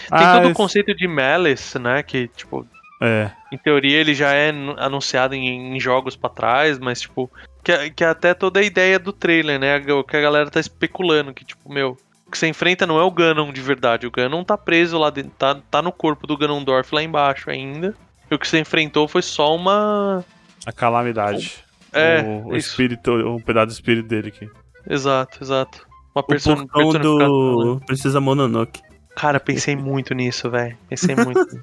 Tem 0.10 0.26
Ah, 0.28 0.34
todo 0.36 0.44
o 0.44 0.48
esse- 0.48 0.56
conceito 0.56 0.96
de 0.96 1.08
Malice, 1.08 1.78
né? 1.80 2.02
Que, 2.04 2.28
tipo, 2.30 2.66
É. 3.02 3.32
em 3.52 3.58
teoria 3.58 3.98
ele 3.98 4.14
já 4.14 4.32
é 4.34 4.52
nu- 4.52 4.76
anunciado 4.78 5.34
em, 5.36 5.76
em 5.76 5.80
jogos 5.80 6.16
pra 6.16 6.30
trás, 6.30 6.80
mas, 6.80 7.02
tipo. 7.02 7.30
Que, 7.64 7.72
é- 7.72 7.90
que 7.90 8.04
é 8.04 8.08
até 8.08 8.34
toda 8.34 8.60
a 8.60 8.64
ideia 8.64 9.00
do 9.00 9.14
trailer, 9.14 9.58
né? 9.60 9.78
O 9.94 10.04
que 10.04 10.18
a 10.18 10.22
galera 10.22 10.50
tá 10.50 10.60
especulando. 10.60 11.34
Que, 11.34 11.46
tipo, 11.46 11.72
meu. 11.72 11.98
O 12.28 12.32
que 12.32 12.38
você 12.38 12.48
enfrenta 12.48 12.86
não 12.88 13.00
é 13.00 13.04
o 13.04 13.12
Ganon 13.12 13.54
de 13.54 13.62
verdade. 13.62 14.08
O 14.08 14.12
Ganon 14.12 14.44
tá 14.44 14.58
preso 14.58 14.98
lá 14.98 15.10
dentro. 15.10 15.32
Tá, 15.38 15.56
tá 15.72 15.82
no 15.82 15.92
corpo 15.92 16.26
do 16.28 16.36
Ganondorf 16.38 16.94
lá 16.94 17.02
embaixo 17.04 17.50
ainda. 17.50 17.94
E 18.30 18.34
o 18.36 18.40
que 18.40 18.48
você 18.48 18.60
enfrentou 18.60 19.08
foi 19.08 19.22
só 19.22 19.56
uma. 19.56 20.26
A 20.66 20.72
calamidade. 20.72 21.64
É, 21.94 22.22
o, 22.22 22.48
o 22.48 22.56
isso. 22.58 22.70
espírito, 22.70 23.12
um 23.14 23.40
pedaço 23.40 23.68
do 23.68 23.72
espírito 23.74 24.08
dele 24.08 24.30
aqui. 24.30 24.50
Exato, 24.90 25.38
exato. 25.44 25.86
Uma 26.16 26.22
O 26.22 26.24
person 26.24 26.56
porcão 26.56 26.92
personificação, 26.92 27.58
né? 27.60 27.64
do 27.66 27.82
Precisa 27.86 28.20
Mononoke. 28.20 28.82
Cara, 29.16 29.40
pensei 29.40 29.76
muito 29.76 30.14
nisso, 30.14 30.50
velho. 30.50 30.78
Pensei 30.90 31.16
muito. 31.16 31.60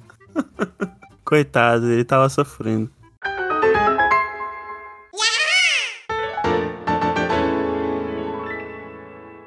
Coitado, 1.23 1.91
ele 1.91 2.03
tava 2.03 2.27
sofrendo. 2.29 2.89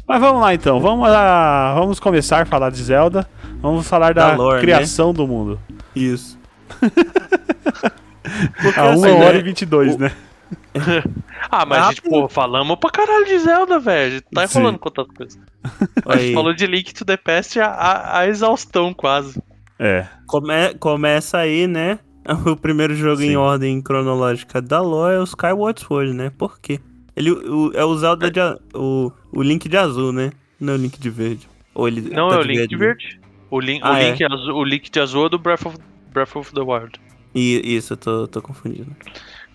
Mas 0.07 0.21
vamos 0.21 0.43
lá 0.43 0.55
então, 0.55 0.81
vamos, 0.81 1.09
lá, 1.09 1.75
vamos 1.75 1.99
começar 1.99 2.43
a 2.43 2.47
falar 2.47 2.71
de 2.71 2.83
Zelda. 2.83 3.27
Vamos 3.61 3.89
falar 3.89 4.13
da, 4.13 4.31
Da 4.31 4.37
lore, 4.37 4.61
criação 4.61 5.13
do 5.15 5.27
mundo. 5.27 5.59
Isso. 5.97 6.39
A 8.77 8.87
1 8.87 8.93
assim, 8.93 9.11
hora 9.11 9.33
né, 9.35 9.39
e 9.39 9.43
22, 9.43 9.97
né? 9.97 10.13
Ah, 11.51 11.65
mas 11.67 11.79
a 11.83 11.89
gente, 11.91 12.03
pô, 12.03 12.29
falamos 12.29 12.77
pra 12.79 12.91
caralho 12.91 13.25
de 13.27 13.39
Zelda, 13.39 13.79
velho. 13.79 14.07
A 14.07 14.11
gente 14.19 14.25
tá 14.33 14.47
Sim. 14.47 14.59
enrolando 14.59 14.79
com 14.79 14.89
outras 14.89 15.07
coisas. 15.09 15.39
A 16.07 16.17
gente 16.17 16.35
falou 16.35 16.53
de 16.55 16.67
Link 16.67 16.93
to 16.95 17.05
the 17.05 17.17
Past 17.17 17.59
a, 17.61 17.67
a, 17.67 18.19
a 18.21 18.29
exaustão, 18.29 18.93
quase. 18.95 19.41
É. 19.79 20.07
come- 20.27 20.75
começa 20.79 21.39
aí, 21.39 21.67
né? 21.67 21.99
O 22.47 22.57
primeiro 22.57 22.95
jogo 22.95 23.21
Sim. 23.21 23.33
em 23.33 23.37
ordem 23.37 23.83
cronológica 23.83 24.63
da 24.63 24.81
lore 24.81 25.17
é 25.17 25.21
o 25.21 25.25
Skyward 25.25 25.79
Sword, 25.81 26.13
né? 26.15 26.31
Por 26.31 26.59
quê? 26.59 26.81
Ele 27.15 27.31
o- 27.31 27.71
é 27.75 27.85
o 27.85 27.95
Zelda 27.99 28.31
de 28.31 28.41
a- 28.41 28.59
o, 28.75 29.13
o 29.31 29.43
Link 29.43 29.69
de 29.69 29.77
azul, 29.77 30.11
né? 30.13 30.33
Não 30.59 30.73
é 30.73 30.77
o 30.77 30.79
Link 30.79 30.99
de 30.99 31.11
verde. 31.11 31.47
Ou 31.75 31.87
ele 31.87 32.01
Não 32.01 32.31
tá 32.31 32.37
é 32.37 32.39
o 32.39 32.43
Link 32.43 32.67
de 32.67 32.77
né? 32.77 32.87
verde? 32.87 33.21
O 33.51 33.61
Link, 33.61 33.83
o, 33.83 33.87
Ah, 33.87 34.01
é. 34.01 34.11
Link 34.11 34.25
azul, 34.25 34.55
o 34.55 34.65
Link 34.65 34.91
de 34.91 35.01
azul 35.01 35.27
é 35.27 35.29
do 35.29 35.39
Breath 35.39 35.67
of, 35.67 35.77
Breath 36.13 36.35
of 36.37 36.53
the 36.55 36.61
Wild. 36.63 36.99
E, 37.35 37.77
isso, 37.77 37.93
eu 37.93 37.97
tô, 37.99 38.27
tô 38.29 38.41
confundindo. 38.41 38.95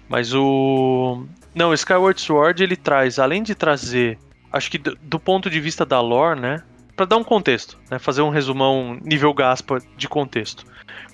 Mas 0.09 0.33
o. 0.33 1.25
Não, 1.55 1.69
o 1.69 1.73
Skyward 1.73 2.19
Sword 2.19 2.63
ele 2.63 2.75
traz, 2.75 3.19
além 3.19 3.43
de 3.43 3.53
trazer, 3.55 4.17
acho 4.51 4.69
que 4.71 4.77
do, 4.77 4.97
do 5.01 5.19
ponto 5.19 5.49
de 5.49 5.59
vista 5.59 5.85
da 5.85 6.01
lore, 6.01 6.39
né? 6.39 6.63
Pra 6.95 7.05
dar 7.05 7.17
um 7.17 7.23
contexto, 7.23 7.77
né? 7.89 7.97
Fazer 7.99 8.21
um 8.21 8.29
resumão 8.29 8.97
nível 9.03 9.33
Gaspa 9.33 9.79
de 9.95 10.07
contexto. 10.07 10.65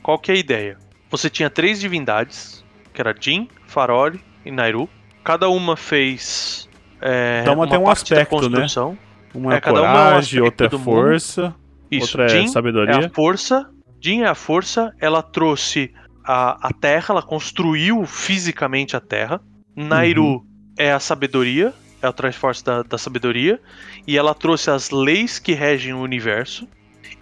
Qual 0.02 0.18
que 0.18 0.32
é 0.32 0.36
a 0.36 0.38
ideia? 0.38 0.78
Você 1.12 1.30
tinha 1.30 1.50
três 1.50 1.80
divindades, 1.80 2.64
que 2.94 3.00
era 3.02 3.14
Jin, 3.20 3.48
Farore 3.68 4.20
e 4.44 4.50
Nairu. 4.52 4.90
Cada 5.24 5.50
uma 5.50 5.76
fez. 5.78 6.68
É, 7.02 7.42
Cada 7.46 7.58
uma 7.58 7.68
tem 7.70 7.78
um 7.80 7.90
aspecto, 7.90 8.36
né? 8.50 8.50
construção. 8.50 8.98
Uma 9.34 9.54
é 9.54 9.58
É, 9.58 9.62
cada 9.62 9.82
uma 9.82 9.90
é 9.90 9.94
coragem, 9.94 10.42
outra 10.42 10.68
é 10.68 10.70
mundo. 10.72 10.84
força, 10.84 11.56
Isso, 11.92 12.06
outra 12.08 12.26
é 12.26 12.30
Jin 12.30 12.46
é 12.46 12.48
sabedoria. 12.48 12.98
a 13.06 13.10
força. 13.10 13.70
Jin 14.02 14.22
é 14.22 14.28
a 14.28 14.36
força, 14.36 14.94
ela 15.00 15.22
trouxe 15.22 15.94
a, 16.26 16.68
a 16.68 16.74
terra, 16.74 17.08
ela 17.10 17.22
construiu 17.22 18.06
fisicamente 18.06 18.96
a 18.96 19.00
terra. 19.00 19.42
Nairu 19.76 20.24
Uhum. 20.26 20.46
é 20.78 20.92
a 20.92 21.00
sabedoria, 21.00 21.74
é 22.02 22.08
o 22.08 22.14
Triforce 22.14 22.64
da, 22.64 22.84
da 22.84 22.98
sabedoria. 22.98 23.60
E 24.08 24.18
ela 24.18 24.34
trouxe 24.34 24.70
as 24.72 24.90
leis 24.90 25.40
que 25.40 25.54
regem 25.54 25.94
o 25.94 26.00
universo. 26.02 26.68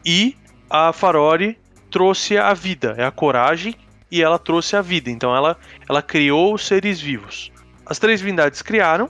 E 0.06 0.36
a 0.70 0.92
Farore 0.94 1.58
trouxe 1.90 2.38
a 2.38 2.54
vida, 2.54 2.96
é 2.98 3.06
a 3.06 3.12
coragem, 3.12 3.76
e 4.12 4.22
ela 4.22 4.40
trouxe 4.40 4.76
a 4.76 4.82
vida. 4.82 5.10
Então 5.10 5.36
ela, 5.36 5.58
ela 5.88 6.02
criou 6.02 6.54
os 6.54 6.66
seres 6.66 7.00
vivos. 7.00 7.52
As 7.86 8.00
três 8.00 8.20
divindades 8.20 8.62
criaram, 8.62 9.10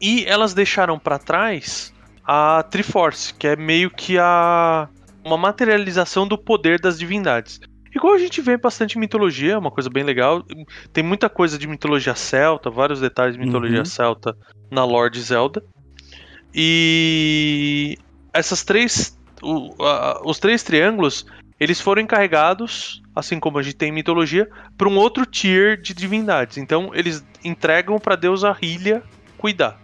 e 0.00 0.24
elas 0.26 0.54
deixaram 0.54 0.98
para 0.98 1.18
trás 1.18 1.92
a 2.26 2.62
Triforce, 2.70 3.34
que 3.34 3.46
é 3.46 3.56
meio 3.56 3.90
que 3.90 4.18
a 4.18 4.88
uma 5.24 5.36
materialização 5.38 6.28
do 6.28 6.36
poder 6.36 6.78
das 6.78 6.98
divindades. 6.98 7.58
Igual 8.04 8.16
a 8.16 8.18
gente 8.18 8.42
vê 8.42 8.58
bastante 8.58 8.98
mitologia, 8.98 9.54
é 9.54 9.58
uma 9.58 9.70
coisa 9.70 9.88
bem 9.88 10.04
legal. 10.04 10.44
Tem 10.92 11.02
muita 11.02 11.30
coisa 11.30 11.58
de 11.58 11.66
mitologia 11.66 12.14
celta, 12.14 12.68
vários 12.68 13.00
detalhes 13.00 13.34
de 13.34 13.40
mitologia 13.42 13.78
Uhum. 13.78 13.84
celta 13.86 14.36
na 14.70 14.84
lore 14.84 15.10
de 15.10 15.22
Zelda. 15.22 15.62
E 16.54 17.96
essas 18.30 18.62
três, 18.62 19.18
o- 19.42 19.74
a- 19.82 20.20
os 20.22 20.38
três 20.38 20.62
triângulos, 20.62 21.24
eles 21.58 21.80
foram 21.80 22.02
encarregados, 22.02 23.00
assim 23.16 23.40
como 23.40 23.58
a 23.58 23.62
gente 23.62 23.76
tem 23.76 23.88
em 23.88 23.92
mitologia, 23.92 24.46
para 24.76 24.86
um 24.86 24.98
outro 24.98 25.24
tier 25.24 25.80
de 25.80 25.94
divindades. 25.94 26.58
Então 26.58 26.90
eles 26.92 27.24
entregam 27.42 27.98
para 27.98 28.12
a 28.12 28.18
deusa 28.18 28.52
Hylia 28.52 29.02
cuidar. 29.38 29.80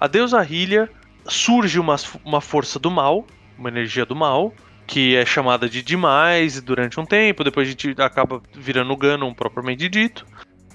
A 0.00 0.08
deusa 0.08 0.40
Hylia 0.42 0.90
surge 1.28 1.78
uma, 1.78 1.94
uma 2.24 2.40
força 2.40 2.80
do 2.80 2.90
mal, 2.90 3.24
uma 3.56 3.68
energia 3.68 4.04
do 4.04 4.16
mal, 4.16 4.52
que 4.86 5.16
é 5.16 5.24
chamada 5.24 5.68
de 5.68 5.82
demais 5.82 6.60
durante 6.60 7.00
um 7.00 7.06
tempo, 7.06 7.42
depois 7.44 7.66
a 7.66 7.70
gente 7.70 7.94
acaba 7.98 8.42
virando 8.54 8.92
o 8.92 8.96
Ganon 8.96 9.32
propriamente 9.34 9.88
dito. 9.88 10.26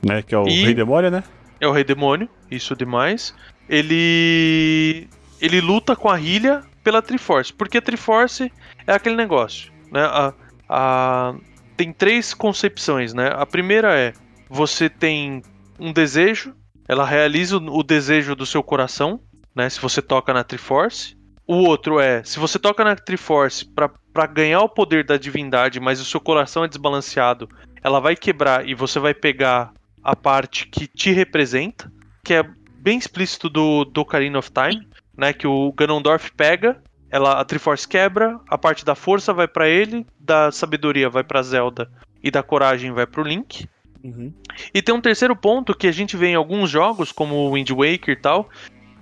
né? 0.06 0.22
Que 0.22 0.34
é 0.34 0.38
o 0.38 0.48
E- 0.48 0.64
Rei 0.64 0.73
Demônio, 0.73 1.11
né? 1.11 1.23
É 1.61 1.68
o 1.68 1.72
Rei 1.72 1.84
Demônio, 1.84 2.30
isso 2.49 2.76
demais. 2.76 3.34
Ele 3.68 5.07
ele 5.41 5.61
luta 5.61 5.95
com 5.95 6.10
a 6.10 6.15
Hylia 6.18 6.61
pela 6.84 7.02
Triforce, 7.02 7.53
porque 7.53 7.77
a 7.77 7.81
Triforce 7.81 8.52
é 8.86 8.94
aquele 8.94 9.15
negócio, 9.15 9.72
né? 9.91 10.02
A, 10.03 10.34
a- 10.68 11.36
tem 11.77 11.94
três 11.94 12.34
concepções, 12.34 13.14
né? 13.14 13.30
A 13.34 13.45
primeira 13.45 13.98
é 13.98 14.14
você 14.49 14.90
tem 14.90 15.41
um 15.80 15.94
desejo, 15.94 16.53
ela 16.88 17.06
realiza 17.06 17.57
o, 17.57 17.80
o 17.80 17.84
desejo 17.84 18.36
do 18.36 18.45
seu 18.45 18.61
coração, 18.64 19.19
né? 19.56 19.69
Se 19.69 19.80
você 19.80 20.02
toca 20.02 20.34
na 20.34 20.44
Triforce, 20.44 21.15
O 21.49 21.63
outro 21.63 21.99
é, 21.99 22.23
se 22.23 22.38
você 22.38 22.59
toca 22.59 22.84
na 22.84 22.95
Triforce 22.95 23.65
pra 23.65 24.27
ganhar 24.27 24.61
o 24.61 24.69
poder 24.69 25.03
da 25.03 25.17
divindade, 25.17 25.80
mas 25.80 25.99
o 25.99 26.05
seu 26.05 26.19
coração 26.19 26.63
é 26.63 26.67
desbalanceado, 26.67 27.49
ela 27.81 27.99
vai 27.99 28.15
quebrar 28.15 28.69
e 28.69 28.76
você 28.76 28.99
vai 28.99 29.15
pegar 29.15 29.73
a 30.03 30.15
parte 30.15 30.67
que 30.67 30.85
te 30.85 31.09
representa, 31.09 31.91
que 32.23 32.35
é 32.35 32.43
bem 32.77 32.99
explícito 32.99 33.49
do, 33.49 33.84
do 33.84 34.01
Ocarina 34.01 34.38
of 34.38 34.51
Time, 34.51 34.88
né? 35.17 35.34
Que 35.34 35.47
o 35.47 35.71
Ganondorf 35.71 36.31
pega, 36.34 36.84
ela, 37.09 37.41
a 37.41 37.43
Triforce 37.43 37.88
quebra, 37.88 38.39
a 38.47 38.55
parte 38.55 38.85
da 38.85 38.93
força 38.93 39.34
vai 39.34 39.47
pra 39.47 39.67
ele, 39.67 40.05
da 40.19 40.51
sabedoria 40.51 41.09
vai 41.09 41.23
pra 41.23 41.41
Zelda 41.41 41.89
e 42.21 42.30
da 42.30 42.43
coragem 42.43 42.91
vai 42.91 43.07
pro 43.07 43.23
Link. 43.23 43.67
Uhum. 44.03 44.31
E 44.71 44.84
tem 44.84 44.93
um 44.93 45.01
terceiro 45.01 45.35
ponto 45.35 45.76
que 45.76 45.88
a 45.88 45.91
gente 45.91 46.15
vê 46.15 46.27
em 46.27 46.35
alguns 46.35 46.69
jogos, 46.69 47.11
como 47.11 47.34
o 47.34 47.53
Wind 47.53 47.71
Waker 47.71 48.13
e 48.13 48.15
tal, 48.15 48.49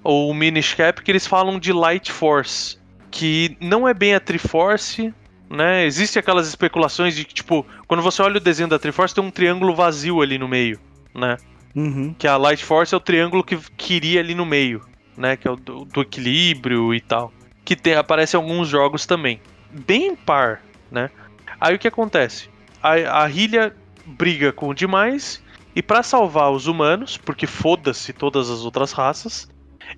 ou 0.08 0.32
o 0.32 0.34
Minish 0.34 0.74
Cap, 0.74 1.02
que 1.02 1.12
eles 1.12 1.28
falam 1.28 1.60
de 1.60 1.74
Light 1.74 2.14
Force, 2.14 2.78
que 3.12 3.58
não 3.60 3.86
é 3.86 3.94
bem 3.94 4.16
a 4.16 4.22
Triforce, 4.22 5.14
né? 5.50 5.86
Existem 5.86 6.22
aquelas 6.22 6.48
especulações 6.48 7.14
de 7.14 7.26
que, 7.26 7.34
tipo, 7.34 7.66
quando 7.88 8.02
você 8.02 8.22
olha 8.22 8.38
o 8.38 8.40
desenho 8.40 8.70
da 8.70 8.80
Triforce, 8.80 9.14
tem 9.14 9.22
um 9.22 9.30
triângulo 9.30 9.76
vazio 9.76 10.22
ali 10.22 10.38
no 10.38 10.48
meio, 10.48 10.80
né? 11.14 11.36
Uhum. 11.76 12.16
Que 12.18 12.26
a 12.26 12.38
Light 12.38 12.64
Force 12.64 12.94
é 12.94 12.98
o 12.98 13.02
triângulo 13.02 13.44
que 13.44 13.58
queria 13.76 14.22
ali 14.22 14.34
no 14.34 14.46
meio, 14.46 14.82
né? 15.18 15.36
Que 15.36 15.46
é 15.46 15.52
o 15.52 15.58
do, 15.58 15.84
do 15.84 16.02
equilíbrio 16.02 16.94
e 16.94 17.02
tal. 17.02 17.34
Que 17.66 17.76
tem, 17.76 17.96
aparece 17.96 18.38
em 18.38 18.40
alguns 18.40 18.70
jogos 18.70 19.06
também. 19.06 19.42
Bem 19.70 20.16
par, 20.16 20.62
né? 20.90 21.10
Aí 21.60 21.76
o 21.76 21.80
que 21.80 21.88
acontece? 21.90 22.50
A, 22.82 23.24
a 23.24 23.26
Hylia 23.26 23.76
briga 24.06 24.54
com 24.54 24.70
o 24.70 24.74
demais 24.74 25.44
e 25.76 25.84
pra 25.84 26.02
salvar 26.02 26.50
os 26.50 26.66
humanos, 26.66 27.18
porque 27.18 27.46
foda-se 27.46 28.14
todas 28.14 28.50
as 28.50 28.64
outras 28.64 28.94
raças, 28.94 29.50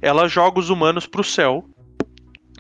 ela 0.02 0.28
joga 0.28 0.60
os 0.60 0.70
humanos 0.70 1.06
pro 1.06 1.24
céu. 1.24 1.66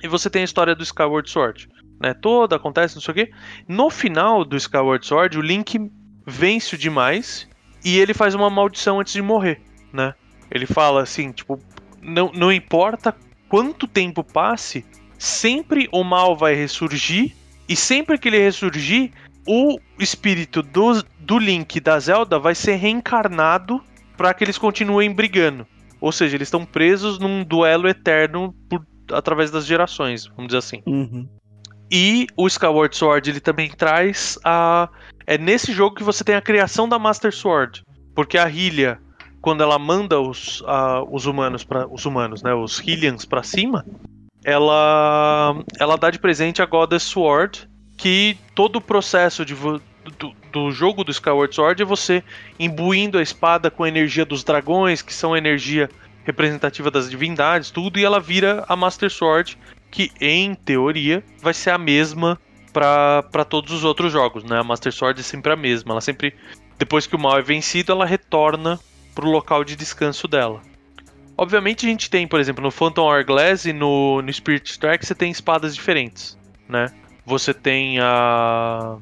E 0.01 0.07
você 0.07 0.29
tem 0.29 0.41
a 0.41 0.45
história 0.45 0.75
do 0.75 0.83
Skyward 0.83 1.29
Sword, 1.29 1.69
né? 2.01 2.13
Toda 2.13 2.55
acontece, 2.55 2.95
não 2.95 3.01
sei 3.01 3.11
o 3.11 3.15
quê. 3.15 3.31
No 3.67 3.89
final 3.89 4.45
do 4.45 4.55
Skyward 4.55 5.05
Sword, 5.05 5.37
o 5.37 5.41
Link 5.41 5.77
vence 6.25 6.75
o 6.75 6.77
demais 6.77 7.47
e 7.83 7.97
ele 7.97 8.13
faz 8.13 8.33
uma 8.33 8.49
maldição 8.49 8.99
antes 8.99 9.13
de 9.13 9.21
morrer, 9.21 9.61
né? 9.91 10.13
Ele 10.49 10.65
fala 10.65 11.01
assim, 11.03 11.31
tipo, 11.31 11.59
não, 12.01 12.31
não 12.33 12.51
importa 12.51 13.15
quanto 13.47 13.87
tempo 13.87 14.23
passe, 14.23 14.85
sempre 15.17 15.89
o 15.91 16.03
mal 16.03 16.35
vai 16.35 16.55
ressurgir 16.55 17.35
e 17.67 17.75
sempre 17.75 18.17
que 18.17 18.27
ele 18.29 18.39
ressurgir, 18.39 19.11
o 19.45 19.79
espírito 19.97 20.61
do, 20.61 21.03
do 21.19 21.37
Link 21.37 21.79
da 21.79 21.99
Zelda 21.99 22.39
vai 22.39 22.53
ser 22.53 22.75
reencarnado 22.75 23.83
para 24.15 24.33
que 24.33 24.43
eles 24.43 24.57
continuem 24.57 25.11
brigando. 25.11 25.67
Ou 26.01 26.11
seja, 26.11 26.35
eles 26.35 26.47
estão 26.47 26.65
presos 26.65 27.19
num 27.19 27.43
duelo 27.43 27.87
eterno 27.87 28.53
por, 28.69 28.85
através 29.11 29.51
das 29.51 29.65
gerações, 29.65 30.25
vamos 30.27 30.47
dizer 30.47 30.57
assim. 30.57 30.81
Uhum. 30.85 31.27
E 31.91 32.27
o 32.37 32.47
Skyward 32.47 32.95
Sword 32.95 33.29
ele 33.29 33.39
também 33.39 33.69
traz 33.69 34.37
a. 34.43 34.89
É 35.25 35.37
nesse 35.37 35.71
jogo 35.71 35.95
que 35.95 36.03
você 36.03 36.23
tem 36.23 36.35
a 36.35 36.41
criação 36.41 36.87
da 36.87 36.99
Master 36.99 37.33
Sword. 37.33 37.83
Porque 38.15 38.37
a 38.37 38.45
Hylia, 38.45 38.99
quando 39.41 39.61
ela 39.61 39.79
manda 39.79 40.19
os, 40.19 40.63
os 41.11 41.25
humanos 41.25 41.63
para 41.63 41.87
os 41.87 42.05
humanos, 42.05 42.43
né, 42.43 42.53
os 42.53 42.79
Hylians 42.79 43.25
pra 43.25 43.43
cima, 43.43 43.85
ela 44.43 45.55
ela 45.79 45.97
dá 45.97 46.09
de 46.09 46.19
presente 46.19 46.61
a 46.61 46.65
Goddess 46.65 47.03
Sword, 47.03 47.67
que 47.97 48.37
todo 48.55 48.77
o 48.77 48.81
processo 48.81 49.43
de 49.45 49.55
do, 49.55 50.33
do 50.51 50.71
jogo 50.71 51.03
do 51.03 51.11
Skyward 51.11 51.53
Sword 51.53 51.81
é 51.81 51.85
você 51.85 52.23
imbuindo 52.59 53.17
a 53.17 53.21
espada 53.21 53.69
com 53.69 53.83
a 53.83 53.87
energia 53.87 54.25
dos 54.25 54.43
dragões, 54.43 55.01
que 55.01 55.13
são 55.13 55.33
a 55.33 55.37
energia 55.37 55.89
representativa 56.23 56.91
das 56.91 57.09
divindades, 57.09 57.71
tudo, 57.71 57.99
e 57.99 58.05
ela 58.05 58.19
vira 58.19 58.63
a 58.67 58.75
Master 58.75 59.09
Sword, 59.09 59.57
que 59.89 60.11
em 60.21 60.53
teoria 60.53 61.23
vai 61.41 61.53
ser 61.53 61.71
a 61.71 61.77
mesma 61.77 62.39
para 62.71 63.45
todos 63.45 63.73
os 63.73 63.83
outros 63.83 64.11
jogos, 64.11 64.43
né? 64.43 64.59
A 64.59 64.63
Master 64.63 64.91
Sword 64.91 65.19
é 65.19 65.23
sempre 65.23 65.51
a 65.51 65.55
mesma, 65.55 65.93
ela 65.93 66.01
sempre 66.01 66.35
depois 66.77 67.07
que 67.07 67.15
o 67.15 67.19
mal 67.19 67.37
é 67.37 67.41
vencido, 67.41 67.91
ela 67.91 68.05
retorna 68.05 68.79
pro 69.15 69.29
local 69.29 69.63
de 69.63 69.75
descanso 69.75 70.27
dela. 70.27 70.61
Obviamente 71.35 71.85
a 71.85 71.89
gente 71.89 72.09
tem, 72.09 72.27
por 72.27 72.39
exemplo, 72.39 72.63
no 72.63 72.71
Phantom 72.71 73.01
Hourglass 73.01 73.65
e 73.65 73.73
no, 73.73 74.21
no 74.21 74.31
Spirit 74.31 74.77
Track 74.77 75.05
você 75.05 75.15
tem 75.15 75.31
espadas 75.31 75.73
diferentes, 75.73 76.37
né? 76.67 76.87
Você 77.25 77.53
tem 77.53 77.99
a 77.99 78.97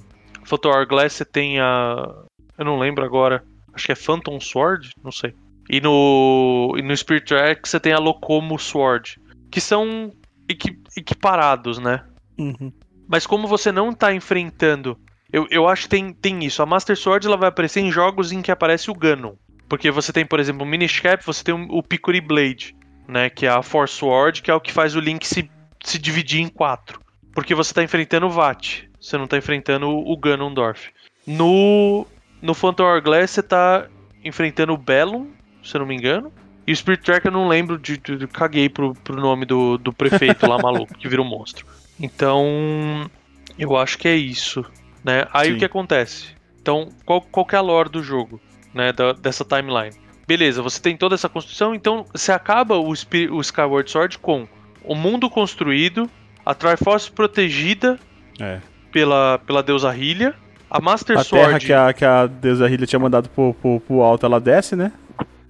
Phantom 0.48 0.70
Hourglass, 0.70 1.14
você 1.14 1.26
tem 1.26 1.60
a 1.60 2.24
eu 2.58 2.66
não 2.66 2.80
lembro 2.80 3.06
agora, 3.06 3.44
acho 3.74 3.86
que 3.86 3.92
é 3.92 3.96
Phantom 3.96 4.40
Sword, 4.40 4.90
não 5.04 5.12
sei. 5.12 5.34
E 5.70 5.80
no 5.82 6.74
e 6.78 6.82
no 6.82 6.96
Spirit 6.96 7.28
Track 7.28 7.68
você 7.68 7.80
tem 7.80 7.94
a 7.94 8.00
Locomo 8.00 8.58
Sword, 8.58 9.20
que 9.52 9.62
são 9.62 10.12
equi- 10.50 10.80
equiparados, 10.96 11.78
né? 11.78 12.04
Uhum. 12.38 12.72
Mas 13.08 13.28
como 13.28 13.48
você 13.48 13.72
não 13.72 13.94
tá 13.94 14.14
enfrentando. 14.14 14.98
Eu, 15.32 15.46
eu 15.50 15.68
acho 15.68 15.84
que 15.84 15.90
tem, 15.90 16.14
tem 16.14 16.46
isso. 16.46 16.62
A 16.62 16.66
Master 16.66 16.96
Sword 16.96 17.28
ela 17.28 17.36
vai 17.36 17.50
aparecer 17.50 17.82
em 17.82 17.92
jogos 17.92 18.32
em 18.32 18.42
que 18.42 18.52
aparece 18.52 18.90
o 18.90 18.96
Ganon. 18.96 19.34
Porque 19.68 19.92
você 19.92 20.14
tem, 20.14 20.26
por 20.26 20.40
exemplo, 20.40 20.66
o 20.66 20.70
Minish 20.70 21.02
Cap, 21.02 21.26
você 21.26 21.44
tem 21.44 21.54
o, 21.54 21.84
Picori 21.84 22.22
Blade, 22.22 22.74
né? 23.08 23.30
Que 23.30 23.46
é 23.46 23.50
a 23.50 23.62
Force 23.62 23.96
Sword, 23.96 24.42
que 24.42 24.50
é 24.50 24.54
o 24.54 24.62
que 24.62 24.72
faz 24.72 24.96
o 24.96 25.02
Link 25.02 25.28
se, 25.28 25.50
se 25.84 26.00
dividir 26.00 26.42
em 26.42 26.48
quatro. 26.48 27.02
Porque 27.34 27.54
você 27.54 27.74
tá 27.74 27.84
enfrentando 27.84 28.26
o 28.26 28.30
Vat. 28.30 28.87
Você 29.08 29.18
não 29.18 29.26
tá 29.26 29.38
enfrentando 29.38 29.88
o, 29.90 30.18
Ganondorf. 30.18 30.90
No, 31.26 32.06
no 32.42 32.54
Phantom 32.54 32.84
Hourglass 32.84 33.32
você 33.32 33.42
tá 33.42 33.88
enfrentando 34.22 34.74
o 34.74 34.78
Bellum, 34.78 35.28
se 35.64 35.76
eu 35.76 35.80
não 35.80 35.86
me 35.88 35.96
engano. 35.96 36.30
E 36.66 36.74
o 36.74 36.76
Spirit 36.76 37.04
Track 37.06 37.26
eu 37.26 37.32
não 37.32 37.48
lembro 37.48 37.78
de. 37.78 37.98
de- 37.98 38.18
de- 38.18 38.28
caguei 38.28 38.68
pro, 38.68 38.94
pro 38.94 39.16
nome 39.16 39.46
do, 39.46 39.78
do 39.78 39.94
prefeito 39.94 40.46
lá 40.46 40.58
maluco, 40.62 40.94
que 40.94 41.08
vira 41.08 41.22
um 41.22 41.26
monstro. 41.26 41.66
Então, 41.98 43.10
eu 43.58 43.78
acho 43.78 43.98
que 43.98 44.10
é 44.10 44.16
isso, 44.18 44.66
né? 45.06 45.26
Aí 45.34 45.52
Sim. 45.52 45.54
o 45.56 45.58
que 45.58 45.64
acontece? 45.66 46.36
Então, 46.62 46.90
qual, 47.06 47.22
qual 47.22 47.46
que 47.46 47.56
é 47.56 47.58
a 47.58 47.62
lore 47.62 47.88
do 47.90 48.04
jogo, 48.04 48.42
né? 48.74 48.92
da- 48.92 49.14
dessa 49.14 49.46
timeline? 49.46 49.96
Beleza, 50.28 50.62
você 50.62 50.82
tem 50.82 50.98
toda 50.98 51.16
essa 51.16 51.30
construção, 51.30 51.74
então 51.74 52.06
você 52.14 52.34
acaba 52.34 52.76
o, 52.78 52.94
Spi- 52.94 53.30
o 53.30 53.40
Skyward 53.40 53.90
Sword 53.90 54.18
com 54.20 54.46
o 54.84 54.94
mundo 54.94 55.30
construído, 55.30 56.10
a 56.46 56.54
Triforce 56.54 57.10
protegida 57.10 57.98
É. 58.38 58.60
pela, 58.98 59.38
pela 59.46 59.62
deusa 59.62 59.92
Hylia, 59.92 60.34
a 60.72 60.82
Master 60.82 61.20
A 61.20 61.24
Sword... 61.24 61.46
terra 61.46 61.60
que 61.60 61.72
a, 61.72 61.94
que 61.94 62.04
a 62.04 62.26
deusa 62.26 62.68
Hylia 62.68 62.88
tinha 62.88 63.00
mandado 63.00 63.30
pro, 63.30 63.54
pro, 63.54 63.80
pro 63.80 64.02
alto, 64.02 64.26
ela 64.26 64.40
desce, 64.40 64.76
né? 64.76 64.92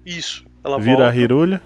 Isso, 0.05 0.45
ela 0.65 0.77
Vira 0.77 0.97
volta. 0.97 1.11
a 1.11 1.15
Hirulha. 1.15 1.61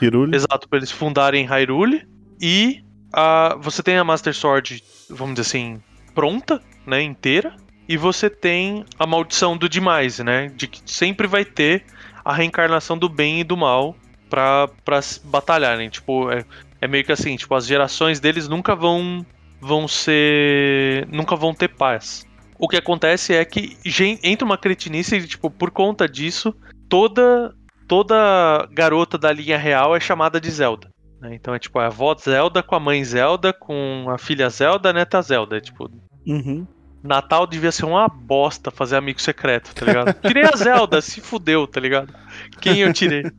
Hirulha. 0.00 0.36
Exato, 0.36 0.68
pra 0.68 0.78
eles 0.78 0.92
fundarem 0.92 1.44
Hyrule. 1.44 2.06
E 2.40 2.80
a, 3.12 3.56
você 3.60 3.82
tem 3.82 3.98
a 3.98 4.04
Master 4.04 4.32
Sword, 4.32 4.84
vamos 5.10 5.34
dizer 5.34 5.48
assim, 5.48 5.82
pronta, 6.14 6.62
né, 6.86 7.02
inteira. 7.02 7.56
E 7.88 7.96
você 7.96 8.30
tem 8.30 8.84
a 8.96 9.04
maldição 9.04 9.56
do 9.56 9.68
demais, 9.68 10.20
né? 10.20 10.52
De 10.54 10.68
que 10.68 10.80
sempre 10.86 11.26
vai 11.26 11.44
ter 11.44 11.84
a 12.24 12.32
reencarnação 12.32 12.96
do 12.96 13.08
bem 13.08 13.40
e 13.40 13.44
do 13.44 13.56
mal 13.56 13.96
pra, 14.30 14.68
pra 14.84 15.00
batalharem. 15.24 15.88
Tipo, 15.88 16.30
é, 16.30 16.44
é 16.80 16.86
meio 16.86 17.04
que 17.04 17.10
assim, 17.10 17.34
tipo, 17.34 17.52
as 17.52 17.66
gerações 17.66 18.20
deles 18.20 18.46
nunca 18.46 18.76
vão 18.76 19.26
vão 19.60 19.86
ser. 19.88 21.06
nunca 21.10 21.34
vão 21.36 21.54
ter 21.54 21.68
paz. 21.68 22.24
O 22.58 22.68
que 22.68 22.76
acontece 22.76 23.34
é 23.34 23.44
que 23.44 23.76
entra 24.22 24.44
uma 24.46 24.56
cretinice 24.56 25.16
e, 25.16 25.26
tipo, 25.26 25.50
por 25.50 25.70
conta 25.70 26.08
disso, 26.08 26.54
toda 26.88 27.54
toda 27.86 28.66
garota 28.72 29.16
da 29.16 29.30
linha 29.30 29.56
real 29.58 29.94
é 29.94 30.00
chamada 30.00 30.40
de 30.40 30.50
Zelda. 30.50 30.88
né? 31.20 31.34
Então 31.34 31.54
é 31.54 31.58
tipo 31.58 31.78
a 31.78 31.86
avó 31.86 32.14
Zelda 32.18 32.62
com 32.62 32.74
a 32.74 32.80
mãe 32.80 33.04
Zelda, 33.04 33.52
com 33.52 34.06
a 34.10 34.18
filha 34.18 34.48
Zelda, 34.48 34.90
a 34.90 34.92
neta 34.92 35.20
Zelda. 35.22 35.56
É, 35.58 35.60
tipo, 35.60 35.88
Uhum. 36.26 36.66
Natal 37.04 37.46
devia 37.46 37.70
ser 37.70 37.84
uma 37.84 38.08
bosta 38.08 38.72
fazer 38.72 38.96
amigo 38.96 39.20
secreto, 39.20 39.72
tá 39.72 39.86
ligado? 39.86 40.12
Tirei 40.26 40.42
a 40.44 40.56
Zelda, 40.56 41.00
se 41.00 41.20
fudeu, 41.20 41.64
tá 41.66 41.78
ligado? 41.78 42.12
Quem 42.60 42.78
eu 42.80 42.92
tirei? 42.92 43.22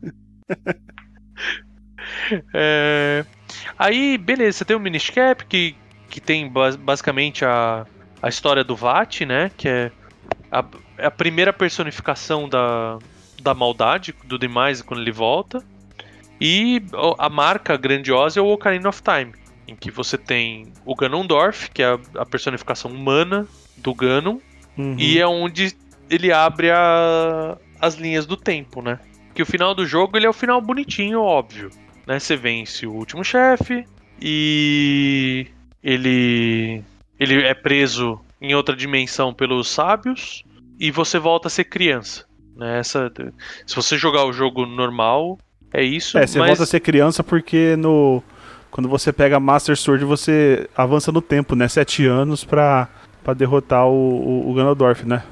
É, 2.54 3.26
Aí, 3.78 4.18
beleza, 4.18 4.60
você 4.60 4.66
tem 4.66 4.76
o 4.76 4.80
Minish 4.80 5.10
Cap, 5.10 5.46
que, 5.46 5.76
que 6.10 6.20
tem 6.22 6.48
bas- 6.50 6.76
basicamente 6.76 7.44
a, 7.46 7.86
a 8.22 8.30
história 8.30 8.64
do 8.64 8.76
Vat, 8.76 9.22
né? 9.22 9.52
Que 9.58 9.68
é 9.68 9.92
a, 10.52 10.64
é 10.98 11.06
a 11.08 11.12
primeira 11.12 11.52
personificação 11.54 12.48
da, 12.48 12.98
da 13.42 13.54
maldade 13.54 14.14
do 14.24 14.38
demais 14.40 14.82
quando 14.82 15.02
ele 15.02 15.12
volta. 15.12 15.64
E 16.40 16.82
a 17.18 17.30
marca 17.30 17.76
grandiosa 17.78 18.40
é 18.40 18.44
o 18.44 18.48
Ocarina 18.52 18.90
of 18.90 19.02
Time, 19.02 19.34
em 19.68 19.76
que 19.76 19.90
você 19.90 20.18
tem 20.18 20.72
o 20.86 20.96
Ganondorf, 20.96 21.72
que 21.72 21.82
é 21.82 21.88
a, 21.88 22.00
a 22.20 22.26
personificação 22.26 22.92
humana 22.92 23.48
do 23.78 23.94
Ganon, 23.94 24.38
Uhum. 24.78 24.96
e 25.00 25.18
é 25.20 25.26
onde 25.26 25.76
ele 26.08 26.32
abre 26.32 26.70
a- 26.70 27.58
as 27.82 27.96
linhas 27.96 28.28
do 28.28 28.38
tempo, 28.38 28.80
né? 28.80 29.00
Que 29.34 29.42
o 29.42 29.46
final 29.46 29.74
do 29.74 29.88
jogo 29.88 30.16
ele 30.16 30.28
é 30.28 30.30
o 30.30 30.34
final 30.34 30.62
bonitinho, 30.62 31.20
óbvio. 31.20 31.72
Né? 32.06 32.20
Você 32.20 32.36
vence 32.36 32.86
o 32.86 32.92
último 32.94 33.24
chefe 33.24 33.86
e 34.22 35.48
ele 35.88 36.84
ele 37.18 37.44
é 37.44 37.54
preso 37.54 38.20
em 38.42 38.54
outra 38.54 38.76
dimensão 38.76 39.34
pelos 39.34 39.70
sábios 39.70 40.44
e 40.78 40.92
você 40.92 41.18
volta 41.18 41.48
a 41.48 41.50
ser 41.50 41.64
criança. 41.64 42.26
Né? 42.56 42.80
Essa, 42.80 43.12
se 43.66 43.76
você 43.76 43.98
jogar 43.98 44.26
o 44.26 44.34
jogo 44.34 44.66
normal, 44.66 45.40
é 45.74 45.82
isso. 45.82 46.18
É, 46.18 46.28
você 46.28 46.38
mas... 46.38 46.50
volta 46.50 46.64
a 46.64 46.66
ser 46.66 46.82
criança 46.82 47.24
porque 47.24 47.76
no. 47.78 48.22
quando 48.70 48.90
você 48.90 49.14
pega 49.14 49.40
Master 49.40 49.78
Sword, 49.78 50.04
você 50.04 50.70
avança 50.76 51.12
no 51.12 51.22
tempo, 51.22 51.56
né? 51.56 51.68
Sete 51.70 52.06
anos 52.06 52.44
pra, 52.44 52.90
pra 53.24 53.34
derrotar 53.34 53.88
o, 53.88 53.92
o, 53.92 54.52
o 54.52 54.54
Ganondorf, 54.54 55.06
né? 55.06 55.24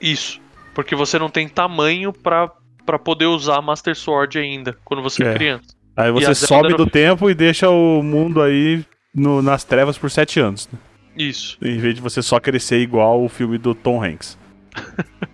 Isso. 0.00 0.38
Porque 0.74 0.94
você 0.94 1.18
não 1.18 1.30
tem 1.30 1.48
tamanho 1.48 2.12
pra, 2.12 2.50
pra 2.84 2.98
poder 2.98 3.26
usar 3.26 3.62
Master 3.62 3.96
Sword 3.96 4.38
ainda, 4.38 4.76
quando 4.84 5.02
você 5.02 5.24
é, 5.24 5.28
É. 5.28 5.34
criança. 5.34 5.74
Aí 5.96 6.10
você 6.10 6.34
Zelda 6.34 6.68
sobe 6.68 6.74
do 6.74 6.90
tempo 6.90 7.30
e 7.30 7.34
deixa 7.34 7.70
o 7.70 8.02
mundo 8.02 8.42
aí 8.42 8.84
no- 9.14 9.42
nas 9.42 9.64
trevas 9.64 9.96
por 9.98 10.10
sete 10.10 10.40
anos. 10.40 10.68
né? 10.72 10.78
Isso. 11.16 11.56
Em 11.62 11.78
vez 11.78 11.94
de 11.94 12.00
você 12.00 12.20
só 12.22 12.40
crescer 12.40 12.78
igual 12.80 13.22
o 13.24 13.28
filme 13.28 13.56
do 13.58 13.74
Tom 13.74 14.02
Hanks. 14.02 14.36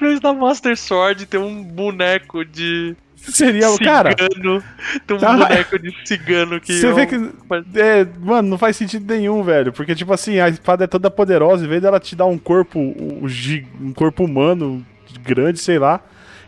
Em 0.00 0.04
vez 0.04 0.20
da 0.20 0.32
Master 0.32 0.76
Sword 0.76 1.26
ter 1.26 1.38
um 1.38 1.62
boneco 1.62 2.44
de 2.44 2.96
Seria 3.16 3.70
o 3.70 3.78
cara. 3.78 4.14
Tem 4.14 4.28
um 4.48 4.60
Ah, 5.22 5.36
boneco 5.36 5.78
de 5.78 5.94
cigano 6.06 6.60
que. 6.60 6.72
Você 6.72 6.86
é 6.88 6.92
vê 6.92 7.06
que. 7.06 7.14
É, 7.78 8.06
mano, 8.18 8.48
não 8.48 8.58
faz 8.58 8.76
sentido 8.76 9.12
nenhum, 9.12 9.42
velho. 9.42 9.72
Porque, 9.72 9.94
tipo 9.94 10.12
assim, 10.12 10.38
a 10.40 10.48
espada 10.48 10.84
é 10.84 10.86
toda 10.86 11.10
poderosa, 11.10 11.64
em 11.64 11.68
vez 11.68 11.82
dela 11.82 12.00
te 12.00 12.16
dar 12.16 12.26
um 12.26 12.38
corpo. 12.38 12.78
Um, 12.78 13.26
um 13.80 13.92
corpo 13.92 14.24
humano 14.24 14.84
grande, 15.22 15.58
sei 15.58 15.78
lá. 15.78 16.00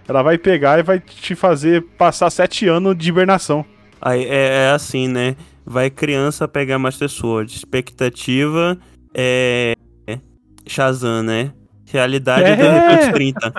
Ela 0.06 0.22
vai 0.22 0.36
pegar 0.36 0.78
e 0.78 0.82
vai 0.82 1.00
te 1.00 1.34
fazer 1.34 1.82
passar 1.96 2.28
sete 2.30 2.66
anos 2.66 2.96
de 2.96 3.08
hibernação. 3.08 3.64
Aí 4.00 4.24
é, 4.24 4.66
é 4.66 4.70
assim, 4.70 5.08
né? 5.08 5.36
Vai 5.64 5.90
criança 5.90 6.48
pegar 6.48 6.78
Master 6.78 7.08
Sword. 7.08 7.54
Expectativa 7.54 8.76
é. 9.14 9.74
é 10.06 10.18
Shazam, 10.66 11.22
né? 11.22 11.52
Realidade 11.86 12.44
É. 12.44 12.56
de 12.56 12.62
repente 12.62 13.12
30. 13.12 13.52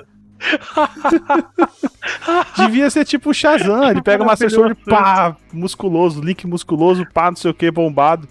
Devia 2.57 2.89
ser 2.89 3.05
tipo 3.05 3.29
o 3.29 3.33
Shazam. 3.33 3.89
Ele 3.89 4.01
pega 4.01 4.23
o 4.23 4.25
Master 4.25 4.49
Sword, 4.49 4.75
pá, 4.85 5.37
musculoso, 5.53 6.21
link 6.21 6.45
musculoso, 6.45 7.05
pá, 7.13 7.29
não 7.31 7.37
sei 7.37 7.51
o 7.51 7.53
que, 7.53 7.71
bombado. 7.71 8.27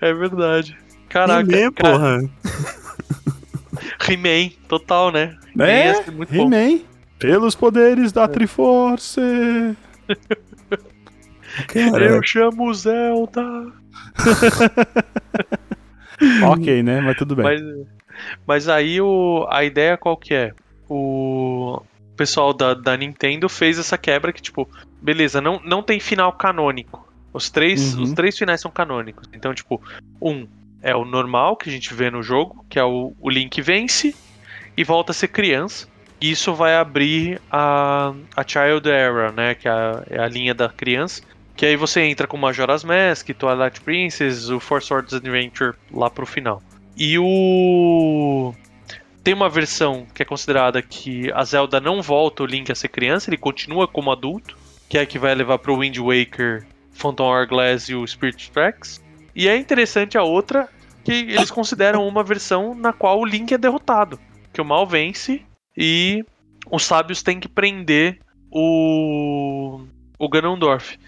É 0.00 0.12
verdade. 0.12 0.76
Caraca, 1.08 1.40
He-Man, 1.40 1.72
cara, 1.72 1.98
porra. 1.98 2.30
He-Man, 4.08 4.50
total, 4.68 5.10
né? 5.12 5.36
He-Man 5.54 5.66
É, 5.66 5.86
ia 5.86 6.04
ser 6.04 6.10
muito 6.10 6.34
bom. 6.34 6.50
Pelos 7.22 7.54
poderes 7.54 8.12
da 8.12 8.28
Triforce. 8.28 9.20
Cara, 11.68 12.04
Eu 12.04 12.22
chamo 12.22 12.72
Zelda. 12.74 13.72
ok, 16.50 16.82
né? 16.82 17.00
Mas 17.00 17.16
tudo 17.16 17.36
bem. 17.36 17.44
Mas, 17.44 17.62
mas 18.46 18.68
aí 18.68 19.00
o, 19.00 19.46
a 19.50 19.64
ideia 19.64 19.96
qual 19.96 20.16
que 20.16 20.34
é? 20.34 20.52
O 20.88 21.80
pessoal 22.16 22.52
da, 22.52 22.74
da 22.74 22.96
Nintendo 22.96 23.48
fez 23.48 23.78
essa 23.78 23.96
quebra 23.96 24.32
que, 24.32 24.42
tipo, 24.42 24.68
beleza, 25.00 25.40
não, 25.40 25.60
não 25.64 25.82
tem 25.82 25.98
final 25.98 26.32
canônico. 26.32 27.08
Os 27.32 27.48
três, 27.50 27.94
Uhum. 27.94 28.02
os 28.02 28.12
três 28.12 28.36
finais 28.36 28.60
são 28.60 28.70
canônicos. 28.70 29.28
Então, 29.32 29.54
tipo, 29.54 29.80
um 30.20 30.46
é 30.82 30.94
o 30.94 31.04
normal 31.04 31.56
que 31.56 31.68
a 31.68 31.72
gente 31.72 31.94
vê 31.94 32.10
no 32.10 32.22
jogo, 32.22 32.64
que 32.68 32.78
é 32.78 32.84
o, 32.84 33.14
o 33.20 33.30
Link 33.30 33.60
vence 33.62 34.14
e 34.76 34.84
volta 34.84 35.12
a 35.12 35.14
ser 35.14 35.28
criança. 35.28 35.88
Isso 36.22 36.54
vai 36.54 36.76
abrir 36.76 37.42
a, 37.50 38.14
a 38.36 38.46
Child 38.46 38.88
Era, 38.88 39.32
né? 39.32 39.56
Que 39.56 39.66
é 39.66 39.72
a, 39.72 40.04
é 40.08 40.18
a 40.20 40.28
linha 40.28 40.54
da 40.54 40.68
criança. 40.68 41.20
Que 41.56 41.66
aí 41.66 41.74
você 41.74 42.02
entra 42.02 42.28
com 42.28 42.36
Majora's 42.36 42.84
Mask, 42.84 43.28
Twilight 43.30 43.80
Princess, 43.80 44.48
o 44.48 44.60
Four 44.60 44.82
Swords 44.82 45.12
Adventure 45.12 45.74
lá 45.90 46.08
pro 46.08 46.24
final. 46.24 46.62
E 46.96 47.18
o. 47.18 48.54
Tem 49.24 49.34
uma 49.34 49.48
versão 49.48 50.06
que 50.14 50.22
é 50.22 50.24
considerada 50.24 50.80
que 50.80 51.30
a 51.32 51.44
Zelda 51.44 51.80
não 51.80 52.00
volta 52.00 52.44
o 52.44 52.46
Link 52.46 52.70
a 52.70 52.74
ser 52.74 52.88
criança, 52.88 53.28
ele 53.28 53.36
continua 53.36 53.88
como 53.88 54.10
adulto, 54.10 54.56
que 54.88 54.98
é 54.98 55.02
a 55.02 55.06
que 55.06 55.18
vai 55.18 55.34
levar 55.34 55.58
pro 55.58 55.78
Wind 55.78 55.96
Waker, 55.98 56.66
Phantom 56.92 57.24
Hourglass 57.24 57.88
e 57.88 57.94
o 57.94 58.06
Spirit 58.06 58.50
Tracks. 58.50 59.02
E 59.34 59.48
é 59.48 59.56
interessante 59.56 60.18
a 60.18 60.22
outra, 60.22 60.68
que 61.04 61.12
eles 61.12 61.50
consideram 61.50 62.06
uma 62.06 62.22
versão 62.22 62.74
na 62.74 62.92
qual 62.92 63.20
o 63.20 63.24
Link 63.24 63.52
é 63.52 63.58
derrotado, 63.58 64.18
que 64.52 64.60
o 64.60 64.64
mal 64.64 64.86
vence 64.86 65.42
e 65.76 66.24
os 66.70 66.84
sábios 66.84 67.22
têm 67.22 67.40
que 67.40 67.48
prender 67.48 68.18
o 68.50 69.80
o 70.18 70.28
Ganondorf. 70.28 70.98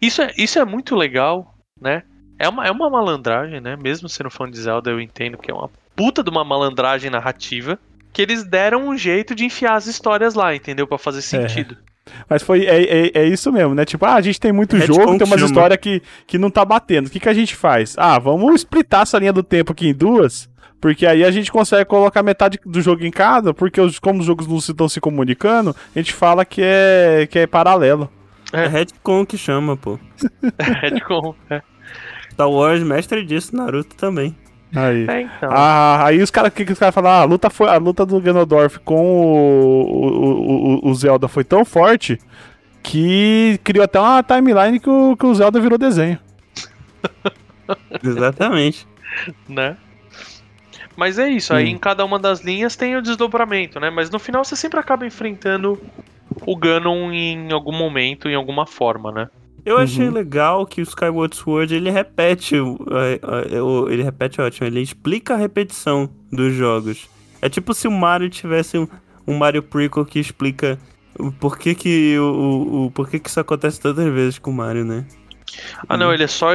Isso 0.00 0.22
é, 0.22 0.32
isso 0.36 0.58
é 0.58 0.64
muito 0.64 0.96
legal, 0.96 1.54
né? 1.80 2.02
É 2.38 2.48
uma, 2.48 2.66
é 2.66 2.70
uma 2.70 2.88
malandragem, 2.88 3.60
né? 3.60 3.76
Mesmo 3.76 4.08
sendo 4.08 4.30
fã 4.30 4.50
de 4.50 4.58
Zelda, 4.58 4.90
eu 4.90 5.00
entendo 5.00 5.36
que 5.36 5.50
é 5.50 5.54
uma 5.54 5.70
puta 5.94 6.22
de 6.22 6.30
uma 6.30 6.44
malandragem 6.44 7.10
narrativa. 7.10 7.78
Que 8.12 8.20
eles 8.20 8.44
deram 8.44 8.88
um 8.88 8.96
jeito 8.96 9.34
de 9.34 9.44
enfiar 9.44 9.74
as 9.74 9.86
histórias 9.86 10.34
lá, 10.34 10.54
entendeu? 10.54 10.86
Pra 10.86 10.98
fazer 10.98 11.22
sentido. 11.22 11.76
Mas 12.28 12.42
foi, 12.42 12.66
é, 12.66 12.82
é, 12.82 13.10
é 13.14 13.26
isso 13.26 13.50
mesmo, 13.52 13.74
né? 13.74 13.84
Tipo, 13.84 14.04
ah, 14.04 14.14
a 14.14 14.20
gente 14.20 14.40
tem 14.40 14.52
muito 14.52 14.76
Retcon 14.76 14.94
jogo, 14.94 15.18
tem 15.18 15.26
umas 15.26 15.40
histórias 15.40 15.78
que, 15.78 16.02
que 16.26 16.36
não 16.36 16.50
tá 16.50 16.64
batendo. 16.64 17.06
O 17.06 17.10
que, 17.10 17.20
que 17.20 17.28
a 17.28 17.34
gente 17.34 17.54
faz? 17.54 17.94
Ah, 17.96 18.18
vamos 18.18 18.54
splitar 18.56 19.02
essa 19.02 19.18
linha 19.18 19.32
do 19.32 19.42
tempo 19.42 19.72
aqui 19.72 19.88
em 19.88 19.94
duas, 19.94 20.48
porque 20.82 21.06
aí 21.06 21.24
a 21.24 21.30
gente 21.30 21.52
consegue 21.52 21.84
colocar 21.84 22.24
metade 22.24 22.58
do 22.66 22.82
jogo 22.82 23.04
em 23.04 23.10
cada, 23.12 23.54
porque 23.54 23.80
os, 23.80 24.00
como 24.00 24.18
os 24.18 24.26
jogos 24.26 24.48
não 24.48 24.56
estão 24.56 24.88
se 24.88 25.00
comunicando, 25.00 25.74
a 25.94 25.98
gente 25.98 26.12
fala 26.12 26.44
que 26.44 26.60
é, 26.60 27.28
que 27.30 27.38
é 27.38 27.46
paralelo. 27.46 28.10
é 28.52 28.66
retcon 28.66 29.24
que 29.24 29.38
chama, 29.38 29.76
pô. 29.76 29.96
Retcon. 30.58 31.36
É. 31.48 31.62
Star 32.32 32.50
Wars, 32.50 32.82
mestre 32.82 33.24
disso, 33.24 33.54
Naruto 33.54 33.94
também. 33.94 34.36
Aí. 34.74 35.06
É, 35.08 35.20
então. 35.20 35.50
Ah, 35.52 36.04
aí 36.04 36.20
os 36.20 36.32
caras, 36.32 36.52
que, 36.52 36.64
que 36.64 36.72
os 36.72 36.78
caras 36.80 36.92
falam? 36.92 37.12
Ah, 37.12 37.20
a 37.20 37.24
luta 37.24 37.48
foi 37.48 37.68
a 37.68 37.76
luta 37.76 38.04
do 38.04 38.20
Ganondorf 38.20 38.80
com 38.80 39.06
o, 39.06 39.94
o, 40.02 40.88
o, 40.88 40.90
o 40.90 40.94
Zelda 40.96 41.28
foi 41.28 41.44
tão 41.44 41.64
forte 41.64 42.18
que 42.82 43.60
criou 43.62 43.84
até 43.84 44.00
uma 44.00 44.20
timeline 44.20 44.80
que 44.80 44.90
o, 44.90 45.16
que 45.16 45.26
o 45.26 45.34
Zelda 45.34 45.60
virou 45.60 45.78
desenho. 45.78 46.18
Exatamente. 48.02 48.84
né? 49.48 49.76
Mas 50.96 51.18
é 51.18 51.28
isso, 51.28 51.54
aí 51.54 51.66
Hum. 51.66 51.68
em 51.68 51.78
cada 51.78 52.04
uma 52.04 52.18
das 52.18 52.40
linhas 52.42 52.76
tem 52.76 52.96
o 52.96 53.02
desdobramento, 53.02 53.80
né? 53.80 53.90
Mas 53.90 54.10
no 54.10 54.18
final 54.18 54.44
você 54.44 54.54
sempre 54.56 54.78
acaba 54.78 55.06
enfrentando 55.06 55.80
o 56.46 56.56
Ganon 56.56 57.10
em 57.12 57.50
algum 57.52 57.72
momento, 57.72 58.28
em 58.28 58.34
alguma 58.34 58.66
forma, 58.66 59.10
né? 59.12 59.28
Eu 59.64 59.78
achei 59.78 60.08
Uhum. 60.08 60.12
legal 60.14 60.66
que 60.66 60.80
o 60.80 60.82
Skyward 60.82 61.36
Sword 61.36 61.74
ele 61.74 61.88
repete, 61.90 62.56
é, 62.56 63.20
é, 63.54 63.92
ele 63.92 64.02
repete 64.02 64.40
ótimo, 64.40 64.66
ele 64.66 64.80
explica 64.80 65.34
a 65.34 65.36
repetição 65.36 66.10
dos 66.32 66.52
jogos. 66.52 67.08
É 67.40 67.48
tipo 67.48 67.72
se 67.72 67.86
o 67.86 67.90
Mario 67.92 68.28
tivesse 68.28 68.76
um, 68.76 68.88
um 69.26 69.38
Mario 69.38 69.62
prequel 69.62 70.04
que 70.04 70.18
explica 70.18 70.78
o 71.18 71.30
porquê 71.30 71.74
que 71.74 72.18
o, 72.18 72.22
o, 72.24 72.86
o 72.86 72.90
porquê 72.90 73.18
que 73.20 73.28
isso 73.28 73.38
acontece 73.38 73.80
tantas 73.80 74.12
vezes 74.12 74.38
com 74.38 74.50
o 74.50 74.54
Mario, 74.54 74.84
né? 74.84 75.04
Ah, 75.88 75.96
não, 75.96 76.12
ele 76.12 76.24
é 76.24 76.28
só. 76.28 76.48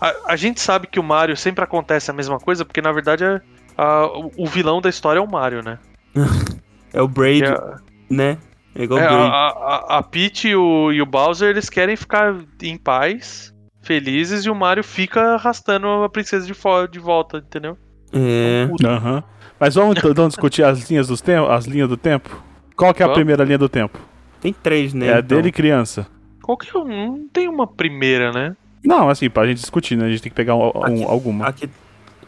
A, 0.00 0.14
a 0.32 0.36
gente 0.36 0.60
sabe 0.60 0.86
que 0.86 1.00
o 1.00 1.02
Mario 1.02 1.36
sempre 1.36 1.64
acontece 1.64 2.10
a 2.10 2.14
mesma 2.14 2.38
coisa, 2.38 2.64
porque 2.64 2.80
na 2.80 2.92
verdade 2.92 3.24
é, 3.24 3.40
a- 3.82 4.06
o- 4.36 4.46
vilão 4.46 4.80
da 4.80 4.88
história 4.88 5.18
é 5.18 5.22
o 5.22 5.30
Mario, 5.30 5.62
né? 5.62 5.78
É 6.92 7.00
o 7.00 7.06
Braid, 7.06 7.44
é- 7.44 7.76
né? 8.10 8.36
É 8.74 8.82
igual 8.82 8.98
é, 9.00 9.04
o 9.04 9.06
a, 9.06 9.08
Braid. 9.16 9.32
a, 9.32 9.98
a 9.98 10.02
Peach 10.02 10.48
e 10.48 10.56
o, 10.56 10.90
e 10.92 11.00
o 11.00 11.06
Bowser 11.06 11.50
eles 11.50 11.70
querem 11.70 11.94
ficar 11.96 12.34
em 12.60 12.76
paz, 12.76 13.54
felizes, 13.80 14.44
e 14.44 14.50
o 14.50 14.54
Mario 14.56 14.82
fica 14.82 15.34
arrastando 15.34 15.86
a 15.86 16.08
princesa 16.08 16.44
de, 16.46 16.52
de 16.90 16.98
volta, 16.98 17.38
entendeu? 17.38 17.78
É. 18.12 18.68
Aham. 18.84 19.22
Mas 19.60 19.74
vamos 19.76 19.96
então 20.02 20.26
discutir 20.26 20.64
as 20.64 20.90
linhas, 20.90 21.06
dos 21.06 21.20
tem 21.20 21.36
as 21.36 21.66
linhas 21.66 21.88
do 21.88 21.96
tempo? 21.96 22.42
Qual 22.74 22.92
que 22.92 23.02
é 23.02 23.06
a 23.06 23.10
primeira 23.10 23.44
linha 23.44 23.58
do 23.58 23.68
tempo? 23.68 23.98
Tem 24.40 24.52
três, 24.52 24.92
né? 24.94 25.06
é 25.06 25.14
a 25.14 25.18
então. 25.20 25.36
dele 25.36 25.52
criança. 25.52 26.06
Qualquer 26.42 26.76
um, 26.76 26.84
não 26.88 27.28
tem 27.32 27.46
uma 27.46 27.66
primeira, 27.68 28.32
né? 28.32 28.56
Não, 28.82 29.08
assim, 29.10 29.28
pra 29.30 29.46
gente 29.46 29.58
discutir, 29.60 29.96
né? 29.96 30.06
A 30.06 30.10
gente 30.10 30.22
tem 30.22 30.30
que 30.30 30.34
pegar 30.36 30.56
um- 30.56 30.72
um- 30.74 30.82
Aqui- 30.84 31.04
alguma. 31.04 31.46
Aqui, 31.46 31.68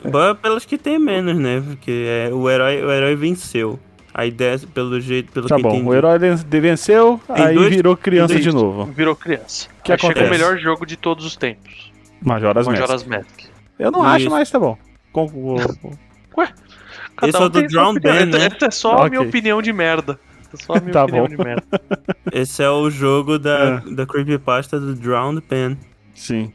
Bom, 0.04 0.34
pelas 0.34 0.64
que 0.64 0.76
tem 0.78 0.98
menos, 0.98 1.36
né? 1.38 1.60
Porque 1.66 2.06
é, 2.06 2.30
o, 2.32 2.48
herói, 2.50 2.82
o 2.84 2.90
herói 2.90 3.14
venceu. 3.16 3.78
A 4.14 4.26
ideia, 4.26 4.58
pelo 4.74 5.00
jeito, 5.00 5.32
pelo 5.32 5.48
Tá 5.48 5.56
que 5.56 5.62
bom, 5.62 5.70
entendi. 5.70 5.88
o 5.88 5.94
herói 5.94 6.18
ven- 6.18 6.36
venceu, 6.36 7.18
Tem 7.34 7.46
aí 7.46 7.54
virou 7.56 7.70
virou 7.70 7.96
criança 7.96 8.34
tem 8.34 8.42
de 8.42 8.50
dois- 8.50 8.62
novo. 8.62 8.84
Virou 8.92 9.16
criança. 9.16 9.68
Que 9.82 9.90
Aí 9.92 9.98
chega 9.98 10.12
acontece? 10.12 10.26
o 10.28 10.30
melhor 10.30 10.58
jogo 10.58 10.84
de 10.84 10.96
todos 10.98 11.24
os 11.24 11.34
tempos. 11.34 11.90
Majora's 12.20 12.66
Mask. 12.66 12.78
Majora's 12.80 13.04
Mask. 13.04 13.40
Eu 13.78 13.90
não 13.90 14.02
acho, 14.04 14.26
Isso. 14.26 14.30
mas 14.30 14.50
tá 14.50 14.58
bom. 14.58 14.76
Com- 15.12 15.24
o- 15.32 15.56
o- 15.56 15.98
Cada 17.16 17.28
Esse 17.28 17.36
é 17.36 17.40
o 17.40 17.48
do 17.48 17.58
tem 17.60 17.68
sua 17.70 17.80
Drown. 17.82 17.94
Band, 17.94 18.26
né? 18.26 18.46
Essa 18.54 18.66
é 18.66 18.70
só 18.70 18.96
a 19.04 19.08
minha 19.08 19.22
opinião 19.22 19.62
de 19.62 19.72
merda. 19.72 20.18
É 20.52 20.56
só 20.62 20.74
a 20.74 20.80
minha 20.80 20.92
Tá 20.92 21.04
opinião 21.04 21.24
bom. 21.24 21.30
de 21.30 21.36
merda. 21.38 21.64
Esse 22.32 22.62
é 22.62 22.68
o 22.70 22.90
jogo 22.90 23.38
da, 23.38 23.82
É. 23.86 23.94
da 23.94 24.04
creepypasta 24.06 24.78
do 24.78 24.94
Drowned 24.94 25.40
Pen. 25.42 25.78
Sim. 26.14 26.52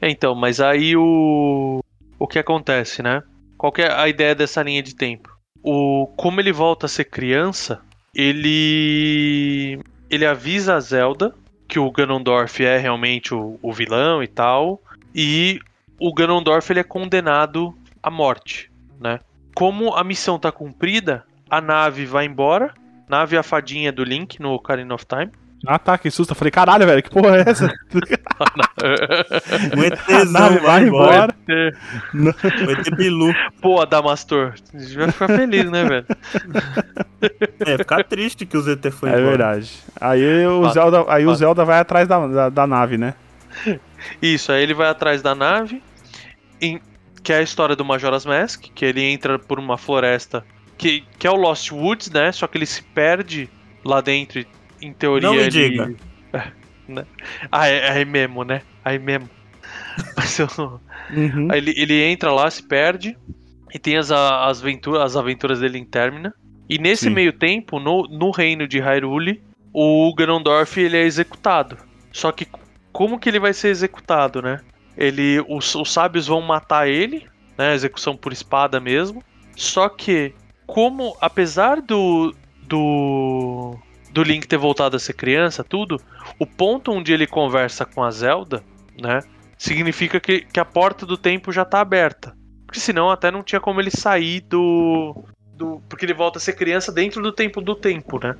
É, 0.00 0.10
então, 0.10 0.34
mas 0.34 0.60
aí 0.60 0.96
o. 0.96 1.82
O 2.18 2.26
que 2.26 2.38
acontece, 2.38 3.02
né? 3.02 3.22
Qual 3.56 3.72
é 3.78 3.90
a 3.90 4.08
ideia 4.08 4.34
dessa 4.34 4.62
linha 4.62 4.82
de 4.82 4.94
tempo? 4.94 5.34
O 5.62 6.06
como 6.16 6.40
ele 6.40 6.52
volta 6.52 6.86
a 6.86 6.88
ser 6.88 7.04
criança, 7.04 7.80
ele 8.14 9.80
ele 10.10 10.26
avisa 10.26 10.74
a 10.74 10.80
Zelda 10.80 11.34
que 11.66 11.78
o 11.78 11.90
Ganondorf 11.90 12.62
é 12.62 12.76
realmente 12.76 13.34
o, 13.34 13.58
o 13.62 13.72
vilão 13.72 14.22
e 14.22 14.28
tal, 14.28 14.80
e 15.14 15.58
o 15.98 16.12
Ganondorf 16.12 16.70
ele 16.70 16.80
é 16.80 16.84
condenado 16.84 17.74
à 18.02 18.10
morte, 18.10 18.70
né? 19.00 19.20
Como 19.54 19.94
a 19.94 20.04
missão 20.04 20.38
tá 20.38 20.52
cumprida, 20.52 21.24
a 21.48 21.60
nave 21.60 22.04
vai 22.04 22.26
embora. 22.26 22.74
Nave 23.08 23.36
e 23.36 23.38
a 23.38 23.42
fadinha 23.42 23.92
do 23.92 24.02
Link 24.02 24.40
no 24.40 24.52
Ocarina 24.52 24.94
of 24.94 25.04
Time. 25.06 25.30
Ah 25.66 25.78
tá, 25.78 25.96
que 25.98 26.10
susto. 26.10 26.30
Eu 26.32 26.36
falei, 26.36 26.50
caralho, 26.50 26.86
velho, 26.86 27.02
que 27.02 27.10
porra 27.10 27.38
é 27.38 27.44
essa? 27.50 27.72
Um 29.76 29.80
A 29.82 29.86
ETzão 29.86 30.32
nave 30.32 30.58
vai 30.58 30.82
embora. 30.84 31.34
O 32.14 32.70
ET 32.70 32.90
Bilu. 32.96 33.32
Pô, 33.60 33.80
Adamastor. 33.80 34.54
A 34.74 34.78
gente 34.78 34.96
vai 34.96 35.10
ficar 35.10 35.28
feliz, 35.28 35.70
né, 35.70 35.84
velho? 35.84 36.06
É, 37.60 37.78
ficar 37.78 38.04
triste 38.04 38.44
que 38.44 38.56
o 38.56 38.60
ZT 38.60 38.90
foi 38.90 39.08
É 39.10 39.12
embora. 39.12 39.28
verdade. 39.28 39.72
Aí 40.00 40.46
o 40.46 40.62
Fato, 40.64 40.74
Zelda, 40.74 41.04
aí 41.08 41.26
o. 41.26 41.34
Zelda 41.34 41.64
vai 41.64 41.78
atrás 41.78 42.06
da, 42.08 42.26
da, 42.26 42.48
da 42.50 42.66
nave, 42.66 42.98
né? 42.98 43.14
Isso, 44.20 44.52
aí 44.52 44.62
ele 44.62 44.74
vai 44.74 44.88
atrás 44.88 45.22
da 45.22 45.34
nave, 45.34 45.82
em- 46.60 46.80
que 47.22 47.32
é 47.32 47.38
a 47.38 47.42
história 47.42 47.74
do 47.76 47.84
Majora's 47.84 48.26
Mask, 48.26 48.64
que 48.74 48.84
ele 48.84 49.02
entra 49.02 49.38
por 49.38 49.58
uma 49.58 49.78
floresta 49.78 50.44
que, 50.76 51.04
que 51.18 51.26
é 51.26 51.30
o 51.30 51.36
Lost 51.36 51.70
Woods, 51.72 52.10
né? 52.10 52.32
Só 52.32 52.46
que 52.46 52.58
ele 52.58 52.66
se 52.66 52.82
perde 52.82 53.48
lá 53.84 54.00
dentro, 54.00 54.40
e, 54.40 54.46
em 54.86 54.92
teoria. 54.92 55.28
Não 55.28 55.36
me 55.36 55.42
ele... 55.42 55.50
diga. 55.50 55.94
É, 56.32 56.52
né? 56.92 57.06
Ah, 57.50 57.68
é, 57.68 57.90
aí 57.90 58.04
mesmo, 58.04 58.44
né? 58.44 58.62
Aí 58.84 58.98
mesmo. 58.98 59.28
Mas 60.16 60.38
eu- 60.38 60.80
Uhum. 61.10 61.48
Aí 61.50 61.58
ele, 61.58 61.74
ele 61.76 62.02
entra 62.02 62.32
lá, 62.32 62.50
se 62.50 62.62
perde, 62.62 63.16
e 63.72 63.78
tem 63.78 63.96
as, 63.96 64.10
as, 64.10 64.60
aventuras, 64.60 65.02
as 65.02 65.16
aventuras 65.16 65.60
dele 65.60 65.78
em 65.78 65.84
Termina. 65.84 66.32
E 66.68 66.78
nesse 66.78 67.04
Sim. 67.04 67.10
meio 67.10 67.32
tempo, 67.32 67.78
no, 67.78 68.04
no 68.04 68.30
reino 68.30 68.66
de 68.66 68.78
Hyrule, 68.78 69.42
o 69.72 70.14
Ganondorf 70.14 70.80
ele 70.80 70.96
é 70.96 71.02
executado. 71.02 71.76
Só 72.12 72.32
que 72.32 72.46
como 72.92 73.18
que 73.18 73.28
ele 73.28 73.40
vai 73.40 73.52
ser 73.52 73.68
executado, 73.68 74.40
né? 74.40 74.60
Ele, 74.96 75.44
os, 75.48 75.74
os 75.74 75.92
sábios 75.92 76.26
vão 76.26 76.40
matar 76.40 76.88
ele, 76.88 77.26
né? 77.58 77.74
Execução 77.74 78.16
por 78.16 78.32
espada 78.32 78.78
mesmo. 78.78 79.22
Só 79.56 79.88
que 79.88 80.32
como 80.66 81.16
apesar 81.20 81.82
do 81.82 82.34
do 82.62 83.76
do 84.14 84.22
Link 84.22 84.46
ter 84.46 84.56
voltado 84.56 84.96
a 84.96 84.98
ser 85.00 85.12
criança, 85.14 85.64
tudo, 85.64 86.00
o 86.38 86.46
ponto 86.46 86.92
onde 86.92 87.12
ele 87.12 87.26
conversa 87.26 87.84
com 87.84 88.02
a 88.04 88.10
Zelda, 88.10 88.62
né? 89.00 89.20
significa 89.58 90.20
que, 90.20 90.42
que 90.42 90.60
a 90.60 90.64
porta 90.64 91.04
do 91.04 91.16
tempo 91.16 91.50
já 91.52 91.64
tá 91.64 91.80
aberta. 91.80 92.36
Porque 92.64 92.78
senão 92.80 93.10
até 93.10 93.30
não 93.30 93.42
tinha 93.42 93.60
como 93.60 93.80
ele 93.80 93.90
sair 93.90 94.40
do. 94.42 95.24
do 95.56 95.80
porque 95.88 96.04
ele 96.04 96.14
volta 96.14 96.38
a 96.38 96.40
ser 96.40 96.52
criança 96.54 96.92
dentro 96.92 97.20
do 97.22 97.32
tempo 97.32 97.60
do 97.60 97.74
tempo, 97.74 98.18
né? 98.22 98.36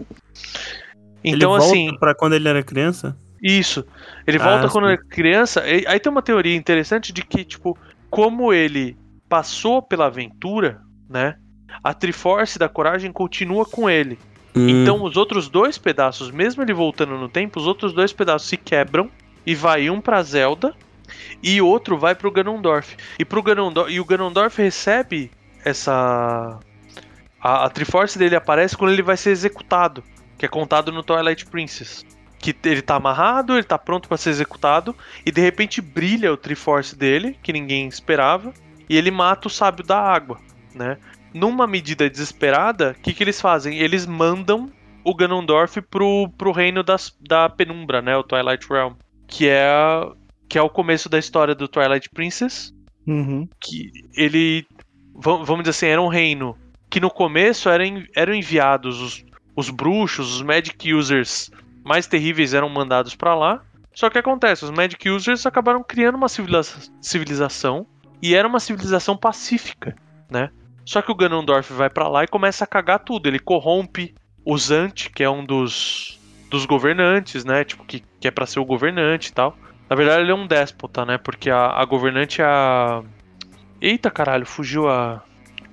Ele 1.23 1.37
Então, 1.37 1.51
volta 1.51 1.65
assim, 1.67 1.97
pra 1.99 2.15
quando 2.15 2.35
ele 2.35 2.49
era 2.49 2.63
criança? 2.63 3.17
isso. 3.43 3.85
Ele 4.27 4.39
Ah, 4.41 4.45
volta 4.45 4.69
quando 4.69 4.87
sim. 4.87 4.93
ele 4.93 5.01
é 5.03 5.09
criança. 5.15 5.69
e- 5.69 5.85
Aí 5.87 5.99
tem 6.01 6.11
uma 6.11 6.23
teoria 6.23 6.55
interessante 6.55 7.13
de 7.13 7.23
que, 7.23 7.45
tipo, 7.45 7.77
como 8.11 8.53
ele 8.53 8.97
passou 9.29 9.83
pela 9.83 10.07
aventura, 10.07 10.81
né? 11.09 11.37
A 11.83 11.93
Triforce 11.95 12.59
da 12.59 12.69
coragem 12.69 13.11
continua 13.13 13.65
com 13.65 13.89
ele. 13.91 14.19
Hum, 14.55 14.69
Então 14.69 15.03
os 15.03 15.17
outros 15.17 15.49
dois 15.49 15.79
pedaços, 15.79 16.31
mesmo 16.31 16.63
ele 16.63 16.73
voltando 16.73 17.17
no 17.19 17.29
tempo, 17.29 17.59
os 17.59 17.67
outros 17.67 17.93
dois 17.93 18.13
pedaços 18.13 18.49
se 18.49 18.57
quebram 18.57 19.11
e 19.45 19.55
vai 19.55 19.91
um 19.91 20.01
pra 20.01 20.23
Zelda 20.23 20.75
e 21.43 21.61
outro 21.61 21.99
vai 21.99 22.15
pro 22.15 22.31
Ganondorf. 22.31 22.97
E 23.19 23.25
pro 23.25 23.43
Ganondorf, 23.43 23.93
e 23.93 24.01
o 24.01 24.05
Ganondorf 24.05 24.61
recebe 24.61 25.31
essa 25.65 26.59
a, 27.41 27.67
a 27.67 27.69
Triforce 27.69 28.19
dele 28.19 28.37
aparece 28.37 28.77
quando 28.77 28.93
ele 28.93 29.03
vai 29.03 29.17
ser 29.17 29.31
executado, 29.31 30.03
que 30.39 30.47
é 30.47 30.49
contado 30.49 30.91
no 30.91 31.03
Twilight 31.03 31.45
Princess. 31.47 32.05
Que 32.39 32.55
ele 32.65 32.83
tá 32.83 32.97
amarrado, 32.97 33.55
ele 33.55 33.65
tá 33.65 33.79
pronto 33.79 34.09
pra 34.09 34.19
ser 34.19 34.31
executado 34.31 34.95
e 35.25 35.31
de 35.31 35.41
repente 35.41 35.81
brilha 35.81 36.33
o 36.33 36.37
Triforce 36.37 36.97
dele, 36.97 37.39
que 37.43 37.53
ninguém 37.53 37.87
esperava, 37.87 38.53
e 38.89 38.97
ele 38.97 39.11
mata 39.11 39.49
o 39.49 39.51
sábio 39.51 39.85
da 39.85 39.99
água, 39.99 40.39
né? 40.75 40.99
Numa 41.35 41.67
medida 41.67 42.09
desesperada, 42.09 42.95
o 42.97 43.03
que, 43.03 43.13
que 43.13 43.23
eles 43.25 43.41
fazem? 43.41 43.77
Eles 43.79 44.07
mandam 44.07 44.71
o 45.05 45.15
Ganondorf 45.15 45.81
pro, 45.83 46.31
pro 46.39 46.53
reino 46.53 46.83
das, 46.83 47.15
da 47.21 47.49
penumbra, 47.51 48.01
né? 48.01 48.17
O 48.17 48.23
Twilight 48.23 48.67
Realm. 48.71 48.95
Que 49.27 49.49
é, 49.49 49.69
que 50.49 50.57
é 50.57 50.63
o 50.63 50.71
começo 50.71 51.09
da 51.09 51.19
história 51.19 51.55
do 51.55 51.67
Twilight 51.69 52.09
Princess. 52.11 52.73
Uhum. 53.07 53.47
Que 53.61 53.91
ele. 54.17 54.67
va- 55.15 55.43
Vamos 55.43 55.65
dizer 55.65 55.71
assim, 55.71 55.87
era 55.89 56.01
um 56.01 56.09
reino 56.09 56.57
que 56.89 57.01
no 57.01 57.11
começo 57.11 57.69
eram, 57.69 58.03
eram 58.17 58.33
enviados 58.33 59.01
os, 59.01 59.25
os 59.57 59.69
bruxos, 59.69 60.37
os 60.37 60.43
Magic 60.43 60.95
Users 60.95 61.51
mais 61.85 62.07
terríveis 62.07 62.55
eram 62.55 62.69
mandados 62.69 63.15
pra 63.17 63.35
lá. 63.35 63.61
Só 63.93 64.09
que 64.09 64.19
acontece, 64.19 64.65
os 64.65 64.71
Magic 64.71 65.09
Users 65.11 65.45
acabaram 65.45 65.83
criando 65.83 66.15
uma 66.17 66.29
civiliza- 66.29 66.91
civilização 67.01 67.87
e 68.23 68.35
era 68.35 68.47
uma 68.49 68.59
civilização 68.61 69.17
pacífica, 69.17 69.95
né? 70.31 70.51
Só 70.85 71.01
que 71.03 71.11
o 71.11 71.15
Ganondorf 71.15 71.73
vai 71.73 71.89
pra 71.89 72.09
lá 72.09 72.25
e 72.25 72.29
começa 72.29 72.65
a 72.65 72.67
cagar 72.67 72.99
tudo. 73.01 73.27
Ele 73.27 73.39
corrompe 73.39 74.15
o 74.45 74.57
Zant, 74.59 75.09
que 75.11 75.23
é 75.23 75.31
um 75.31 75.45
dos, 75.45 76.21
dos 76.51 76.67
governantes, 76.67 77.45
né? 77.45 77.65
Tipo, 77.65 77.85
que, 77.85 78.03
que 78.21 78.29
é 78.29 78.31
pra 78.31 78.47
ser 78.47 78.61
o 78.61 78.65
governante 78.65 79.29
e 79.29 79.33
tal. 79.33 79.57
Na 79.89 79.97
verdade, 79.97 80.23
ele 80.23 80.31
é 80.31 80.35
um 80.35 80.47
déspota, 80.47 81.05
né? 81.05 81.19
Porque 81.19 81.51
a, 81.51 81.67
a 81.69 81.85
governante 81.85 82.41
é 82.43 82.45
a. 82.45 83.03
Eita 83.81 84.11
caralho, 84.11 84.47
fugiu 84.47 84.89
a, 84.89 85.23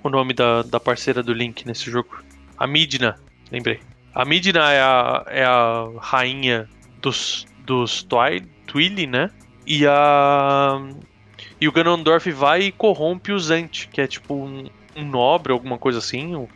o 0.04 0.10
nome 0.10 0.34
da, 0.34 0.64
da 0.64 0.80
parceira 0.80 1.22
do 1.24 1.34
Link 1.34 1.66
nesse 1.66 1.90
jogo. 1.90 2.22
A 2.58 2.68
Midna, 2.68 3.18
lembrei. 3.52 3.80
A 4.14 4.26
Midna 4.26 4.72
é 4.72 4.82
a, 4.82 5.24
é 5.28 5.44
a 5.46 5.88
rainha 6.00 6.68
dos, 7.02 7.46
dos 7.66 8.04
Twi- 8.04 8.48
Twili, 8.68 9.08
né? 9.08 9.30
E 9.66 9.86
a. 9.88 10.80
E 11.60 11.68
o 11.68 11.72
Ganondorf 11.72 12.30
vai 12.32 12.64
e 12.64 12.72
corrompe 12.72 13.32
o 13.32 13.40
Zant, 13.40 13.88
que 13.92 14.02
é 14.02 14.08
tipo 14.08 14.34
um, 14.34 14.68
um 14.96 15.06
nobre, 15.06 15.52
alguma 15.52 15.78
coisa 15.78 16.00
assim. 16.00 16.48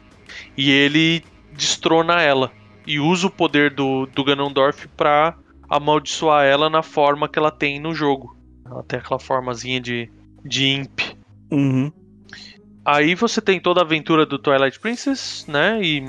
E 0.57 0.71
ele 0.71 1.23
destrona 1.53 2.21
ela. 2.21 2.51
E 2.85 2.99
usa 2.99 3.27
o 3.27 3.31
poder 3.31 3.71
do, 3.71 4.05
do 4.05 4.23
Ganondorf 4.23 4.87
pra 4.89 5.35
amaldiçoar 5.69 6.45
ela 6.45 6.69
na 6.69 6.83
forma 6.83 7.27
que 7.27 7.39
ela 7.39 7.51
tem 7.51 7.79
no 7.79 7.93
jogo. 7.93 8.37
Ela 8.65 8.83
tem 8.83 8.99
aquela 8.99 9.19
formazinha 9.19 9.79
de, 9.79 10.09
de 10.43 10.67
imp. 10.67 10.99
Uhum. 11.51 11.91
Aí 12.83 13.15
você 13.15 13.41
tem 13.41 13.59
toda 13.59 13.81
a 13.81 13.83
aventura 13.83 14.25
do 14.25 14.37
Twilight 14.37 14.79
Princess, 14.79 15.45
né? 15.47 15.79
E 15.81 16.03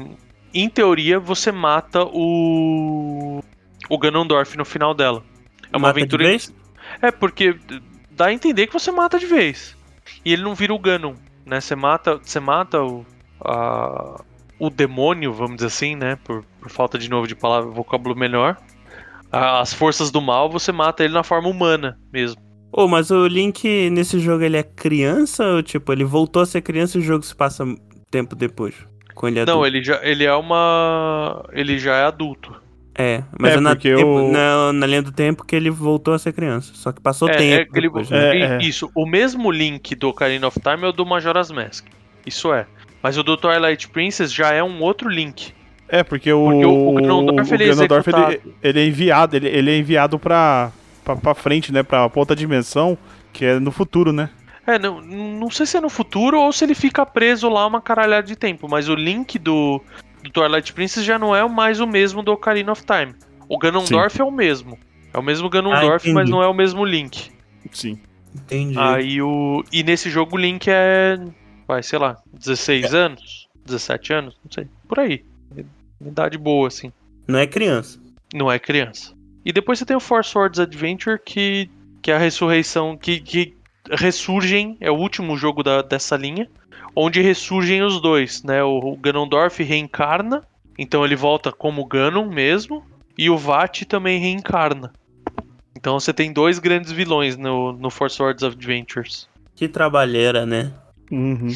em 0.53 0.69
teoria 0.69 1.19
você 1.19 1.51
mata 1.51 2.05
o. 2.05 3.43
O 3.89 3.98
Ganondorf 3.98 4.57
no 4.57 4.65
final 4.65 4.93
dela. 4.93 5.23
É 5.73 5.77
uma 5.77 5.89
Mata 5.89 5.94
de 5.94 6.01
aventura. 6.01 6.24
vez? 6.24 6.55
É, 7.01 7.11
porque 7.11 7.57
dá 8.11 8.27
a 8.27 8.32
entender 8.32 8.66
que 8.66 8.73
você 8.73 8.90
mata 8.90 9.19
de 9.19 9.27
vez. 9.27 9.77
E 10.24 10.32
ele 10.32 10.43
não 10.43 10.55
vira 10.55 10.74
o 10.74 10.78
Ganon, 10.78 11.15
né? 11.47 11.60
Você 11.60 11.74
mata, 11.77 12.18
você 12.23 12.40
mata 12.40 12.82
o, 12.82 13.06
a- 13.43 14.20
o 14.59 14.68
demônio, 14.70 15.32
vamos 15.32 15.56
dizer 15.56 15.68
assim, 15.68 15.94
né? 15.97 16.16
Por, 16.24 16.44
por 16.60 16.70
falta 16.70 16.98
de 16.98 17.09
novo 17.09 17.27
de 17.27 17.35
palavra, 17.35 17.70
vocábulo 17.70 18.16
melhor. 18.16 18.56
As 19.32 19.73
forças 19.73 20.10
do 20.10 20.20
mal, 20.20 20.48
você 20.51 20.73
mata 20.73 21.05
ele 21.05 21.12
na 21.14 21.23
forma 21.23 21.48
humana 21.48 21.98
mesmo. 22.12 22.40
Ô, 22.73 22.86
mas 22.89 23.10
o 23.10 23.27
Link 23.27 23.89
nesse 23.90 24.18
jogo 24.18 24.43
ele 24.44 24.56
é 24.56 24.62
criança 24.62 25.44
ou 25.47 25.62
tipo, 25.62 25.93
ele 25.93 26.05
voltou 26.05 26.43
a 26.43 26.47
ser 26.47 26.60
criança 26.62 26.98
e 26.98 27.01
o 27.01 27.05
jogo 27.05 27.24
se 27.24 27.35
passa 27.35 27.64
tempo 28.10 28.35
depois? 28.36 28.74
Com 29.14 29.28
ele 29.28 29.40
adulto? 29.40 29.59
Não, 29.59 29.66
ele 29.66 29.82
já, 29.82 29.98
ele 30.05 30.24
é 30.24 30.35
uma. 30.35 31.44
Ele 31.52 31.78
já 31.78 31.97
é 31.97 32.05
adulto. 32.05 32.55
É, 32.98 33.23
mas 33.39 33.52
É, 33.52 33.56
é, 33.56 33.60
na, 33.60 33.70
porque 33.70 33.94
tempo- 33.94 34.09
o- 34.09 34.32
na, 34.32 34.73
na 34.73 34.86
linha 34.86 35.02
do 35.02 35.12
tempo 35.12 35.44
que 35.44 35.55
ele 35.55 35.68
voltou 35.70 36.14
a 36.14 36.18
ser 36.18 36.32
criança. 36.32 36.73
Só 36.74 36.93
que 36.93 37.01
passou 37.01 37.28
É, 37.28 37.32
é 37.32 37.36
tempo. 37.36 37.70
aquele- 37.70 37.89
depois, 37.89 38.09
né? 38.09 38.36
É, 38.39 38.40
é. 38.43 38.59
Isso, 38.62 38.90
o 38.94 39.05
mesmo 39.06 39.51
link 39.51 39.94
do 39.94 40.09
Ocarina 40.09 40.47
of 40.47 40.59
Time 40.60 40.82
é 40.85 40.86
o 40.89 40.93
do 40.93 41.05
Majora's 41.05 41.51
Mask. 41.51 41.85
Isso 42.24 42.52
é. 42.55 42.66
Mas 43.02 43.18
o 43.18 43.23
do 43.23 43.36
Twilight 43.36 43.89
Princess 43.89 44.32
já 44.32 44.52
é 44.52 44.62
um 44.62 44.81
outro 44.82 45.09
link. 45.10 45.52
É, 45.89 46.02
porque 46.02 46.32
o, 46.32 46.44
Porque 46.51 46.64
o- 46.64 46.89
o 46.89 46.94
Ganondorf, 46.94 47.52
ele 47.55 47.64
é 47.64 47.68
Ganondorf, 47.68 48.09
ele, 48.10 48.40
ele 48.62 48.81
é 48.81 48.86
enviado, 48.86 49.36
ele, 49.36 49.47
ele 49.48 49.70
é 49.70 49.77
enviado 49.78 50.18
pra, 50.18 50.73
pra, 51.05 51.14
pra 51.14 51.35
frente, 51.35 51.70
né? 51.73 51.82
Pra 51.82 52.10
outra 52.14 52.35
dimensão, 52.35 52.97
que 53.32 53.44
é 53.44 53.60
no 53.60 53.70
futuro, 53.70 54.12
né? 54.12 54.31
É, 54.66 54.81
não, 54.81 55.01
não 55.01 55.48
sei 55.48 55.64
se 55.64 55.77
é 55.77 55.81
no 55.81 55.89
futuro 55.89 56.40
ou 56.40 56.51
se 56.51 56.64
ele 56.64 56.74
fica 56.74 57.06
preso 57.06 57.48
lá 57.48 57.64
uma 57.66 57.81
caralhada 57.81 58.27
de 58.27 58.35
tempo, 58.35 58.66
mas 58.68 58.89
o 58.89 58.97
link 58.97 59.39
do, 59.39 59.81
do 60.27 60.32
Twilight 60.32 60.73
Princess 60.73 61.05
já 61.05 61.19
não 61.19 61.35
é 61.35 61.47
mais 61.48 61.81
o 61.81 61.86
mesmo 61.86 62.23
do 62.23 62.32
Ocarina 62.32 62.73
of 62.73 62.85
Time. 62.85 63.15
O 63.48 63.59
Ganondorf 63.59 64.20
é 64.20 64.24
o 64.24 64.31
mesmo. 64.31 64.78
É 65.12 65.19
o 65.19 65.23
mesmo 65.23 65.48
Ganondorf, 65.48 66.11
Ah, 66.11 66.15
mas 66.15 66.28
não 66.28 66.43
é 66.43 66.48
o 66.48 66.55
mesmo 66.55 66.85
Link. 66.85 67.31
Sim. 67.73 67.98
Entendi. 68.35 68.78
Aí 68.78 69.23
o. 69.23 69.65
E 69.73 69.82
nesse 69.82 70.11
jogo 70.11 70.36
o 70.36 70.39
Link 70.39 70.69
é. 70.69 71.19
Vai, 71.66 71.82
sei 71.82 71.98
lá, 71.98 72.16
16 72.32 72.94
anos? 72.94 73.48
17 73.65 74.12
anos? 74.12 74.39
Não 74.44 74.53
sei. 74.53 74.69
Por 74.86 75.01
aí. 75.01 75.24
Idade 76.01 76.36
boa, 76.39 76.69
assim. 76.69 76.93
Não 77.27 77.39
é 77.39 77.47
criança. 77.47 77.98
Não 78.35 78.51
é 78.53 78.59
criança. 78.59 79.15
E 79.44 79.53
depois 79.53 79.78
você 79.78 79.85
tem 79.85 79.97
o 79.97 80.01
Four 80.01 80.24
Swords 80.24 80.61
Adventure, 80.61 81.19
que, 81.24 81.70
que 82.03 82.11
é 82.11 82.15
a 82.15 82.19
ressurreição. 82.19 82.97
Que, 82.97 83.20
que 83.20 83.57
ressurgem. 83.90 84.77
É 84.81 84.90
o 84.90 84.97
último 84.97 85.36
jogo 85.36 85.62
da, 85.62 85.82
dessa 85.82 86.16
linha. 86.16 86.48
Onde 86.98 87.20
ressurgem 87.20 87.82
os 87.82 88.01
dois, 88.01 88.43
né? 88.43 88.62
O, 88.62 88.97
Ganondorf 88.97 89.62
reencarna. 89.62 90.43
Então 90.78 91.05
ele 91.05 91.14
volta 91.14 91.52
como 91.52 91.85
Ganon 91.85 92.27
mesmo. 92.27 92.82
E 93.18 93.28
o 93.28 93.36
Vat 93.36 93.82
também 93.82 94.18
reencarna. 94.18 94.93
Então 95.77 96.01
você 96.01 96.12
tem 96.12 96.32
dois 96.32 96.59
grandes 96.59 96.90
vilões 96.90 97.36
no, 97.36 97.73
no 97.73 97.90
Four 97.90 98.10
Swords 98.10 98.43
Adventures. 98.43 99.28
Que 99.55 99.68
trabalheira, 99.68 100.47
né? 100.47 100.73
Uhum. 101.12 101.48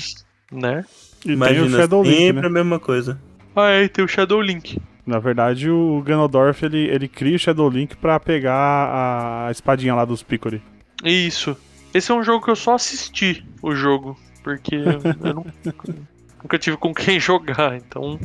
Né? 0.52 0.84
E 1.20 1.24
tem 1.24 1.32
o 1.32 1.34
Imagina, 1.34 1.78
Shadow 1.78 2.02
Link, 2.02 2.16
sempre 2.16 2.42
né? 2.42 2.46
a 2.46 2.50
mesma 2.50 2.78
coisa. 2.78 3.20
Ah, 3.56 3.70
é, 3.70 3.88
tem 3.88 4.04
o 4.04 4.08
Shadow 4.08 4.40
Link. 4.40 4.78
Na 5.06 5.18
verdade, 5.18 5.70
o 5.70 6.02
Ganondorf, 6.02 6.64
ele, 6.64 6.86
ele 6.88 7.08
cria 7.08 7.36
o 7.36 7.38
Shadow 7.38 7.68
Link 7.68 7.96
pra 7.96 8.20
pegar 8.20 8.54
a, 8.54 9.48
a 9.48 9.50
espadinha 9.50 9.94
lá 9.94 10.04
dos 10.04 10.22
Picori. 10.22 10.62
Isso. 11.02 11.56
Esse 11.92 12.12
é 12.12 12.14
um 12.14 12.22
jogo 12.22 12.44
que 12.44 12.50
eu 12.50 12.56
só 12.56 12.74
assisti 12.74 13.44
o 13.62 13.74
jogo. 13.74 14.16
Porque 14.42 14.74
eu 14.74 15.34
não- 15.34 15.46
nunca 16.42 16.58
tive 16.58 16.76
com 16.76 16.94
quem 16.94 17.18
jogar, 17.20 17.76
então 17.76 18.18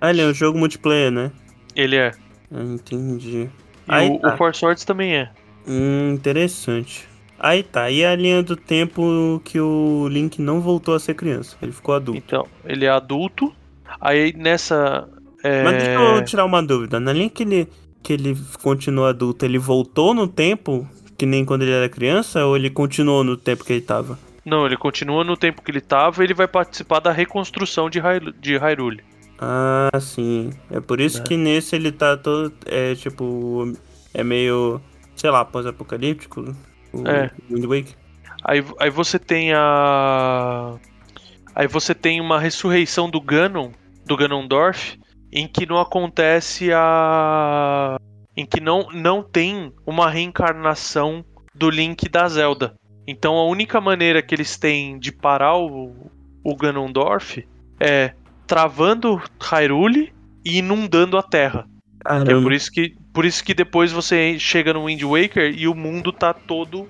Ah, 0.00 0.10
ele 0.10 0.20
é 0.22 0.26
um 0.26 0.34
jogo 0.34 0.58
multiplayer, 0.58 1.10
né? 1.10 1.30
ele 1.74 1.96
é. 1.96 2.12
Ah, 2.54 2.62
entendi. 2.62 3.42
E 3.44 3.50
Aí 3.88 4.08
o, 4.10 4.18
tá. 4.18 4.34
o 4.34 4.36
Four 4.36 4.54
Swords 4.54 4.84
também 4.84 5.14
é. 5.16 5.30
Hum, 5.66 6.12
interessante. 6.14 7.08
Aí 7.38 7.62
tá, 7.62 7.90
e 7.90 8.04
a 8.04 8.14
linha 8.14 8.42
do 8.42 8.54
tempo 8.56 9.40
que 9.44 9.58
o 9.58 10.06
Link 10.08 10.40
não 10.40 10.60
voltou 10.60 10.94
a 10.94 11.00
ser 11.00 11.14
criança, 11.14 11.56
ele 11.62 11.72
ficou 11.72 11.94
adulto. 11.94 12.22
Então, 12.24 12.46
ele 12.64 12.84
é 12.84 12.88
adulto. 12.90 13.52
Aí 14.00 14.32
nessa. 14.36 15.08
é, 15.42 15.64
Mas 15.64 15.74
deixa 15.82 16.00
eu 16.00 16.24
tirar 16.24 16.44
uma 16.44 16.62
dúvida, 16.62 17.00
na 17.00 17.12
linha 17.12 17.28
que 17.30 17.42
ele, 17.42 17.68
que 18.02 18.12
ele 18.12 18.36
continua 18.62 19.10
adulto, 19.10 19.44
ele 19.44 19.58
voltou 19.58 20.14
no 20.14 20.28
tempo, 20.28 20.86
que 21.18 21.26
nem 21.26 21.44
quando 21.44 21.62
ele 21.62 21.72
era 21.72 21.88
criança, 21.88 22.44
ou 22.44 22.54
ele 22.56 22.70
continuou 22.70 23.24
no 23.24 23.36
tempo 23.36 23.64
que 23.64 23.72
ele 23.72 23.82
tava? 23.82 24.18
Não, 24.44 24.66
ele 24.66 24.76
continua 24.76 25.22
no 25.22 25.36
tempo 25.36 25.62
que 25.62 25.70
ele 25.70 25.80
tava 25.80 26.24
ele 26.24 26.34
vai 26.34 26.48
participar 26.48 26.98
da 27.00 27.12
reconstrução 27.12 27.88
de, 27.88 28.00
Hyru- 28.00 28.32
de 28.32 28.56
Hyrule. 28.56 29.02
Ah, 29.38 30.00
sim. 30.00 30.50
É 30.70 30.80
por 30.80 31.00
isso 31.00 31.20
É. 31.20 31.22
que 31.22 31.36
nesse 31.36 31.74
ele 31.76 31.90
tá 31.92 32.16
todo, 32.16 32.52
é 32.66 32.94
tipo, 32.94 33.72
é 34.14 34.22
meio, 34.24 34.80
sei 35.16 35.30
lá, 35.30 35.44
pós-apocalíptico, 35.44 36.54
o 36.92 37.08
É. 37.08 37.30
Wind 37.50 37.64
Waker. 37.64 37.94
Aí, 38.44 38.64
aí 38.80 38.90
você 38.90 39.18
tem 39.18 39.52
a. 39.54 40.74
Aí 41.54 41.66
você 41.68 41.94
tem 41.94 42.20
uma 42.20 42.40
ressurreição 42.40 43.08
do 43.10 43.20
Ganon, 43.20 43.70
do 44.06 44.16
Ganondorf, 44.16 44.98
em 45.32 45.46
que 45.46 45.66
não 45.66 45.78
acontece 45.80 46.70
a. 46.72 47.96
Em 48.36 48.44
que 48.46 48.60
não, 48.60 48.88
não 48.92 49.22
tem 49.22 49.72
uma 49.86 50.08
reencarnação 50.10 51.24
do 51.54 51.68
Link 51.70 52.08
da 52.08 52.26
Zelda. 52.28 52.74
Então 53.06 53.36
a 53.36 53.44
única 53.44 53.80
maneira 53.80 54.22
que 54.22 54.34
eles 54.34 54.56
têm 54.56 54.98
de 54.98 55.10
parar 55.10 55.56
o, 55.56 56.10
o 56.42 56.56
Ganondorf 56.56 57.46
é 57.80 58.14
travando 58.46 59.20
Hyrule 59.40 60.12
e 60.44 60.58
inundando 60.58 61.16
a 61.16 61.22
Terra. 61.22 61.66
Que 62.02 62.08
é 62.08 62.18
Caramba. 62.18 62.42
por 62.42 62.52
isso 62.52 62.70
que, 62.70 62.94
por 63.12 63.24
isso 63.24 63.44
que 63.44 63.54
depois 63.54 63.92
você 63.92 64.38
chega 64.38 64.72
no 64.72 64.86
Wind 64.86 65.02
Waker 65.02 65.54
e 65.56 65.68
o 65.68 65.74
mundo 65.74 66.12
tá 66.12 66.32
todo. 66.32 66.88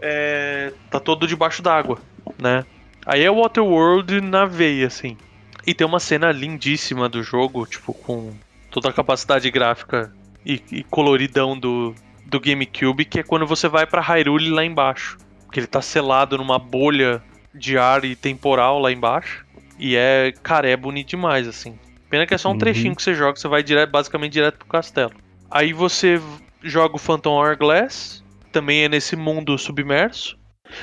é, 0.00 0.72
tá 0.90 1.00
todo 1.00 1.26
debaixo 1.26 1.62
d'água, 1.62 1.98
né? 2.38 2.64
Aí 3.06 3.22
é 3.22 3.30
Waterworld 3.30 4.20
na 4.20 4.44
veia, 4.46 4.86
assim. 4.86 5.16
E 5.66 5.74
tem 5.74 5.86
uma 5.86 6.00
cena 6.00 6.30
lindíssima 6.30 7.08
do 7.08 7.22
jogo, 7.22 7.66
tipo, 7.66 7.92
com 7.92 8.32
toda 8.70 8.88
a 8.90 8.92
capacidade 8.92 9.50
gráfica 9.50 10.12
e, 10.44 10.62
e 10.70 10.84
coloridão 10.84 11.58
do, 11.58 11.94
do 12.26 12.40
GameCube, 12.40 13.04
que 13.04 13.20
é 13.20 13.22
quando 13.22 13.46
você 13.46 13.68
vai 13.68 13.86
pra 13.86 14.00
Hyrule 14.00 14.50
lá 14.50 14.64
embaixo. 14.64 15.16
Que 15.54 15.60
ele 15.60 15.68
tá 15.68 15.80
selado 15.80 16.36
numa 16.36 16.58
bolha 16.58 17.22
de 17.54 17.78
ar 17.78 18.04
e 18.04 18.16
temporal 18.16 18.80
lá 18.80 18.90
embaixo. 18.90 19.46
E 19.78 19.94
é, 19.94 20.32
cara, 20.42 20.68
é 20.68 20.76
bonito 20.76 21.10
demais, 21.10 21.46
assim. 21.46 21.78
Pena 22.10 22.26
que 22.26 22.34
é 22.34 22.38
só 22.38 22.48
um 22.48 22.52
Uhum. 22.52 22.58
trechinho 22.58 22.96
que 22.96 23.02
você 23.04 23.14
joga, 23.14 23.38
você 23.38 23.46
vai 23.46 23.62
direto, 23.62 23.90
basicamente 23.92 24.32
direto 24.32 24.58
pro 24.58 24.66
castelo. 24.66 25.12
Aí 25.48 25.72
você 25.72 26.20
joga 26.60 26.96
o 26.96 26.98
Phantom 26.98 27.34
Hourglass, 27.36 28.24
também 28.50 28.82
é 28.82 28.88
nesse 28.88 29.14
mundo 29.14 29.56
submerso. 29.56 30.36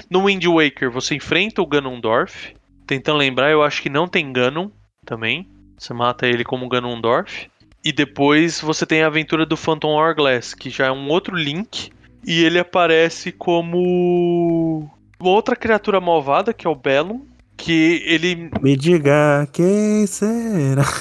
No 0.09 0.25
Wind 0.25 0.45
Waker 0.45 0.89
você 0.89 1.15
enfrenta 1.15 1.61
o 1.61 1.67
Ganondorf. 1.67 2.55
Tentando 2.87 3.17
lembrar, 3.17 3.51
eu 3.51 3.61
acho 3.63 3.81
que 3.81 3.89
não 3.89 4.07
tem 4.07 4.31
Ganon 4.31 4.69
também. 5.05 5.49
Você 5.77 5.93
mata 5.93 6.25
ele 6.27 6.45
como 6.45 6.69
Ganondorf. 6.69 7.49
E 7.83 7.91
depois 7.91 8.61
você 8.61 8.85
tem 8.85 9.03
a 9.03 9.07
aventura 9.07 9.45
do 9.45 9.57
Phantom 9.57 9.89
Hourglass, 9.97 10.53
que 10.53 10.69
já 10.69 10.85
é 10.87 10.91
um 10.91 11.09
outro 11.09 11.35
Link. 11.35 11.91
E 12.25 12.43
ele 12.43 12.59
aparece 12.59 13.31
como 13.31 14.89
uma 15.19 15.29
outra 15.29 15.55
criatura 15.55 15.99
malvada, 15.99 16.53
que 16.53 16.65
é 16.67 16.69
o 16.69 16.75
Bellum. 16.75 17.25
Que 17.57 18.01
ele 18.05 18.49
Me 18.61 18.75
diga 18.75 19.47
quem 19.51 20.05
será. 20.07 20.83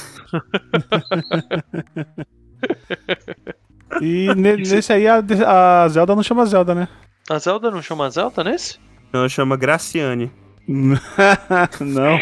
E 4.01 4.33
ne- 4.37 4.57
nesse 4.57 4.93
aí 4.93 5.07
a, 5.09 5.23
a 5.47 5.89
Zelda 5.89 6.15
não 6.15 6.23
chama 6.23 6.47
Zelda, 6.47 6.75
né? 6.75 6.89
A 7.29 7.39
Zelda 7.39 7.71
não 7.71 7.83
chama 7.83 8.09
Zelda 8.11 8.45
nesse? 8.45 8.79
Não, 9.13 9.29
chama 9.29 9.57
Graciane. 9.57 10.31
não, 10.69 12.21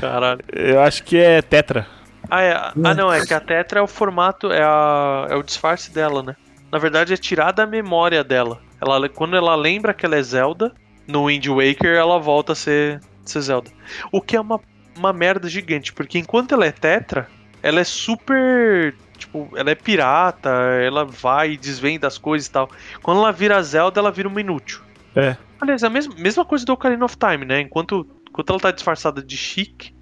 Caralho. 0.00 0.40
eu 0.52 0.80
acho 0.80 1.02
que 1.02 1.16
é 1.16 1.42
Tetra. 1.42 1.86
Ah, 2.30 2.42
é, 2.42 2.52
ah, 2.52 2.94
não, 2.94 3.12
é 3.12 3.24
que 3.26 3.34
a 3.34 3.40
Tetra 3.40 3.80
é 3.80 3.82
o 3.82 3.88
formato, 3.88 4.52
é, 4.52 4.62
a, 4.62 5.26
é 5.30 5.34
o 5.34 5.42
disfarce 5.42 5.90
dela, 5.92 6.22
né? 6.22 6.36
Na 6.70 6.78
verdade, 6.78 7.14
é 7.14 7.16
tirar 7.16 7.52
da 7.52 7.66
memória 7.66 8.22
dela. 8.22 8.60
Ela, 8.80 9.08
quando 9.08 9.36
ela 9.36 9.54
lembra 9.54 9.94
que 9.94 10.04
ela 10.06 10.16
é 10.16 10.22
Zelda, 10.22 10.72
no 11.06 11.26
Wind 11.26 11.46
Waker 11.46 11.96
ela 11.96 12.18
volta 12.18 12.52
a 12.52 12.54
ser, 12.54 13.00
ser 13.24 13.40
Zelda. 13.40 13.70
O 14.12 14.20
que 14.20 14.36
é 14.36 14.40
uma, 14.40 14.60
uma 14.96 15.12
merda 15.12 15.48
gigante, 15.48 15.92
porque 15.92 16.18
enquanto 16.18 16.52
ela 16.52 16.66
é 16.66 16.72
Tetra, 16.72 17.28
ela 17.62 17.80
é 17.80 17.84
super. 17.84 18.94
Tipo, 19.16 19.48
ela 19.56 19.70
é 19.70 19.74
pirata, 19.74 20.50
ela 20.50 21.04
vai 21.04 21.52
e 21.52 21.56
desvenda 21.56 22.06
as 22.06 22.16
coisas 22.16 22.46
e 22.46 22.52
tal. 22.52 22.70
Quando 23.02 23.18
ela 23.18 23.32
vira 23.32 23.60
Zelda, 23.62 23.98
ela 23.98 24.12
vira 24.12 24.28
uma 24.28 24.40
inútil. 24.40 24.80
É. 25.16 25.36
Aliás, 25.60 25.82
a 25.82 25.90
mesma, 25.90 26.14
mesma 26.16 26.44
coisa 26.44 26.64
do 26.64 26.72
Ocarina 26.72 27.04
of 27.04 27.16
Time, 27.16 27.44
né? 27.44 27.60
Enquanto, 27.60 28.06
enquanto 28.28 28.50
ela 28.50 28.60
tá 28.60 28.70
disfarçada 28.70 29.20
de 29.20 29.36
chique, 29.36 29.92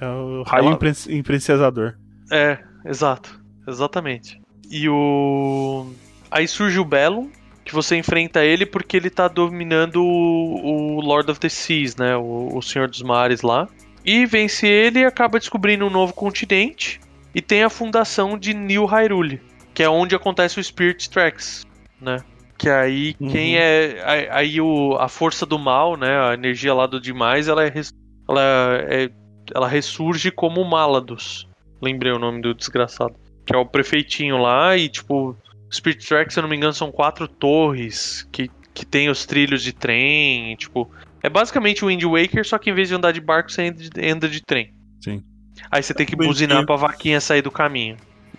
É 0.00 0.08
o 0.08 0.42
raio 0.42 0.64
Ela-. 0.64 0.70
É, 2.32 2.58
exato. 2.84 3.40
Exatamente. 3.68 4.40
E 4.70 4.88
o. 4.88 5.86
Aí 6.30 6.48
surge 6.48 6.78
o 6.78 6.84
Bellum, 6.84 7.28
que 7.64 7.74
você 7.74 7.96
enfrenta 7.96 8.44
ele 8.44 8.66
porque 8.66 8.96
ele 8.96 9.10
tá 9.10 9.28
dominando 9.28 10.02
o, 10.02 10.96
o 10.96 11.00
Lord 11.00 11.30
of 11.30 11.40
the 11.40 11.48
Seas, 11.48 11.96
né? 11.96 12.16
O, 12.16 12.50
o 12.56 12.62
Senhor 12.62 12.88
dos 12.88 13.02
Mares 13.02 13.42
lá. 13.42 13.68
E 14.04 14.26
vence 14.26 14.66
ele 14.66 15.00
e 15.00 15.04
acaba 15.04 15.38
descobrindo 15.38 15.86
um 15.86 15.90
novo 15.90 16.12
continente. 16.12 17.00
E 17.34 17.40
tem 17.40 17.62
a 17.62 17.70
fundação 17.70 18.38
de 18.38 18.52
New 18.54 18.84
Hyrule, 18.84 19.40
que 19.72 19.82
é 19.82 19.88
onde 19.88 20.14
acontece 20.14 20.60
o 20.60 20.64
Spirit 20.64 21.08
Tracks, 21.10 21.64
né? 22.00 22.18
Que 22.56 22.68
aí 22.68 23.16
Uhum. 23.18 23.28
quem 23.28 23.56
é. 23.56 24.28
Aí, 24.30 24.60
o, 24.60 24.96
a 25.00 25.08
força 25.08 25.44
do 25.44 25.58
mal, 25.58 25.96
né? 25.96 26.30
A 26.30 26.34
energia 26.34 26.72
lá 26.74 26.86
do 26.86 27.00
demais, 27.00 27.48
ela 27.48 27.64
é. 27.64 27.72
Ela 28.28 28.42
é 28.88 29.10
ela 29.54 29.68
ressurge 29.68 30.30
como 30.30 30.64
Malados. 30.64 31.46
Lembrei 31.82 32.12
o 32.12 32.18
nome 32.18 32.40
do 32.40 32.54
desgraçado. 32.54 33.14
Que 33.44 33.54
é 33.54 33.58
o 33.58 33.66
prefeitinho 33.66 34.38
lá 34.38 34.76
e, 34.76 34.88
tipo, 34.88 35.36
Spirit 35.72 36.06
Track, 36.06 36.32
se 36.32 36.38
eu 36.38 36.42
não 36.42 36.48
me 36.48 36.56
engano, 36.56 36.72
são 36.72 36.90
quatro 36.90 37.28
torres 37.28 38.26
que, 38.32 38.50
que 38.72 38.86
tem 38.86 39.08
os 39.10 39.26
trilhos 39.26 39.62
de 39.62 39.72
trem. 39.72 40.52
e, 40.52 40.56
tipo, 40.56 40.90
é 41.22 41.28
basicamente 41.28 41.84
o 41.84 41.88
Wind 41.88 42.02
Waker, 42.02 42.46
só 42.46 42.58
que 42.58 42.70
em 42.70 42.74
vez 42.74 42.88
de 42.88 42.94
andar 42.94 43.12
de 43.12 43.20
barco, 43.20 43.50
você 43.50 43.68
anda 43.68 43.82
de, 43.82 44.10
anda 44.10 44.28
de 44.28 44.42
trem. 44.42 44.72
Sim. 45.00 45.22
Aí 45.70 45.82
você 45.82 45.94
tem 45.94 46.06
que 46.06 46.16
buzinar 46.16 46.64
pra 46.66 46.76
vaquinha 46.76 47.20
sair 47.20 47.42
do 47.42 47.50
caminho. 47.50 47.96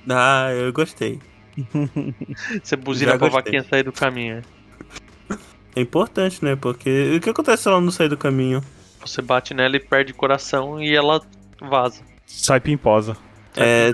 Ah, 0.07 0.49
eu 0.52 0.72
gostei. 0.72 1.19
Você 2.61 2.76
buzina 2.76 3.14
Já 3.14 3.18
pra 3.18 3.30
gostei. 3.30 3.44
vaquinha 3.44 3.64
sair 3.64 3.84
do 3.84 3.91
caminho. 3.91 4.41
É 5.76 5.82
importante, 5.82 6.44
né? 6.44 6.56
Porque 6.56 7.15
o 7.15 7.22
que 7.22 7.30
acontece 7.30 7.64
se 7.64 7.69
ela 7.69 7.82
não 7.82 7.91
sair 7.91 8.10
do 8.10 8.18
caminho? 8.18 8.61
Você 8.99 9.22
bate 9.22 9.53
nela 9.53 9.76
e 9.76 9.80
perde 9.80 10.11
o 10.11 10.15
coração 10.15 10.82
e 10.82 10.94
ela 10.94 11.22
vaza. 11.61 12.03
Sai 12.26 12.60
pimposa. 12.60 13.18
É, 13.56 13.90
é 13.90 13.94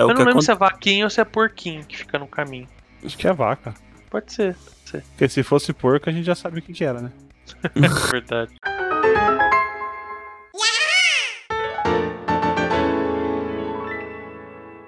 Eu 0.00 0.06
o 0.06 0.08
não 0.08 0.16
que 0.16 0.24
lembro 0.24 0.42
se 0.42 0.50
é 0.50 0.54
vaquinha 0.54 1.04
ou 1.04 1.10
se 1.10 1.20
é 1.20 1.24
porquinho 1.24 1.84
que 1.84 1.96
fica 1.96 2.18
no 2.18 2.26
caminho. 2.26 2.66
Acho 3.04 3.18
que 3.18 3.28
é 3.28 3.32
vaca. 3.32 3.74
Pode 4.08 4.32
ser, 4.32 4.56
Porque 5.10 5.28
se 5.28 5.42
fosse 5.42 5.72
porco, 5.72 6.08
a 6.08 6.12
gente 6.12 6.24
já 6.24 6.34
sabe 6.34 6.58
o 6.58 6.62
que, 6.62 6.72
que 6.72 6.84
era, 6.84 7.00
né? 7.00 7.12
é 7.76 8.10
verdade. 8.10 8.52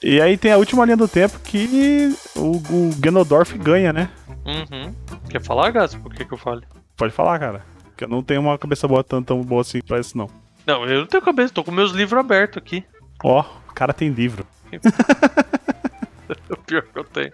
E 0.03 0.21
aí 0.21 0.37
tem 0.37 0.51
a 0.51 0.57
última 0.57 0.85
linha 0.85 0.97
do 0.97 1.07
tempo 1.07 1.39
que 1.41 2.17
o, 2.35 2.57
o 2.57 2.91
Ganondorf 2.99 3.57
ganha, 3.57 3.93
né? 3.93 4.11
Uhum. 4.45 4.93
Quer 5.31 5.41
falar, 5.41 5.71
Gas? 5.71 5.95
Por 5.95 6.13
que, 6.13 6.25
que 6.25 6.35
eu 6.35 6.39
falo? 6.39 6.63
Pode 6.97 7.13
falar, 7.13 7.39
cara. 7.39 7.65
Que 7.97 8.05
eu 8.05 8.09
não 8.09 8.23
tenho 8.23 8.41
uma 8.41 8.59
cabeça 8.59 8.89
boa 8.89 9.05
tão, 9.05 9.23
tão 9.23 9.41
boa 9.43 9.61
assim 9.61 9.81
pra 9.81 10.01
isso, 10.01 10.19
não. 10.19 10.29
Não, 10.67 10.85
eu 10.85 11.01
não 11.01 11.07
tenho 11.07 11.23
cabeça, 11.23 11.55
tô 11.55 11.63
com 11.63 11.71
meus 11.71 11.93
livros 11.93 12.19
abertos 12.19 12.59
aqui. 12.59 12.85
Ó, 13.23 13.45
o 13.69 13.73
cara 13.73 13.93
tem 13.93 14.09
livro. 14.09 14.45
É 14.73 14.79
o 16.53 16.57
pior 16.59 16.83
que 16.83 16.99
eu 16.99 17.05
tenho. 17.05 17.33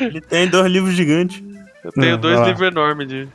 Ele 0.00 0.20
tem 0.20 0.48
dois 0.48 0.70
livros 0.70 0.94
gigantes. 0.94 1.42
Eu 1.84 1.92
tenho 1.92 2.12
Não, 2.12 2.18
dois 2.20 2.40
livros 2.46 2.68
enormes 2.68 3.08
de. 3.08 3.28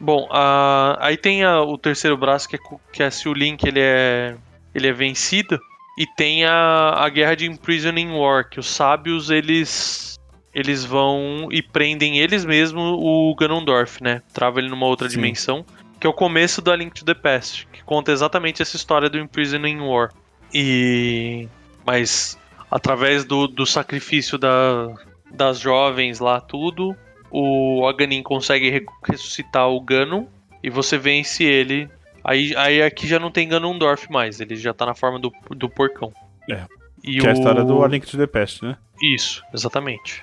Bom, 0.00 0.28
a- 0.32 0.96
aí 1.00 1.16
tem 1.16 1.44
a- 1.44 1.62
o 1.62 1.76
terceiro 1.78 2.16
braço 2.16 2.48
que 2.48 2.56
é, 2.56 2.58
que 2.92 3.02
é 3.02 3.10
se 3.10 3.28
o 3.28 3.32
Link 3.32 3.62
ele 3.64 3.80
é, 3.80 4.34
ele 4.74 4.88
é 4.88 4.92
vencido. 4.92 5.58
E 5.98 6.06
tem 6.06 6.44
a, 6.46 6.94
a 7.04 7.08
guerra 7.10 7.34
de 7.36 7.46
Imprisoning 7.46 8.12
War, 8.12 8.48
que 8.48 8.58
os 8.58 8.66
sábios 8.70 9.28
eles 9.30 10.18
eles 10.54 10.84
vão 10.84 11.48
e 11.50 11.62
prendem 11.62 12.18
eles 12.18 12.44
mesmos 12.44 12.82
o 12.98 13.34
Ganondorf, 13.38 14.02
né? 14.02 14.20
Trava 14.34 14.58
ele 14.58 14.68
numa 14.68 14.86
outra 14.86 15.08
Sim. 15.08 15.16
dimensão. 15.16 15.64
que 16.00 16.06
é 16.06 16.10
o 16.10 16.12
começo 16.12 16.60
do 16.60 16.70
A 16.72 16.76
Link 16.76 16.92
to 16.94 17.04
the 17.04 17.14
Past, 17.14 17.68
que 17.72 17.80
conta 17.84 18.10
exatamente 18.10 18.60
essa 18.60 18.74
história 18.76 19.08
do 19.08 19.18
Imprisoning 19.18 19.80
War. 19.80 20.10
E 20.52 21.48
mas 21.86 22.38
através 22.70 23.24
do, 23.24 23.46
do 23.46 23.66
sacrifício 23.66 24.38
da, 24.38 24.88
das 25.30 25.58
jovens 25.58 26.20
lá 26.20 26.40
tudo, 26.40 26.96
o 27.30 27.86
Aganin 27.86 28.22
consegue 28.22 28.70
re- 28.70 28.86
ressuscitar 29.04 29.68
o 29.68 29.80
Ganon 29.80 30.26
e 30.62 30.70
você 30.70 30.96
vence 30.98 31.44
ele. 31.44 31.88
Aí, 32.24 32.54
aí 32.56 32.82
aqui 32.82 33.06
já 33.06 33.18
não 33.18 33.30
tem 33.30 33.48
Ganondorf 33.48 34.10
mais, 34.10 34.40
ele 34.40 34.54
já 34.56 34.72
tá 34.72 34.86
na 34.86 34.94
forma 34.94 35.18
do, 35.18 35.32
do 35.50 35.68
porcão. 35.68 36.12
É. 36.50 36.64
E 37.02 37.18
Que 37.18 37.26
é 37.26 37.30
a 37.30 37.32
o- 37.32 37.36
história 37.36 37.64
do 37.64 37.82
A 37.84 37.88
Link 37.88 38.06
to 38.06 38.16
the 38.16 38.26
Past, 38.26 38.64
né? 38.64 38.76
Isso, 39.02 39.42
exatamente. 39.52 40.22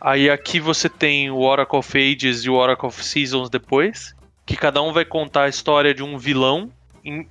Aí 0.00 0.30
aqui 0.30 0.58
você 0.60 0.88
tem 0.88 1.30
o 1.30 1.40
Oracle 1.40 1.78
of 1.78 1.98
Ages 1.98 2.44
e 2.44 2.48
o 2.50 2.54
Oracle 2.54 2.88
of 2.88 3.04
Seasons 3.04 3.50
depois, 3.50 4.14
que 4.46 4.56
cada 4.56 4.80
um 4.80 4.92
vai 4.92 5.04
contar 5.04 5.44
a 5.44 5.48
história 5.48 5.92
de 5.92 6.02
um 6.02 6.16
vilão 6.16 6.70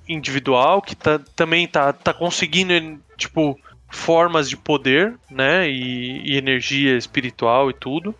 individual 0.08 0.82
que 0.82 0.96
tá, 0.96 1.20
também 1.36 1.68
tá, 1.68 1.94
tá 1.94 2.14
conseguindo, 2.14 3.00
tipo, 3.18 3.60
formas 3.90 4.50
de 4.50 4.56
poder, 4.58 5.16
né, 5.30 5.70
e, 5.70 6.22
e 6.34 6.38
energia 6.38 6.96
espiritual 6.98 7.70
e 7.70 7.74
tudo. 7.74 8.14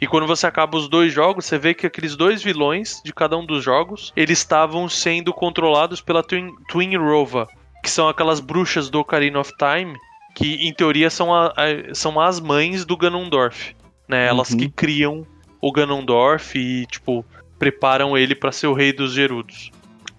E 0.00 0.06
quando 0.06 0.26
você 0.26 0.46
acaba 0.46 0.76
os 0.76 0.88
dois 0.88 1.12
jogos, 1.12 1.44
você 1.46 1.58
vê 1.58 1.72
que 1.74 1.86
aqueles 1.86 2.16
dois 2.16 2.42
vilões 2.42 3.00
de 3.04 3.12
cada 3.12 3.36
um 3.36 3.44
dos 3.46 3.62
jogos, 3.62 4.12
eles 4.16 4.38
estavam 4.38 4.88
sendo 4.88 5.32
controlados 5.32 6.00
pela 6.00 6.22
Twin, 6.22 6.52
Twin 6.68 6.96
Rova, 6.96 7.48
que 7.82 7.90
são 7.90 8.08
aquelas 8.08 8.40
bruxas 8.40 8.90
do 8.90 8.98
Ocarina 8.98 9.38
of 9.38 9.52
Time, 9.56 9.96
que 10.34 10.54
em 10.66 10.72
teoria 10.72 11.10
são, 11.10 11.32
a- 11.32 11.48
a- 11.56 11.94
são 11.94 12.18
as 12.20 12.40
mães 12.40 12.84
do 12.84 12.96
Ganondorf, 12.96 13.74
né? 14.08 14.26
Elas 14.26 14.50
Uhum. 14.50 14.56
que 14.58 14.68
criam 14.68 15.26
o 15.60 15.70
Ganondorf 15.72 16.56
e, 16.58 16.86
tipo, 16.86 17.24
preparam 17.58 18.16
ele 18.16 18.34
pra 18.34 18.50
ser 18.52 18.66
o 18.68 18.72
rei 18.72 18.92
dos 18.92 19.12
Gerudos. 19.12 19.70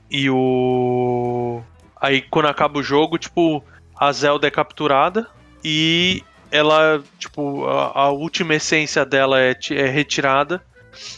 E 0.09 0.29
o... 0.29 1.61
Aí 1.99 2.21
quando 2.21 2.47
acaba 2.47 2.79
o 2.79 2.83
jogo, 2.83 3.17
tipo, 3.17 3.63
a 3.95 4.11
Zelda 4.11 4.47
é 4.47 4.51
capturada 4.51 5.27
e 5.63 6.23
ela, 6.51 7.03
tipo, 7.17 7.65
a, 7.65 8.03
a 8.03 8.09
última 8.09 8.55
essência 8.55 9.05
dela 9.05 9.39
é, 9.39 9.55
é 9.71 9.85
retirada 9.87 10.63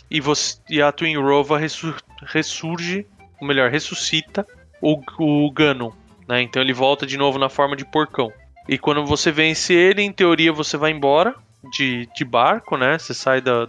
e, 0.09 0.19
você, 0.19 0.57
e 0.69 0.81
a 0.81 0.91
Twin 0.91 1.17
Rova 1.17 1.57
ressu- 1.57 1.95
ressurge, 2.25 3.05
ou 3.39 3.47
melhor, 3.47 3.69
ressuscita 3.69 4.45
o, 4.81 4.99
o 5.19 5.51
Ganon, 5.51 5.91
né? 6.27 6.41
Então 6.41 6.61
ele 6.61 6.73
volta 6.73 7.05
de 7.05 7.17
novo 7.17 7.39
na 7.39 7.49
forma 7.49 7.75
de 7.75 7.85
porcão. 7.85 8.31
E 8.67 8.77
quando 8.77 9.05
você 9.05 9.31
vence 9.31 9.73
ele, 9.73 10.01
em 10.01 10.11
teoria 10.11 10.51
você 10.51 10.77
vai 10.77 10.91
embora 10.91 11.35
de, 11.71 12.07
de 12.15 12.25
barco, 12.25 12.77
né? 12.77 12.97
Você 12.97 13.13
sai 13.13 13.41
da. 13.41 13.67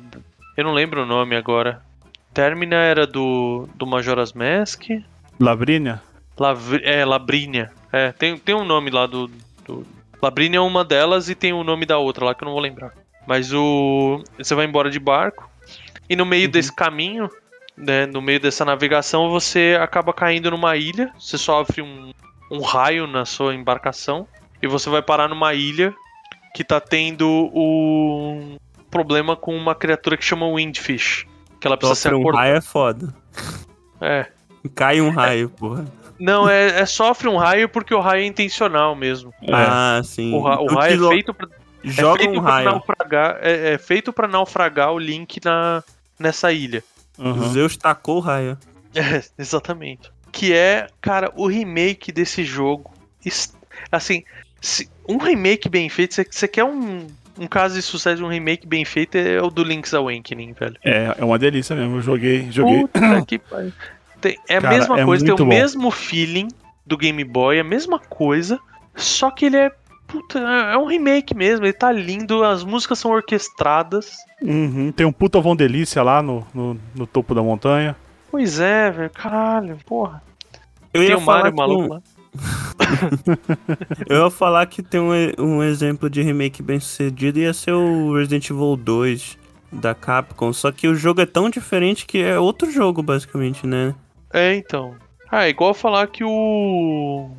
Eu 0.56 0.64
não 0.64 0.72
lembro 0.72 1.02
o 1.02 1.06
nome 1.06 1.36
agora. 1.36 1.82
Termina 2.34 2.76
era 2.76 3.06
do, 3.06 3.68
do 3.74 3.86
Majora's 3.86 4.32
Mask. 4.32 4.88
Labrinia? 5.40 6.02
Lavri- 6.38 6.82
é, 6.84 7.04
Labrínia. 7.04 7.70
É, 7.92 8.12
tem, 8.12 8.36
tem 8.38 8.54
um 8.54 8.64
nome 8.64 8.90
lá 8.90 9.06
do, 9.06 9.30
do. 9.66 9.86
Labrínia 10.20 10.58
é 10.58 10.60
uma 10.60 10.84
delas 10.84 11.28
e 11.28 11.34
tem 11.34 11.52
o 11.52 11.64
nome 11.64 11.84
da 11.84 11.98
outra 11.98 12.24
lá 12.24 12.34
que 12.34 12.42
eu 12.42 12.46
não 12.46 12.52
vou 12.52 12.62
lembrar. 12.62 12.92
Mas 13.26 13.52
o. 13.52 14.22
Você 14.38 14.54
vai 14.54 14.64
embora 14.66 14.90
de 14.90 14.98
barco. 14.98 15.50
E 16.08 16.16
no 16.16 16.24
meio 16.26 16.48
desse 16.48 16.74
caminho, 16.74 17.30
né, 17.76 18.06
no 18.06 18.20
meio 18.20 18.40
dessa 18.40 18.64
navegação, 18.64 19.30
você 19.30 19.78
acaba 19.80 20.12
caindo 20.12 20.50
numa 20.50 20.76
ilha. 20.76 21.10
Você 21.18 21.38
sofre 21.38 21.82
um, 21.82 22.12
um 22.50 22.60
raio 22.60 23.06
na 23.06 23.24
sua 23.24 23.54
embarcação. 23.54 24.26
E 24.62 24.66
você 24.66 24.88
vai 24.88 25.02
parar 25.02 25.28
numa 25.28 25.54
ilha 25.54 25.94
que 26.54 26.62
tá 26.64 26.80
tendo 26.80 27.50
um 27.54 28.56
problema 28.90 29.34
com 29.36 29.56
uma 29.56 29.74
criatura 29.74 30.16
que 30.16 30.24
chama 30.24 30.46
Windfish. 30.46 31.26
Que 31.60 31.66
ela 31.66 31.76
precisa 31.76 31.94
ser 31.94 32.08
Sofre 32.10 32.16
um 32.16 32.20
acordada. 32.20 32.44
raio 32.44 32.56
é 32.56 32.60
foda. 32.60 33.14
É. 34.00 34.26
Cai 34.74 35.00
um 35.00 35.10
raio, 35.10 35.48
porra. 35.50 35.84
Não, 36.18 36.48
é, 36.48 36.80
é 36.80 36.86
sofre 36.86 37.28
um 37.28 37.36
raio 37.36 37.68
porque 37.68 37.92
o 37.94 38.00
raio 38.00 38.22
é 38.22 38.26
intencional 38.26 38.94
mesmo. 38.94 39.32
Ah, 39.52 40.00
sim. 40.04 40.32
O, 40.34 40.40
ra- 40.42 40.60
o 40.60 40.66
raio 40.66 40.92
que 40.92 40.98
é 40.98 41.00
lo- 41.02 41.08
feito 41.08 41.34
pra, 41.34 41.48
é 41.84 41.88
Joga 41.90 42.22
feito 42.22 42.38
um 42.38 42.42
pra 42.42 42.52
raio. 42.52 42.64
naufragar. 42.70 43.38
É, 43.42 43.72
é 43.74 43.78
feito 43.78 44.12
para 44.12 44.28
naufragar 44.28 44.92
o 44.92 44.98
Link 44.98 45.40
na, 45.44 45.82
nessa 46.18 46.52
ilha. 46.52 46.84
Uhum. 47.18 47.48
Zeus 47.50 47.76
tacou 47.76 48.18
o 48.18 48.20
raio. 48.20 48.56
É, 48.94 49.22
exatamente. 49.38 50.12
Que 50.30 50.52
é, 50.52 50.86
cara, 51.00 51.32
o 51.34 51.46
remake 51.46 52.12
desse 52.12 52.44
jogo. 52.44 52.92
Assim, 53.90 54.22
se- 54.60 54.88
um 55.08 55.16
remake 55.16 55.68
bem 55.68 55.88
feito, 55.88 56.14
você- 56.14 56.26
você 56.30 56.46
quer 56.46 56.64
um, 56.64 57.06
um 57.38 57.46
caso 57.46 57.74
de 57.74 57.80
sucesso 57.82 58.16
de 58.18 58.24
um 58.24 58.28
remake 58.28 58.66
bem 58.66 58.84
feito, 58.84 59.16
é 59.16 59.40
o 59.42 59.48
do 59.50 59.64
Link's 59.64 59.94
Awakening, 59.94 60.52
velho. 60.52 60.76
É, 60.84 61.14
é 61.18 61.24
uma 61.24 61.38
delícia 61.38 61.74
mesmo. 61.74 61.96
Eu 61.96 62.02
joguei, 62.02 62.50
joguei. 62.50 62.82
Puta 62.82 63.22
que 63.26 63.38
pariu. 63.38 63.72
Tem- 64.22 64.38
É 64.48 64.56
a 64.56 64.60
Cara, 64.62 64.74
mesma 64.78 65.00
é 65.00 65.04
coisa, 65.04 65.24
tem 65.24 65.34
o 65.34 65.36
bom. 65.36 65.44
mesmo 65.46 65.90
feeling 65.90 66.48
do 66.86 66.96
Game 66.96 67.22
Boy, 67.24 67.58
a 67.60 67.64
mesma 67.64 67.98
coisa, 67.98 68.58
só 68.96 69.30
que 69.30 69.44
ele 69.46 69.56
é. 69.58 69.70
Puta, 70.06 70.38
é 70.38 70.76
um 70.76 70.84
remake 70.86 71.34
mesmo, 71.34 71.64
ele 71.64 71.72
tá 71.72 71.90
lindo, 71.90 72.44
as 72.44 72.62
músicas 72.64 72.98
são 72.98 73.10
orquestradas. 73.12 74.12
Uhum, 74.42 74.92
Tem 74.92 75.06
um 75.06 75.12
puta 75.12 75.40
Von 75.40 75.56
Delícia 75.56 76.02
lá 76.02 76.20
no, 76.22 76.46
no, 76.52 76.78
no 76.94 77.06
topo 77.06 77.34
da 77.34 77.42
montanha. 77.42 77.96
Pois 78.30 78.60
é, 78.60 78.90
velho, 78.90 79.10
caralho, 79.10 79.78
porra. 79.86 80.22
Eu 80.92 81.00
Tem 81.00 81.10
ia 81.10 81.16
o 81.16 81.20
falar 81.20 81.44
Mario 81.44 81.56
maluco 81.56 81.82
um- 81.84 81.88
lá. 81.88 82.02
Eu 84.08 84.24
ia 84.24 84.30
falar 84.30 84.66
que 84.66 84.82
tem 84.82 85.00
um, 85.00 85.12
um 85.38 85.62
exemplo 85.62 86.10
de 86.10 86.22
remake 86.22 86.62
bem 86.62 86.78
sucedido 86.80 87.38
ia 87.38 87.52
ser 87.54 87.72
o 87.72 88.14
Resident 88.14 88.50
Evil 88.50 88.76
2 88.76 89.38
da 89.72 89.94
Capcom, 89.94 90.52
só 90.52 90.70
que 90.70 90.86
o 90.88 90.94
jogo 90.94 91.20
é 91.22 91.26
tão 91.26 91.48
diferente 91.48 92.04
que 92.04 92.18
é 92.18 92.38
outro 92.38 92.70
jogo, 92.70 93.02
basicamente, 93.02 93.66
né? 93.66 93.94
É, 94.32 94.54
então. 94.54 94.96
Ah, 95.30 95.46
é 95.46 95.50
igual 95.50 95.74
falar 95.74 96.06
que 96.08 96.24
o. 96.24 97.30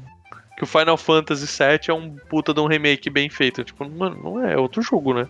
Que 0.58 0.64
o 0.64 0.68
Final 0.68 0.98
Fantasy 0.98 1.46
VII 1.46 1.80
é 1.90 1.94
um 1.94 2.16
puta 2.30 2.54
de 2.54 2.60
um 2.60 2.68
remake 2.68 3.10
bem 3.10 3.30
feito. 3.30 3.64
Tipo, 3.64 3.90
mano, 3.90 4.20
não 4.24 4.46
é, 4.46 4.54
é 4.54 4.58
outro 4.58 4.82
jogo, 4.82 5.14
né? 5.14 5.28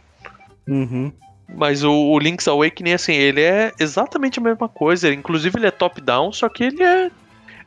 Uhum. 0.68 1.12
Mas 1.56 1.84
o, 1.84 1.92
o 1.92 2.20
Link's 2.20 2.48
Awakening, 2.48 2.94
assim, 2.94 3.14
ele 3.14 3.42
é 3.42 3.72
exatamente 3.80 4.40
a 4.40 4.42
mesma 4.42 4.68
coisa. 4.68 5.08
Ele, 5.08 5.16
inclusive, 5.16 5.58
ele 5.58 5.68
é 5.68 5.72
top-down, 5.72 6.32
só 6.32 6.50
que 6.50 6.64
ele 6.66 6.84
é. 6.84 7.12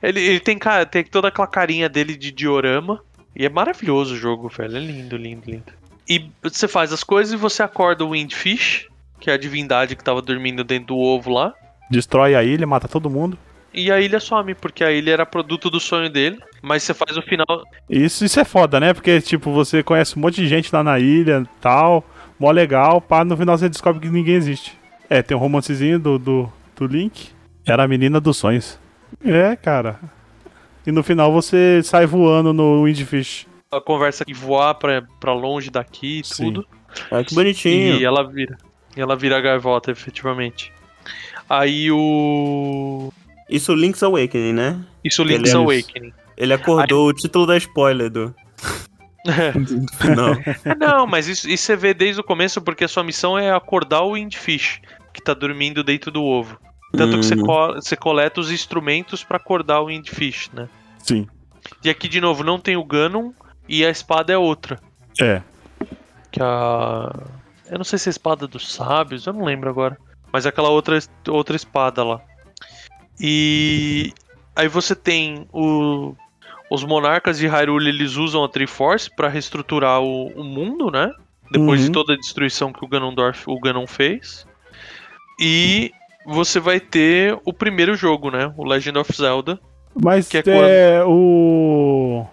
Ele, 0.02 0.20
ele 0.20 0.40
tem, 0.40 0.58
cara, 0.58 0.84
tem 0.84 1.04
toda 1.04 1.28
aquela 1.28 1.46
carinha 1.46 1.88
dele 1.88 2.16
de 2.16 2.30
diorama. 2.30 3.02
E 3.34 3.44
é 3.44 3.48
maravilhoso 3.48 4.14
o 4.14 4.16
jogo, 4.16 4.48
velho. 4.48 4.76
É 4.76 4.80
lindo, 4.80 5.16
lindo, 5.16 5.50
lindo. 5.50 5.72
E 6.08 6.30
você 6.42 6.68
faz 6.68 6.92
as 6.92 7.02
coisas 7.02 7.34
e 7.34 7.36
você 7.36 7.62
acorda 7.62 8.04
o 8.04 8.10
Windfish, 8.10 8.88
que 9.20 9.30
é 9.30 9.34
a 9.34 9.36
divindade 9.36 9.96
que 9.96 10.04
tava 10.04 10.22
dormindo 10.22 10.64
dentro 10.64 10.88
do 10.88 10.98
ovo 10.98 11.30
lá. 11.30 11.52
Destrói 11.90 12.34
a 12.34 12.42
ilha, 12.42 12.66
mata 12.66 12.88
todo 12.88 13.10
mundo. 13.10 13.38
E 13.76 13.92
a 13.92 14.00
ilha 14.00 14.18
some, 14.18 14.54
porque 14.54 14.82
a 14.82 14.90
ilha 14.90 15.12
era 15.12 15.26
produto 15.26 15.68
do 15.68 15.78
sonho 15.78 16.08
dele. 16.08 16.38
Mas 16.62 16.82
você 16.82 16.94
faz 16.94 17.14
o 17.16 17.22
final. 17.22 17.46
Isso, 17.88 18.24
isso 18.24 18.40
é 18.40 18.44
foda, 18.44 18.80
né? 18.80 18.94
Porque, 18.94 19.20
tipo, 19.20 19.52
você 19.52 19.82
conhece 19.82 20.18
um 20.18 20.22
monte 20.22 20.36
de 20.36 20.48
gente 20.48 20.74
lá 20.74 20.82
na 20.82 20.98
ilha 20.98 21.46
tal, 21.60 22.02
mó 22.40 22.50
legal, 22.50 23.02
pá, 23.02 23.22
no 23.22 23.36
final 23.36 23.56
você 23.58 23.68
descobre 23.68 24.00
que 24.00 24.08
ninguém 24.08 24.34
existe. 24.34 24.76
É, 25.10 25.22
tem 25.22 25.36
um 25.36 25.40
romancezinho 25.40 25.98
do, 25.98 26.18
do, 26.18 26.52
do 26.74 26.86
Link. 26.86 27.28
Era 27.66 27.84
a 27.84 27.88
menina 27.88 28.18
dos 28.18 28.38
sonhos. 28.38 28.78
É, 29.22 29.54
cara. 29.54 30.00
E 30.86 30.90
no 30.90 31.02
final 31.02 31.32
você 31.32 31.82
sai 31.84 32.06
voando 32.06 32.52
no 32.52 32.84
Windfish. 32.84 33.46
A 33.70 33.80
conversa 33.80 34.24
e 34.26 34.32
voar 34.32 34.74
pra, 34.74 35.02
pra 35.20 35.34
longe 35.34 35.70
daqui 35.70 36.20
e 36.20 36.22
tudo. 36.22 36.66
Ah, 37.10 37.22
que 37.22 37.34
bonitinho. 37.34 37.96
E 38.00 38.04
ela 38.04 38.22
vira. 38.22 38.56
E 38.96 39.00
ela 39.00 39.14
vira 39.16 39.36
a 39.36 39.40
gaivota, 39.40 39.90
efetivamente. 39.90 40.72
Aí 41.48 41.90
o. 41.90 43.12
Isso 43.48 43.74
Link's 43.74 44.02
Awakening, 44.02 44.52
né? 44.52 44.80
Isso 45.04 45.22
Link's 45.22 45.52
Beleza. 45.52 45.58
Awakening. 45.58 46.12
Ele 46.36 46.52
acordou 46.52 47.08
o 47.08 47.12
título 47.12 47.46
da 47.46 47.56
spoiler 47.56 48.10
do. 48.10 48.34
É, 49.28 49.52
não, 50.78 51.04
mas 51.04 51.26
isso, 51.26 51.48
isso 51.50 51.64
você 51.64 51.74
vê 51.74 51.92
desde 51.92 52.20
o 52.20 52.24
começo, 52.24 52.62
porque 52.62 52.84
a 52.84 52.88
sua 52.88 53.02
missão 53.02 53.36
é 53.36 53.50
acordar 53.50 54.02
o 54.02 54.12
Windfish, 54.14 54.80
que 55.12 55.20
tá 55.20 55.34
dormindo 55.34 55.82
dentro 55.82 56.12
do 56.12 56.22
ovo. 56.22 56.56
Tanto 56.96 57.18
que 57.18 57.24
você, 57.24 57.34
Hum. 57.34 57.42
co- 57.42 57.74
você 57.74 57.96
coleta 57.96 58.40
os 58.40 58.52
instrumentos 58.52 59.24
pra 59.24 59.36
acordar 59.36 59.80
o 59.80 59.86
Windfish, 59.86 60.50
né? 60.52 60.68
Sim. 61.00 61.26
E 61.82 61.90
aqui, 61.90 62.06
de 62.08 62.20
novo, 62.20 62.44
não 62.44 62.60
tem 62.60 62.76
o 62.76 62.84
Ganon 62.84 63.32
e 63.68 63.84
a 63.84 63.90
espada 63.90 64.32
é 64.32 64.38
outra. 64.38 64.78
É. 65.20 65.42
Que 66.30 66.40
a. 66.40 67.12
Eu 67.68 67.78
não 67.78 67.84
sei 67.84 67.98
se 67.98 68.08
é 68.08 68.10
a 68.10 68.12
espada 68.12 68.46
dos 68.46 68.72
sábios, 68.72 69.26
eu 69.26 69.32
não 69.32 69.44
lembro 69.44 69.68
agora. 69.68 69.98
Mas 70.32 70.46
é 70.46 70.50
aquela 70.50 70.68
outra, 70.68 70.96
outra 71.30 71.56
espada 71.56 72.04
lá. 72.04 72.20
E 73.20 74.12
aí 74.54 74.68
você 74.68 74.94
tem 74.94 75.46
o, 75.52 76.14
os 76.70 76.84
monarcas 76.84 77.38
de 77.38 77.46
Hyrule, 77.46 77.88
eles 77.88 78.16
usam 78.16 78.44
a 78.44 78.48
Triforce 78.48 79.10
pra 79.14 79.28
reestruturar 79.28 80.00
o, 80.00 80.28
o 80.28 80.44
mundo, 80.44 80.90
né? 80.90 81.12
Depois 81.50 81.80
Uhum. 81.80 81.86
de 81.86 81.92
toda 81.92 82.12
a 82.14 82.16
destruição 82.16 82.72
que 82.72 82.84
o 82.84 82.88
Ganondorf, 82.88 83.44
o 83.46 83.60
Ganon 83.60 83.86
fez. 83.86 84.46
E 85.40 85.92
você 86.26 86.58
vai 86.58 86.80
ter 86.80 87.38
o 87.44 87.52
primeiro 87.52 87.94
jogo, 87.94 88.30
né? 88.30 88.52
O 88.56 88.64
Legend 88.64 88.98
of 88.98 89.12
Zelda. 89.16 89.60
Mas 89.94 90.28
Que 90.28 90.38
é 90.38 90.42
é, 90.46 91.04
o. 91.04 92.26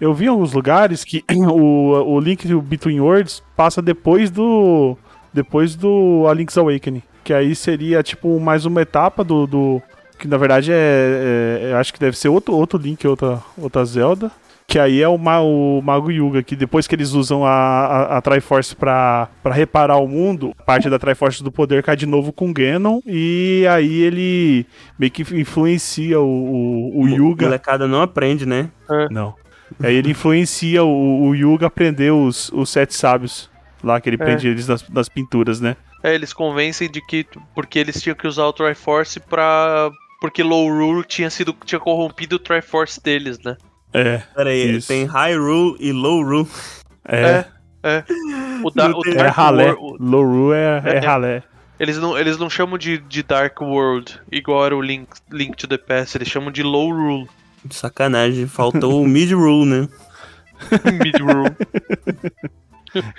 Eu 0.00 0.14
vi 0.14 0.26
em 0.26 0.28
alguns 0.28 0.52
lugares 0.52 1.04
que 1.04 1.24
o, 1.32 2.14
o 2.14 2.20
Link 2.20 2.46
Between 2.62 3.00
Worlds 3.00 3.42
passa 3.56 3.80
depois 3.80 4.30
do. 4.30 4.96
Depois 5.32 5.74
do 5.74 6.26
A 6.28 6.34
Link's 6.34 6.58
Awakening. 6.58 7.02
Que 7.24 7.32
aí 7.32 7.54
seria 7.54 8.02
tipo 8.02 8.38
mais 8.40 8.64
uma 8.64 8.82
etapa 8.82 9.22
do, 9.22 9.46
do, 9.46 9.82
que 10.20 10.28
na 10.28 10.36
verdade 10.36 10.70
é, 10.72 10.74
é- 11.64 11.72
eu 11.72 11.76
acho 11.78 11.92
que 11.92 11.98
deve 11.98 12.16
ser 12.16 12.28
outro, 12.28 12.54
outro 12.54 12.78
Link, 12.78 13.06
outra, 13.06 13.40
outra 13.58 13.84
Zelda. 13.84 14.30
Que 14.66 14.78
aí 14.78 15.02
é 15.02 15.08
o, 15.08 15.18
Ma- 15.18 15.40
o 15.40 15.82
Mago 15.82 16.12
Yuga, 16.12 16.44
que 16.44 16.54
depois 16.54 16.86
que 16.86 16.94
eles 16.94 17.10
usam 17.10 17.44
a, 17.44 17.50
a, 17.50 18.18
a 18.18 18.20
Triforce 18.22 18.76
pra, 18.76 19.28
pra 19.42 19.52
reparar 19.52 19.96
o 19.96 20.06
mundo, 20.06 20.54
parte 20.64 20.88
da 20.88 20.96
Triforce 20.96 21.42
do 21.42 21.50
poder 21.50 21.82
cai 21.82 21.96
de 21.96 22.06
novo 22.06 22.32
com 22.32 22.50
o 22.50 22.52
Ganon, 22.52 23.00
e 23.04 23.66
aí 23.68 24.02
ele 24.02 24.64
meio 24.96 25.10
que 25.10 25.22
influencia 25.36 26.20
o, 26.20 26.24
o, 26.94 27.02
o 27.02 27.08
Yuga. 27.08 27.46
Molecada 27.46 27.88
não 27.88 28.00
aprende, 28.00 28.46
né? 28.46 28.70
Não. 29.10 29.34
Aí 29.82 29.94
ele 29.96 30.12
influencia 30.12 30.84
o, 30.84 31.26
o 31.28 31.34
Yuga 31.34 31.66
a 31.66 31.68
aprender 31.68 32.12
os, 32.12 32.48
os 32.52 32.70
sete 32.70 32.94
sábios. 32.94 33.50
Lá 33.82 34.00
que 34.00 34.08
ele 34.08 34.18
prende 34.18 34.46
eles 34.46 34.68
nas, 34.68 34.88
nas 34.88 35.08
pinturas, 35.08 35.60
né? 35.60 35.74
É, 36.04 36.14
eles 36.14 36.32
convencem 36.32 36.88
de 36.88 37.00
que 37.04 37.26
porque 37.56 37.78
eles 37.78 38.00
tinham 38.00 38.14
que 38.14 38.26
usar 38.28 38.44
o 38.44 38.52
Triforce 38.52 39.18
pra. 39.18 39.90
Porque 40.20 40.42
Low 40.42 40.68
Rule 40.68 41.04
tinha 41.04 41.30
sido 41.30 41.56
tinha 41.64 41.80
corrompido 41.80 42.36
o 42.36 42.38
Triforce 42.38 43.02
deles, 43.02 43.38
né? 43.44 43.56
É. 43.92 44.18
Pera 44.34 44.50
aí, 44.50 44.76
Isso. 44.76 44.88
tem 44.88 45.04
High 45.04 45.36
Rule 45.36 45.76
e 45.80 45.92
Low 45.92 46.22
Rule. 46.22 46.48
É. 47.08 47.44
É. 47.82 48.04
O, 48.62 48.70
da, 48.70 48.90
o 48.90 49.00
É, 49.06 49.14
Dark 49.14 49.34
ralé. 49.34 49.72
World- 49.72 49.96
Loru 50.04 50.52
é, 50.52 50.82
é 50.84 50.96
É. 50.96 50.98
ralé. 50.98 51.42
eles, 51.80 51.96
não, 51.96 52.16
eles 52.18 52.36
não 52.36 52.50
chamam 52.50 52.76
de, 52.76 52.98
de 52.98 53.22
Dark 53.22 53.58
World, 53.62 54.20
igual 54.30 54.66
era 54.66 54.76
o 54.76 54.82
Link, 54.82 55.08
Link 55.32 55.56
to 55.56 55.66
the 55.66 55.78
Past, 55.78 56.16
eles 56.18 56.28
chamam 56.28 56.50
de 56.52 56.62
Low 56.62 56.90
Rule. 56.92 57.26
Sacanagem, 57.70 58.46
faltou 58.46 59.02
o 59.02 59.08
Mid 59.08 59.32
Rule, 59.32 59.64
né? 59.66 59.88
Mid 61.02 61.18
Rule. 61.20 61.56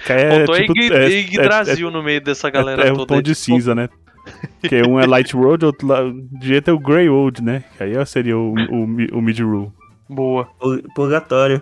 É, 0.08 0.30
Faltou 0.46 0.56
tipo, 0.56 0.78
Ig- 0.78 0.94
é- 0.94 1.10
Yggdrasil 1.20 1.90
no 1.90 2.04
meio 2.04 2.22
dessa 2.22 2.50
galera 2.50 2.84
é, 2.84 2.90
é 2.90 2.92
um 2.94 2.98
toda. 2.98 3.16
tom 3.16 3.22
de 3.22 3.34
cinza, 3.34 3.74
né? 3.74 3.90
Que 4.68 4.82
um 4.88 5.00
é 5.00 5.06
Light 5.08 5.34
Road, 5.36 5.66
outro 5.66 5.88
jeito 6.42 6.70
é 6.70 6.74
o 6.74 6.80
Grey 6.80 7.08
Road, 7.08 7.42
né? 7.42 7.64
Que 7.78 7.84
aí 7.84 8.06
seria 8.06 8.38
o, 8.38 8.54
o, 8.54 8.84
o 9.18 9.22
Mid 9.22 9.40
Rule. 9.40 9.72
Boa. 10.08 10.46
Pur- 10.60 10.84
Purgatório. 10.94 11.62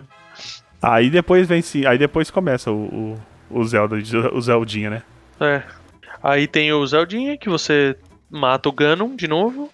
Aí 0.82 1.08
depois 1.10 1.46
vem 1.48 1.62
sim, 1.62 1.84
aí 1.86 1.96
depois 1.98 2.30
começa 2.30 2.70
o, 2.70 3.16
o, 3.50 3.58
o 3.60 3.64
Zelda, 3.64 3.96
o 4.32 4.40
Zeldinha, 4.40 4.90
né? 4.90 5.02
É. 5.40 5.62
Aí 6.22 6.46
tem 6.46 6.72
o 6.72 6.86
Zeldinha, 6.86 7.36
que 7.38 7.48
você 7.48 7.96
mata 8.30 8.68
o 8.68 8.72
Ganon 8.72 9.14
de 9.16 9.26
novo. 9.28 9.70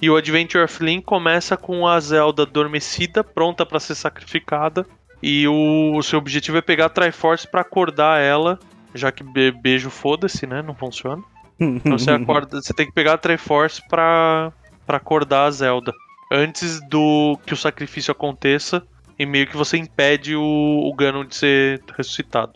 E 0.00 0.10
o 0.10 0.16
Adventure 0.16 0.62
of 0.64 0.84
Link 0.84 1.04
começa 1.04 1.56
com 1.56 1.86
a 1.86 1.98
Zelda 2.00 2.42
adormecida, 2.42 3.24
pronta 3.24 3.64
pra 3.64 3.80
ser 3.80 3.94
sacrificada. 3.94 4.84
E 5.22 5.46
o, 5.48 5.96
o 5.96 6.02
seu 6.02 6.18
objetivo 6.18 6.58
é 6.58 6.62
pegar 6.62 6.86
a 6.86 6.90
Triforce 6.90 7.46
pra 7.48 7.60
acordar 7.62 8.20
ela, 8.20 8.58
já 8.94 9.10
que 9.12 9.22
be- 9.22 9.50
beijo 9.52 9.88
foda-se, 9.90 10.46
né? 10.46 10.62
Não 10.62 10.74
funciona. 10.74 11.22
Então 11.60 11.98
você 11.98 12.10
acorda, 12.10 12.62
você 12.62 12.72
tem 12.72 12.86
que 12.86 12.92
pegar 12.92 13.14
a 13.14 13.18
Triforce 13.18 13.86
pra, 13.88 14.52
pra 14.86 14.96
acordar 14.96 15.44
a 15.44 15.50
Zelda. 15.50 15.92
Antes 16.32 16.80
do 16.88 17.38
que 17.44 17.52
o 17.52 17.56
sacrifício 17.56 18.12
aconteça, 18.12 18.82
e 19.18 19.26
meio 19.26 19.46
que 19.46 19.56
você 19.56 19.76
impede 19.76 20.34
o, 20.34 20.42
o 20.42 20.94
Ganon 20.94 21.26
de 21.26 21.36
ser 21.36 21.82
ressuscitado. 21.94 22.54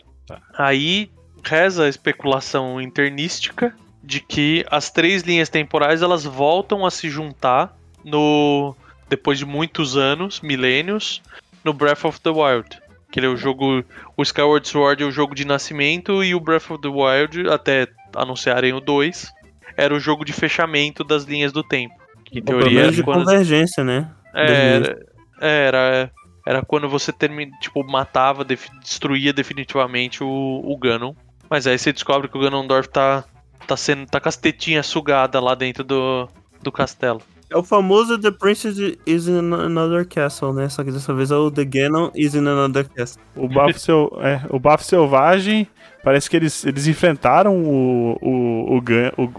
Aí 0.57 1.11
reza 1.43 1.83
a 1.83 1.89
especulação 1.89 2.81
internística 2.81 3.75
de 4.03 4.19
que 4.19 4.65
as 4.71 4.89
três 4.89 5.21
linhas 5.21 5.47
temporais 5.47 6.01
elas 6.01 6.23
voltam 6.23 6.83
a 6.83 6.89
se 6.89 7.07
juntar 7.07 7.77
no 8.03 8.75
depois 9.07 9.37
de 9.37 9.45
muitos 9.45 9.95
anos, 9.95 10.41
milênios, 10.41 11.21
no 11.63 11.71
Breath 11.71 12.05
of 12.05 12.19
the 12.21 12.31
Wild. 12.31 12.79
Que 13.15 13.19
ele 13.21 13.27
é 13.27 13.29
o 13.29 13.37
jogo, 13.37 13.81
o 14.17 14.23
Skyward 14.23 14.67
Sword 14.67 15.01
é 15.01 15.05
o 15.05 15.09
jogo 15.09 15.33
de 15.33 15.45
nascimento 15.45 16.21
e 16.21 16.35
o 16.35 16.39
Breath 16.41 16.69
of 16.69 16.81
the 16.81 16.89
Wild, 16.89 17.49
até 17.49 17.87
anunciarem 18.13 18.73
o 18.73 18.81
2, 18.81 19.31
era 19.77 19.95
o 19.95 19.99
jogo 20.01 20.25
de 20.25 20.33
fechamento 20.33 21.01
das 21.01 21.23
linhas 21.23 21.53
do 21.53 21.63
tempo. 21.63 21.95
Que 22.25 22.39
em 22.39 22.43
pelo 22.43 22.59
teoria 22.59 22.81
era 22.81 22.91
de 22.91 23.01
quando 23.01 23.23
convergência, 23.23 23.85
né? 23.85 24.11
é, 24.33 24.75
era, 24.75 24.97
era, 25.39 26.11
era 26.45 26.61
quando 26.61 26.89
você 26.89 27.13
termina, 27.13 27.57
tipo, 27.61 27.89
matava, 27.89 28.43
defi- 28.43 28.69
destruía 28.81 29.31
definitivamente 29.31 30.21
o, 30.21 30.27
o 30.65 30.77
Ganon. 30.77 31.13
Mas 31.49 31.65
aí 31.67 31.79
você 31.79 31.93
descobre 31.93 32.27
que 32.27 32.37
o 32.37 32.41
Ganondorf 32.41 32.89
tá, 32.89 33.23
tá, 33.65 33.77
sendo, 33.77 34.05
tá 34.07 34.19
com 34.19 34.27
as 34.27 34.35
tetinhas 34.35 34.87
sugadas 34.87 35.41
lá 35.41 35.55
dentro 35.55 35.85
do, 35.85 36.27
do 36.61 36.69
castelo. 36.69 37.21
É 37.55 37.57
o 37.57 37.63
famoso 37.63 38.19
The 38.19 38.31
Princess 38.31 38.77
is 39.05 39.27
in 39.29 39.53
another 39.53 40.05
castle, 40.05 40.51
né? 40.53 40.67
Só 40.67 40.83
que 40.83 40.91
dessa 40.91 41.13
vez 41.13 41.31
é 41.31 41.35
o 41.35 41.49
The 41.49 41.63
Ganon 41.63 42.09
is 42.13 42.35
in 42.35 42.39
another 42.47 42.85
castle. 42.93 43.21
O 43.35 43.47
bafo, 43.47 43.79
sel- 43.79 44.17
é, 44.21 44.41
o 44.49 44.59
bafo 44.59 44.83
selvagem, 44.83 45.65
parece 46.03 46.29
que 46.29 46.35
eles, 46.35 46.65
eles 46.65 46.85
enfrentaram 46.85 47.55
o, 47.55 48.17
o, 48.21 48.77
o, 48.77 48.83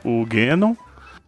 o, 0.05 0.23
o 0.23 0.27
Ganon, 0.27 0.75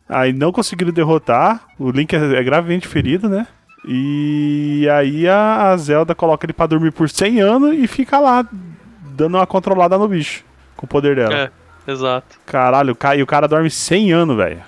aí 0.08 0.32
não 0.32 0.50
conseguiram 0.50 0.90
derrotar, 0.90 1.62
o 1.78 1.90
Link 1.90 2.14
é, 2.16 2.18
é 2.36 2.42
gravemente 2.42 2.88
ferido, 2.88 3.28
né? 3.28 3.46
E 3.86 4.88
aí 4.90 5.28
a, 5.28 5.70
a 5.70 5.76
Zelda 5.76 6.14
coloca 6.14 6.46
ele 6.46 6.52
pra 6.54 6.66
dormir 6.66 6.90
por 6.92 7.08
100 7.10 7.40
anos 7.40 7.74
e 7.78 7.86
fica 7.86 8.18
lá, 8.18 8.46
dando 9.14 9.36
uma 9.36 9.46
controlada 9.46 9.98
no 9.98 10.08
bicho, 10.08 10.42
com 10.76 10.86
o 10.86 10.88
poder 10.88 11.16
dela. 11.16 11.34
É, 11.86 11.90
exato. 11.92 12.38
Caralho, 12.46 12.92
o 12.92 12.96
ca- 12.96 13.14
e 13.16 13.22
o 13.22 13.26
cara 13.26 13.46
dorme 13.46 13.70
100 13.70 14.12
anos, 14.12 14.36
velho. 14.36 14.62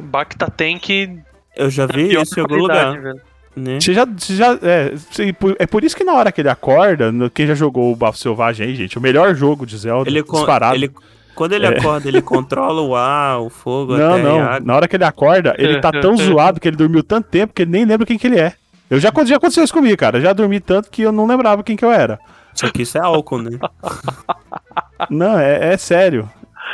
Bacta 0.00 0.50
Tank 0.50 0.88
Eu 1.56 1.70
já 1.70 1.86
vi 1.86 2.14
isso 2.14 2.38
em 2.38 2.42
algum 2.42 2.56
lugar, 2.56 3.00
velho. 3.00 3.20
né? 3.56 3.78
Você 3.80 3.92
já, 3.92 4.04
você 4.04 4.34
já 4.36 4.58
é, 4.62 4.92
você- 4.94 5.32
por- 5.32 5.56
é 5.58 5.66
por 5.66 5.82
isso 5.84 5.96
que 5.96 6.04
na 6.04 6.14
hora 6.14 6.30
que 6.32 6.40
ele 6.40 6.48
acorda, 6.48 7.12
quem 7.34 7.46
já 7.46 7.54
jogou 7.54 7.92
o 7.92 7.96
Bafo 7.96 8.18
Selvagem 8.18 8.66
aí, 8.66 8.74
gente, 8.74 8.96
o 8.96 9.00
melhor 9.00 9.34
jogo 9.34 9.66
de 9.66 9.76
Zelda, 9.76 10.08
Ele, 10.08 10.22
disparado. 10.22 10.74
ele 10.76 10.90
Quando 11.34 11.52
ele 11.54 11.64
É. 11.66 11.78
acorda, 11.78 12.06
ele 12.08 12.20
controla 12.20 12.82
o 12.82 12.94
ar, 12.94 13.40
o 13.40 13.48
fogo, 13.48 13.96
Não, 13.96 14.12
a 14.12 14.16
terra 14.16 14.18
e 14.18 14.30
a 14.30 14.32
não. 14.32 14.40
água. 14.42 14.60
Na 14.66 14.76
hora 14.76 14.88
que 14.88 14.96
ele 14.96 15.04
acorda, 15.04 15.54
ele 15.58 15.80
tá 15.80 15.90
tão 15.90 16.14
zoado 16.18 16.60
que 16.60 16.68
ele 16.68 16.76
dormiu 16.76 17.02
tanto 17.02 17.28
tempo 17.28 17.54
que 17.54 17.62
ele 17.62 17.70
nem 17.70 17.84
lembra 17.84 18.04
quem 18.06 18.18
que 18.18 18.26
ele 18.26 18.38
é. 18.38 18.52
Eu 18.90 18.98
já, 19.00 19.10
já 19.24 19.36
aconteceu 19.36 19.62
isso 19.64 19.72
comigo, 19.72 19.96
cara. 19.96 20.18
Eu 20.18 20.22
já 20.22 20.32
dormi 20.32 20.60
tanto 20.60 20.90
que 20.90 21.00
eu 21.02 21.12
não 21.12 21.26
lembrava 21.26 21.62
quem 21.62 21.76
que 21.76 21.84
eu 21.84 21.90
era. 21.92 22.18
Só 22.52 22.68
que 22.70 22.82
isso 22.82 22.98
é 22.98 23.00
álcool, 23.00 23.38
né? 23.42 23.58
Não, 25.08 25.38
é, 25.38 25.72
é 25.72 25.76
sério. 25.76 26.28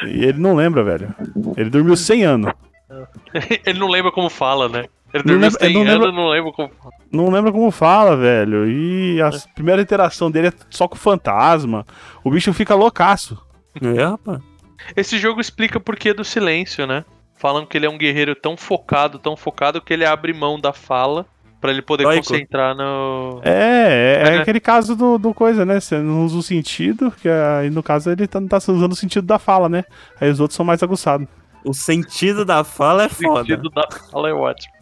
E 0.04 0.24
ele 0.24 0.38
não 0.38 0.54
lembra, 0.54 0.82
velho. 0.82 1.14
Ele 1.56 1.70
dormiu 1.70 1.96
100 1.96 2.24
anos. 2.24 2.52
Ele 3.66 3.78
não 3.78 3.88
lembra 3.88 4.12
como 4.12 4.28
fala, 4.30 4.68
né? 4.68 4.86
Ele 5.14 5.22
Não 5.24 5.38
dormiu 5.38 5.40
lembra- 5.48 5.60
100 5.60 5.74
não 5.74 5.80
anos, 5.82 5.92
lembra- 5.94 6.12
não 6.12 6.28
lembra 6.28 6.52
como 6.52 6.68
fala. 6.68 6.94
Não 7.12 7.30
lembra 7.30 7.52
como 7.52 7.70
fala, 7.70 8.16
velho. 8.16 8.68
E 8.68 9.20
a 9.22 9.30
primeira 9.54 9.80
interação 9.80 10.30
dele 10.30 10.48
é 10.48 10.52
só 10.70 10.86
com 10.88 10.94
o 10.96 10.98
fantasma. 10.98 11.86
O 12.24 12.30
bicho 12.30 12.52
fica 12.52 12.74
loucaço. 12.74 13.40
É, 13.80 14.02
rapaz. 14.04 14.40
Esse 14.96 15.18
jogo 15.18 15.40
explica 15.40 15.78
o 15.78 15.80
porquê 15.80 16.12
do 16.12 16.24
silêncio, 16.24 16.86
né? 16.86 17.04
Falam 17.38 17.64
que 17.66 17.76
ele 17.76 17.86
é 17.86 17.90
um 17.90 17.98
guerreiro 17.98 18.34
tão 18.34 18.56
focado, 18.56 19.18
tão 19.18 19.36
focado, 19.36 19.80
que 19.80 19.92
ele 19.92 20.04
abre 20.04 20.32
mão 20.32 20.58
da 20.60 20.72
fala 20.72 21.24
pra 21.60 21.70
ele 21.70 21.82
poder 21.82 22.04
concentrar 22.04 22.74
no. 22.74 23.40
É, 23.44 23.50
é, 23.50 24.28
é 24.28 24.36
É. 24.36 24.38
aquele 24.38 24.60
caso 24.60 24.94
do, 24.96 25.18
do 25.18 25.32
coisa, 25.34 25.64
né? 25.64 25.78
Você 25.80 25.98
não 25.98 26.24
usa 26.24 26.36
o 26.36 26.42
sentido, 26.42 27.10
que 27.10 27.28
aí 27.28 27.70
no 27.70 27.82
caso 27.82 28.10
ele 28.10 28.26
tá, 28.26 28.40
não 28.40 28.48
tá 28.48 28.56
usando 28.58 28.92
o 28.92 28.96
sentido 28.96 29.26
da 29.26 29.38
fala, 29.38 29.68
né? 29.68 29.84
Aí 30.20 30.30
os 30.30 30.40
outros 30.40 30.56
são 30.56 30.64
mais 30.64 30.82
aguçados. 30.82 31.26
O 31.66 31.74
sentido 31.74 32.44
da 32.44 32.62
fala 32.64 33.04
é 33.04 33.06
O 33.06 33.10
foda. 33.10 33.40
sentido 33.40 33.68
da 33.70 33.88
fala 34.10 34.28
é 34.28 34.32
ótimo. 34.32 34.72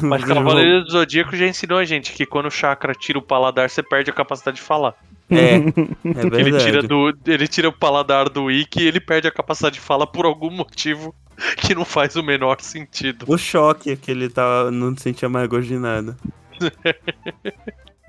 Mas 0.02 0.24
Cavaleiro 0.24 0.84
do 0.84 0.90
Zodíaco 0.90 1.36
já 1.36 1.46
ensinou 1.46 1.78
a 1.78 1.84
gente 1.84 2.12
que 2.12 2.26
quando 2.26 2.46
o 2.46 2.50
chakra 2.50 2.92
tira 2.94 3.18
o 3.18 3.22
paladar, 3.22 3.70
você 3.70 3.82
perde 3.82 4.10
a 4.10 4.14
capacidade 4.14 4.56
de 4.56 4.62
falar. 4.62 4.94
É, 5.30 5.54
é 5.54 5.58
Ele 6.04 6.58
tira, 6.58 6.82
verdade. 6.82 6.88
do, 6.88 7.16
ele 7.26 7.48
tira 7.48 7.68
o 7.68 7.72
paladar 7.72 8.28
do 8.28 8.50
Ikki 8.50 8.82
e 8.82 8.86
ele 8.88 9.00
perde 9.00 9.28
a 9.28 9.30
capacidade 9.30 9.76
de 9.76 9.80
fala 9.80 10.06
por 10.06 10.26
algum 10.26 10.50
motivo 10.50 11.14
que 11.58 11.74
não 11.74 11.84
faz 11.84 12.16
o 12.16 12.22
menor 12.22 12.60
sentido. 12.60 13.24
O 13.28 13.38
choque 13.38 13.90
é 13.90 13.96
que 13.96 14.10
ele 14.10 14.28
tava, 14.28 14.70
não 14.70 14.96
sentia 14.96 15.28
mais 15.28 15.48
gosto 15.48 15.68
de 15.68 15.78
nada. 15.78 16.16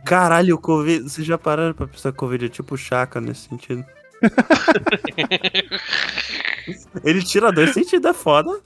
Caralho, 0.06 0.56
o 0.56 0.60
Covid. 0.60 1.04
Vocês 1.04 1.26
já 1.26 1.38
pararam 1.38 1.74
pra 1.74 1.88
pensar 1.88 2.12
que 2.12 2.18
o 2.18 2.20
Covid 2.20 2.46
é 2.46 2.50
tipo 2.50 2.78
chaca 2.78 3.22
nesse 3.22 3.48
sentido? 3.48 3.86
ele 7.04 7.24
tira 7.24 7.52
dois 7.52 7.72
sentidos, 7.74 8.10
é 8.10 8.14
foda. 8.14 8.60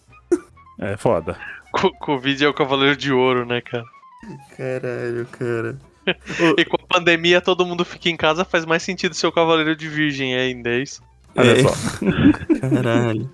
É 0.79 0.97
foda. 0.97 1.37
Co- 1.71 1.91
Covid 1.99 2.45
é 2.45 2.47
o 2.47 2.53
Cavaleiro 2.53 2.95
de 2.95 3.11
Ouro, 3.11 3.45
né, 3.45 3.61
cara? 3.61 3.83
Caralho, 4.57 5.25
cara. 5.31 5.77
E 6.57 6.65
com 6.65 6.77
a 6.77 6.87
pandemia 6.95 7.41
todo 7.41 7.65
mundo 7.65 7.85
fica 7.85 8.09
em 8.09 8.17
casa, 8.17 8.43
faz 8.45 8.65
mais 8.65 8.81
sentido 8.83 9.13
ser 9.13 9.27
o 9.27 9.31
Cavaleiro 9.31 9.75
de 9.75 9.87
Virgem 9.87 10.35
ainda, 10.35 10.69
é 10.69 10.79
isso? 10.79 11.03
Olha 11.35 11.51
É, 11.51 11.63
só. 11.63 11.69
Caralho. 12.69 13.29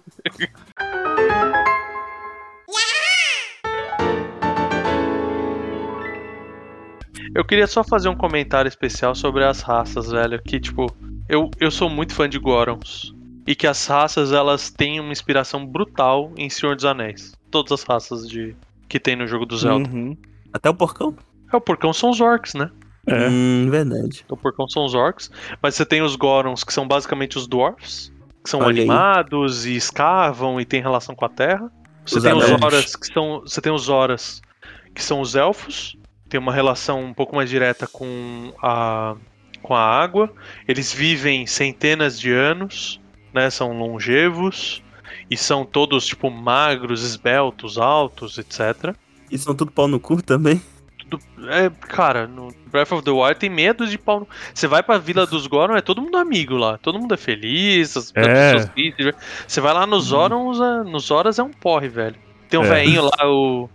Eu 7.34 7.44
queria 7.44 7.68
só 7.68 7.84
fazer 7.84 8.08
um 8.10 8.16
comentário 8.16 8.70
especial 8.70 9.14
sobre 9.16 9.44
as 9.44 9.62
raças, 9.62 10.10
velho. 10.12 10.42
Que, 10.42 10.60
tipo, 10.60 10.88
eu, 11.28 11.50
eu 11.60 11.72
sou 11.72 11.90
muito 11.90 12.14
fã 12.14 12.28
de 12.30 12.38
Gorons. 12.40 13.14
E 13.48 13.56
que 13.56 13.68
as 13.68 13.86
raças, 13.86 14.32
elas 14.32 14.72
têm 14.72 15.00
uma 15.00 15.12
inspiração 15.12 15.66
brutal 15.66 16.32
em 16.36 16.50
Senhor 16.50 16.76
dos 16.76 16.86
Anéis. 16.86 17.34
Todas 17.52 17.72
as 17.72 17.84
raças 17.84 18.28
de 18.28 18.56
que 18.90 19.00
tem 19.00 19.16
no 19.16 19.28
jogo 19.28 19.46
do 19.46 19.56
Zelda. 19.58 19.88
Uhum. 19.90 20.18
Até 20.52 20.70
o 20.70 20.74
porcão? 20.74 21.16
É, 21.54 21.56
o 21.56 21.62
porcão 21.62 21.94
são 21.94 22.10
os 22.10 22.20
orcs, 22.22 22.56
né? 22.56 22.72
É. 23.06 23.30
Hum, 23.30 23.68
verdade. 23.70 24.26
O 24.30 24.36
porcão 24.36 24.68
são 24.68 24.84
os 24.86 24.96
orcs. 24.96 25.30
Mas 25.62 25.76
você 25.76 25.86
tem 25.86 26.02
os 26.02 26.16
Gorons, 26.16 26.64
que 26.64 26.74
são 26.74 26.88
basicamente 26.88 27.38
os 27.38 27.48
dwarfs. 27.48 28.12
que 28.44 28.50
são 28.50 28.62
Olha 28.62 28.70
aí. 28.70 28.80
animados 28.80 29.66
e 29.66 29.76
escavam 29.76 30.60
e 30.60 30.66
tem 30.66 30.82
relação 30.82 31.14
com 31.16 31.26
a 31.26 31.30
Terra. 31.30 31.72
Você 32.06 32.18
Os 32.18 32.24
tem 32.24 32.34
os 32.34 32.46
anões. 32.46 32.64
Horas, 32.64 32.96
que 32.96 33.08
são. 33.08 33.42
Você 33.42 33.62
tem 33.62 33.72
os 33.72 33.90
Horas, 33.90 34.42
que 34.94 35.04
são 35.04 35.22
os 35.22 35.36
elfos. 35.36 35.98
Tem 36.30 36.40
uma 36.40 36.54
relação 36.54 37.04
um 37.04 37.14
pouco 37.14 37.36
mais 37.36 37.50
direta 37.50 37.88
com 37.88 38.52
a, 38.62 39.16
com 39.66 39.74
a 39.76 39.82
água. 39.82 40.32
Eles 40.68 40.94
vivem 40.94 41.46
centenas 41.48 42.20
de 42.20 42.32
anos, 42.32 43.00
né? 43.34 43.50
São 43.50 43.72
longevos. 43.78 44.84
E 45.30 45.36
são 45.36 45.66
todos, 45.66 46.06
tipo, 46.06 46.30
magros, 46.30 47.04
esbeltos, 47.04 47.78
altos, 47.80 48.38
etc. 48.38 48.94
E 49.32 49.38
são 49.38 49.56
tudo 49.56 49.72
pau 49.72 49.88
no 49.88 50.00
cu 50.00 50.22
também. 50.22 50.62
Tudo- 51.10 51.24
É, 51.50 51.70
cara, 51.70 52.28
no 52.28 52.54
Breath 52.72 52.92
of 52.92 53.04
the 53.04 53.12
Wild 53.12 53.36
tem 53.40 53.50
medo 53.50 53.88
de 53.88 53.98
pau. 53.98 54.20
no- 54.22 54.28
Você 54.54 54.68
vai 54.68 54.84
pra 54.84 54.98
Vila 55.00 55.26
dos 55.26 55.48
Goron, 55.48 55.76
é 55.76 55.82
todo 55.82 56.02
mundo 56.02 56.18
amigo 56.18 56.56
lá. 56.58 56.78
Todo 56.78 57.00
mundo 57.00 57.14
é 57.14 57.18
feliz, 57.18 57.96
as 57.98 58.12
É. 58.16 58.22
pessoas 58.54 58.70
tristes. 58.74 59.12
Você 59.48 59.62
vai 59.62 59.74
lá 59.74 59.86
nos 59.88 60.06
Zorons, 60.06 60.60
é- 60.60 60.84
nos 60.90 61.10
Horas 61.10 61.40
é 61.40 61.44
um 61.44 61.52
porre, 61.52 61.88
velho. 61.88 62.16
Tem 62.50 62.60
um 62.60 62.64
É. 62.66 62.70
velhinho 62.70 63.04
lá, 63.06 63.28
o. 63.28 63.70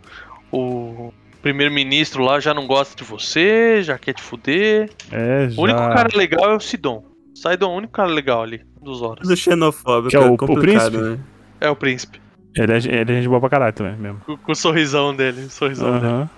O 0.53 1.13
primeiro-ministro 1.43 2.23
lá 2.23 2.39
já 2.41 2.53
não 2.55 2.67
gosta 2.67 2.95
de 2.97 3.05
você, 3.09 3.83
já 3.83 3.99
quer 3.99 4.13
te 4.15 4.23
fuder. 4.23 4.91
É, 5.11 5.49
O 5.57 5.63
único 5.63 5.79
já- 5.79 5.93
cara 5.95 6.09
legal 6.17 6.51
é 6.51 6.55
o 6.57 6.61
Sidon. 6.61 7.05
Sidon 7.35 7.67
é 7.71 7.75
o 7.75 7.77
único 7.79 7.93
cara 7.93 8.09
legal 8.09 8.43
ali, 8.43 8.63
dos 8.83 9.01
Horas. 9.03 9.27
Do 9.27 9.37
xenofóbico. 9.37 10.11
Que 10.11 10.17
é 10.17 10.21
o- 10.21 10.35
o 10.35 10.37
complicado, 10.37 10.91
príncipe? 10.93 10.99
né? 10.99 11.19
É 11.61 11.71
o 11.71 11.77
príncipe. 11.77 12.21
Ele 12.57 12.73
é, 12.73 12.77
ele 12.77 13.13
é 13.13 13.15
gente 13.17 13.29
boa 13.29 13.41
pra 13.41 13.49
caralho 13.49 13.73
também, 13.73 13.97
mesmo. 13.97 14.21
Com, 14.21 14.37
com 14.37 14.53
o 14.53 14.57
sorrisão 14.57 15.15
dele, 15.15 15.43
o 15.45 15.51
sorrisão 15.51 15.99
dele. 16.01 16.29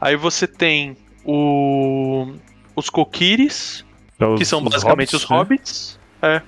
Aí 0.00 0.16
você 0.16 0.46
tem 0.46 0.96
o. 1.24 2.32
Os 2.76 2.88
Kokiris, 2.90 3.84
É 4.20 4.26
os- 4.26 4.38
que 4.38 4.44
são 4.44 4.62
os 4.62 4.68
basicamente 4.70 5.16
os 5.16 5.28
né? 5.28 5.36
hobbits. 5.36 5.98
É. 6.22 6.42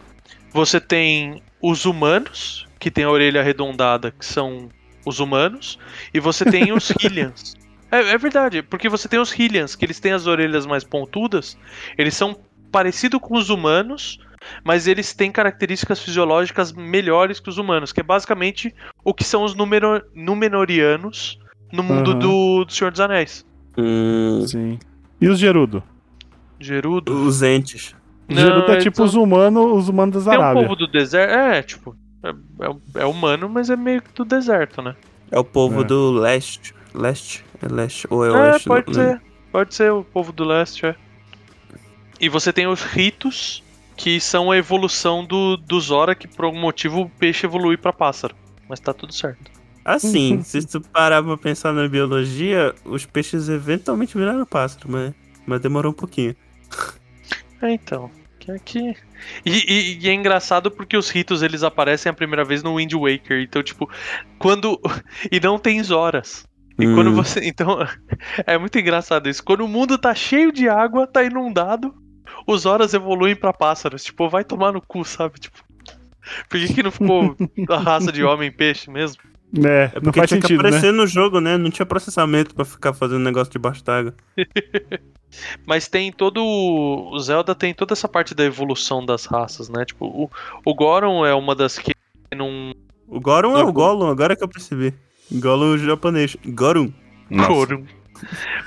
Você 0.52 0.80
tem 0.80 1.42
os 1.62 1.84
humanos, 1.86 2.66
que 2.78 2.90
tem 2.90 3.04
a 3.04 3.10
orelha 3.10 3.40
arredondada, 3.40 4.10
que 4.12 4.24
são 4.24 4.68
os 5.04 5.18
humanos. 5.20 5.78
E 6.14 6.20
você 6.20 6.44
tem 6.44 6.70
os 6.72 6.90
Hylians. 7.00 7.56
É, 7.90 8.00
é 8.12 8.18
verdade, 8.18 8.62
porque 8.62 8.88
você 8.88 9.08
tem 9.08 9.18
os 9.18 9.30
Hylians, 9.30 9.74
que 9.74 9.84
eles 9.84 9.98
têm 10.00 10.12
as 10.12 10.26
orelhas 10.26 10.66
mais 10.66 10.84
pontudas. 10.84 11.56
Eles 11.96 12.14
são 12.14 12.36
parecidos 12.70 13.20
com 13.20 13.36
os 13.36 13.48
humanos, 13.50 14.18
mas 14.62 14.86
eles 14.86 15.14
têm 15.14 15.32
características 15.32 16.00
fisiológicas 16.00 16.72
melhores 16.72 17.40
que 17.40 17.48
os 17.48 17.56
humanos, 17.58 17.92
que 17.92 18.00
é 18.00 18.02
basicamente 18.02 18.74
o 19.04 19.14
que 19.14 19.24
são 19.24 19.42
os 19.42 19.54
numero, 19.54 20.02
Númenóreanos 20.14 21.38
no 21.72 21.82
mundo 21.82 22.10
Aham. 22.12 22.18
do, 22.18 22.64
do 22.64 22.72
Senhor 22.72 22.90
dos 22.90 23.00
Anéis. 23.00 23.44
né? 23.76 23.82
Hum, 23.84 24.46
Sim. 24.46 24.78
E 25.20 25.28
os 25.28 25.38
Gerudo? 25.38 25.82
Gerudo. 26.60 27.12
os 27.24 27.42
entes. 27.42 27.94
Os 28.28 28.36
Gerudo 28.38 28.68
é 28.70 28.72
eles 28.74 28.84
tipo 28.84 28.96
são- 28.96 29.06
os 29.06 29.14
humanos, 29.14 29.72
os 29.72 29.88
humanos 29.88 30.14
das 30.24 30.26
É 30.34 30.38
um 30.38 30.42
Arábia. 30.42 30.62
povo 30.64 30.76
do 30.76 30.86
deserto. 30.86 31.32
É, 31.32 31.62
tipo. 31.62 31.96
É, 32.22 32.30
é- 32.30 33.02
é 33.02 33.06
humano, 33.06 33.48
mas 33.48 33.70
é 33.70 33.76
meio 33.76 34.02
que 34.02 34.12
do 34.12 34.24
deserto, 34.24 34.82
né? 34.82 34.94
É 35.30 35.38
o 35.38 35.44
povo 35.44 35.80
É. 35.82 35.84
do 35.84 36.10
leste. 36.12 36.74
Leste? 36.94 37.44
É 37.62 37.66
leste 37.68 38.06
ou 38.10 38.24
é 38.24 38.28
É, 38.28 38.32
oeste? 38.52 38.68
pode 38.68 38.94
ser. 38.94 39.20
Pode 39.50 39.74
ser 39.74 39.90
o 39.92 40.04
povo 40.04 40.30
do 40.32 40.44
leste, 40.44 40.86
é. 40.86 40.94
E 42.20 42.28
você 42.28 42.52
tem 42.52 42.66
os 42.66 42.82
ritos, 42.82 43.62
que 43.96 44.20
são 44.20 44.50
a 44.50 44.56
evolução 44.58 45.24
do, 45.24 45.56
do 45.56 45.80
Zora, 45.80 46.14
que 46.14 46.28
por 46.28 46.44
algum 46.44 46.60
motivo 46.60 47.02
o 47.02 47.08
peixe 47.08 47.46
evolui 47.46 47.76
pra 47.76 47.92
pássaro. 47.92 48.34
Mas 48.68 48.78
tá 48.80 48.92
tudo 48.92 49.12
certo. 49.12 49.50
Assim, 49.84 50.42
se 50.44 50.66
tu 50.66 50.80
parar 50.80 51.22
pra 51.22 51.36
pensar 51.38 51.72
na 51.72 51.88
biologia, 51.88 52.74
os 52.84 53.06
peixes 53.06 53.48
eventualmente 53.48 54.16
viraram 54.18 54.44
pássaro, 54.44 54.86
mas, 54.90 55.14
mas 55.46 55.60
demorou 55.60 55.92
um 55.92 55.96
pouquinho. 55.96 56.34
É, 57.60 57.72
então. 57.72 58.08
Que 58.38 58.52
é 58.52 58.58
que... 58.60 58.78
E, 59.44 59.50
e- 59.50 59.98
e 60.00 60.08
é 60.08 60.12
engraçado 60.14 60.70
porque 60.70 60.96
os 60.96 61.10
ritos 61.10 61.42
eles 61.42 61.64
aparecem 61.64 62.08
a 62.08 62.12
primeira 62.12 62.44
vez 62.44 62.62
no 62.62 62.76
Wind 62.76 62.92
Waker. 62.92 63.40
Então, 63.42 63.64
tipo, 63.64 63.90
quando. 64.38 64.80
E 65.32 65.40
não 65.40 65.58
tem 65.58 65.82
Zoras. 65.82 66.46
E 66.78 66.86
Hum. 66.86 66.94
quando 66.94 67.12
você. 67.14 67.40
Então, 67.44 67.78
é 68.46 68.56
muito 68.58 68.78
engraçado 68.78 69.28
isso. 69.28 69.42
Quando 69.42 69.64
o 69.64 69.68
mundo 69.68 69.98
tá 69.98 70.14
cheio 70.14 70.52
de 70.52 70.68
água, 70.68 71.06
tá 71.06 71.22
inundado, 71.24 71.94
os 72.46 72.66
horas 72.66 72.94
evoluem 72.94 73.34
pra 73.36 73.52
pássaros. 73.52 74.04
Tipo, 74.04 74.28
vai 74.28 74.44
tomar 74.44 74.72
no 74.72 74.80
cu, 74.80 75.04
sabe? 75.04 75.38
Tipo. 75.40 75.58
Por 76.48 76.60
que, 76.60 76.74
que 76.74 76.82
não 76.82 76.90
ficou 76.90 77.34
a 77.70 77.76
raça 77.78 78.12
de 78.12 78.22
homem-peixe 78.22 78.90
mesmo? 78.90 79.22
É, 79.64 79.84
É 79.84 79.92
não 79.94 80.02
porque 80.02 80.20
faz 80.20 80.28
tinha 80.28 80.40
sentido, 80.42 80.58
que 80.58 80.62
né? 80.62 80.68
aparecer 80.68 80.92
no 80.92 81.06
jogo, 81.06 81.40
né? 81.40 81.56
Não 81.56 81.70
tinha 81.70 81.86
processamento 81.86 82.54
pra 82.54 82.66
ficar 82.66 82.92
fazendo 82.92 83.20
negócio 83.20 83.50
debaixo 83.50 83.82
d'água. 83.82 84.14
Mas 85.66 85.88
tem 85.88 86.12
todo. 86.12 86.42
O 86.44 87.18
Zelda 87.18 87.54
tem 87.54 87.74
toda 87.74 87.92
essa 87.92 88.08
parte 88.08 88.34
da 88.34 88.44
evolução 88.44 89.04
das 89.04 89.24
raças, 89.26 89.68
né? 89.68 89.84
Tipo, 89.84 90.06
o, 90.06 90.30
o 90.64 90.74
Goron 90.74 91.24
é 91.24 91.34
uma 91.34 91.54
das 91.54 91.78
que 91.78 91.92
não. 92.34 92.72
O 93.06 93.20
Goron 93.20 93.56
é 93.58 93.64
o 93.64 93.72
Gollum, 93.72 94.08
agora 94.08 94.36
que 94.36 94.44
eu 94.44 94.48
percebi. 94.48 94.92
Gollum 95.32 95.78
japonês. 95.78 96.36
Gorum. 96.46 96.92
Goron. 97.30 97.84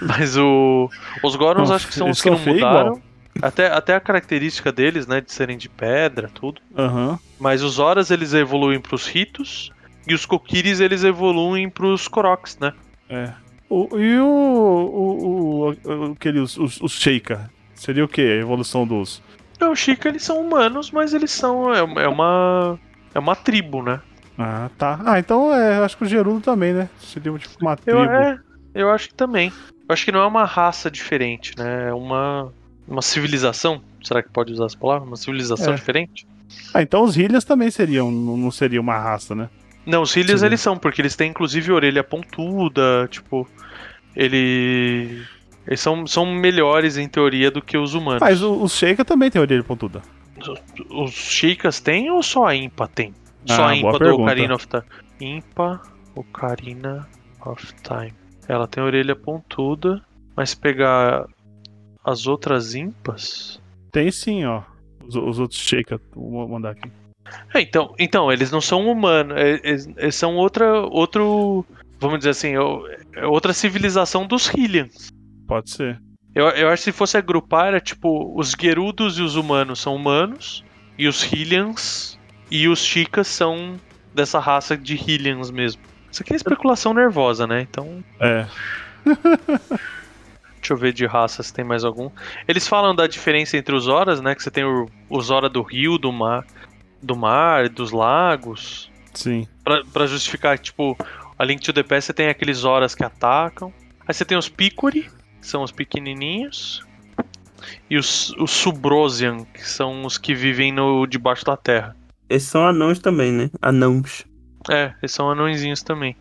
Mas 0.01 0.37
o. 0.37 0.89
Os 1.23 1.35
Gorons 1.35 1.71
acho 1.71 1.87
que 1.87 1.95
são 1.95 2.09
os 2.09 2.21
que 2.21 2.29
não 2.29 2.39
mudaram. 2.39 3.01
Até, 3.41 3.71
até 3.71 3.95
a 3.95 3.99
característica 3.99 4.71
deles, 4.71 5.07
né? 5.07 5.21
De 5.21 5.31
serem 5.31 5.57
de 5.57 5.69
pedra, 5.69 6.29
tudo. 6.33 6.61
Aham. 6.77 7.17
Mas 7.39 7.63
os 7.63 7.79
Horas 7.79 8.11
eles 8.11 8.33
evoluem 8.33 8.79
pros 8.79 9.07
ritos. 9.07 9.71
E 10.07 10.13
os 10.13 10.25
Kokiris 10.25 10.79
eles 10.79 11.03
evoluem 11.03 11.69
pros 11.69 12.07
Koroks, 12.07 12.57
né? 12.59 12.73
É. 13.09 13.31
O, 13.69 13.97
e 13.97 14.17
o. 14.17 14.25
o, 14.25 15.25
o, 15.25 15.69
o 15.69 16.11
aquele, 16.11 16.39
os, 16.39 16.57
os, 16.57 16.81
os 16.81 16.91
Sheikah? 16.93 17.49
Seria 17.73 18.03
o 18.03 18.07
quê? 18.07 18.21
A 18.21 18.41
evolução 18.41 18.85
dos. 18.85 19.21
Não, 19.59 19.75
Chica, 19.75 20.09
eles 20.09 20.23
são 20.23 20.41
humanos, 20.41 20.91
mas 20.91 21.13
eles 21.13 21.31
são. 21.31 21.73
É, 21.73 21.79
é 21.79 22.07
uma. 22.07 22.79
É 23.13 23.19
uma 23.19 23.35
tribo, 23.35 23.83
né? 23.83 24.01
Ah, 24.37 24.69
tá. 24.77 24.99
Ah, 25.05 25.19
então 25.19 25.53
é, 25.53 25.79
acho 25.83 25.97
que 25.97 26.03
o 26.03 26.07
Gerudo 26.07 26.39
também, 26.41 26.73
né? 26.73 26.89
Seria 26.99 27.31
tipo 27.37 27.55
uma 27.61 27.75
tribo. 27.75 27.99
Eu, 27.99 28.11
é, 28.11 28.39
eu 28.73 28.89
acho 28.91 29.09
que 29.09 29.13
também. 29.15 29.51
Eu 29.87 29.93
acho 29.93 30.05
que 30.05 30.11
não 30.11 30.21
é 30.21 30.25
uma 30.27 30.45
raça 30.45 30.89
diferente, 30.89 31.53
né? 31.57 31.89
É 31.89 31.93
uma. 31.93 32.51
Uma 32.87 33.01
civilização. 33.01 33.81
Será 34.03 34.21
que 34.23 34.29
pode 34.29 34.51
usar 34.51 34.65
essa 34.65 34.77
palavra? 34.77 35.07
Uma 35.07 35.15
civilização 35.15 35.73
É. 35.73 35.75
diferente? 35.75 36.27
Ah, 36.73 36.81
então 36.81 37.03
os 37.03 37.15
Hylians 37.15 37.45
também 37.45 37.69
seriam, 37.71 38.11
não 38.11 38.51
seria 38.51 38.81
uma 38.81 38.97
raça, 38.97 39.33
né? 39.35 39.49
Não, 39.85 40.01
os 40.01 40.11
Sim. 40.11 40.21
eles 40.21 40.59
são, 40.59 40.77
porque 40.77 41.01
eles 41.01 41.15
têm 41.15 41.29
inclusive 41.29 41.71
orelha 41.71 42.03
pontuda, 42.03 43.07
tipo. 43.09 43.47
Ele. 44.15 45.23
Eles 45.67 45.79
são, 45.79 46.05
são 46.07 46.25
melhores 46.25 46.97
em 46.97 47.07
teoria 47.07 47.51
do 47.51 47.61
que 47.61 47.77
os 47.77 47.93
humanos. 47.93 48.19
Mas 48.21 48.41
o- 48.41 48.61
os 48.63 48.73
Sheikah 48.73 49.05
também 49.05 49.29
tem 49.29 49.39
orelha 49.41 49.63
pontuda. 49.63 50.01
Os 50.89 51.11
Chicas 51.11 51.79
têm 51.79 52.09
ou 52.09 52.23
só 52.23 52.45
a 52.47 52.55
Impa 52.55 52.87
tem? 52.87 53.13
Só 53.45 53.63
Ah, 53.63 53.69
a 53.69 53.75
Impa 53.75 53.91
do 53.93 53.99
pergunta. 53.99 54.21
Ocarina 54.23 54.55
of 54.55 54.67
Time. 54.67 54.83
Impa 55.19 55.81
Ocarina 56.15 57.07
of 57.45 57.73
Time. 57.83 58.13
Ela 58.47 58.67
tem 58.67 58.83
orelha 58.83 59.15
pontuda, 59.15 60.01
mas 60.35 60.51
se 60.51 60.57
pegar 60.57 61.25
as 62.03 62.27
outras 62.27 62.75
Impas. 62.75 63.61
Tem 63.91 64.11
sim, 64.11 64.45
ó. 64.45 64.61
Os, 65.05 65.15
os 65.15 65.39
outros 65.39 65.59
Sheikah, 65.59 65.99
vou 66.15 66.47
mandar 66.47 66.71
aqui. 66.71 66.91
É, 67.53 67.61
então, 67.61 67.93
então, 67.97 68.31
eles 68.31 68.51
não 68.51 68.59
são 68.61 68.87
humanos, 68.89 69.37
é- 69.37 69.59
eles, 69.63 69.87
eles 69.97 70.15
são 70.15 70.35
outra. 70.35 70.81
outro. 70.81 71.65
Vamos 71.99 72.17
dizer 72.19 72.31
assim, 72.31 72.53
é 73.15 73.25
outra 73.27 73.53
civilização 73.53 74.25
dos 74.25 74.47
Hylians. 74.47 75.09
Pode 75.47 75.69
ser. 75.69 76.01
Eu, 76.33 76.47
eu 76.49 76.69
acho 76.69 76.83
que 76.83 76.91
se 76.91 76.97
fosse 76.97 77.17
agrupar, 77.17 77.67
era 77.67 77.79
tipo, 77.79 78.33
os 78.39 78.55
Gerudos 78.59 79.19
e 79.19 79.21
os 79.21 79.35
humanos 79.35 79.79
são 79.79 79.95
humanos, 79.95 80.63
e 80.97 81.07
os 81.07 81.21
Hylians 81.21 82.17
e 82.51 82.67
os 82.67 82.83
Chicas 82.83 83.27
são 83.27 83.79
dessa 84.13 84.37
raça 84.39 84.77
de 84.77 84.93
Hylians 84.93 85.49
mesmo. 85.49 85.81
Isso 86.11 86.21
aqui 86.21 86.33
é 86.33 86.35
especulação 86.35 86.93
nervosa, 86.93 87.47
né? 87.47 87.61
Então, 87.61 88.03
É. 88.19 88.45
deixa 90.59 90.73
eu 90.73 90.77
ver 90.77 90.93
de 90.93 91.05
raça 91.05 91.41
se 91.41 91.53
tem 91.53 91.63
mais 91.63 91.85
algum. 91.85 92.11
Eles 92.47 92.67
falam 92.67 92.93
da 92.93 93.07
diferença 93.07 93.57
entre 93.57 93.73
os 93.73 93.87
Horas, 93.87 94.21
né? 94.21 94.35
Que 94.35 94.43
você 94.43 94.51
tem 94.51 94.65
o, 94.65 94.89
os 95.09 95.29
Hora 95.29 95.49
do 95.49 95.61
rio, 95.61 95.97
do 95.97 96.11
mar, 96.11 96.45
do 97.01 97.15
mar, 97.15 97.69
dos 97.69 97.91
lagos. 97.91 98.91
Sim. 99.13 99.47
Pra, 99.63 99.83
pra 99.85 100.05
justificar, 100.05 100.59
tipo, 100.59 100.97
a 101.39 101.45
Link 101.45 101.61
to 101.61 101.73
the 101.73 101.83
Past 101.83 102.07
você 102.07 102.13
tem 102.13 102.27
aqueles 102.27 102.65
Horas 102.65 102.93
que 102.93 103.03
atacam. 103.03 103.73
Aí 104.05 104.13
você 104.13 104.25
tem 104.25 104.37
os 104.37 104.49
Picori, 104.49 105.09
que 105.39 105.47
são 105.47 105.63
os 105.63 105.71
pequenininhos. 105.71 106.85
E 107.89 107.97
os, 107.97 108.31
os 108.37 108.51
Subrosian, 108.51 109.45
que 109.45 109.67
são 109.67 110.05
os 110.05 110.17
que 110.17 110.33
vivem 110.35 110.71
no 110.71 111.05
debaixo 111.05 111.45
da 111.45 111.55
terra. 111.55 111.95
Esses 112.31 112.49
são 112.49 112.65
anões 112.65 112.99
também, 112.99 113.31
né? 113.31 113.49
Anãos. 113.61 114.25
É, 114.69 114.93
eles 115.01 115.11
são 115.11 115.29
anõezinhos 115.29 115.81
também. 115.83 116.15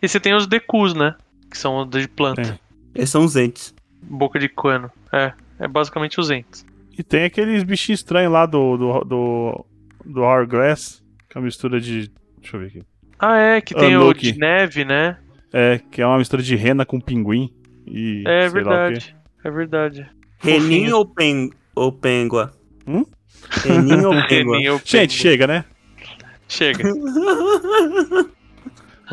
E 0.00 0.08
você 0.08 0.18
tem 0.18 0.34
os 0.34 0.46
Decus, 0.46 0.94
né? 0.94 1.14
Que 1.50 1.58
são 1.58 1.86
de 1.86 2.08
planta. 2.08 2.58
Esses 2.94 3.10
são 3.10 3.24
os 3.24 3.36
entes. 3.36 3.74
Boca 4.02 4.38
de 4.38 4.48
cano. 4.48 4.90
É, 5.12 5.32
é 5.58 5.68
basicamente 5.68 6.18
os 6.18 6.30
entes. 6.30 6.64
E 6.96 7.02
tem 7.02 7.24
aqueles 7.24 7.62
bichinhos 7.62 8.00
estranhos 8.00 8.32
lá 8.32 8.46
do, 8.46 8.76
do, 8.76 9.00
do, 9.04 9.66
do 10.04 10.20
Hourglass, 10.22 11.02
que 11.28 11.36
é 11.36 11.40
uma 11.40 11.44
mistura 11.46 11.80
de. 11.80 12.10
Deixa 12.40 12.56
eu 12.56 12.60
ver 12.60 12.66
aqui. 12.68 12.82
Ah, 13.18 13.36
é, 13.36 13.60
que 13.60 13.74
tem 13.74 13.94
Anuki. 13.94 14.30
o 14.30 14.32
de 14.32 14.38
neve, 14.38 14.84
né? 14.84 15.18
É, 15.52 15.78
que 15.90 16.00
é 16.00 16.06
uma 16.06 16.16
mistura 16.18 16.42
de 16.42 16.56
rena 16.56 16.86
com 16.86 17.00
pinguim. 17.00 17.52
E 17.86 18.22
É 18.26 18.48
sei 18.48 18.62
lá 18.62 18.86
o 18.86 18.88
quê. 18.88 18.94
verdade. 19.00 19.16
É 19.44 19.50
verdade. 19.50 20.10
Renin 20.38 20.60
Fofinho. 20.62 20.96
ou, 20.96 21.06
pen... 21.06 21.50
ou 21.74 21.92
pengua? 21.92 22.52
Ou 24.72 24.80
Gente, 24.84 25.14
chega, 25.14 25.46
né? 25.46 25.64
Chega. 26.48 26.84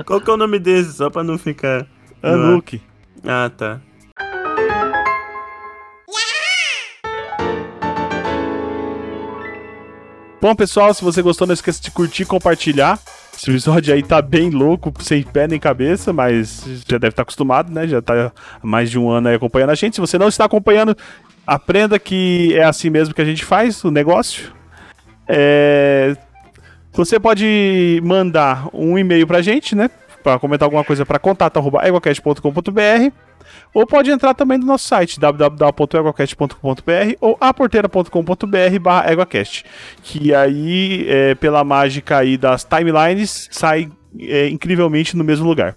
Qual 0.05 0.21
que 0.21 0.29
é 0.29 0.33
o 0.33 0.37
nome 0.37 0.59
desse, 0.59 0.93
só 0.93 1.09
pra 1.09 1.23
não 1.23 1.37
ficar... 1.37 1.87
no 2.21 2.29
ar? 2.29 2.33
Anuki. 2.33 2.81
Ah, 3.25 3.49
tá. 3.55 3.81
Bom, 10.39 10.55
pessoal, 10.55 10.93
se 10.93 11.03
você 11.03 11.21
gostou, 11.21 11.47
não 11.47 11.53
esqueça 11.53 11.81
de 11.81 11.89
curtir 11.89 12.21
e 12.21 12.25
compartilhar. 12.25 12.99
Esse 13.35 13.49
episódio 13.49 13.93
aí 13.93 14.01
tá 14.01 14.21
bem 14.21 14.49
louco, 14.49 14.91
sem 14.99 15.23
pé 15.23 15.47
nem 15.47 15.59
cabeça, 15.59 16.13
mas 16.13 16.63
já 16.87 16.97
deve 16.97 17.09
estar 17.09 17.23
acostumado, 17.23 17.71
né? 17.71 17.87
Já 17.87 18.01
tá 18.01 18.31
há 18.61 18.65
mais 18.65 18.89
de 18.89 18.97
um 18.97 19.09
ano 19.09 19.27
aí 19.27 19.35
acompanhando 19.35 19.71
a 19.71 19.75
gente. 19.75 19.95
Se 19.95 20.01
você 20.01 20.17
não 20.17 20.27
está 20.27 20.45
acompanhando, 20.45 20.95
aprenda 21.47 21.97
que 21.97 22.53
é 22.55 22.65
assim 22.65 22.89
mesmo 22.89 23.15
que 23.15 23.21
a 23.21 23.25
gente 23.25 23.45
faz 23.45 23.81
o 23.85 23.89
negócio. 23.89 24.51
É... 25.27 26.15
Você 26.91 27.19
pode 27.19 28.01
mandar 28.03 28.67
um 28.73 28.97
e-mail 28.97 29.25
pra 29.25 29.41
gente, 29.41 29.75
né? 29.75 29.89
Pra 30.21 30.37
comentar 30.37 30.65
alguma 30.65 30.83
coisa 30.83 31.05
para 31.05 31.17
contato.eguacast.com.br 31.19 33.11
ou 33.73 33.85
pode 33.85 34.09
entrar 34.09 34.33
também 34.33 34.57
no 34.57 34.65
nosso 34.65 34.87
site 34.87 35.19
www.eguacast.com.br 35.19 37.15
ou 37.21 37.37
aporteira.com.br 37.39 38.79
barra 38.81 39.27
que 40.01 40.33
aí, 40.33 41.05
é, 41.07 41.35
pela 41.35 41.63
mágica 41.63 42.17
aí 42.17 42.35
das 42.37 42.65
timelines, 42.65 43.47
sai 43.51 43.89
é, 44.19 44.49
incrivelmente 44.49 45.15
no 45.15 45.23
mesmo 45.23 45.47
lugar. 45.47 45.75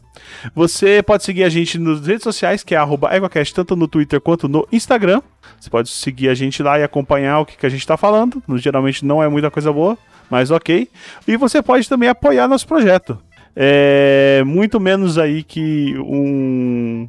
Você 0.55 1.03
pode 1.03 1.25
seguir 1.25 1.45
a 1.45 1.49
gente 1.49 1.79
nas 1.79 2.07
redes 2.07 2.23
sociais, 2.23 2.63
que 2.63 2.75
é 2.75 2.79
arroba 2.79 3.15
EguaCast, 3.15 3.55
tanto 3.55 3.77
no 3.77 3.89
Twitter 3.89 4.21
quanto 4.21 4.49
no 4.49 4.67
Instagram. 4.73 5.23
Você 5.59 5.71
pode 5.71 5.89
seguir 5.89 6.29
a 6.29 6.35
gente 6.35 6.63
lá 6.63 6.79
e 6.79 6.83
acompanhar 6.83 7.41
o 7.41 7.47
que, 7.47 7.57
que 7.57 7.67
a 7.67 7.69
gente 7.69 7.81
está 7.81 7.97
falando. 7.97 8.43
Geralmente 8.57 9.05
não 9.05 9.23
é 9.23 9.29
muita 9.29 9.51
coisa 9.51 9.73
boa, 9.73 9.97
mas 10.31 10.51
ok. 10.51 10.89
E 11.27 11.37
você 11.37 11.63
pode 11.63 11.89
também 11.89 12.09
apoiar 12.09 12.49
nosso 12.49 12.67
projeto. 12.67 13.19
É 13.55 14.43
muito 14.45 14.79
menos 14.79 15.19
aí 15.19 15.43
que 15.43 15.97
um. 15.99 17.09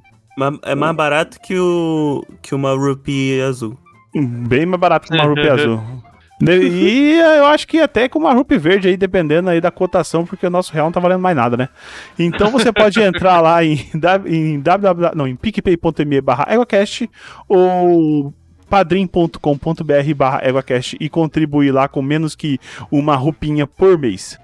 É 0.64 0.74
mais 0.74 0.96
barato 0.96 1.40
que, 1.40 1.58
o, 1.58 2.26
que 2.42 2.56
uma 2.56 2.74
rupee 2.74 3.42
azul. 3.42 3.78
Bem 4.14 4.66
mais 4.66 4.80
barato 4.80 5.08
que 5.08 5.14
uma 5.14 5.26
rupee 5.26 5.48
azul. 5.50 5.82
Ne- 6.42 6.58
E 6.58 7.20
eu 7.20 7.46
acho 7.46 7.68
que 7.68 7.80
até 7.80 8.10
com 8.10 8.20
uma 8.20 8.34
rupee 8.34 8.58
verde 8.58 8.88
aí, 8.88 8.98
dependendo 8.98 9.50
aí 9.50 9.62
da 9.62 9.70
cotação, 9.72 10.26
porque 10.26 10.46
o 10.46 10.50
nosso 10.50 10.74
real 10.74 10.86
não 10.88 10.92
tá 10.92 11.00
valendo 11.00 11.22
mais 11.22 11.36
nada, 11.36 11.56
né? 11.56 11.70
Então 12.18 12.50
você 12.50 12.72
pode 12.74 13.00
entrar 13.02 13.40
lá 13.42 13.64
em, 13.64 13.86
em 14.26 14.60
www, 14.60 15.12
não, 15.16 15.28
em 15.28 15.36
picpay.me 15.36 16.22
barra 16.22 16.48
EgoCast 16.54 17.10
ou 17.48 18.34
padrim.com.br 18.70 20.14
barra 20.16 20.42
EgoCast 20.48 20.98
e 21.00 21.10
contribuir 21.10 21.72
lá 21.72 21.88
com 21.88 22.02
menos 22.02 22.36
que 22.36 22.60
uma 22.92 23.16
rupinha 23.16 23.68
por 23.68 23.98
mês. 23.98 24.40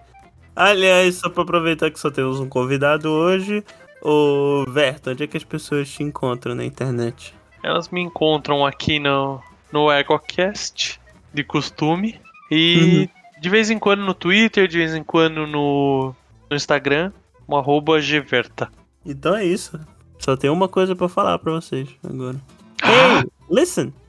Aliás, 0.56 1.16
só 1.16 1.30
pra 1.30 1.44
aproveitar 1.44 1.92
que 1.92 2.00
só 2.00 2.10
temos 2.10 2.40
um 2.40 2.50
convidado 2.50 3.10
hoje, 3.10 3.64
ô 4.02 4.66
Verto, 4.70 5.12
onde 5.12 5.24
é 5.24 5.28
que 5.28 5.38
as 5.38 5.44
pessoas 5.44 5.90
te 5.90 6.04
encontram 6.04 6.56
na 6.56 6.66
internet? 6.66 7.34
Elas 7.64 7.90
me 7.90 8.02
encontram 8.02 8.66
aqui 8.66 9.00
no, 9.00 9.40
no 9.72 9.92
EgoCast, 9.92 11.00
de 11.34 11.44
costume. 11.44 12.20
E 12.50 13.10
de 13.40 13.50
vez 13.50 13.70
em 13.70 13.78
quando 13.78 14.04
no 14.04 14.14
Twitter, 14.14 14.68
de 14.68 14.78
vez 14.78 14.96
em 14.96 15.04
quando 15.04 15.46
no, 15.46 16.16
no 16.50 16.56
Instagram, 16.56 17.12
no 17.48 17.58
arroba 17.58 18.00
Gverta. 18.00 18.70
Então 19.06 19.36
é 19.36 19.46
isso. 19.46 19.80
Só 20.20 20.36
tem 20.36 20.50
uma 20.50 20.68
coisa 20.68 20.96
pra 20.96 21.08
falar 21.08 21.38
pra 21.40 21.54
vocês 21.54 21.90
agora. 22.04 22.38
Hey, 22.84 23.30
listen! 23.50 23.94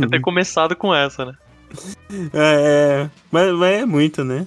Eu 0.00 0.10
ter 0.10 0.20
começado 0.20 0.76
com 0.76 0.94
essa, 0.94 1.24
né? 1.24 1.34
é, 2.32 3.02
é, 3.02 3.10
mas, 3.32 3.52
mas 3.54 3.80
é 3.80 3.86
muito, 3.86 4.22
né? 4.22 4.46